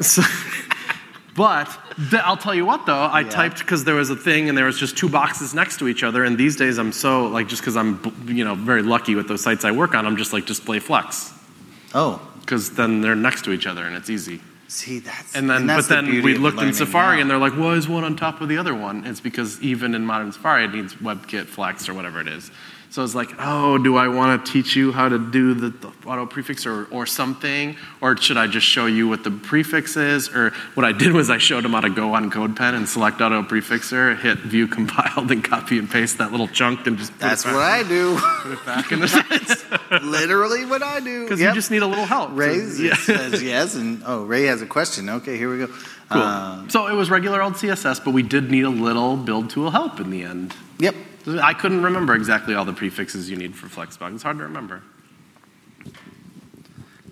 So, 0.00 0.22
but 1.36 1.66
th- 2.10 2.22
I'll 2.24 2.36
tell 2.36 2.54
you 2.54 2.66
what 2.66 2.86
though, 2.86 2.94
I 2.94 3.20
Yeah. 3.20 3.28
typed 3.30 3.58
because 3.60 3.84
there 3.84 3.94
was 3.94 4.10
a 4.10 4.16
thing 4.16 4.48
and 4.48 4.58
there 4.58 4.64
was 4.64 4.78
just 4.78 4.96
two 4.96 5.08
boxes 5.08 5.54
next 5.54 5.78
to 5.78 5.86
each 5.88 6.02
other. 6.02 6.24
And 6.24 6.36
these 6.36 6.56
days 6.56 6.78
I'm 6.78 6.90
so 6.92 7.26
like 7.26 7.46
just 7.48 7.62
because 7.62 7.76
I'm 7.76 8.00
you 8.26 8.44
know 8.44 8.54
very 8.56 8.82
lucky 8.82 9.14
with 9.14 9.28
those 9.28 9.42
sites 9.42 9.64
I 9.64 9.70
work 9.70 9.94
on, 9.94 10.04
I'm 10.06 10.16
just 10.16 10.32
like 10.32 10.46
display 10.46 10.78
flex 10.80 11.32
Oh, 11.94 12.20
because 12.40 12.70
then 12.72 13.00
they're 13.00 13.14
next 13.14 13.42
to 13.44 13.52
each 13.52 13.66
other 13.66 13.84
and 13.84 13.94
it's 13.96 14.10
easy. 14.10 14.40
see 14.66 14.98
that's 14.98 15.34
And 15.36 15.48
then, 15.48 15.66
that's 15.66 15.86
but 15.88 15.94
then 15.94 16.04
beauty 16.06 16.20
we 16.22 16.34
looked 16.36 16.60
in 16.60 16.72
Safari 16.74 17.16
now. 17.16 17.22
and 17.22 17.30
they're 17.30 17.38
like, 17.38 17.52
why 17.54 17.74
is 17.74 17.88
one 17.88 18.02
on 18.04 18.16
top 18.16 18.40
of 18.40 18.48
the 18.48 18.58
other 18.58 18.74
one? 18.74 19.06
It's 19.06 19.20
because 19.20 19.60
even 19.62 19.94
in 19.94 20.04
modern 20.04 20.32
Safari, 20.32 20.64
it 20.64 20.74
needs 20.74 20.94
WebKit 20.96 21.46
Flex 21.46 21.88
or 21.88 21.94
whatever 21.94 22.20
it 22.20 22.28
is. 22.28 22.50
So 22.90 23.04
it's 23.04 23.14
like, 23.14 23.28
oh, 23.38 23.76
do 23.76 23.96
I 23.96 24.08
want 24.08 24.44
to 24.46 24.50
teach 24.52 24.74
you 24.74 24.92
how 24.92 25.10
to 25.10 25.18
do 25.18 25.52
the, 25.52 25.68
the 25.68 25.92
auto 26.06 26.24
prefix 26.24 26.64
or, 26.64 26.86
or 26.86 27.04
something? 27.04 27.76
Or 28.00 28.16
should 28.16 28.38
I 28.38 28.46
just 28.46 28.66
show 28.66 28.86
you 28.86 29.06
what 29.06 29.24
the 29.24 29.30
prefix 29.30 29.94
is? 29.96 30.30
Or 30.30 30.50
what 30.74 30.86
I 30.86 30.92
did 30.92 31.12
was 31.12 31.28
I 31.28 31.36
showed 31.36 31.66
him 31.66 31.72
how 31.72 31.82
to 31.82 31.90
go 31.90 32.14
on 32.14 32.30
CodePen 32.30 32.74
and 32.74 32.88
select 32.88 33.20
auto 33.20 33.42
prefixer, 33.42 34.14
hit 34.16 34.38
view 34.38 34.66
compiled, 34.66 35.30
and 35.30 35.44
copy 35.44 35.78
and 35.78 35.88
paste 35.88 36.16
that 36.18 36.30
little 36.30 36.48
chunk 36.48 36.86
and 36.86 36.96
just 36.96 37.12
put 37.12 37.20
That's 37.20 37.44
it 37.44 37.48
back, 37.48 37.54
what 37.54 37.62
I 37.62 37.82
do. 37.86 38.18
put 38.42 38.52
it 38.52 38.64
back 38.66 38.90
in 38.90 39.00
the 39.00 39.08
sites. 39.08 39.64
Literally 40.02 40.64
what 40.64 40.82
I 40.82 41.00
do. 41.00 41.24
Because 41.24 41.40
Yep. 41.40 41.48
you 41.50 41.54
just 41.54 41.70
need 41.70 41.82
a 41.82 41.86
little 41.86 42.06
help. 42.06 42.30
Ray 42.32 42.56
Yeah. 42.78 42.94
says 42.94 43.42
yes, 43.42 43.74
and 43.74 44.02
oh, 44.06 44.24
Ray 44.24 44.44
has 44.44 44.62
a 44.62 44.66
question. 44.66 45.10
Okay, 45.10 45.36
here 45.36 45.50
we 45.52 45.58
go. 45.58 45.66
Cool. 45.66 46.22
Uh, 46.22 46.68
so 46.68 46.86
it 46.86 46.94
was 46.94 47.10
regular 47.10 47.42
old 47.42 47.54
CSS, 47.54 48.02
but 48.02 48.12
we 48.12 48.22
did 48.22 48.50
need 48.50 48.64
a 48.64 48.70
little 48.70 49.16
build 49.18 49.50
tool 49.50 49.70
help 49.70 50.00
in 50.00 50.08
the 50.10 50.22
end. 50.22 50.54
yep. 50.78 50.94
I 51.28 51.54
couldn't 51.54 51.82
remember 51.82 52.14
exactly 52.14 52.54
all 52.54 52.64
the 52.64 52.72
prefixes 52.72 53.28
you 53.28 53.36
need 53.36 53.54
for 53.54 53.66
Flexbox. 53.66 54.14
It's 54.14 54.22
hard 54.22 54.38
to 54.38 54.44
remember. 54.44 54.82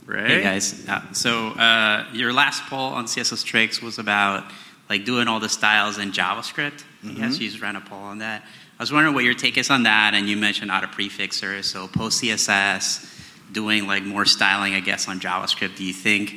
Ray? 0.06 0.28
Hey 0.28 0.42
guys, 0.42 0.88
uh, 0.88 1.12
so 1.12 1.48
uh, 1.48 2.06
your 2.12 2.32
last 2.32 2.62
poll 2.66 2.92
on 2.92 3.06
CSS 3.06 3.44
tricks 3.44 3.82
was 3.82 3.98
about 3.98 4.44
like 4.88 5.04
doing 5.04 5.26
all 5.26 5.40
the 5.40 5.48
styles 5.48 5.98
in 5.98 6.12
JavaScript. 6.12 6.84
Yes, 7.02 7.40
you 7.40 7.48
just 7.48 7.60
ran 7.60 7.74
a 7.74 7.80
poll 7.80 7.98
on 7.98 8.18
that. 8.18 8.42
I 8.78 8.82
was 8.82 8.92
wondering 8.92 9.14
what 9.14 9.24
your 9.24 9.34
take 9.34 9.56
is 9.58 9.70
on 9.70 9.82
that, 9.84 10.14
and 10.14 10.28
you 10.28 10.36
mentioned 10.36 10.70
auto 10.70 10.86
prefixers, 10.86 11.66
so 11.66 11.88
post 11.88 12.22
CSS, 12.22 13.20
doing 13.50 13.86
like 13.86 14.04
more 14.04 14.24
styling, 14.24 14.74
I 14.74 14.80
guess, 14.80 15.08
on 15.08 15.18
JavaScript. 15.18 15.76
Do 15.76 15.84
you 15.84 15.92
think 15.92 16.36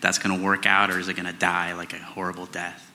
that's 0.00 0.18
going 0.18 0.38
to 0.38 0.44
work 0.44 0.66
out, 0.66 0.90
or 0.90 1.00
is 1.00 1.08
it 1.08 1.14
going 1.14 1.26
to 1.26 1.32
die 1.32 1.72
like 1.74 1.92
a 1.92 1.98
horrible 1.98 2.46
death? 2.46 2.87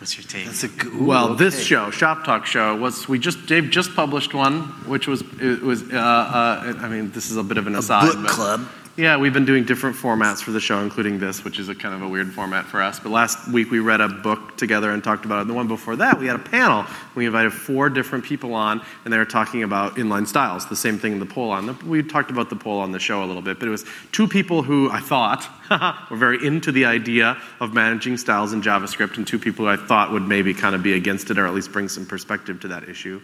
What's 0.00 0.16
your 0.16 0.24
take? 0.26 0.46
That's 0.46 0.64
a 0.64 0.68
good. 0.68 0.94
ooh, 0.94 1.04
Well, 1.04 1.34
this 1.34 1.62
show, 1.62 1.90
Shop 1.90 2.24
Talk 2.24 2.46
show, 2.46 2.74
was 2.74 3.06
we 3.06 3.18
just 3.18 3.44
Dave 3.46 3.68
just 3.70 3.94
published 3.94 4.32
one, 4.32 4.62
which 4.88 5.06
was 5.06 5.22
it 5.38 5.60
was 5.62 5.82
uh, 5.92 5.96
uh, 5.96 6.74
I 6.80 6.88
mean 6.88 7.10
this 7.10 7.30
is 7.30 7.36
a 7.36 7.42
bit 7.42 7.58
of 7.58 7.66
an 7.66 7.74
aside, 7.76 8.06
book 8.12 8.22
but- 8.22 8.30
club. 8.30 8.66
Yeah, 9.00 9.16
we've 9.16 9.32
been 9.32 9.46
doing 9.46 9.64
different 9.64 9.96
formats 9.96 10.42
for 10.42 10.50
the 10.50 10.60
show, 10.60 10.80
including 10.80 11.18
this, 11.18 11.42
which 11.42 11.58
is 11.58 11.70
a 11.70 11.74
kind 11.74 11.94
of 11.94 12.02
a 12.02 12.08
weird 12.08 12.34
format 12.34 12.66
for 12.66 12.82
us. 12.82 13.00
But 13.00 13.08
last 13.08 13.48
week 13.48 13.70
we 13.70 13.78
read 13.78 14.02
a 14.02 14.08
book 14.08 14.58
together 14.58 14.90
and 14.90 15.02
talked 15.02 15.24
about 15.24 15.40
it. 15.40 15.48
The 15.48 15.54
one 15.54 15.68
before 15.68 15.96
that, 15.96 16.18
we 16.18 16.26
had 16.26 16.36
a 16.36 16.40
panel. 16.40 16.84
We 17.14 17.24
invited 17.24 17.54
four 17.54 17.88
different 17.88 18.26
people 18.26 18.52
on, 18.52 18.82
and 19.06 19.10
they 19.10 19.16
were 19.16 19.24
talking 19.24 19.62
about 19.62 19.96
inline 19.96 20.26
styles. 20.26 20.68
The 20.68 20.76
same 20.76 20.98
thing 20.98 21.14
in 21.14 21.18
the 21.18 21.24
poll 21.24 21.50
on. 21.50 21.78
We 21.88 22.02
talked 22.02 22.30
about 22.30 22.50
the 22.50 22.56
poll 22.56 22.78
on 22.80 22.92
the 22.92 22.98
show 22.98 23.24
a 23.24 23.26
little 23.26 23.40
bit, 23.40 23.58
but 23.58 23.68
it 23.68 23.70
was 23.70 23.86
two 24.12 24.28
people 24.28 24.62
who 24.62 24.90
I 24.90 25.00
thought 25.00 25.48
were 26.10 26.18
very 26.18 26.46
into 26.46 26.70
the 26.70 26.84
idea 26.84 27.40
of 27.58 27.72
managing 27.72 28.18
styles 28.18 28.52
in 28.52 28.60
JavaScript, 28.60 29.16
and 29.16 29.26
two 29.26 29.38
people 29.38 29.64
who 29.64 29.70
I 29.70 29.76
thought 29.76 30.12
would 30.12 30.28
maybe 30.28 30.52
kind 30.52 30.74
of 30.74 30.82
be 30.82 30.92
against 30.92 31.30
it, 31.30 31.38
or 31.38 31.46
at 31.46 31.54
least 31.54 31.72
bring 31.72 31.88
some 31.88 32.04
perspective 32.04 32.60
to 32.60 32.68
that 32.68 32.86
issue. 32.86 33.22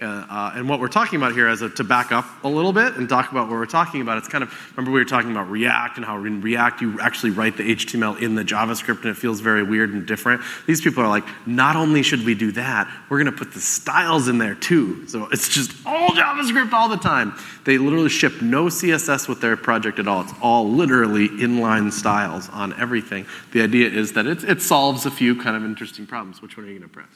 Uh, 0.00 0.04
uh, 0.04 0.52
and 0.54 0.68
what 0.68 0.78
we're 0.78 0.88
talking 0.88 1.16
about 1.16 1.32
here 1.32 1.48
is 1.48 1.62
a, 1.62 1.70
to 1.70 1.82
back 1.82 2.12
up 2.12 2.26
a 2.44 2.48
little 2.48 2.72
bit 2.72 2.96
and 2.96 3.08
talk 3.08 3.30
about 3.30 3.48
what 3.48 3.52
we're 3.52 3.64
talking 3.64 4.02
about. 4.02 4.18
It's 4.18 4.28
kind 4.28 4.44
of 4.44 4.52
remember 4.76 4.92
we 4.92 5.00
were 5.00 5.06
talking 5.06 5.30
about 5.30 5.50
React 5.50 5.96
and 5.96 6.04
how 6.04 6.22
in 6.22 6.42
React 6.42 6.82
you 6.82 7.00
actually 7.00 7.30
write 7.30 7.56
the 7.56 7.74
HTML 7.74 8.20
in 8.20 8.34
the 8.34 8.44
JavaScript 8.44 9.02
and 9.02 9.06
it 9.06 9.16
feels 9.16 9.40
very 9.40 9.62
weird 9.62 9.94
and 9.94 10.06
different. 10.06 10.42
These 10.66 10.82
people 10.82 11.02
are 11.02 11.08
like, 11.08 11.24
not 11.46 11.76
only 11.76 12.02
should 12.02 12.26
we 12.26 12.34
do 12.34 12.52
that, 12.52 12.92
we're 13.08 13.22
going 13.22 13.32
to 13.32 13.38
put 13.38 13.54
the 13.54 13.60
styles 13.60 14.28
in 14.28 14.36
there 14.36 14.54
too. 14.54 15.08
So 15.08 15.28
it's 15.32 15.48
just 15.48 15.72
all 15.86 16.10
JavaScript 16.10 16.72
all 16.74 16.90
the 16.90 16.98
time. 16.98 17.34
They 17.64 17.78
literally 17.78 18.10
ship 18.10 18.42
no 18.42 18.66
CSS 18.66 19.28
with 19.28 19.40
their 19.40 19.56
project 19.56 19.98
at 19.98 20.06
all. 20.06 20.22
It's 20.22 20.34
all 20.42 20.68
literally 20.68 21.28
inline 21.28 21.90
styles 21.90 22.50
on 22.50 22.78
everything. 22.78 23.24
The 23.52 23.62
idea 23.62 23.88
is 23.88 24.12
that 24.12 24.26
it, 24.26 24.44
it 24.44 24.60
solves 24.60 25.06
a 25.06 25.10
few 25.10 25.40
kind 25.40 25.56
of 25.56 25.64
interesting 25.64 26.06
problems. 26.06 26.42
Which 26.42 26.58
one 26.58 26.66
are 26.66 26.68
you 26.68 26.78
going 26.78 26.90
to 26.90 26.94
press? 26.94 27.06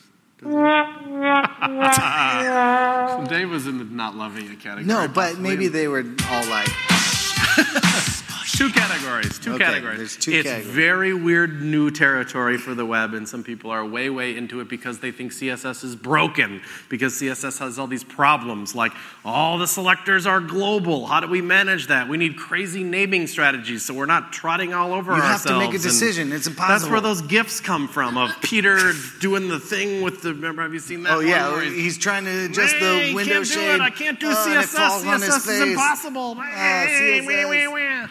Dave 3.28 3.50
was 3.50 3.66
in 3.66 3.78
the 3.78 3.84
not 3.84 4.16
loving 4.16 4.50
it 4.50 4.60
category. 4.60 4.84
No, 4.86 5.06
but 5.08 5.38
maybe 5.38 5.68
they 5.68 5.86
were 5.86 6.04
all 6.30 6.46
like, 6.48 6.68
two 8.52 8.70
categories. 8.70 9.38
Two 9.38 9.54
Okay, 9.54 9.64
categories. 9.64 9.98
there's 9.98 10.16
two 10.16 10.32
it's 10.32 10.48
categories. 10.48 10.74
very 10.74 11.14
weird 11.14 11.62
new 11.62 11.90
territory 11.90 12.58
for 12.58 12.74
the 12.74 12.84
web, 12.86 13.14
and 13.14 13.28
some 13.28 13.42
people 13.42 13.70
are 13.70 13.84
way, 13.84 14.10
way 14.10 14.36
into 14.36 14.60
it 14.60 14.68
because 14.68 14.98
they 15.00 15.10
think 15.12 15.32
CSS 15.32 15.84
is 15.84 15.96
broken 15.96 16.60
because 16.88 17.14
CSS 17.14 17.58
has 17.58 17.78
all 17.78 17.86
these 17.86 18.04
problems. 18.04 18.74
Like 18.74 18.92
all 19.24 19.58
the 19.58 19.66
selectors 19.66 20.26
are 20.26 20.40
global. 20.40 21.06
How 21.06 21.20
do 21.20 21.26
we 21.28 21.40
manage 21.40 21.86
that? 21.88 22.08
We 22.08 22.16
need 22.16 22.36
crazy 22.36 22.82
naming 22.84 23.26
strategies 23.26 23.84
so 23.84 23.94
we're 23.94 24.06
not 24.06 24.32
trotting 24.32 24.72
all 24.74 24.92
over 24.92 25.14
You 25.14 25.22
have 25.22 25.42
to 25.44 25.58
make 25.58 25.70
a 25.70 25.74
and 25.74 25.82
decision. 25.82 26.32
It's 26.32 26.48
That's 26.48 26.86
where 26.88 27.00
those 27.00 27.22
gifs 27.22 27.60
come 27.60 27.88
from 27.88 28.16
of 28.16 28.30
Peter 28.42 28.92
doing 29.20 29.48
the 29.48 29.58
thing 29.60 30.02
with 30.02 30.22
the. 30.22 30.34
Remember, 30.34 30.62
have 30.62 30.72
you 30.72 30.80
seen 30.80 31.02
that? 31.04 31.12
Oh, 31.12 31.20
yeah, 31.20 31.60
he's- 31.60 31.74
he's 31.74 31.98
trying 31.98 32.24
to 32.24 32.44
adjust 32.46 32.74
Hey, 32.76 33.08
the 33.10 33.14
window 33.14 33.32
can't 33.34 33.44
do 33.46 33.50
shade. 33.54 33.74
It. 33.74 33.80
I 33.80 33.90
can't 33.90 34.20
do 34.20 34.28
uh, 34.30 34.34
CSS. 34.34 34.64
falls 34.66 35.04
on 35.06 35.20
his 35.20 35.30
CSS 35.34 35.48
is 35.48 35.60
impossible. 35.70 36.36
Ah, 36.38 36.42
Hey, 36.44 37.20
CSS. 37.20 37.26
wah, 37.26 37.70
wah, 37.70 38.02
wah. 38.02 38.08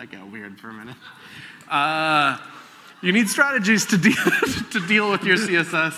That 0.00 0.10
got 0.10 0.32
weird 0.32 0.58
for 0.58 0.70
a 0.70 0.72
minute. 0.72 0.96
Uh, 1.68 2.38
you 3.02 3.12
need 3.12 3.28
strategies 3.28 3.84
to 3.84 3.98
deal 3.98 4.14
to 4.72 4.86
deal 4.88 5.10
with 5.10 5.24
your 5.24 5.36
CSS. 5.36 5.94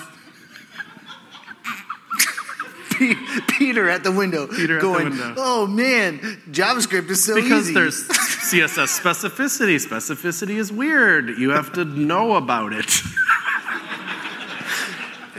Peter 3.58 3.88
at 3.88 4.02
the 4.02 4.10
window, 4.10 4.48
Peter 4.48 4.78
at 4.78 4.80
the 4.80 4.88
going, 4.88 5.10
window. 5.10 5.34
"Oh 5.36 5.68
man, 5.68 6.18
JavaScript 6.50 7.10
is 7.10 7.22
so 7.22 7.36
easy. 7.36 7.42
Because 7.42 7.66
easy." 7.66 7.74
there's 7.74 8.08
CSS 8.08 9.00
specificity. 9.00 9.76
Specificity 9.76 10.56
is 10.56 10.72
weird. 10.72 11.38
You 11.38 11.50
have 11.50 11.72
to 11.74 11.84
know 11.84 12.34
about 12.34 12.72
it. 12.72 12.86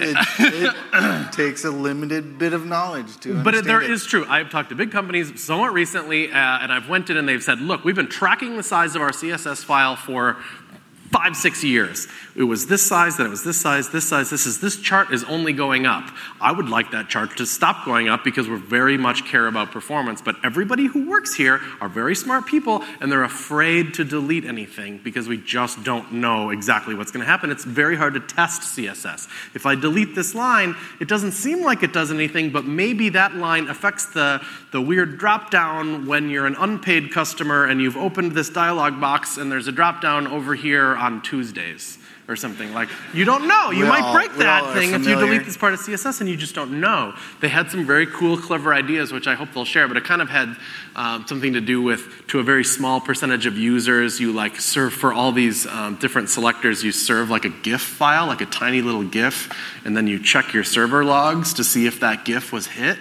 it, 0.04 0.76
it 0.96 1.32
takes 1.32 1.64
a 1.66 1.72
limited 1.72 2.38
bit 2.38 2.54
of 2.54 2.66
knowledge 2.66 3.18
to 3.22 3.42
But 3.44 3.64
there 3.64 3.82
it. 3.82 3.90
is 3.90 4.06
true. 4.06 4.26
I've 4.28 4.50
talked 4.50 4.70
to 4.70 4.76
big 4.76 4.92
companies 4.92 5.42
somewhat 5.42 5.74
recently, 5.74 6.32
uh, 6.32 6.36
and 6.36 6.72
I've 6.72 6.90
went 6.90 7.10
in 7.10 7.18
and 7.18 7.28
they've 7.28 7.44
said, 7.44 7.60
"Look, 7.62 7.84
we've 7.84 7.96
been 7.96 8.08
tracking 8.10 8.58
the 8.58 8.64
size 8.64 8.96
of 8.96 9.02
our 9.02 9.12
CSS 9.12 9.64
file 9.64 9.96
for 9.96 10.38
five, 11.14 11.35
six 11.35 11.64
years. 11.64 12.07
It 12.35 12.44
was 12.44 12.65
this 12.65 12.81
size, 12.81 13.18
then 13.18 13.27
it 13.27 13.30
was 13.30 13.44
this 13.44 13.61
size, 13.61 13.90
this 13.91 14.10
size. 14.10 14.31
This 14.31 14.48
is 14.48 14.60
this 14.60 14.81
chart 14.81 15.14
is 15.14 15.23
only 15.26 15.53
going 15.53 15.85
up. 15.85 16.10
I 16.41 16.52
would 16.52 16.68
like 16.68 16.90
that 16.90 17.07
chart 17.07 17.38
to 17.38 17.45
stop 17.45 17.85
going 17.85 18.10
up 18.10 18.23
because 18.23 18.49
we 18.49 18.57
very 18.57 18.98
much 18.98 19.23
care 19.26 19.45
about 19.45 19.72
performance. 19.72 20.23
But 20.23 20.38
everybody 20.44 20.88
who 20.88 21.07
works 21.07 21.35
here 21.35 21.61
are 21.80 21.88
very 21.88 22.15
smart 22.15 22.48
people, 22.48 22.84
and 22.99 23.11
they're 23.11 23.23
afraid 23.23 23.94
to 23.94 24.03
delete 24.03 24.44
anything 24.44 24.98
because 25.03 25.27
we 25.27 25.38
just 25.38 25.84
don't 25.84 26.11
know 26.14 26.49
exactly 26.49 26.95
what's 26.95 27.11
going 27.11 27.23
to 27.23 27.30
happen. 27.30 27.52
It's 27.52 27.64
very 27.64 27.95
hard 27.95 28.15
to 28.15 28.19
test 28.19 28.76
CSS. 28.76 29.27
If 29.53 29.68
I 29.68 29.76
delete 29.76 30.15
this 30.15 30.34
line, 30.34 30.76
it 30.99 31.07
doesn't 31.07 31.34
seem 31.34 31.64
like 31.64 31.84
it 31.84 31.94
does 31.94 32.11
anything, 32.11 32.49
but 32.49 32.65
maybe 32.65 33.10
that 33.10 33.35
line 33.35 33.68
affects 33.68 34.07
the, 34.07 34.44
the 34.72 34.81
weird 34.81 35.19
drop 35.19 35.52
down 35.52 36.07
when 36.07 36.31
you're 36.31 36.48
an 36.48 36.56
unpaid 36.57 37.11
customer 37.11 37.65
and 37.65 37.80
you've 37.80 37.98
opened 37.98 38.31
this 38.31 38.49
dialog 38.49 38.99
box 38.99 39.38
and 39.38 39.52
there's 39.52 39.68
a 39.68 39.72
drop 39.72 40.02
down 40.02 40.26
over 40.26 40.56
here 40.56 40.95
on 41.04 41.22
Tuesdays 41.22 41.98
or 42.30 42.38
something. 42.38 42.74
Like, 42.74 42.88
you 43.14 43.26
don't 43.26 43.46
know. 43.46 43.72
You 43.72 43.84
We 43.84 43.90
might 43.90 44.02
all- 44.02 44.14
break 44.14 44.34
that 44.38 44.74
thing 44.74 44.94
if 44.94 45.06
you 45.06 45.16
delete 45.16 45.44
this 45.44 45.58
part 45.58 45.74
of 45.74 45.82
CSS 45.82 46.22
and 46.22 46.30
you 46.30 46.38
just 46.38 46.56
don't 46.56 46.80
know. 46.80 47.14
They 47.42 47.50
had 47.50 47.70
some 47.70 47.86
very 47.86 48.08
cool, 48.08 48.38
clever 48.38 48.74
ideas, 48.74 49.12
which 49.12 49.28
I 49.28 49.36
hope 49.36 49.50
they'll 49.54 49.66
share, 49.66 49.90
but 49.90 49.98
it 49.98 50.06
kind 50.06 50.22
of 50.22 50.30
had 50.30 50.56
um, 50.96 51.26
something 51.28 51.52
to 51.54 51.62
do 51.62 51.82
with, 51.82 52.26
to 52.28 52.40
a 52.40 52.44
very 52.44 52.64
small 52.64 53.02
percentage 53.02 53.46
of 53.46 53.58
users, 53.58 54.22
you 54.22 54.32
like 54.32 54.56
serve 54.62 54.94
for 54.94 55.12
all 55.12 55.34
these 55.34 55.68
um, 55.68 55.96
different 55.96 56.30
selectors, 56.30 56.82
you 56.82 56.94
serve 56.94 57.30
like 57.30 57.44
a 57.44 57.50
GIF 57.50 57.82
file, 57.82 58.28
like 58.28 58.40
a 58.40 58.46
tiny 58.46 58.82
little 58.82 59.04
GIF, 59.04 59.52
and 59.84 59.98
then 59.98 60.08
you 60.08 60.24
check 60.24 60.54
your 60.54 60.64
server 60.64 61.04
logs 61.04 61.54
to 61.56 61.64
see 61.66 61.86
if 61.86 62.00
that 62.00 62.24
GIF 62.24 62.54
was 62.54 62.68
hit. 62.68 62.98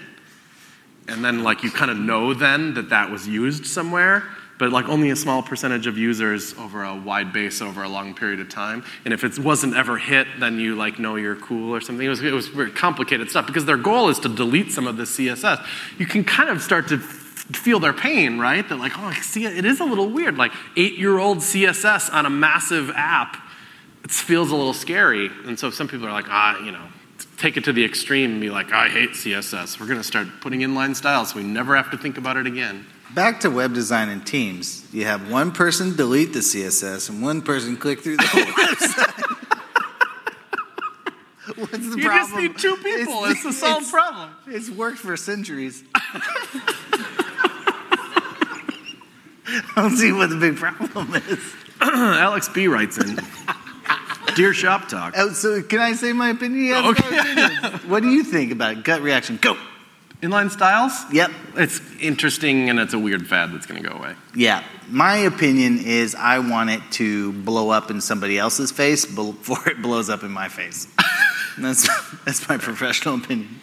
And 1.07 1.25
then, 1.25 1.43
like, 1.45 1.63
you 1.63 1.71
kind 1.71 1.91
of 1.91 1.97
know 1.97 2.33
then 2.35 2.75
that 2.75 2.91
that 2.91 3.11
was 3.11 3.29
used 3.29 3.67
somewhere, 3.67 4.25
but 4.63 4.71
like 4.71 4.89
only 4.89 5.11
a 5.11 5.17
small 5.17 5.43
percentage 5.43 5.89
of 5.89 5.99
users 5.99 6.57
over 6.57 6.85
a 6.85 6.95
wide 6.95 7.33
base 7.33 7.61
over 7.61 7.83
a 7.83 7.89
long 7.89 8.15
period 8.15 8.39
of 8.39 8.49
time. 8.49 8.85
And 9.05 9.13
if 9.13 9.25
it 9.25 9.37
wasn't 9.37 9.75
ever 9.75 9.99
hit, 9.99 10.29
then 10.39 10.61
you 10.61 10.77
like 10.77 11.01
know 11.01 11.17
you're 11.17 11.35
cool 11.35 11.75
or 11.75 11.81
something. 11.81 12.07
It 12.07 12.09
was, 12.09 12.23
it 12.23 12.33
was 12.33 12.47
very 12.47 12.71
complicated 12.71 13.29
stuff 13.29 13.45
because 13.49 13.65
their 13.65 13.77
goal 13.77 14.09
is 14.09 14.21
to 14.21 14.29
delete 14.29 14.71
some 14.71 14.87
of 14.87 14.97
the 14.97 15.03
CSS. 15.03 15.67
You 15.99 16.07
can 16.07 16.23
kind 16.23 16.49
of 16.49 16.63
start 16.63 16.87
to 16.91 16.99
feel 16.99 17.81
their 17.81 17.93
pain, 17.93 18.39
right? 18.39 18.69
That 18.69 18.77
like, 18.77 18.97
oh, 18.97 19.07
I 19.07 19.15
see, 19.15 19.47
it 19.47 19.65
is 19.65 19.81
a 19.81 19.85
little 19.85 20.09
weird. 20.09 20.39
Like 20.39 20.53
eight-year-old 20.77 21.39
CSS 21.39 22.15
on 22.15 22.25
a 22.25 22.31
massive 22.31 22.93
app, 22.95 23.39
it 24.05 24.13
feels 24.13 24.53
a 24.53 24.55
little 24.55 24.75
scary. 24.75 25.29
And 25.45 25.59
so 25.59 25.71
some 25.71 25.89
people 25.89 26.07
are 26.07 26.13
like, 26.13 26.29
ah, 26.29 26.65
you 26.65 26.71
know, 26.71 26.87
take 27.37 27.57
it 27.57 27.65
to 27.65 27.73
the 27.73 27.85
extreme 27.85 28.31
and 28.31 28.41
be 28.41 28.49
like, 28.49 28.71
I 28.71 28.89
hate 28.89 29.11
CSS. 29.11 29.81
We're 29.81 29.87
going 29.87 29.99
to 29.99 30.05
start 30.05 30.29
putting 30.41 30.61
inline 30.61 30.95
styles 30.95 31.31
so 31.31 31.37
we 31.39 31.43
never 31.43 31.75
have 31.75 31.91
to 31.91 31.99
think 31.99 32.17
about 32.17 32.37
it 32.37 32.47
again. 32.47 32.87
Back 33.15 33.41
to 33.41 33.51
web 33.51 33.75
design 33.75 34.09
and 34.09 34.27
teams. 34.27 34.87
You 34.93 35.05
have 35.05 35.31
one 35.31 35.53
person 35.53 35.95
delete 35.97 36.33
the 36.33 36.39
CSS 36.39 37.11
and 37.11 37.23
one 37.23 37.43
person 37.43 37.77
click 37.77 38.01
through 38.01 38.17
the 38.17 38.27
whole 38.27 38.43
website. 38.43 39.39
What's 41.59 41.73
the 41.73 41.99
You 41.99 42.05
problem? 42.05 42.05
You 42.05 42.19
just 42.19 42.35
need 42.37 42.59
two 42.59 42.77
people. 42.77 43.25
It's, 43.27 43.45
a 43.45 43.53
solved 43.53 43.91
problem. 43.91 44.31
It's 44.47 44.71
worked 44.71 44.99
for 44.99 45.17
centuries. 45.17 45.85
I 49.55 49.73
don't 49.77 49.97
see 49.97 50.13
what 50.13 50.31
the 50.31 50.37
big 50.37 50.57
problem 50.57 51.15
is. 51.15 51.39
Alex 51.81 52.49
B 52.49 52.69
writes 52.69 52.97
in, 52.97 53.19
Dear 54.35 54.55
Shop 54.55 54.89
Talk. 54.89 55.13
Oh, 55.17 55.33
so 55.33 55.63
can 55.63 55.81
I 55.81 55.93
say 55.93 56.15
my 56.15 56.31
opinion? 56.31 56.65
Yes, 56.65 56.83
oh, 56.83 56.91
Okay. 56.91 57.19
opinion. 57.19 57.91
what 57.91 58.03
do 58.03 58.09
you 58.09 58.25
think 58.25 58.53
about 58.53 58.79
it? 58.79 58.85
Gut 58.85 59.03
reaction. 59.03 59.37
Go. 59.37 59.59
Inline 60.23 60.51
styles? 60.51 60.93
Yep. 61.13 61.31
It's 61.57 61.81
interesting 62.01 62.71
and 62.71 62.79
it's 62.79 62.95
a 62.95 62.99
weird 62.99 63.27
fad 63.27 63.53
that's 63.53 63.67
going 63.67 63.83
to 63.83 63.89
go 63.89 63.97
away. 63.97 64.15
Yeah. 64.37 64.63
My 64.89 65.17
opinion 65.17 65.81
is 65.85 66.15
I 66.15 66.39
want 66.39 66.71
it 66.71 66.81
to 66.93 67.33
blow 67.33 67.71
up 67.71 67.91
in 67.91 68.01
somebody 68.01 68.39
else's 68.39 68.71
face 68.71 69.05
before 69.05 69.69
it 69.69 69.83
blows 69.83 70.09
up 70.09 70.23
in 70.23 70.31
my 70.31 70.49
face. 70.49 70.87
that's 71.59 71.89
that's 72.25 72.49
my 72.49 72.57
professional 72.57 73.17
opinion. 73.17 73.61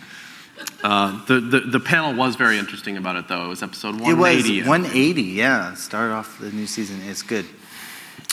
Uh, 0.83 1.23
the, 1.25 1.39
the, 1.39 1.59
the 1.61 1.79
panel 1.79 2.13
was 2.13 2.35
very 2.35 2.57
interesting 2.57 2.97
about 2.97 3.15
it, 3.15 3.27
though. 3.29 3.45
It 3.45 3.49
was 3.49 3.63
episode 3.63 3.95
It 3.95 4.01
180. 4.01 4.59
was 4.59 4.67
180. 4.67 5.21
Yeah. 5.23 5.73
Start 5.75 6.11
off 6.11 6.39
the 6.39 6.51
new 6.51 6.67
season. 6.67 6.99
It's 7.03 7.21
good. 7.21 7.45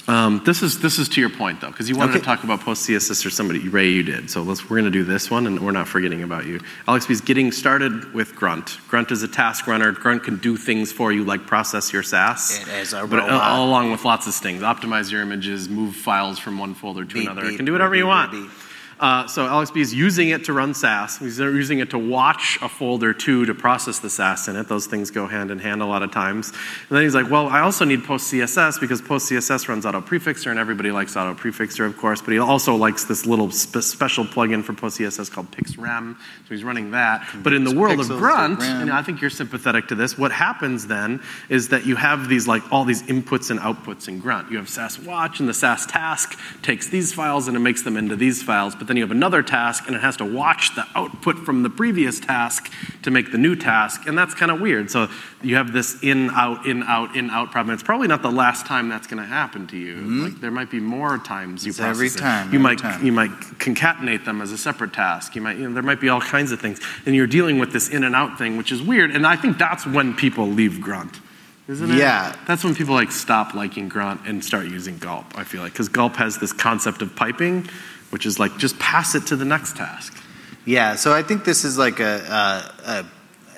Um, 0.09 0.41
this 0.45 0.63
is 0.63 0.79
this 0.81 0.99
is 1.01 1.09
to 1.11 1.21
your 1.21 1.31
point 1.31 1.61
though, 1.61 1.67
because 1.71 1.89
you 1.89 1.97
wanted 1.97 2.11
Okay. 2.13 2.21
to 2.21 2.25
talk 2.25 2.45
about 2.45 2.61
post 2.61 2.87
CSS 2.89 3.27
or 3.27 3.31
somebody. 3.31 3.69
Ray, 3.69 3.91
you 3.91 4.05
did. 4.05 4.31
So 4.31 4.43
let's 4.43 4.63
we're 4.71 4.77
going 4.79 4.85
to 4.85 4.91
do 4.91 5.03
this 5.03 5.31
one, 5.31 5.47
and 5.49 5.59
we're 5.61 5.73
not 5.73 5.89
forgetting 5.89 6.23
about 6.23 6.47
you. 6.47 6.61
Alex 6.87 7.07
B's 7.07 7.21
getting 7.21 7.51
started 7.51 8.15
with 8.15 8.37
Grunt. 8.37 8.79
Grunt 8.89 9.11
is 9.11 9.25
a 9.25 9.29
task 9.29 9.67
runner. 9.67 9.91
Grunt 9.91 10.23
can 10.23 10.37
do 10.37 10.57
things 10.57 10.93
for 10.93 11.13
you, 11.13 11.25
like 11.25 11.47
process 11.47 11.93
your 11.93 12.05
Sass. 12.05 12.61
It 12.63 12.69
is 12.69 12.93
a 12.93 13.05
but 13.07 13.19
uh, 13.19 13.23
robot. 13.23 13.43
all 13.43 13.69
along 13.69 13.91
with 13.91 14.05
lots 14.05 14.29
of 14.29 14.35
things, 14.37 14.63
optimize 14.63 15.11
your 15.11 15.23
images, 15.23 15.69
move 15.69 15.97
files 15.97 16.39
from 16.39 16.57
one 16.59 16.75
folder 16.75 17.05
to 17.05 17.15
Beep, 17.15 17.29
another. 17.29 17.45
it 17.49 17.57
can 17.57 17.65
do 17.65 17.73
whatever 17.73 17.91
beep, 17.93 17.99
you 17.99 18.05
beep, 18.05 18.09
want. 18.09 18.51
Uh, 18.99 19.27
so 19.27 19.47
Alex 19.47 19.71
B 19.71 19.81
is 19.81 19.93
using 19.93 20.31
it 20.31 20.45
to 20.45 20.55
run 20.55 20.73
Sass. 20.73 21.19
He's 21.19 21.39
using 21.39 21.81
it 21.81 21.91
to 21.91 21.99
watch 21.99 22.59
a 22.63 22.69
folder 22.69 23.13
too 23.13 23.45
to 23.45 23.55
process 23.55 23.99
the 23.99 24.09
Sass 24.09 24.49
in 24.49 24.57
it. 24.57 24.69
Those 24.69 24.87
things 24.87 25.11
go 25.11 25.27
hand 25.27 25.51
in 25.51 25.59
hand 25.59 25.83
a 25.83 25.87
lot 25.87 26.03
of 26.03 26.13
times. 26.13 26.49
And 26.49 26.97
then 26.97 27.03
he's 27.03 27.15
like, 27.15 27.31
well, 27.31 27.47
I 27.49 27.61
also 27.61 27.85
need 27.85 28.05
post 28.05 28.33
CSS 28.33 28.81
because 28.81 29.03
post 29.03 29.31
CSS 29.31 29.69
runs 29.69 29.85
auto 29.85 30.01
prefixer 30.01 30.51
and 30.51 30.59
everybody 30.59 30.91
likes 30.91 31.15
auto 31.15 31.35
prefixer, 31.35 31.85
of 31.85 31.99
course. 31.99 32.23
But 32.23 32.33
he 32.33 32.39
also 32.39 32.75
likes 32.75 33.05
this 33.05 33.27
little 33.27 33.51
spe- 33.51 33.83
special 33.83 34.25
plugin 34.25 34.65
for 34.65 34.73
post 34.73 34.99
CSS 34.99 35.31
called 35.31 35.51
PixRem. 35.51 36.17
So 36.17 36.55
he's 36.55 36.65
running 36.65 36.93
that. 36.93 37.29
But 37.43 37.53
in 37.53 37.65
the 37.65 37.77
world 37.77 38.01
of 38.01 38.07
Pixels 38.07 38.19
Grunt, 38.19 38.63
and 38.63 38.91
I 38.91 39.03
think 39.03 39.21
you're 39.21 39.29
sympathetic 39.29 39.89
to 39.89 39.95
this. 39.95 40.17
What 40.17 40.33
happens 40.33 40.87
then 40.87 41.21
is 41.51 41.69
that 41.69 41.85
you 41.85 41.97
have 41.97 42.29
these 42.31 42.49
like 42.49 42.63
all 42.73 42.85
these 42.85 43.03
inputs 43.03 43.51
and 43.51 43.61
outputs 43.61 44.09
in 44.09 44.21
Grunt. 44.21 44.51
You 44.51 44.57
have 44.57 44.71
Sass 44.71 44.99
watch, 44.99 45.39
and 45.39 45.49
the 45.49 45.55
Sass 45.55 45.85
task 45.85 46.39
takes 46.63 46.89
these 46.89 47.13
files 47.13 47.47
and 47.47 47.57
it 47.57 47.61
makes 47.61 47.83
them 47.83 47.99
into 47.99 48.17
these 48.17 48.43
files. 48.43 48.75
But 48.75 48.86
then 48.87 48.97
you 48.97 49.03
have 49.03 49.11
another 49.11 49.43
task, 49.43 49.87
and 49.87 49.95
it 49.97 50.01
has 50.03 50.17
to 50.19 50.25
watch 50.25 50.75
the 50.75 50.85
output 50.95 51.37
from 51.39 51.63
the 51.63 51.71
previous 51.71 52.21
task 52.21 52.73
to 53.03 53.11
make 53.11 53.33
the 53.33 53.39
new 53.39 53.55
task, 53.57 54.07
and 54.07 54.17
that's 54.17 54.35
kind 54.35 54.51
of 54.51 54.61
weird. 54.61 54.91
So 54.91 55.09
you 55.43 55.57
have 55.57 55.73
this 55.73 56.03
in 56.03 56.31
out 56.31 56.67
in 56.67 56.83
out 56.83 57.15
in 57.17 57.31
out 57.31 57.51
problem. 57.51 57.75
It's 57.75 57.83
probably 57.83 58.09
not 58.09 58.23
the 58.23 58.31
last 58.31 58.67
time 58.67 58.89
that's 58.89 59.07
going 59.07 59.23
to 59.23 59.29
happen 59.29 59.67
to 59.69 59.77
you. 59.77 59.97
Like 59.97 60.41
there 60.41 60.51
might 60.51 60.71
be 60.71 60.81
more 60.81 61.19
times 61.19 61.65
you 61.65 61.73
Mm-hmm. 61.73 61.81
It's 61.81 61.81
every 61.81 62.09
process 62.09 62.21
it. 62.21 62.23
time, 62.23 62.47
You 62.53 62.59
every 62.59 62.59
might 62.59 62.79
time. 62.79 63.05
you 63.05 63.13
might 63.13 63.31
concatenate 63.59 64.25
them 64.25 64.41
as 64.41 64.53
a 64.53 64.59
separate 64.59 64.93
task. 64.93 65.35
You 65.35 65.43
might, 65.43 65.57
you 65.59 65.69
know, 65.69 65.75
there 65.75 65.83
might 65.83 66.01
be 66.01 66.09
all 66.09 66.21
kinds 66.21 66.53
of 66.53 66.61
things, 66.61 66.81
and 67.05 67.15
you're 67.15 67.27
dealing 67.27 67.59
with 67.59 67.73
this 67.73 67.89
in 67.89 68.05
and 68.05 68.15
out 68.15 68.39
thing, 68.39 68.57
which 68.57 68.73
is 68.73 68.83
weird. 68.83 69.11
And 69.11 69.27
I 69.27 69.37
think 69.37 69.59
that's 69.59 69.87
when 69.87 70.15
people 70.15 70.47
leave 70.47 70.81
Grunt, 70.81 71.21
isn't 71.69 71.91
it? 71.91 71.99
Yeah. 71.99 72.35
That's 72.47 72.65
when 72.65 72.75
people 72.75 72.95
like 72.95 73.11
stop 73.13 73.55
liking 73.55 73.89
Grunt 73.89 74.21
and 74.27 74.45
start 74.45 74.67
using 74.67 74.99
Gulp. 74.99 75.27
I 75.37 75.45
feel 75.45 75.63
like 75.63 75.73
because 75.73 75.89
Gulp 75.89 76.17
has 76.17 76.39
this 76.39 76.53
concept 76.53 77.03
of 77.03 77.15
piping, 77.17 77.69
which 78.17 78.25
is 78.25 78.39
like 78.39 78.57
just 78.57 78.79
pass 78.79 79.15
it 79.15 79.27
to 79.27 79.37
the 79.37 79.45
next 79.45 79.77
task. 79.77 80.17
Yeah, 80.65 80.95
so 80.97 81.13
I 81.13 81.23
think 81.23 81.45
this 81.45 81.67
is 81.67 81.77
like 81.77 82.01
a 82.01 82.65
a, 82.87 83.05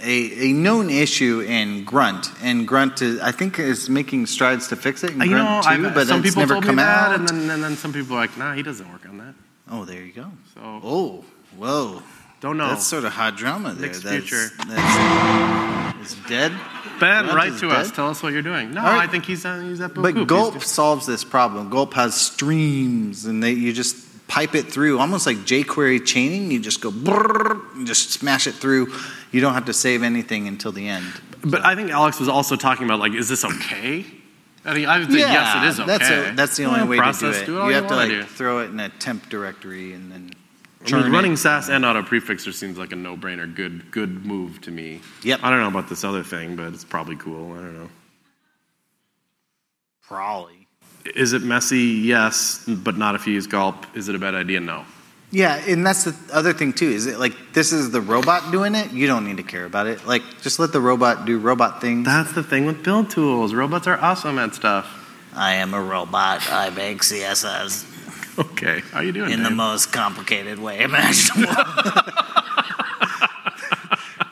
a, 0.02 0.48
a 0.48 0.52
known 0.52 0.90
issue 0.90 1.42
in 1.42 1.84
Grunt, 1.84 2.26
and 2.42 2.66
Grunt 2.66 3.00
is, 3.00 3.20
I 3.20 3.30
think 3.30 3.60
is 3.60 3.88
making 3.88 4.26
strides 4.26 4.66
to 4.68 4.74
fix 4.76 5.04
it 5.04 5.12
in 5.12 5.20
Uh, 5.22 5.24
you 5.26 5.30
know, 5.30 5.44
Grunt 5.44 5.62
too, 5.62 5.86
I've, 5.86 5.94
but 5.94 6.06
some 6.08 6.24
it's 6.24 6.30
people 6.30 6.40
never 6.42 6.54
told 6.54 6.64
come 6.64 6.74
me 6.74 6.82
that, 6.82 7.10
out. 7.12 7.20
and 7.20 7.28
then 7.28 7.50
and 7.50 7.62
then 7.62 7.76
some 7.76 7.92
people 7.92 8.16
are 8.16 8.20
like, 8.22 8.36
nah, 8.36 8.52
he 8.54 8.64
doesn't 8.64 8.90
work 8.90 9.08
on 9.08 9.18
that. 9.18 9.34
oh, 9.70 9.84
there 9.84 10.02
you 10.02 10.12
go. 10.12 10.26
So 10.54 10.60
Oh, 10.82 11.24
Whoa. 11.56 12.02
Don't 12.40 12.56
know. 12.56 12.68
That's 12.70 12.86
sort 12.86 13.04
of 13.04 13.12
hot 13.12 13.36
drama 13.36 13.74
there. 13.74 13.86
Mixed 13.86 14.02
that's, 14.02 14.16
future. 14.16 14.48
That's, 14.66 16.00
it's 16.02 16.28
dead. 16.28 16.50
ben, 16.98 17.26
What 17.26 17.36
write 17.36 17.58
to 17.60 17.68
us. 17.68 17.92
Tell 17.92 18.10
us 18.10 18.24
what 18.24 18.32
you're 18.32 18.42
doing. 18.42 18.72
No, 18.74 18.82
right. 18.82 19.04
I 19.04 19.06
think 19.06 19.24
he's 19.24 19.44
uh, 19.44 19.60
he's 19.60 19.80
at. 19.80 19.94
But 19.94 20.26
Gulp 20.26 20.62
solves 20.62 21.06
this 21.06 21.22
problem. 21.22 21.70
Gulp 21.70 21.94
has 21.94 22.14
streams, 22.14 23.24
and 23.24 23.40
they 23.42 23.52
you 23.52 23.72
just 23.72 24.07
pipe 24.28 24.54
it 24.54 24.70
through, 24.70 25.00
almost 25.00 25.26
like 25.26 25.38
jQuery 25.38 26.06
chaining. 26.06 26.50
You 26.52 26.60
just 26.60 26.80
go 26.80 26.90
brrrr, 26.90 27.74
and 27.74 27.86
just 27.86 28.12
smash 28.12 28.46
it 28.46 28.54
through. 28.54 28.92
You 29.32 29.40
don't 29.40 29.54
have 29.54 29.64
to 29.64 29.74
save 29.74 30.02
anything 30.02 30.46
until 30.46 30.70
the 30.70 30.88
end. 30.88 31.06
But 31.42 31.64
I 31.64 31.74
think 31.74 31.90
Alex 31.90 32.20
was 32.20 32.28
also 32.28 32.54
talking 32.54 32.84
about 32.84 33.00
like, 33.00 33.14
is 33.14 33.28
this 33.28 33.44
okay? 33.44 34.04
I 34.64 34.74
think 34.74 34.86
I 34.86 34.98
would 34.98 35.10
say 35.10 35.18
yes, 35.18 35.56
it 35.56 35.68
is 35.68 35.80
okay. 35.80 35.86
That's, 35.86 36.10
a, 36.10 36.34
that's 36.34 36.56
the 36.56 36.64
only 36.64 36.86
way 36.86 36.98
process, 36.98 37.40
to 37.40 37.46
do 37.46 37.52
it. 37.58 37.60
do 37.60 37.62
you 37.62 37.68
you 37.68 37.74
have 37.74 37.86
to 37.88 37.96
like 37.96 38.10
do. 38.10 38.22
throw 38.24 38.60
it 38.60 38.66
in 38.66 38.78
a 38.78 38.88
temp 38.88 39.28
directory 39.28 39.92
and 39.94 40.12
then. 40.12 40.30
I 40.86 41.02
mean, 41.02 41.10
running 41.10 41.32
it. 41.32 41.38
Sass 41.38 41.68
and 41.68 41.84
auto 41.84 42.02
prefixer 42.02 42.52
seems 42.52 42.78
like 42.78 42.92
a 42.92 42.96
no-brainer, 42.96 43.52
good 43.52 43.90
good 43.90 44.24
move 44.24 44.60
to 44.62 44.70
me. 44.70 45.00
Yep. 45.22 45.40
I 45.42 45.50
don't 45.50 45.60
know 45.60 45.68
about 45.68 45.88
this 45.88 46.04
other 46.04 46.22
thing, 46.22 46.54
but 46.54 46.72
it's 46.72 46.84
probably 46.84 47.16
cool. 47.16 47.52
I 47.52 47.56
don't 47.56 47.74
know. 47.74 47.88
Probably. 50.02 50.57
Is 51.14 51.32
it 51.32 51.42
messy? 51.42 51.78
Yes, 51.78 52.64
but 52.66 52.96
not 52.96 53.14
if 53.14 53.26
you 53.26 53.34
use 53.34 53.46
Gulp. 53.46 53.86
Is 53.96 54.08
it 54.08 54.14
a 54.14 54.18
bad 54.18 54.34
idea? 54.34 54.60
No. 54.60 54.84
Yeah, 55.30 55.56
and 55.66 55.86
that's 55.86 56.04
the 56.04 56.16
other 56.32 56.52
thing 56.54 56.72
too. 56.72 56.88
Is 56.88 57.06
it 57.06 57.18
like 57.18 57.34
this 57.52 57.72
is 57.72 57.90
the 57.90 58.00
robot 58.00 58.50
doing 58.50 58.74
it? 58.74 58.92
You 58.92 59.06
don't 59.06 59.26
need 59.26 59.36
to 59.36 59.42
care 59.42 59.66
about 59.66 59.86
it. 59.86 60.06
Like 60.06 60.22
just 60.40 60.58
let 60.58 60.72
the 60.72 60.80
robot 60.80 61.26
do 61.26 61.38
robot 61.38 61.80
things. 61.82 62.06
That's 62.06 62.32
the 62.32 62.42
thing 62.42 62.64
with 62.64 62.82
build 62.82 63.10
tools. 63.10 63.52
Robots 63.52 63.86
are 63.86 63.98
awesome 63.98 64.38
at 64.38 64.54
stuff. 64.54 64.86
I 65.34 65.54
am 65.54 65.74
a 65.74 65.82
robot. 65.82 66.50
I 66.50 66.70
make 66.70 67.02
CSS 67.02 67.84
Okay, 68.38 68.80
how 68.92 68.98
are 69.00 69.04
you 69.04 69.10
doing? 69.12 69.32
in 69.32 69.42
the 69.42 69.50
most 69.50 69.92
complicated 69.92 70.58
way 70.60 70.80
imaginable. 70.82 71.52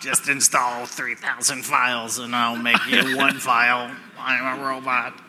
Just 0.01 0.29
install 0.29 0.87
3,000 0.87 1.65
files 1.65 2.19
and 2.19 2.35
I'll 2.35 2.57
make 2.57 2.79
you 2.87 3.17
one 3.17 3.39
file. 3.39 3.91
I'm 4.19 4.61
a 4.61 4.65
robot. 4.65 5.21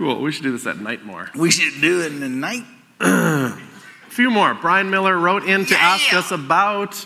Cool. 0.00 0.22
We 0.22 0.32
should 0.32 0.44
do 0.44 0.52
this 0.52 0.66
at 0.66 0.78
night 0.80 1.04
more. 1.04 1.28
We 1.34 1.50
should 1.50 1.78
do 1.82 2.00
it 2.00 2.06
in 2.06 2.20
the 2.20 2.28
night. 2.30 2.64
A 3.00 3.52
few 4.08 4.30
more. 4.30 4.54
Brian 4.54 4.88
Miller 4.88 5.14
wrote 5.14 5.44
in 5.44 5.66
to 5.66 5.76
ask 5.78 6.10
Yeah. 6.10 6.20
us 6.20 6.30
about 6.30 7.04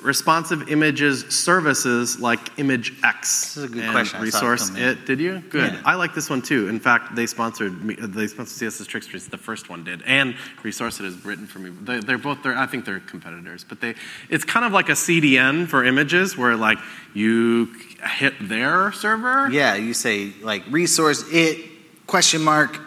responsive 0.00 0.70
images 0.70 1.26
services 1.28 2.18
like 2.18 2.56
imgix. 2.56 3.20
This 3.20 3.56
is 3.58 3.64
a 3.64 3.68
good 3.68 3.82
and 3.84 3.92
question. 3.92 4.16
I 4.22 4.30
saw 4.30 4.38
it 4.46 4.50
Resource 4.52 4.70
it. 4.74 5.04
Did 5.04 5.20
you? 5.20 5.40
Good. 5.50 5.74
Yeah. 5.74 5.82
I 5.84 5.96
like 5.96 6.14
this 6.14 6.30
one 6.30 6.40
too. 6.40 6.66
In 6.68 6.80
fact, 6.80 7.14
they 7.14 7.26
sponsored 7.26 7.84
me. 7.84 7.98
Uh, 8.00 8.06
they 8.06 8.26
sponsored 8.26 8.70
CSS 8.70 8.86
Tricksters. 8.86 9.26
The 9.28 9.36
first 9.36 9.68
one 9.68 9.84
did, 9.84 10.02
and 10.06 10.34
Resource 10.62 11.00
it 11.00 11.04
is 11.04 11.22
written 11.26 11.46
for 11.46 11.58
me. 11.58 11.72
They, 11.82 12.00
they're 12.00 12.16
both. 12.16 12.42
They're, 12.42 12.56
I 12.56 12.64
think 12.64 12.86
they're 12.86 13.00
competitors, 13.00 13.66
but 13.68 13.82
they. 13.82 13.96
It's 14.30 14.44
kind 14.44 14.64
of 14.64 14.72
like 14.72 14.88
a 14.88 14.92
CDN 14.92 15.68
for 15.68 15.84
images, 15.84 16.38
where 16.38 16.56
like 16.56 16.78
you 17.12 17.68
hit 18.16 18.32
their 18.40 18.92
server. 18.92 19.50
Yeah, 19.50 19.74
you 19.74 19.92
say 19.92 20.32
like 20.40 20.62
resource 20.70 21.22
it 21.30 21.73
question 22.06 22.42
mark 22.42 22.80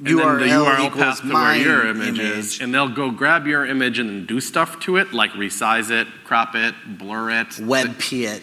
URL, 0.00 0.38
the 0.40 0.46
URL 0.46 0.86
equals 0.86 1.02
path 1.02 1.20
to 1.20 1.26
my 1.26 1.56
where 1.56 1.66
your 1.66 1.86
image, 1.86 2.18
image. 2.18 2.20
is, 2.20 2.60
and 2.60 2.74
they'll 2.74 2.88
go 2.88 3.10
grab 3.10 3.46
your 3.46 3.64
image 3.64 3.98
and 3.98 4.26
do 4.26 4.40
stuff 4.40 4.80
to 4.80 4.96
it, 4.96 5.12
like 5.12 5.30
resize 5.32 5.90
it, 5.90 6.08
crop 6.24 6.54
it, 6.54 6.74
blur 6.86 7.30
it, 7.30 7.48
WebP 7.48 8.26
it. 8.26 8.42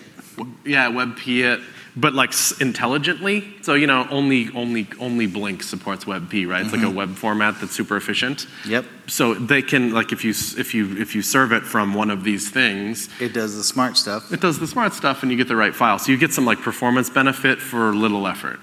yeah, 0.65 0.89
WebP 0.89 1.43
it, 1.43 1.59
but 1.95 2.13
like 2.13 2.33
intelligently. 2.61 3.53
So 3.63 3.73
you 3.73 3.85
know, 3.85 4.07
only 4.09 4.49
only 4.55 4.88
only 4.99 5.27
Blink 5.27 5.61
supports 5.61 6.05
WebP, 6.05 6.47
right? 6.47 6.63
It's 6.63 6.71
like 6.71 6.81
a 6.81 6.85
mm-hmm. 6.85 6.95
web 6.95 7.15
format 7.15 7.59
that's 7.59 7.73
super 7.73 7.97
efficient. 7.97 8.47
Yep. 8.65 8.85
So 9.07 9.33
they 9.33 9.61
can 9.61 9.91
like 9.91 10.13
if 10.13 10.23
you 10.23 10.31
if 10.31 10.73
you 10.73 10.95
if 10.97 11.15
you 11.15 11.21
serve 11.21 11.51
it 11.51 11.63
from 11.63 11.93
one 11.93 12.09
of 12.09 12.23
these 12.23 12.49
things, 12.49 13.09
It 13.19 13.33
does 13.33 13.57
the 13.57 13.63
smart 13.63 13.97
stuff. 13.97 14.31
it 14.31 14.39
does 14.39 14.57
the 14.57 14.67
smart 14.67 14.93
stuff, 14.93 15.21
and 15.21 15.31
you 15.31 15.38
get 15.38 15.49
the 15.49 15.57
right 15.57 15.75
file. 15.75 15.99
So 15.99 16.13
you 16.13 16.17
get 16.17 16.31
some 16.31 16.45
like 16.45 16.59
performance 16.59 17.09
benefit 17.09 17.59
for 17.59 17.93
little 17.93 18.25
effort. 18.25 18.59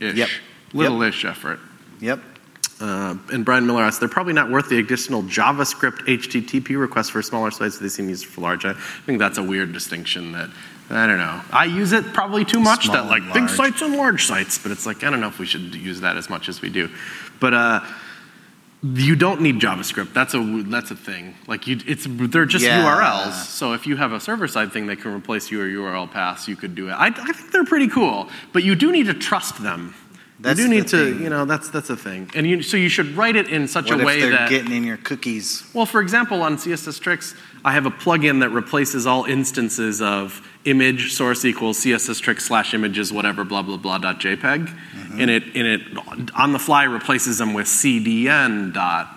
Yep. 0.00 0.28
Little-ish 0.74 1.24
effort. 1.24 1.60
Yep. 2.00 2.20
Uh, 2.80 3.16
and 3.32 3.44
Brian 3.44 3.66
Miller 3.66 3.82
asked, 3.82 4.00
they're 4.00 4.08
probably 4.08 4.32
not 4.32 4.50
worth 4.50 4.68
the 4.68 4.78
additional 4.78 5.22
JavaScript 5.22 6.06
HTTP 6.06 6.78
requests 6.78 7.08
for 7.08 7.22
smaller 7.22 7.50
sites. 7.50 7.78
They 7.78 7.88
seem 7.88 8.08
used 8.08 8.26
for 8.26 8.40
large. 8.40 8.64
I 8.64 8.74
think 9.06 9.18
that's 9.18 9.38
a 9.38 9.42
weird 9.42 9.72
distinction 9.72 10.32
that, 10.32 10.50
I 10.90 11.06
don't 11.06 11.18
know. 11.18 11.40
I 11.52 11.66
use 11.66 11.92
it 11.92 12.04
probably 12.12 12.44
too 12.44 12.60
much 12.60 12.86
Small 12.86 12.96
that 12.96 13.06
like 13.06 13.22
and 13.22 13.32
big 13.32 13.48
sites 13.48 13.80
and 13.80 13.96
large 13.96 14.26
sites, 14.26 14.58
but 14.58 14.72
it's 14.72 14.86
like, 14.86 15.04
I 15.04 15.10
don't 15.10 15.20
know 15.20 15.28
if 15.28 15.38
we 15.38 15.46
should 15.46 15.74
use 15.74 16.00
that 16.00 16.16
as 16.16 16.28
much 16.28 16.48
as 16.48 16.60
we 16.60 16.68
do. 16.68 16.90
But, 17.40 17.54
uh, 17.54 17.80
you 18.82 19.16
don't 19.16 19.40
need 19.40 19.60
JavaScript. 19.60 20.12
That's 20.12 20.34
a 20.34 20.62
that's 20.66 20.90
a 20.90 20.96
thing. 20.96 21.34
Like 21.46 21.66
you, 21.66 21.80
it's 21.86 22.06
they're 22.06 22.44
just 22.44 22.66
Yeah. 22.66 22.84
URLs. 22.84 23.32
So 23.32 23.72
if 23.72 23.86
you 23.86 23.96
have 23.96 24.12
a 24.12 24.20
server 24.20 24.46
side 24.46 24.72
thing 24.72 24.88
that 24.88 25.00
can 25.00 25.14
replace 25.14 25.50
your 25.50 25.66
URL 25.66 26.10
paths, 26.10 26.48
you 26.48 26.54
could 26.54 26.74
do 26.74 26.88
it. 26.90 26.92
I, 26.92 27.06
I 27.06 27.10
think 27.10 27.50
they're 27.50 27.64
pretty 27.64 27.88
cool, 27.88 28.28
but 28.52 28.62
you 28.62 28.74
do 28.74 28.92
need 28.92 29.06
to 29.06 29.14
trust 29.14 29.62
them. 29.62 29.94
That's 30.44 30.58
you 30.60 30.66
do 30.66 30.68
the 30.70 30.80
need 30.80 30.88
to, 30.88 31.12
thing. 31.14 31.22
you 31.24 31.30
know, 31.30 31.44
that's 31.44 31.68
that's 31.70 31.90
a 31.90 31.96
thing. 31.96 32.30
And 32.34 32.46
you, 32.46 32.62
so 32.62 32.76
you 32.76 32.88
should 32.88 33.16
write 33.16 33.34
it 33.36 33.48
in 33.48 33.66
such 33.66 33.86
What 33.90 33.96
a 33.98 34.00
if 34.00 34.06
way 34.06 34.20
they're 34.20 34.30
that 34.30 34.48
getting 34.50 34.72
in 34.72 34.84
your 34.84 34.98
cookies? 34.98 35.68
well, 35.74 35.86
for 35.86 36.00
example, 36.00 36.42
on 36.42 36.56
CSS 36.56 37.00
Tricks, 37.00 37.34
I 37.64 37.72
have 37.72 37.86
a 37.86 37.90
plugin 37.90 38.40
that 38.40 38.50
replaces 38.50 39.06
all 39.06 39.24
instances 39.24 40.00
of 40.02 40.46
image 40.64 41.12
source 41.12 41.44
equals 41.44 41.78
CSS 41.80 42.20
Tricks 42.20 42.44
slash 42.46 42.72
images 42.74 43.12
whatever 43.12 43.42
blah 43.44 43.62
blah 43.62 43.76
blah 43.78 43.98
dot 43.98 44.20
JPEG, 44.20 44.68
Mm-hmm. 44.68 45.20
and 45.20 45.30
it 45.30 45.42
and 45.54 45.66
it 45.66 46.30
on 46.34 46.52
the 46.52 46.58
fly 46.58 46.84
replaces 46.84 47.38
them 47.38 47.54
with 47.54 47.66
CDN 47.66 48.72
dot 48.72 49.08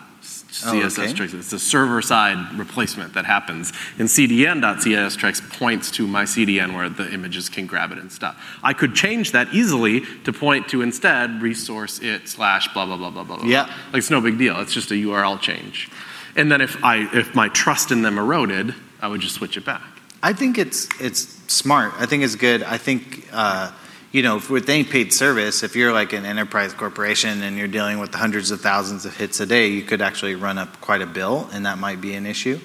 Oh, 0.66 0.72
CSS 0.72 1.00
okay. 1.00 1.14
Tricks. 1.14 1.34
It's 1.34 1.54
a 1.54 1.60
server 1.60 2.02
side 2.02 2.58
replacement 2.58 3.14
that 3.14 3.26
happens, 3.26 3.74
and 4.00 4.08
CDN 4.08 4.62
dot 4.62 4.78
CSS 4.78 5.18
Tricks 5.18 5.42
points 5.42 5.92
to 5.92 6.08
my 6.08 6.24
CDN 6.24 6.76
where 6.76 6.90
the 6.90 7.12
images 7.12 7.50
can 7.50 7.66
grab 7.66 7.92
it 7.92 7.98
and 7.98 8.12
stuff. 8.12 8.60
I 8.64 8.74
could 8.74 8.96
change 8.96 9.32
that 9.34 9.54
easily 9.54 10.02
to 10.24 10.34
point 10.34 10.70
to 10.70 10.82
instead 10.82 11.42
resource 11.42 12.00
it 12.00 12.28
slash 12.28 12.74
blah 12.74 12.86
blah 12.86 12.98
blah 12.98 13.10
blah 13.10 13.24
blah. 13.24 13.38
blah. 13.38 13.46
Yeah. 13.46 13.66
Like 13.92 14.00
it's 14.00 14.10
no 14.10 14.22
big 14.22 14.38
deal. 14.38 14.60
It's 14.60 14.74
just 14.74 14.92
a 14.92 14.96
URL 14.96 15.40
change. 15.40 15.90
And 16.36 16.52
then 16.52 16.62
if 16.62 16.84
I 16.84 17.10
if 17.14 17.36
my 17.36 17.50
trust 17.50 17.92
in 17.92 18.02
them 18.02 18.18
eroded, 18.18 18.74
I 19.02 19.08
would 19.08 19.22
just 19.22 19.36
switch 19.36 19.58
it 19.58 19.66
back. 19.66 19.82
I 20.24 20.34
think 20.34 20.58
it's 20.58 20.88
it's 21.00 21.22
smart. 21.52 21.94
I 21.98 22.06
think 22.06 22.24
it's 22.24 22.36
good. 22.36 22.64
I 22.64 22.78
think 22.78 23.28
uh, 23.32 23.72
you 24.12 24.22
know 24.22 24.42
with 24.50 24.70
any 24.70 24.84
paid 24.84 25.14
service, 25.14 25.64
if 25.64 25.76
you're 25.76 25.94
like 25.94 26.14
an 26.14 26.26
enterprise 26.26 26.74
corporation 26.74 27.42
and 27.44 27.58
you're 27.58 27.68
dealing 27.68 28.00
with 28.00 28.14
hundreds 28.14 28.52
of 28.52 28.62
thousands 28.62 29.06
of 29.06 29.16
hits 29.16 29.40
a 29.40 29.46
day, 29.46 29.68
you 29.68 29.84
could 29.84 30.02
actually 30.02 30.36
run 30.36 30.58
up 30.58 30.80
quite 30.82 31.02
a 31.02 31.06
bill, 31.06 31.50
and 31.54 31.66
that 31.66 31.78
might 31.78 32.02
be 32.02 32.14
an 32.14 32.26
issue. 32.26 32.60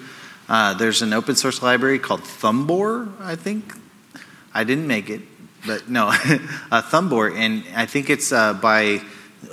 Uh, 0.48 0.74
there's 0.74 1.02
an 1.02 1.12
open 1.12 1.35
source 1.36 1.62
library 1.62 1.98
called 1.98 2.23
Thumbor. 2.23 3.09
I 3.20 3.36
think 3.36 3.74
I 4.55 4.64
didn't 4.64 4.86
make 4.86 5.10
it, 5.10 5.23
but 5.66 5.89
no, 5.89 6.09
uh, 6.70 6.82
Thumbor, 6.82 7.35
and 7.35 7.64
I 7.74 7.86
think 7.86 8.10
it's 8.10 8.32
uh, 8.32 8.55
by 8.55 9.02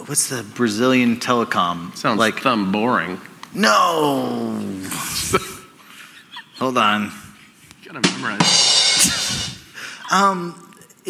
what's 0.06 0.30
the 0.30 0.44
Brazilian 0.56 1.18
telecom? 1.18 1.96
Sounds 1.96 2.20
like 2.20 2.40
thumb 2.40 2.72
boring. 2.72 3.20
no. 3.54 4.62
Hold 6.58 6.78
on. 6.78 7.12
You 7.84 7.92
gotta 7.94 8.12
memorize. 8.12 9.58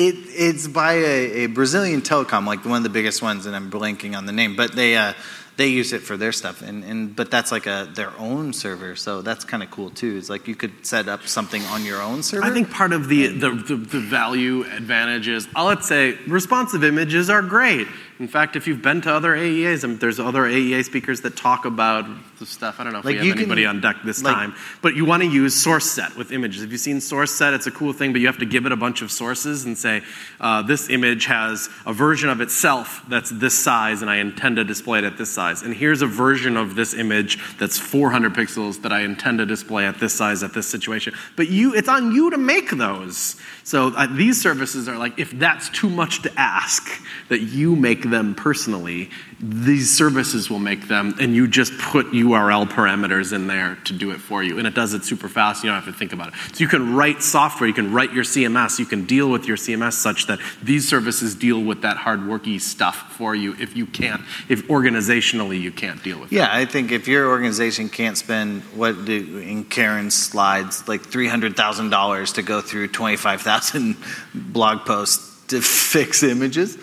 It, 0.02 0.16
it's 0.30 0.66
by 0.66 0.94
a, 0.94 1.44
a 1.44 1.46
Brazilian 1.48 2.02
telecom, 2.02 2.46
like 2.48 2.64
one 2.64 2.78
of 2.78 2.84
the 2.84 2.90
biggest 2.90 3.22
ones, 3.22 3.46
and 3.46 3.54
I'm 3.54 3.70
blanking 3.70 4.16
on 4.18 4.26
the 4.26 4.32
name, 4.32 4.56
but 4.56 4.74
they 4.74 4.96
uh, 4.96 5.12
they 5.58 5.68
use 5.68 5.92
it 5.92 6.00
for 6.00 6.16
their 6.16 6.32
stuff, 6.32 6.62
and, 6.62 6.86
and 6.86 7.14
but 7.14 7.30
that's 7.30 7.52
like 7.52 7.68
a 7.68 7.90
their 7.94 8.14
own 8.18 8.54
server, 8.54 8.96
so 8.96 9.22
that's 9.22 9.44
kind 9.44 9.62
of 9.62 9.70
cool 9.70 9.90
too. 9.90 10.16
It's 10.16 10.30
like 10.30 10.48
you 10.48 10.56
could 10.56 10.86
set 10.86 11.10
up 11.10 11.28
something 11.28 11.62
on 11.64 11.84
your 11.84 12.02
own 12.02 12.24
server. 12.24 12.46
I 12.46 12.52
think 12.52 12.72
part 12.72 12.94
of 12.94 13.10
the, 13.10 13.28
the, 13.28 13.50
the, 13.50 13.76
the 13.76 14.00
value 14.00 14.64
advantage 14.64 15.28
is, 15.28 15.50
uh, 15.54 15.66
let's 15.66 15.86
say, 15.86 16.18
responsive 16.28 16.86
images 16.86 17.30
are 17.30 17.42
great. 17.42 17.88
In 18.20 18.28
fact, 18.28 18.58
if 18.58 18.68
you've 18.68 18.82
been 18.82 19.00
to 19.02 19.14
other 19.14 19.34
AEAs, 19.34 19.86
and 19.86 19.98
there's 19.98 20.20
other 20.20 20.42
AEA 20.46 20.84
speakers 20.84 21.22
that 21.22 21.38
talk 21.38 21.64
about 21.64 22.06
the 22.38 22.46
stuff. 22.46 22.78
I 22.80 22.84
don't 22.84 22.92
know 22.92 23.00
if 23.00 23.06
Like, 23.06 23.14
we 23.14 23.18
have 23.18 23.26
you 23.26 23.32
can- 23.34 23.42
anybody 23.44 23.66
on 23.66 23.80
deck 23.80 23.98
this 24.04 24.22
like- 24.22 24.34
time, 24.34 24.54
but 24.82 24.94
you 24.96 25.06
want 25.06 25.24
to 25.24 25.30
use 25.30 25.56
srcset 25.66 26.16
with 26.18 26.32
images. 26.32 26.62
If 26.62 26.72
you've 26.72 26.82
seen 26.82 26.98
srcset, 27.00 27.54
it's 27.54 27.68
a 27.68 27.72
cool 27.72 27.94
thing, 27.94 28.12
but 28.12 28.20
you 28.20 28.28
have 28.28 28.38
to 28.40 28.46
give 28.46 28.66
it 28.66 28.72
a 28.74 28.78
bunch 28.78 29.02
of 29.02 29.10
sources 29.12 29.64
and 29.66 29.78
say, 29.78 30.02
uh, 30.42 30.62
this 30.62 30.90
image 30.90 31.26
has 31.26 31.70
a 31.86 31.94
version 31.94 32.30
of 32.30 32.42
itself 32.42 33.02
that's 33.08 33.30
this 33.30 33.54
size, 33.58 34.02
and 34.02 34.10
I 34.12 34.18
intend 34.18 34.58
to 34.58 34.64
display 34.66 35.00
it 35.00 35.06
at 35.06 35.18
this 35.18 35.30
size. 35.30 35.64
And 35.64 35.74
here's 35.74 36.02
a 36.02 36.08
version 36.08 36.58
of 36.58 36.76
this 36.76 36.94
image 36.94 37.40
that's 37.58 37.78
400 37.78 38.34
pixels 38.34 38.82
that 38.82 38.92
I 38.92 39.02
intend 39.02 39.40
to 39.40 39.46
display 39.46 39.86
at 39.86 40.00
this 40.00 40.14
size 40.14 40.44
at 40.44 40.54
this 40.54 40.68
situation. 40.68 41.14
But 41.38 41.50
you, 41.50 41.74
it's 41.74 41.90
on 41.90 42.14
you 42.14 42.30
to 42.32 42.38
make 42.38 42.72
those. 42.72 43.36
So 43.70 43.90
uh, 43.90 44.08
these 44.08 44.42
services 44.42 44.90
are 44.90 44.98
like, 44.98 45.20
if 45.20 45.30
that's 45.30 45.70
too 45.70 45.92
much 45.92 46.24
to 46.24 46.32
ask, 46.36 46.90
that 47.28 47.42
you 47.42 47.76
make 47.76 48.02
them 48.10 48.34
personally. 48.34 49.12
These 49.42 49.96
services 49.96 50.50
will 50.50 50.60
make 50.60 50.90
them, 50.90 51.16
and 51.20 51.34
you 51.34 51.48
just 51.48 51.78
put 51.78 52.08
URL 52.08 52.68
parameters 52.68 53.32
in 53.32 53.48
there 53.48 53.78
to 53.86 53.94
do 53.94 54.12
it 54.12 54.20
for 54.20 54.44
you. 54.44 54.58
And 54.58 54.68
it 54.68 54.76
does 54.76 54.94
it 54.94 55.06
super 55.06 55.30
fast. 55.30 55.64
You 55.64 55.70
don't 55.70 55.82
have 55.82 55.92
to 55.92 55.98
think 55.98 56.12
about 56.12 56.30
it. 56.30 56.34
So 56.54 56.62
you 56.62 56.68
can 56.68 56.94
write 56.94 57.24
software, 57.24 57.68
you 57.68 57.74
can 57.74 57.94
write 57.94 58.12
your 58.12 58.26
CMS, 58.26 58.80
you 58.80 58.86
can 58.86 59.06
deal 59.06 59.30
with 59.30 59.46
your 59.46 59.56
CMS 59.56 59.94
such 59.94 60.28
that 60.28 60.40
these 60.62 60.90
services 60.90 61.36
deal 61.36 61.62
with 61.64 61.84
that 61.84 61.96
hard 61.96 62.20
worky 62.20 62.60
stuff 62.60 63.14
for 63.14 63.34
you 63.34 63.56
if 63.60 63.78
you 63.78 63.86
can't, 63.86 64.22
if 64.50 64.68
organizationally 64.68 65.60
you 65.60 65.72
can't 65.72 66.04
deal 66.04 66.20
with 66.20 66.34
it. 66.34 66.36
Yeah, 66.36 66.50
I 66.52 66.66
think 66.66 66.92
if 66.92 67.08
your 67.08 67.30
organization 67.30 67.88
can't 67.88 68.18
spend 68.18 68.62
what 68.76 69.06
do, 69.06 69.38
in 69.38 69.64
Karen's 69.64 70.16
slides 70.16 70.88
like 70.88 71.02
three 71.02 71.28
hundred 71.28 71.56
thousand 71.56 71.92
dollars 71.92 72.34
to 72.34 72.42
go 72.42 72.60
through 72.60 72.90
twenty 72.90 73.16
five 73.16 73.42
thousand 73.42 73.96
blog 74.34 74.86
posts 74.86 75.28
to 75.48 75.62
fix 75.62 76.24
images, 76.24 76.78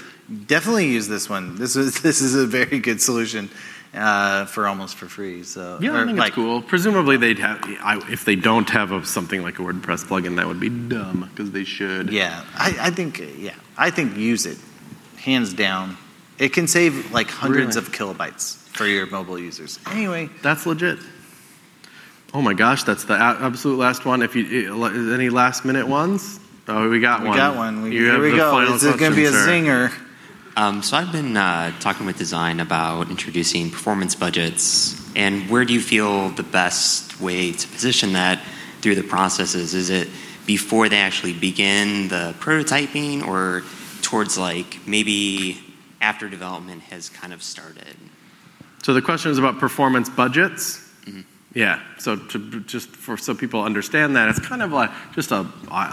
definitely 0.47 0.89
use 0.89 1.09
this 1.09 1.29
one. 1.29 1.57
This 1.57 1.77
is 1.77 2.01
this 2.03 2.21
is 2.21 2.35
a 2.35 2.47
very 2.47 2.79
good 2.79 3.01
solution 3.01 3.51
uh, 3.95 4.45
for 4.47 4.67
almost 4.67 4.97
for 4.97 5.07
free. 5.07 5.43
So 5.43 5.79
Yeah, 5.81 6.01
I 6.01 6.05
think 6.05 6.19
like, 6.19 6.29
it's 6.29 6.35
cool. 6.35 6.63
Presumably, 6.63 7.17
they'd 7.17 7.39
have. 7.39 7.63
I, 7.83 8.01
if 8.11 8.25
they 8.25 8.37
don't 8.37 8.69
have 8.71 8.93
a, 8.93 9.05
something 9.05 9.43
like 9.43 9.59
a 9.59 9.63
WordPress 9.63 10.05
plugin, 10.05 10.37
that 10.37 10.47
would 10.47 10.61
be 10.61 10.69
dumb 10.69 11.29
because 11.31 11.51
they 11.51 11.65
should. 11.65 12.11
Yeah, 12.11 12.45
I, 12.55 12.77
I 12.81 12.91
think 12.91 13.23
yeah, 13.39 13.55
I 13.77 13.91
think 13.91 14.17
use 14.17 14.47
it, 14.47 14.59
hands 15.19 15.53
down. 15.53 15.97
It 16.39 16.53
can 16.53 16.69
save 16.69 17.13
like 17.13 17.31
hundreds 17.31 17.77
Really? 17.77 17.87
of 17.87 17.93
kilobytes 17.93 18.57
for 18.69 18.87
your 18.87 19.07
mobile 19.07 19.39
users. 19.39 19.79
Anyway, 19.91 20.29
That's 20.43 20.67
legit. 20.67 20.99
Oh 22.35 22.43
my 22.43 22.53
gosh, 22.53 22.83
that's 22.83 23.05
the 23.05 23.15
absolute 23.15 23.79
last 23.79 24.05
one. 24.05 24.21
If 24.21 24.37
you 24.37 24.77
eh, 24.85 25.15
any 25.15 25.31
last 25.31 25.65
minute 25.65 25.89
ones, 25.89 26.39
oh, 26.69 26.91
we 26.91 27.01
got 27.01 27.23
we 27.23 27.29
one. 27.29 27.35
We 27.35 27.39
got 27.41 27.57
one. 27.57 27.83
We, 27.83 27.93
You 27.93 28.05
here 28.11 28.21
we 28.21 28.37
go. 28.37 28.73
This 28.73 28.83
is 28.83 28.97
going 28.97 29.13
to 29.13 29.17
be 29.17 29.25
a 29.25 29.31
sir. 29.31 29.47
zinger. 29.47 30.06
Um, 30.59 30.83
so 30.83 30.97
I've 30.97 31.13
been 31.13 31.37
uh, 31.37 31.79
talking 31.81 32.07
with 32.07 32.17
design 32.17 32.61
about 32.61 33.11
introducing 33.11 33.71
performance 33.71 34.15
budgets, 34.15 34.99
and 35.15 35.51
where 35.51 35.67
do 35.67 35.75
you 35.75 35.83
feel 35.83 36.31
the 36.31 36.43
best 36.43 37.21
way 37.21 37.53
to 37.53 37.69
position 37.69 38.15
that 38.15 38.43
through 38.81 38.95
the 38.95 39.03
processes? 39.03 39.75
Is 39.75 39.91
it 39.91 40.09
before 40.47 40.89
they 40.89 40.97
actually 40.97 41.35
begin 41.35 42.09
the 42.09 42.35
prototyping, 42.39 43.27
or 43.27 43.65
towards 44.01 44.39
like 44.39 44.79
maybe 44.87 45.63
after 46.01 46.27
development 46.27 46.85
has 46.85 47.11
kind 47.11 47.35
of 47.35 47.43
started? 47.43 47.95
So 48.83 48.95
the 48.95 49.03
question 49.03 49.31
is 49.31 49.37
about 49.37 49.59
performance 49.59 50.09
budgets. 50.09 50.86
Yeah. 51.57 51.81
So 51.97 52.17
just 52.67 52.91
for 52.91 53.17
so 53.17 53.35
people 53.35 53.63
understand 53.63 54.15
that, 54.17 54.29
it's 54.29 54.39
kind 54.39 54.61
of 54.61 54.73
like 54.73 54.91
just 55.15 55.31
a, 55.31 55.47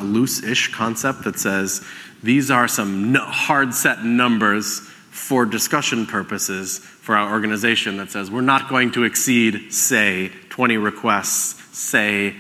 loose-ish 0.04 0.74
concept 0.74 1.24
that 1.24 1.40
says 1.40 1.86
these 2.22 2.52
are 2.52 2.68
some 2.68 3.16
hard 3.16 3.74
set 3.74 4.04
numbers 4.04 4.82
for 4.82 5.46
discussion 5.46 6.06
purposes 6.06 6.80
for 6.80 7.16
our 7.16 7.32
organization. 7.32 7.96
That 7.96 8.12
says 8.12 8.30
we're 8.30 8.42
not 8.42 8.68
going 8.68 8.92
to 8.92 9.06
exceed, 9.06 9.72
say, 9.72 10.34
20 10.50 10.76
requests, 10.76 11.78
say, 11.78 12.36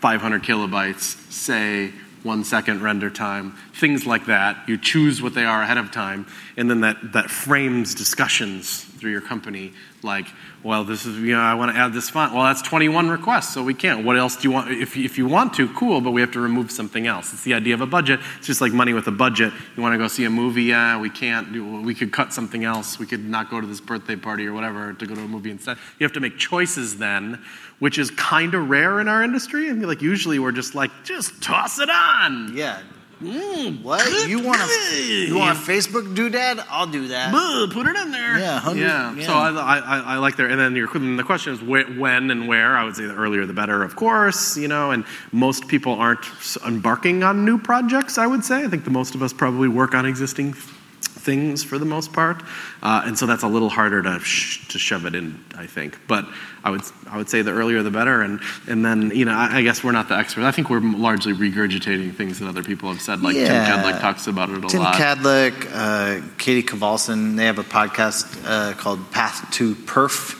500 0.00 0.42
kilobytes, 0.42 1.32
say. 1.32 1.92
One 2.24 2.42
second 2.42 2.82
render 2.82 3.10
time, 3.10 3.52
things 3.74 4.04
like 4.04 4.26
that. 4.26 4.68
You 4.68 4.76
choose 4.76 5.22
what 5.22 5.34
they 5.34 5.44
are 5.44 5.62
ahead 5.62 5.78
of 5.78 5.92
time, 5.92 6.26
and 6.56 6.68
then 6.68 6.80
that, 6.80 7.12
that 7.12 7.30
frames 7.30 7.94
discussions 7.94 8.82
through 8.82 9.12
your 9.12 9.20
company 9.20 9.72
like, 10.02 10.26
well, 10.64 10.82
this 10.82 11.06
is, 11.06 11.16
you 11.18 11.34
know, 11.34 11.40
I 11.40 11.54
want 11.54 11.72
to 11.72 11.78
add 11.78 11.92
this 11.92 12.10
font. 12.10 12.34
Well, 12.34 12.42
that's 12.42 12.62
21 12.62 13.08
requests, 13.08 13.54
so 13.54 13.62
we 13.62 13.74
can't. 13.74 14.04
What 14.04 14.16
else 14.16 14.34
do 14.36 14.48
you 14.48 14.52
want? 14.52 14.70
If, 14.72 14.96
if 14.96 15.16
you 15.16 15.26
want 15.26 15.54
to, 15.54 15.72
cool, 15.74 16.00
but 16.00 16.10
we 16.10 16.20
have 16.20 16.32
to 16.32 16.40
remove 16.40 16.72
something 16.72 17.06
else. 17.06 17.32
It's 17.32 17.44
the 17.44 17.54
idea 17.54 17.74
of 17.74 17.80
a 17.80 17.86
budget. 17.86 18.18
It's 18.38 18.46
just 18.48 18.60
like 18.60 18.72
money 18.72 18.92
with 18.92 19.06
a 19.06 19.12
budget. 19.12 19.52
You 19.76 19.82
want 19.82 19.94
to 19.94 19.98
go 19.98 20.08
see 20.08 20.24
a 20.24 20.30
movie? 20.30 20.64
Yeah, 20.64 21.00
we 21.00 21.10
can't. 21.10 21.84
We 21.84 21.94
could 21.94 22.12
cut 22.12 22.32
something 22.32 22.64
else. 22.64 22.98
We 22.98 23.06
could 23.06 23.24
not 23.24 23.50
go 23.50 23.60
to 23.60 23.66
this 23.66 23.80
birthday 23.80 24.16
party 24.16 24.46
or 24.46 24.52
whatever 24.52 24.92
to 24.92 25.06
go 25.06 25.14
to 25.14 25.20
a 25.20 25.28
movie 25.28 25.52
instead. 25.52 25.78
You 25.98 26.04
have 26.04 26.12
to 26.14 26.20
make 26.20 26.38
choices 26.38 26.98
then, 26.98 27.40
which 27.78 27.96
is 27.96 28.10
kind 28.10 28.54
of 28.54 28.68
rare 28.68 29.00
in 29.00 29.06
our 29.06 29.22
industry. 29.22 29.70
I 29.70 29.72
mean, 29.74 29.86
like, 29.86 30.02
usually 30.02 30.40
we're 30.40 30.52
just 30.52 30.74
like, 30.74 30.90
just 31.04 31.40
toss 31.40 31.78
it 31.78 31.88
on. 31.88 32.56
Yeah. 32.56 32.80
Mm, 33.22 33.82
What 33.82 34.28
you 34.28 34.40
want 34.44 34.60
a 34.60 35.26
you 35.26 35.36
want 35.36 35.58
a 35.58 35.60
Facebook 35.60 36.14
doodad? 36.14 36.64
I'll 36.70 36.86
do 36.86 37.08
that. 37.08 37.32
Buh, 37.32 37.66
put 37.72 37.86
it 37.88 37.96
in 37.96 38.12
there. 38.12 38.38
Yeah, 38.38 38.54
100 38.54 38.80
yeah. 38.80 39.14
yeah. 39.14 39.26
So 39.26 39.32
I, 39.32 39.50
I, 39.78 39.98
I 40.14 40.16
like 40.18 40.36
there. 40.36 40.46
And 40.48 40.58
then 40.60 40.76
your 40.76 40.86
then 40.92 41.16
the 41.16 41.24
question 41.24 41.52
is 41.52 41.58
wh- 41.58 41.98
when 41.98 42.30
and 42.30 42.46
where. 42.46 42.76
I 42.76 42.84
would 42.84 42.94
say 42.94 43.06
the 43.06 43.14
earlier 43.16 43.44
the 43.44 43.52
better, 43.52 43.82
of 43.82 43.96
course. 43.96 44.56
You 44.56 44.68
know, 44.68 44.92
and 44.92 45.04
most 45.32 45.66
people 45.66 45.94
aren't 45.94 46.24
embarking 46.64 47.24
on 47.24 47.44
new 47.44 47.58
projects. 47.58 48.18
I 48.18 48.26
would 48.28 48.44
say. 48.44 48.62
I 48.64 48.68
think 48.68 48.84
the 48.84 48.90
most 48.90 49.16
of 49.16 49.22
us 49.22 49.32
probably 49.32 49.66
work 49.68 49.94
on 49.94 50.06
existing 50.06 50.54
things 51.02 51.62
for 51.64 51.78
the 51.78 51.84
most 51.84 52.12
part, 52.12 52.42
uh, 52.82 53.02
and 53.04 53.18
so 53.18 53.26
that's 53.26 53.42
a 53.42 53.48
little 53.48 53.68
harder 53.68 54.00
to 54.02 54.18
sh- 54.20 54.66
to 54.68 54.78
shove 54.78 55.04
it 55.04 55.14
in. 55.14 55.44
I 55.56 55.66
think, 55.66 55.98
but 56.06 56.24
I 56.64 56.70
would 56.70 56.82
I 57.10 57.16
would 57.16 57.28
say 57.28 57.42
the 57.42 57.50
earlier 57.50 57.82
the 57.82 57.90
better. 57.90 58.22
And 58.22 58.40
and 58.68 58.84
then 58.84 59.10
you 59.14 59.24
know 59.24 59.32
I, 59.32 59.56
I 59.58 59.62
guess 59.62 59.82
we're 59.84 59.92
not 59.92 60.08
the 60.08 60.16
experts. 60.16 60.44
I 60.44 60.52
think 60.52 60.70
we're 60.70 60.80
largely 60.80 61.32
regurgitating 61.34 62.14
things 62.14 62.38
that 62.38 62.48
other 62.48 62.62
people 62.62 62.90
have 62.90 63.00
said. 63.02 63.20
Like 63.22 63.36
Yeah. 63.36 63.48
Tim 63.48 63.82
Kadlec 63.84 64.00
talks 64.00 64.26
about 64.26 64.50
it 64.50 64.64
a 64.64 64.68
Tim 64.68 64.80
lot. 64.80 64.94
Tim 64.94 65.02
Kadlec, 65.18 65.68
uh, 65.72 66.26
Katie 66.38 66.62
Kovalcin, 66.62 67.36
they 67.36 67.46
have 67.46 67.58
a 67.58 67.64
podcast 67.64 68.42
uh, 68.46 68.74
called 68.74 69.10
Path 69.10 69.50
to 69.54 69.74
Perf 69.74 70.36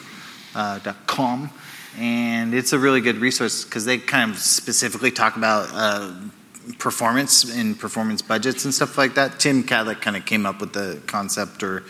uh, 0.55 0.79
dot 0.79 1.07
.com, 1.07 1.51
and 1.99 2.55
it's 2.55 2.73
a 2.73 2.79
really 2.79 3.01
good 3.01 3.17
resource 3.19 3.65
because 3.65 3.85
they 3.85 3.99
kind 3.99 4.31
of 4.31 4.39
specifically 4.39 5.11
talk 5.11 5.37
about 5.37 5.69
uh, 5.73 6.13
performance 6.79 7.45
and 7.45 7.79
performance 7.79 8.23
budgets 8.23 8.65
and 8.65 8.75
stuff 8.75 8.99
like 8.99 9.15
that. 9.15 9.39
Tim 9.41 9.65
Kadlec 9.65 10.01
kind 10.01 10.17
of 10.17 10.25
came 10.27 10.47
up 10.47 10.61
with 10.61 10.73
the 10.73 11.01
concept 11.07 11.63
or 11.63 11.85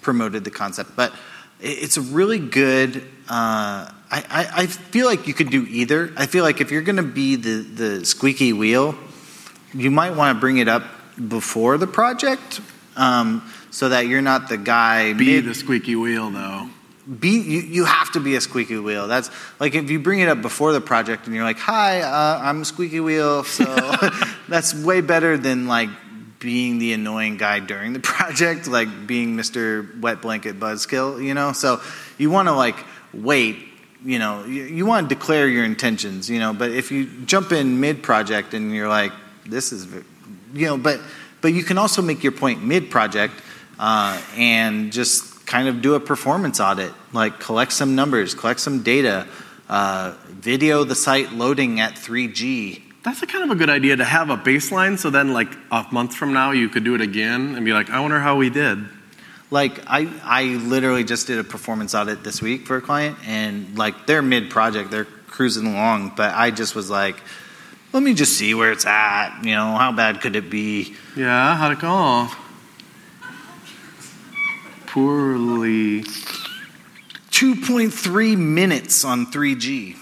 promoted 0.00 0.44
the 0.44 0.50
concept, 0.50 0.96
but 0.96 1.12
it's 1.60 1.96
a 1.96 2.00
really 2.00 2.38
good. 2.38 2.96
Uh, 3.28 3.88
I, 3.88 4.24
I, 4.28 4.48
I 4.56 4.66
feel 4.66 5.06
like 5.06 5.26
you 5.26 5.34
could 5.34 5.50
do 5.50 5.64
either. 5.68 6.12
I 6.16 6.26
feel 6.26 6.44
like 6.44 6.60
if 6.60 6.70
you're 6.70 6.82
going 6.82 6.96
to 6.96 7.02
be 7.02 7.36
the, 7.36 7.62
the 7.62 8.04
squeaky 8.04 8.52
wheel, 8.52 8.94
you 9.72 9.90
might 9.90 10.10
want 10.10 10.36
to 10.36 10.40
bring 10.40 10.58
it 10.58 10.68
up 10.68 10.84
before 11.28 11.78
the 11.78 11.86
project 11.86 12.60
um, 12.96 13.48
so 13.70 13.88
that 13.88 14.06
you're 14.06 14.22
not 14.22 14.48
the 14.48 14.58
guy 14.58 15.12
Be 15.12 15.36
mid- 15.36 15.44
the 15.46 15.54
squeaky 15.54 15.96
wheel, 15.96 16.30
though. 16.30 16.68
Be 17.18 17.40
you, 17.40 17.60
you 17.60 17.84
have 17.84 18.12
to 18.12 18.20
be 18.20 18.36
a 18.36 18.40
squeaky 18.40 18.78
wheel. 18.78 19.08
That's 19.08 19.30
like 19.58 19.74
if 19.74 19.90
you 19.90 19.98
bring 19.98 20.20
it 20.20 20.28
up 20.28 20.40
before 20.40 20.72
the 20.72 20.80
project 20.80 21.26
and 21.26 21.34
you're 21.34 21.44
like 21.44 21.58
hi 21.58 22.00
uh, 22.00 22.40
i'm 22.42 22.62
a 22.62 22.64
squeaky 22.64 23.00
wheel 23.00 23.42
so 23.44 23.64
that's 24.48 24.74
way 24.74 25.00
better 25.00 25.36
than 25.36 25.66
like 25.66 25.88
being 26.38 26.78
the 26.78 26.92
annoying 26.92 27.36
guy 27.36 27.60
during 27.60 27.92
the 27.92 28.00
project 28.14 28.68
like 28.68 29.06
being 29.06 29.36
mr 29.36 30.00
wet 30.00 30.22
blanket 30.22 30.60
buzzkill 30.60 31.22
you 31.22 31.34
know? 31.34 31.52
So 31.52 31.80
you 32.18 32.30
want 32.30 32.48
to 32.48 32.54
like 32.54 32.76
wait 33.12 33.56
you 34.04 34.18
know? 34.18 34.44
You, 34.44 34.64
you 34.64 34.86
want 34.86 35.08
to 35.08 35.14
declare 35.14 35.48
your 35.48 35.64
intentions 35.64 36.30
you 36.30 36.38
know? 36.38 36.52
But 36.52 36.70
if 36.70 36.92
you 36.92 37.06
jump 37.24 37.50
in 37.50 37.80
mid 37.80 38.02
project 38.02 38.54
and 38.54 38.72
you're 38.72 38.88
like 38.88 39.12
this 39.44 39.72
is 39.72 39.88
you 40.54 40.66
know 40.66 40.78
but 40.78 41.00
but 41.40 41.52
you 41.52 41.64
can 41.64 41.78
also 41.78 42.00
make 42.00 42.22
your 42.22 42.32
point 42.32 42.62
mid 42.62 42.90
project 42.90 43.34
uh, 43.80 44.22
and 44.36 44.92
just 44.92 45.31
kind 45.46 45.68
of 45.68 45.82
do 45.82 45.94
a 45.94 46.00
performance 46.00 46.60
audit, 46.60 46.92
like 47.12 47.40
collect 47.40 47.72
some 47.72 47.94
numbers, 47.94 48.34
collect 48.34 48.60
some 48.60 48.82
data, 48.82 49.26
uh, 49.68 50.14
video 50.28 50.84
the 50.84 50.94
site 50.94 51.32
loading 51.32 51.80
at 51.80 51.94
3G. 51.94 52.82
That's 53.02 53.22
a 53.22 53.26
kind 53.26 53.44
of 53.44 53.50
a 53.50 53.56
good 53.56 53.70
idea 53.70 53.96
to 53.96 54.04
have 54.04 54.30
a 54.30 54.36
baseline 54.36 54.98
so 54.98 55.10
then, 55.10 55.32
like, 55.32 55.52
a 55.72 55.86
month 55.90 56.14
from 56.14 56.32
now, 56.32 56.52
you 56.52 56.68
could 56.68 56.84
do 56.84 56.94
it 56.94 57.00
again 57.00 57.56
and 57.56 57.64
be 57.64 57.72
like, 57.72 57.90
I 57.90 58.00
wonder 58.00 58.20
how 58.20 58.36
we 58.36 58.48
did. 58.48 58.78
Like 59.52 59.80
I, 59.86 60.08
I 60.24 60.44
literally 60.44 61.04
just 61.04 61.26
did 61.26 61.38
a 61.38 61.44
performance 61.44 61.94
audit 61.94 62.24
this 62.24 62.40
week 62.40 62.66
for 62.66 62.78
a 62.78 62.80
client, 62.80 63.18
and 63.26 63.76
like 63.76 64.06
they're 64.06 64.22
mid 64.22 64.48
project, 64.48 64.90
they're 64.90 65.04
cruising 65.04 65.66
along, 65.66 66.14
but 66.16 66.34
I 66.34 66.50
just 66.50 66.74
was 66.74 66.88
like, 66.88 67.16
let 67.92 68.02
me 68.02 68.14
just 68.14 68.32
see 68.38 68.54
where 68.54 68.72
it's 68.72 68.86
at. 68.86 69.42
You 69.42 69.54
know, 69.54 69.76
how 69.76 69.92
bad 69.92 70.22
could 70.22 70.36
it 70.36 70.48
be? 70.48 70.94
Yeah, 71.14 71.54
how'd 71.54 71.72
it 71.72 71.80
go? 71.80 72.28
Poorly. 74.92 76.02
2.3 77.30 78.36
minutes 78.36 79.06
on 79.06 79.24
3G. 79.24 79.96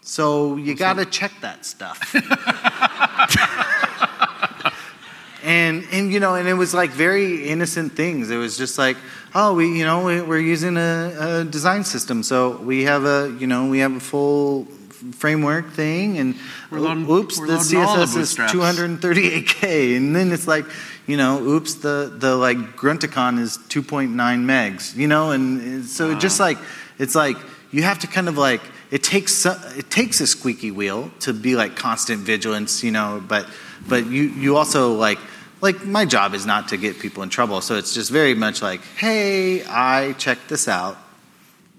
So 0.00 0.56
you 0.56 0.74
got 0.74 0.94
to 0.94 1.04
check 1.04 1.30
that 1.42 1.64
stuff. 1.64 2.12
and 5.44 5.84
and 5.92 6.12
you 6.12 6.18
know, 6.18 6.34
and 6.34 6.48
it 6.48 6.54
was 6.54 6.74
like 6.74 6.90
very 6.90 7.48
innocent 7.48 7.92
things. 7.92 8.30
It 8.30 8.36
was 8.36 8.58
just 8.58 8.78
like, 8.78 8.96
oh, 9.32 9.54
we 9.54 9.78
you 9.78 9.84
know 9.84 10.04
we, 10.04 10.20
we're 10.22 10.40
using 10.40 10.76
a, 10.76 11.14
a 11.18 11.44
design 11.44 11.84
system, 11.84 12.24
so 12.24 12.56
we 12.56 12.82
have 12.82 13.04
a 13.04 13.32
you 13.38 13.46
know 13.46 13.68
we 13.68 13.78
have 13.78 13.94
a 13.94 14.00
full 14.00 14.66
framework 15.12 15.70
thing, 15.70 16.18
and 16.18 16.34
loading- 16.70 17.08
oops, 17.08 17.38
we're 17.38 17.46
the 17.46 17.56
loading 17.56 17.80
the 17.80 17.86
CSS 17.86 18.16
is 18.16 18.36
238k, 18.36 19.96
and 19.96 20.16
then 20.16 20.32
it's 20.32 20.48
like, 20.48 20.64
you 21.06 21.16
know, 21.16 21.40
oops, 21.42 21.74
the 21.74 22.12
the 22.14 22.34
like 22.36 22.58
Grunticon 22.76 23.38
is 23.38 23.58
2.9 23.58 24.10
megs, 24.10 24.96
you 24.96 25.06
know, 25.06 25.30
and, 25.30 25.84
so 25.84 26.10
it 26.10 26.18
just 26.18 26.40
like 26.40 26.58
it's 26.98 27.14
like 27.14 27.36
you 27.70 27.82
have 27.82 27.98
to 28.00 28.06
kind 28.06 28.28
of 28.28 28.36
like 28.36 28.60
it 28.90 29.02
takes 29.02 29.46
it 29.46 29.90
takes 29.90 30.20
a 30.20 30.26
squeaky 30.26 30.70
wheel 30.70 31.10
to 31.20 31.32
be 31.32 31.56
like 31.56 31.76
constant 31.76 32.20
vigilance, 32.20 32.82
you 32.82 32.90
know, 32.90 33.22
but 33.26 33.48
but 33.88 34.06
you 34.06 34.22
you 34.22 34.56
also 34.56 34.94
like 34.94 35.18
like 35.60 35.84
my 35.84 36.04
job 36.04 36.34
is 36.34 36.44
not 36.44 36.68
to 36.68 36.76
get 36.76 36.98
people 36.98 37.22
in 37.22 37.28
trouble. 37.28 37.60
So 37.60 37.76
it's 37.76 37.94
just 37.94 38.10
very 38.10 38.34
much 38.34 38.60
like, 38.62 38.80
hey, 38.96 39.64
I 39.64 40.12
checked 40.14 40.48
this 40.48 40.68
out. 40.68 40.96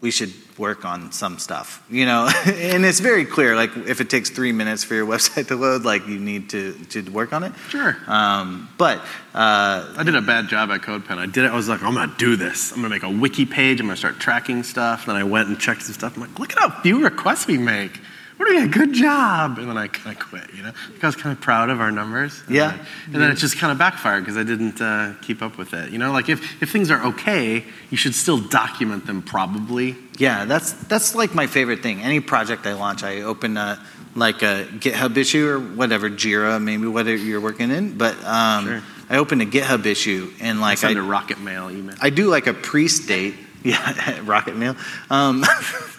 We 0.01 0.11
should 0.11 0.33
work 0.57 0.85
on 0.85 1.11
some 1.11 1.37
stuff, 1.37 1.83
you 1.89 2.05
know. 2.05 2.29
and 2.45 2.85
it's 2.85 2.99
very 2.99 3.25
clear. 3.25 3.55
Like 3.55 3.75
if 3.75 4.01
it 4.01 4.09
takes 4.09 4.29
three 4.29 4.51
minutes 4.51 4.83
for 4.83 4.95
your 4.95 5.05
website 5.13 5.47
to 5.47 5.55
load, 5.55 5.83
like 5.83 6.07
you 6.07 6.19
need 6.19 6.49
to 6.51 6.73
to 6.85 7.01
work 7.11 7.33
on 7.33 7.43
it. 7.43 7.53
Sure. 7.69 7.97
Um, 8.07 8.69
but 8.77 8.99
uh, 9.33 9.93
I 9.97 10.03
did 10.03 10.15
a 10.15 10.21
bad 10.21 10.47
job 10.47 10.69
at 10.71 10.81
CodePen. 10.81 11.17
I 11.17 11.25
did 11.25 11.45
it. 11.45 11.51
I 11.51 11.55
was 11.55 11.69
like, 11.69 11.83
I'm 11.83 11.93
gonna 11.93 12.13
do 12.17 12.35
this. 12.35 12.71
I'm 12.71 12.77
gonna 12.77 12.89
make 12.89 13.03
a 13.03 13.09
wiki 13.09 13.45
page. 13.45 13.79
I'm 13.79 13.87
gonna 13.87 13.97
start 13.97 14.19
tracking 14.19 14.63
stuff. 14.63 15.05
Then 15.05 15.15
I 15.15 15.23
went 15.23 15.49
and 15.49 15.59
checked 15.59 15.83
some 15.83 15.93
stuff. 15.93 16.15
I'm 16.15 16.21
like, 16.21 16.39
look 16.39 16.51
at 16.53 16.59
how 16.59 16.81
few 16.81 17.03
requests 17.03 17.47
we 17.47 17.57
make. 17.57 17.99
We're 18.39 18.45
doing 18.45 18.63
a 18.65 18.67
good 18.67 18.93
job. 18.93 19.57
And 19.57 19.67
then 19.69 19.77
I 19.77 19.87
kind 19.87 20.15
of 20.15 20.21
quit. 20.23 20.43
You 20.55 20.63
know, 20.63 20.71
I 21.01 21.05
was 21.05 21.15
kind 21.15 21.35
of 21.35 21.41
proud 21.41 21.69
of 21.69 21.81
our 21.81 21.91
numbers. 21.91 22.39
And 22.47 22.55
Yeah. 22.55 22.71
then 22.71 22.79
and 23.13 23.15
then 23.23 23.31
it 23.31 23.35
just 23.35 23.57
kind 23.57 23.71
of 23.71 23.77
backfired 23.79 24.23
because 24.23 24.37
I 24.37 24.43
didn't 24.43 24.79
uh, 24.79 25.13
keep 25.21 25.41
up 25.41 25.57
with 25.57 25.73
it. 25.73 25.91
You 25.91 25.97
know, 25.97 26.11
like 26.11 26.29
if 26.29 26.61
if 26.61 26.71
things 26.71 26.91
are 26.91 27.03
okay, 27.07 27.63
you 27.89 27.97
should 27.97 28.13
still 28.15 28.37
document 28.37 29.05
them. 29.07 29.21
Probably. 29.23 29.95
Yeah, 30.17 30.45
that's 30.45 30.73
that's 30.73 31.15
like 31.15 31.33
my 31.35 31.47
favorite 31.47 31.81
thing. 31.81 32.01
Any 32.01 32.19
project 32.19 32.65
I 32.67 32.73
launch, 32.73 33.03
I 33.03 33.21
open 33.21 33.57
a 33.57 33.83
like 34.15 34.41
a 34.41 34.65
GitHub 34.79 35.15
issue 35.17 35.47
or 35.47 35.59
whatever 35.59 36.09
Jira, 36.09 36.61
maybe 36.61 36.87
whatever 36.87 37.17
you're 37.17 37.41
working 37.41 37.69
in. 37.71 37.97
But 37.97 38.15
um, 38.23 38.65
Sure. 38.65 38.81
I 39.09 39.17
open 39.17 39.41
a 39.41 39.45
GitHub 39.45 39.85
issue 39.85 40.31
and 40.41 40.59
like 40.59 40.79
I 40.79 40.87
Send 40.87 40.97
I, 40.99 41.01
a 41.01 41.05
rocket 41.05 41.39
mail 41.39 41.69
email. 41.71 41.95
I 42.01 42.09
do 42.09 42.27
like 42.27 42.45
a 42.47 42.53
pre-state. 42.53 43.35
Yeah, 43.63 44.19
rocket 44.23 44.55
mail. 44.55 44.75
Um, 45.09 45.43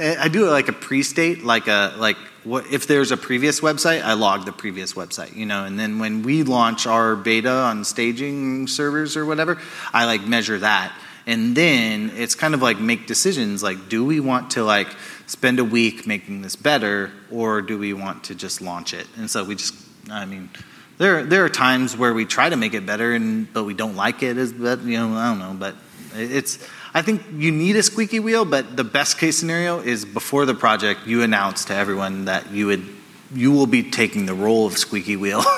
I 0.00 0.28
do 0.28 0.46
it 0.46 0.50
like 0.50 0.68
a 0.68 0.72
pre-state, 0.72 1.44
like 1.44 1.68
a 1.68 1.94
like 1.98 2.16
what 2.44 2.66
if 2.72 2.86
there's 2.86 3.12
a 3.12 3.16
previous 3.16 3.60
website, 3.60 4.02
I 4.02 4.14
log 4.14 4.46
the 4.46 4.52
previous 4.52 4.94
website, 4.94 5.36
you 5.36 5.44
know, 5.44 5.64
and 5.64 5.78
then 5.78 5.98
when 5.98 6.22
we 6.22 6.42
launch 6.42 6.86
our 6.86 7.16
beta 7.16 7.50
on 7.50 7.84
staging 7.84 8.66
servers 8.66 9.16
or 9.16 9.26
whatever, 9.26 9.60
I 9.92 10.06
like 10.06 10.26
measure 10.26 10.58
that, 10.58 10.92
and 11.26 11.54
then 11.54 12.12
it's 12.14 12.34
kind 12.34 12.54
of 12.54 12.62
like 12.62 12.80
make 12.80 13.06
decisions 13.06 13.62
like 13.62 13.88
do 13.88 14.04
we 14.04 14.20
want 14.20 14.52
to 14.52 14.64
like 14.64 14.88
spend 15.26 15.58
a 15.58 15.64
week 15.64 16.06
making 16.06 16.42
this 16.42 16.56
better 16.56 17.12
or 17.30 17.60
do 17.62 17.78
we 17.78 17.92
want 17.92 18.24
to 18.24 18.34
just 18.34 18.60
launch 18.60 18.94
it? 18.94 19.06
And 19.16 19.30
so 19.30 19.44
we 19.44 19.54
just, 19.54 19.74
I 20.10 20.24
mean. 20.24 20.50
There, 20.98 21.24
there 21.24 21.46
are 21.46 21.48
times 21.48 21.96
where 21.96 22.12
we 22.12 22.26
try 22.26 22.50
to 22.50 22.58
make 22.58 22.74
it 22.74 22.84
better, 22.84 23.14
and 23.14 23.50
but 23.50 23.64
we 23.64 23.72
don't 23.72 23.96
like 23.96 24.22
it 24.22 24.36
as, 24.36 24.52
but 24.52 24.82
you 24.82 24.98
know, 24.98 25.14
I 25.16 25.30
don't 25.30 25.38
know. 25.38 25.56
But 25.58 25.74
it's, 26.14 26.58
I 26.92 27.02
think 27.02 27.22
you 27.34 27.52
need 27.52 27.76
a 27.76 27.82
squeaky 27.82 28.20
wheel. 28.20 28.44
But 28.44 28.76
the 28.76 28.84
best 28.84 29.18
case 29.18 29.38
scenario 29.38 29.80
is 29.80 30.04
before 30.04 30.46
the 30.46 30.54
project, 30.54 31.06
you 31.06 31.22
announce 31.22 31.66
to 31.66 31.74
everyone 31.74 32.26
that 32.26 32.50
you 32.50 32.66
would, 32.66 32.86
you 33.32 33.52
will 33.52 33.66
be 33.66 33.90
taking 33.90 34.26
the 34.26 34.34
role 34.34 34.66
of 34.66 34.76
squeaky 34.76 35.16
wheel. 35.16 35.42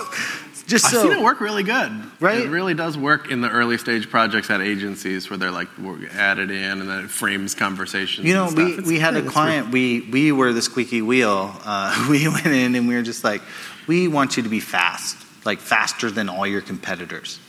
Just 0.67 0.87
I've 0.87 0.93
so, 0.93 1.03
seen 1.03 1.13
it 1.13 1.21
work 1.21 1.41
really 1.41 1.65
good. 1.65 1.93
Right? 2.21 2.39
It 2.39 2.49
really 2.49 2.73
does 2.73 2.97
work 2.97 3.31
in 3.31 3.41
the 3.41 3.51
early 3.51 3.79
stage 3.79 4.09
projects 4.09 4.49
at 4.49 4.61
agencies 4.61 5.29
where 5.29 5.37
they're 5.37 5.51
like 5.51 5.69
we're 5.77 6.09
added 6.13 6.51
in 6.51 6.81
and 6.81 6.89
then 6.89 7.05
it 7.05 7.11
frames 7.11 7.55
conversations. 7.55 8.27
You 8.27 8.35
know, 8.35 8.45
and 8.45 8.53
stuff. 8.53 8.67
we, 8.67 8.73
It's 8.75 8.89
we 8.89 8.99
had 8.99 9.15
a 9.15 9.19
It's 9.19 9.31
client, 9.31 9.71
we, 9.71 10.01
we 10.01 10.33
were 10.33 10.53
the 10.53 10.63
squeaky 10.63 11.03
wheel. 11.03 11.55
Uh, 11.65 12.07
we 12.11 12.29
went 12.29 12.47
in 12.47 12.75
and 12.75 12.89
we 12.89 12.95
were 12.95 13.03
just 13.03 13.25
like, 13.25 13.43
we 13.87 14.09
want 14.09 14.37
you 14.37 14.45
to 14.45 14.49
be 14.49 14.61
fast, 14.61 15.17
like 15.45 15.59
faster 15.59 16.11
than 16.11 16.29
all 16.29 16.47
your 16.47 16.63
competitors. 16.63 17.41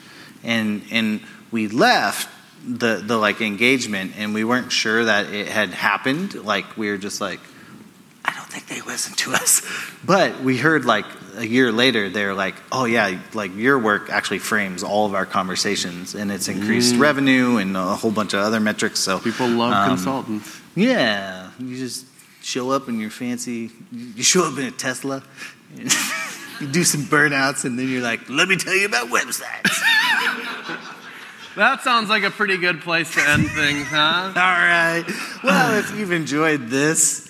And, 0.44 0.84
and 0.92 1.22
we 1.52 1.68
left 1.68 2.28
the, 2.66 3.02
the 3.06 3.18
like 3.18 3.42
engagement 3.42 4.14
and 4.18 4.34
we 4.34 4.44
weren't 4.44 4.72
sure 4.72 5.06
that 5.06 5.34
it 5.34 5.48
had 5.48 5.70
happened. 5.70 6.34
Like, 6.36 6.78
we 6.78 6.90
were 6.90 6.98
just 6.98 7.20
like, 7.22 7.40
I 8.26 8.34
don't 8.34 8.48
think 8.48 8.68
they 8.68 8.82
listen 8.82 9.14
to 9.16 9.34
us. 9.34 9.62
But 10.06 10.42
we 10.42 10.58
heard 10.58 10.84
like 10.84 11.06
a 11.38 11.48
year 11.48 11.72
later, 11.72 12.10
they're 12.10 12.34
like, 12.34 12.56
oh 12.74 12.84
yeah, 12.84 13.18
like 13.34 13.56
your 13.56 13.80
work 13.80 14.10
actually 14.10 14.40
frames 14.40 14.84
all 14.84 15.06
of 15.06 15.14
our 15.14 15.26
conversations 15.26 16.14
and 16.14 16.30
it's 16.30 16.50
increased 16.50 16.98
revenue 16.98 17.56
and 17.56 17.78
a 17.78 17.96
whole 17.96 18.12
bunch 18.12 18.34
of 18.34 18.42
other 18.42 18.60
metrics. 18.60 19.00
So 19.00 19.20
People 19.20 19.48
love 19.48 19.72
um, 19.72 19.88
consultants. 19.96 20.60
yeah, 20.76 21.52
you 21.58 21.78
just 21.78 22.06
show 22.42 22.72
up 22.72 22.90
in 22.90 23.00
your 23.00 23.12
fancy. 23.12 23.72
You 23.94 24.24
show 24.24 24.46
up 24.46 24.58
in 24.58 24.66
a 24.66 24.72
Tesla. 24.72 25.24
And 25.78 25.90
you 26.60 26.68
do 26.68 26.84
some 26.84 27.04
burnouts, 27.04 27.64
and 27.66 27.80
then 27.80 27.88
you're 27.90 28.04
like, 28.04 28.30
"Let 28.30 28.48
me 28.48 28.58
tell 28.58 28.76
you 28.76 28.86
about 28.86 29.08
websites." 29.08 29.72
That 31.56 31.82
sounds 31.82 32.10
like 32.10 32.24
a 32.24 32.32
pretty 32.32 32.58
good 32.58 32.82
place 32.82 33.14
to 33.14 33.22
end 33.30 33.50
things, 33.52 33.86
huh? 33.88 33.96
All 34.28 34.34
right. 34.34 35.04
Well, 35.44 35.78
if 35.80 35.96
you've 35.98 36.12
enjoyed 36.12 36.68
this, 36.70 37.28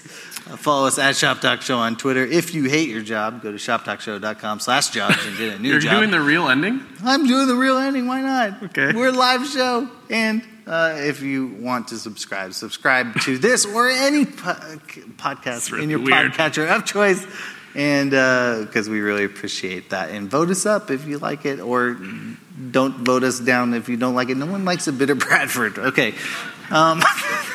uh, 0.49 0.55
follow 0.55 0.87
us 0.87 0.97
at 0.97 1.15
Shop 1.17 1.41
Talk 1.41 1.61
Show 1.61 1.77
on 1.77 1.97
Twitter. 1.97 2.23
If 2.25 2.53
you 2.53 2.63
hate 2.65 2.87
your 2.89 3.01
job, 3.01 3.41
go 3.41 3.51
to 3.51 3.57
shoptalkshow.com/jobs 3.57 5.25
and 5.25 5.37
get 5.37 5.55
a 5.55 5.59
new 5.59 5.69
You're 5.71 5.79
job. 5.79 5.97
doing 5.99 6.11
the 6.11 6.21
real 6.21 6.47
ending? 6.47 6.81
I'm 7.03 7.27
doing 7.27 7.47
the 7.47 7.55
real 7.55 7.77
ending. 7.77 8.07
Why 8.07 8.21
not? 8.21 8.63
Okay. 8.63 8.93
We're 8.93 9.09
a 9.09 9.11
live 9.11 9.45
show. 9.47 9.89
And 10.09 10.41
uh, 10.67 10.95
if 10.99 11.21
you 11.21 11.47
want 11.59 11.89
to 11.89 11.97
subscribe, 11.97 12.53
subscribe 12.53 13.19
to 13.21 13.37
this 13.37 13.65
or 13.65 13.89
any 13.89 14.25
po- 14.25 14.53
podcast 15.17 15.71
really 15.71 15.83
in 15.83 15.89
your 15.89 15.99
weird. 15.99 16.31
podcatcher 16.31 16.67
of 16.73 16.85
choice. 16.85 17.25
And 17.75 18.11
because 18.11 18.87
we 18.87 19.01
really 19.01 19.23
appreciate 19.25 19.89
that. 19.89 20.11
And 20.11 20.29
vote 20.29 20.49
us 20.49 20.65
up 20.65 20.91
if 20.91 21.07
you 21.07 21.17
like 21.17 21.43
it, 21.45 21.59
or 21.59 21.97
don't 22.71 22.97
vote 22.97 23.23
us 23.23 23.39
down 23.39 23.73
if 23.73 23.89
you 23.89 23.97
don't 23.97 24.15
like 24.15 24.29
it. 24.29 24.37
No 24.37 24.45
one 24.45 24.65
likes 24.65 24.87
a 24.87 24.93
bitter 24.93 25.15
Bradford. 25.15 25.77
Okay. 25.77 26.15
Um, 26.69 27.01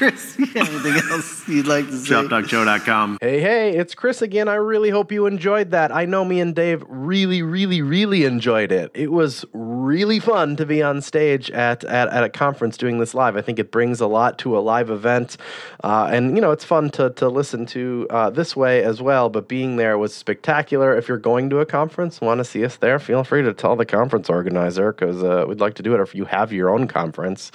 Chris, 0.00 0.38
you 0.38 0.46
got 0.54 0.66
anything 0.66 1.10
else 1.10 1.46
you'd 1.46 1.66
like 1.66 1.84
to 1.84 1.98
say? 1.98 2.14
ShopTalkShow.com. 2.14 3.18
Hey, 3.20 3.38
hey, 3.38 3.76
it's 3.76 3.94
Chris 3.94 4.22
again. 4.22 4.48
I 4.48 4.54
really 4.54 4.88
hope 4.88 5.12
you 5.12 5.26
enjoyed 5.26 5.72
that. 5.72 5.94
I 5.94 6.06
know 6.06 6.24
me 6.24 6.40
and 6.40 6.54
Dave 6.54 6.82
really, 6.88 7.42
really, 7.42 7.82
really 7.82 8.24
enjoyed 8.24 8.72
it. 8.72 8.90
It 8.94 9.12
was 9.12 9.44
really 9.52 10.18
fun 10.18 10.56
to 10.56 10.64
be 10.64 10.82
on 10.82 11.02
stage 11.02 11.50
at, 11.50 11.84
at, 11.84 12.08
at 12.08 12.24
a 12.24 12.30
conference 12.30 12.78
doing 12.78 12.98
this 12.98 13.12
live. 13.12 13.36
I 13.36 13.42
think 13.42 13.58
it 13.58 13.70
brings 13.70 14.00
a 14.00 14.06
lot 14.06 14.38
to 14.38 14.56
a 14.56 14.60
live 14.60 14.88
event. 14.88 15.36
Uh, 15.84 16.08
and, 16.10 16.34
you 16.34 16.40
know, 16.40 16.50
it's 16.50 16.64
fun 16.64 16.88
to, 16.92 17.10
to 17.10 17.28
listen 17.28 17.66
to 17.66 18.06
uh, 18.08 18.30
this 18.30 18.56
way 18.56 18.82
as 18.82 19.02
well, 19.02 19.28
but 19.28 19.48
being 19.48 19.76
there 19.76 19.98
was 19.98 20.14
spectacular. 20.14 20.96
If 20.96 21.08
you're 21.08 21.18
going 21.18 21.50
to 21.50 21.58
a 21.58 21.66
conference, 21.66 22.22
want 22.22 22.38
to 22.38 22.44
see 22.46 22.64
us 22.64 22.78
there, 22.78 22.98
feel 22.98 23.22
free 23.22 23.42
to 23.42 23.52
tell 23.52 23.76
the 23.76 23.84
conference 23.84 24.30
organizer 24.30 24.94
because 24.94 25.22
uh, 25.22 25.44
we'd 25.46 25.60
like 25.60 25.74
to 25.74 25.82
do 25.82 25.92
it. 25.92 26.00
Or 26.00 26.04
if 26.04 26.14
you 26.14 26.24
have 26.24 26.54
your 26.54 26.70
own 26.70 26.88
conference, 26.88 27.52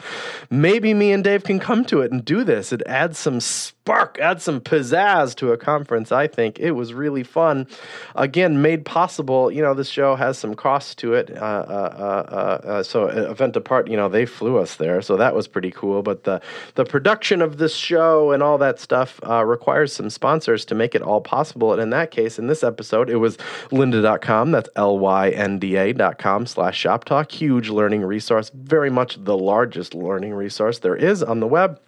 maybe 0.51 0.93
me 0.93 1.11
and 1.11 1.23
Dave 1.23 1.43
can 1.43 1.59
come 1.59 1.83
to 1.85 2.01
it 2.01 2.11
and 2.11 2.23
do 2.23 2.34
this. 2.43 2.71
It 2.71 2.81
adds 2.85 3.17
some 3.17 3.39
spark, 3.39 4.17
adds 4.19 4.43
some 4.43 4.59
pizzazz 4.59 5.35
to 5.35 5.51
a 5.51 5.57
conference. 5.57 6.11
I 6.11 6.27
think 6.27 6.59
it 6.59 6.71
was 6.71 6.93
really 6.93 7.23
fun. 7.23 7.67
Again, 8.15 8.61
made 8.61 8.85
possible. 8.85 9.51
You 9.51 9.61
know, 9.61 9.73
this 9.73 9.89
show 9.89 10.15
has 10.15 10.37
some 10.37 10.55
costs 10.55 10.95
to 10.95 11.13
it. 11.13 11.31
Uh, 11.31 11.35
uh, 11.35 11.95
uh, 11.97 12.33
uh, 12.33 12.67
uh, 12.67 12.83
so, 12.83 13.09
uh, 13.09 13.29
event 13.31 13.55
apart, 13.55 13.87
you 13.87 13.95
know, 13.95 14.09
they 14.09 14.25
flew 14.25 14.57
us 14.57 14.75
there, 14.75 15.01
so 15.01 15.17
that 15.17 15.35
was 15.35 15.47
pretty 15.47 15.71
cool. 15.71 16.01
But 16.01 16.23
the 16.23 16.41
the 16.73 16.85
production 16.85 17.41
of 17.41 17.57
this 17.57 17.75
show 17.75 18.31
and 18.31 18.41
all 18.41 18.57
that 18.57 18.79
stuff 18.79 19.19
requires 19.23 19.93
some 19.93 20.09
sponsors 20.09 20.65
to 20.65 20.75
make 20.75 20.95
it 20.95 21.01
all 21.01 21.21
possible. 21.21 21.71
And 21.71 21.81
in 21.81 21.91
that 21.91 22.11
case, 22.11 22.39
in 22.39 22.47
this 22.47 22.63
episode, 22.63 23.09
it 23.09 23.17
was 23.17 23.37
lynda.com. 23.71 24.51
That's 24.51 24.69
L 24.75 24.97
Y 24.97 25.29
N 25.29 25.59
D 25.59 25.75
A.com 25.75 26.45
slash 26.45 26.77
shop 26.77 27.05
talk. 27.05 27.31
Huge 27.31 27.69
learning 27.69 28.01
resource, 28.01 28.51
very 28.53 28.89
much 28.89 29.23
the 29.23 29.37
largest 29.37 29.93
learning 29.93 30.33
resource 30.33 30.79
there 30.79 30.95
is 30.95 31.21
on 31.21 31.39
the 31.39 31.47
web. 31.47 31.79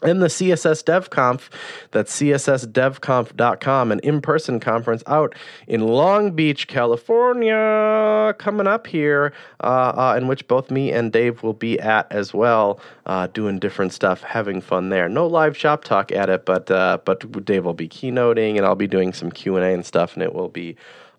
And 0.00 0.22
the 0.22 0.28
CSS 0.28 0.84
DevConf, 0.84 1.48
that's 1.90 2.14
cssdevconf.com, 2.20 3.92
an 3.92 3.98
in 4.00 4.20
person 4.20 4.60
conference 4.60 5.02
out 5.08 5.34
in 5.66 5.80
Long 5.80 6.30
Beach, 6.30 6.68
California, 6.68 8.32
coming 8.38 8.68
up 8.68 8.86
here, 8.86 9.32
uh, 9.64 9.66
uh, 9.96 10.14
in 10.16 10.28
which 10.28 10.46
both 10.46 10.70
me 10.70 10.92
and 10.92 11.10
Dave 11.10 11.42
will 11.42 11.52
be 11.52 11.80
at 11.80 12.10
as 12.12 12.32
well, 12.32 12.78
uh, 13.06 13.26
doing 13.26 13.58
different 13.58 13.92
stuff, 13.92 14.22
having 14.22 14.60
fun 14.60 14.90
there. 14.90 15.08
No 15.08 15.26
live 15.26 15.56
shop 15.56 15.82
talk 15.82 16.12
at 16.12 16.30
it, 16.30 16.44
but 16.44 16.70
uh, 16.70 16.98
but 17.04 17.44
Dave 17.44 17.64
will 17.64 17.74
be 17.74 17.88
keynoting, 17.88 18.56
and 18.56 18.64
I'll 18.64 18.76
be 18.76 18.86
doing 18.86 19.12
some 19.12 19.32
Q 19.32 19.56
and 19.56 19.64
A 19.64 19.74
and 19.74 19.84
stuff, 19.84 20.14
and 20.14 20.22
it 20.22 20.32
will 20.32 20.48
be 20.48 20.76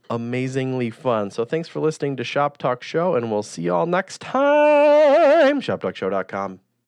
amazingly 0.10 0.89
fun. 0.89 1.31
So 1.31 1.43
thanks 1.43 1.68
for 1.68 1.80
listening 1.81 2.15
to 2.15 2.23
Shop 2.23 2.57
Talk 2.57 2.81
Show, 2.81 3.15
and 3.15 3.30
we'll 3.30 3.43
see 3.43 3.64
y'all 3.64 3.85
next 3.85 4.22
time. 4.22 5.61
ShopTalkShow.com. 5.61 6.61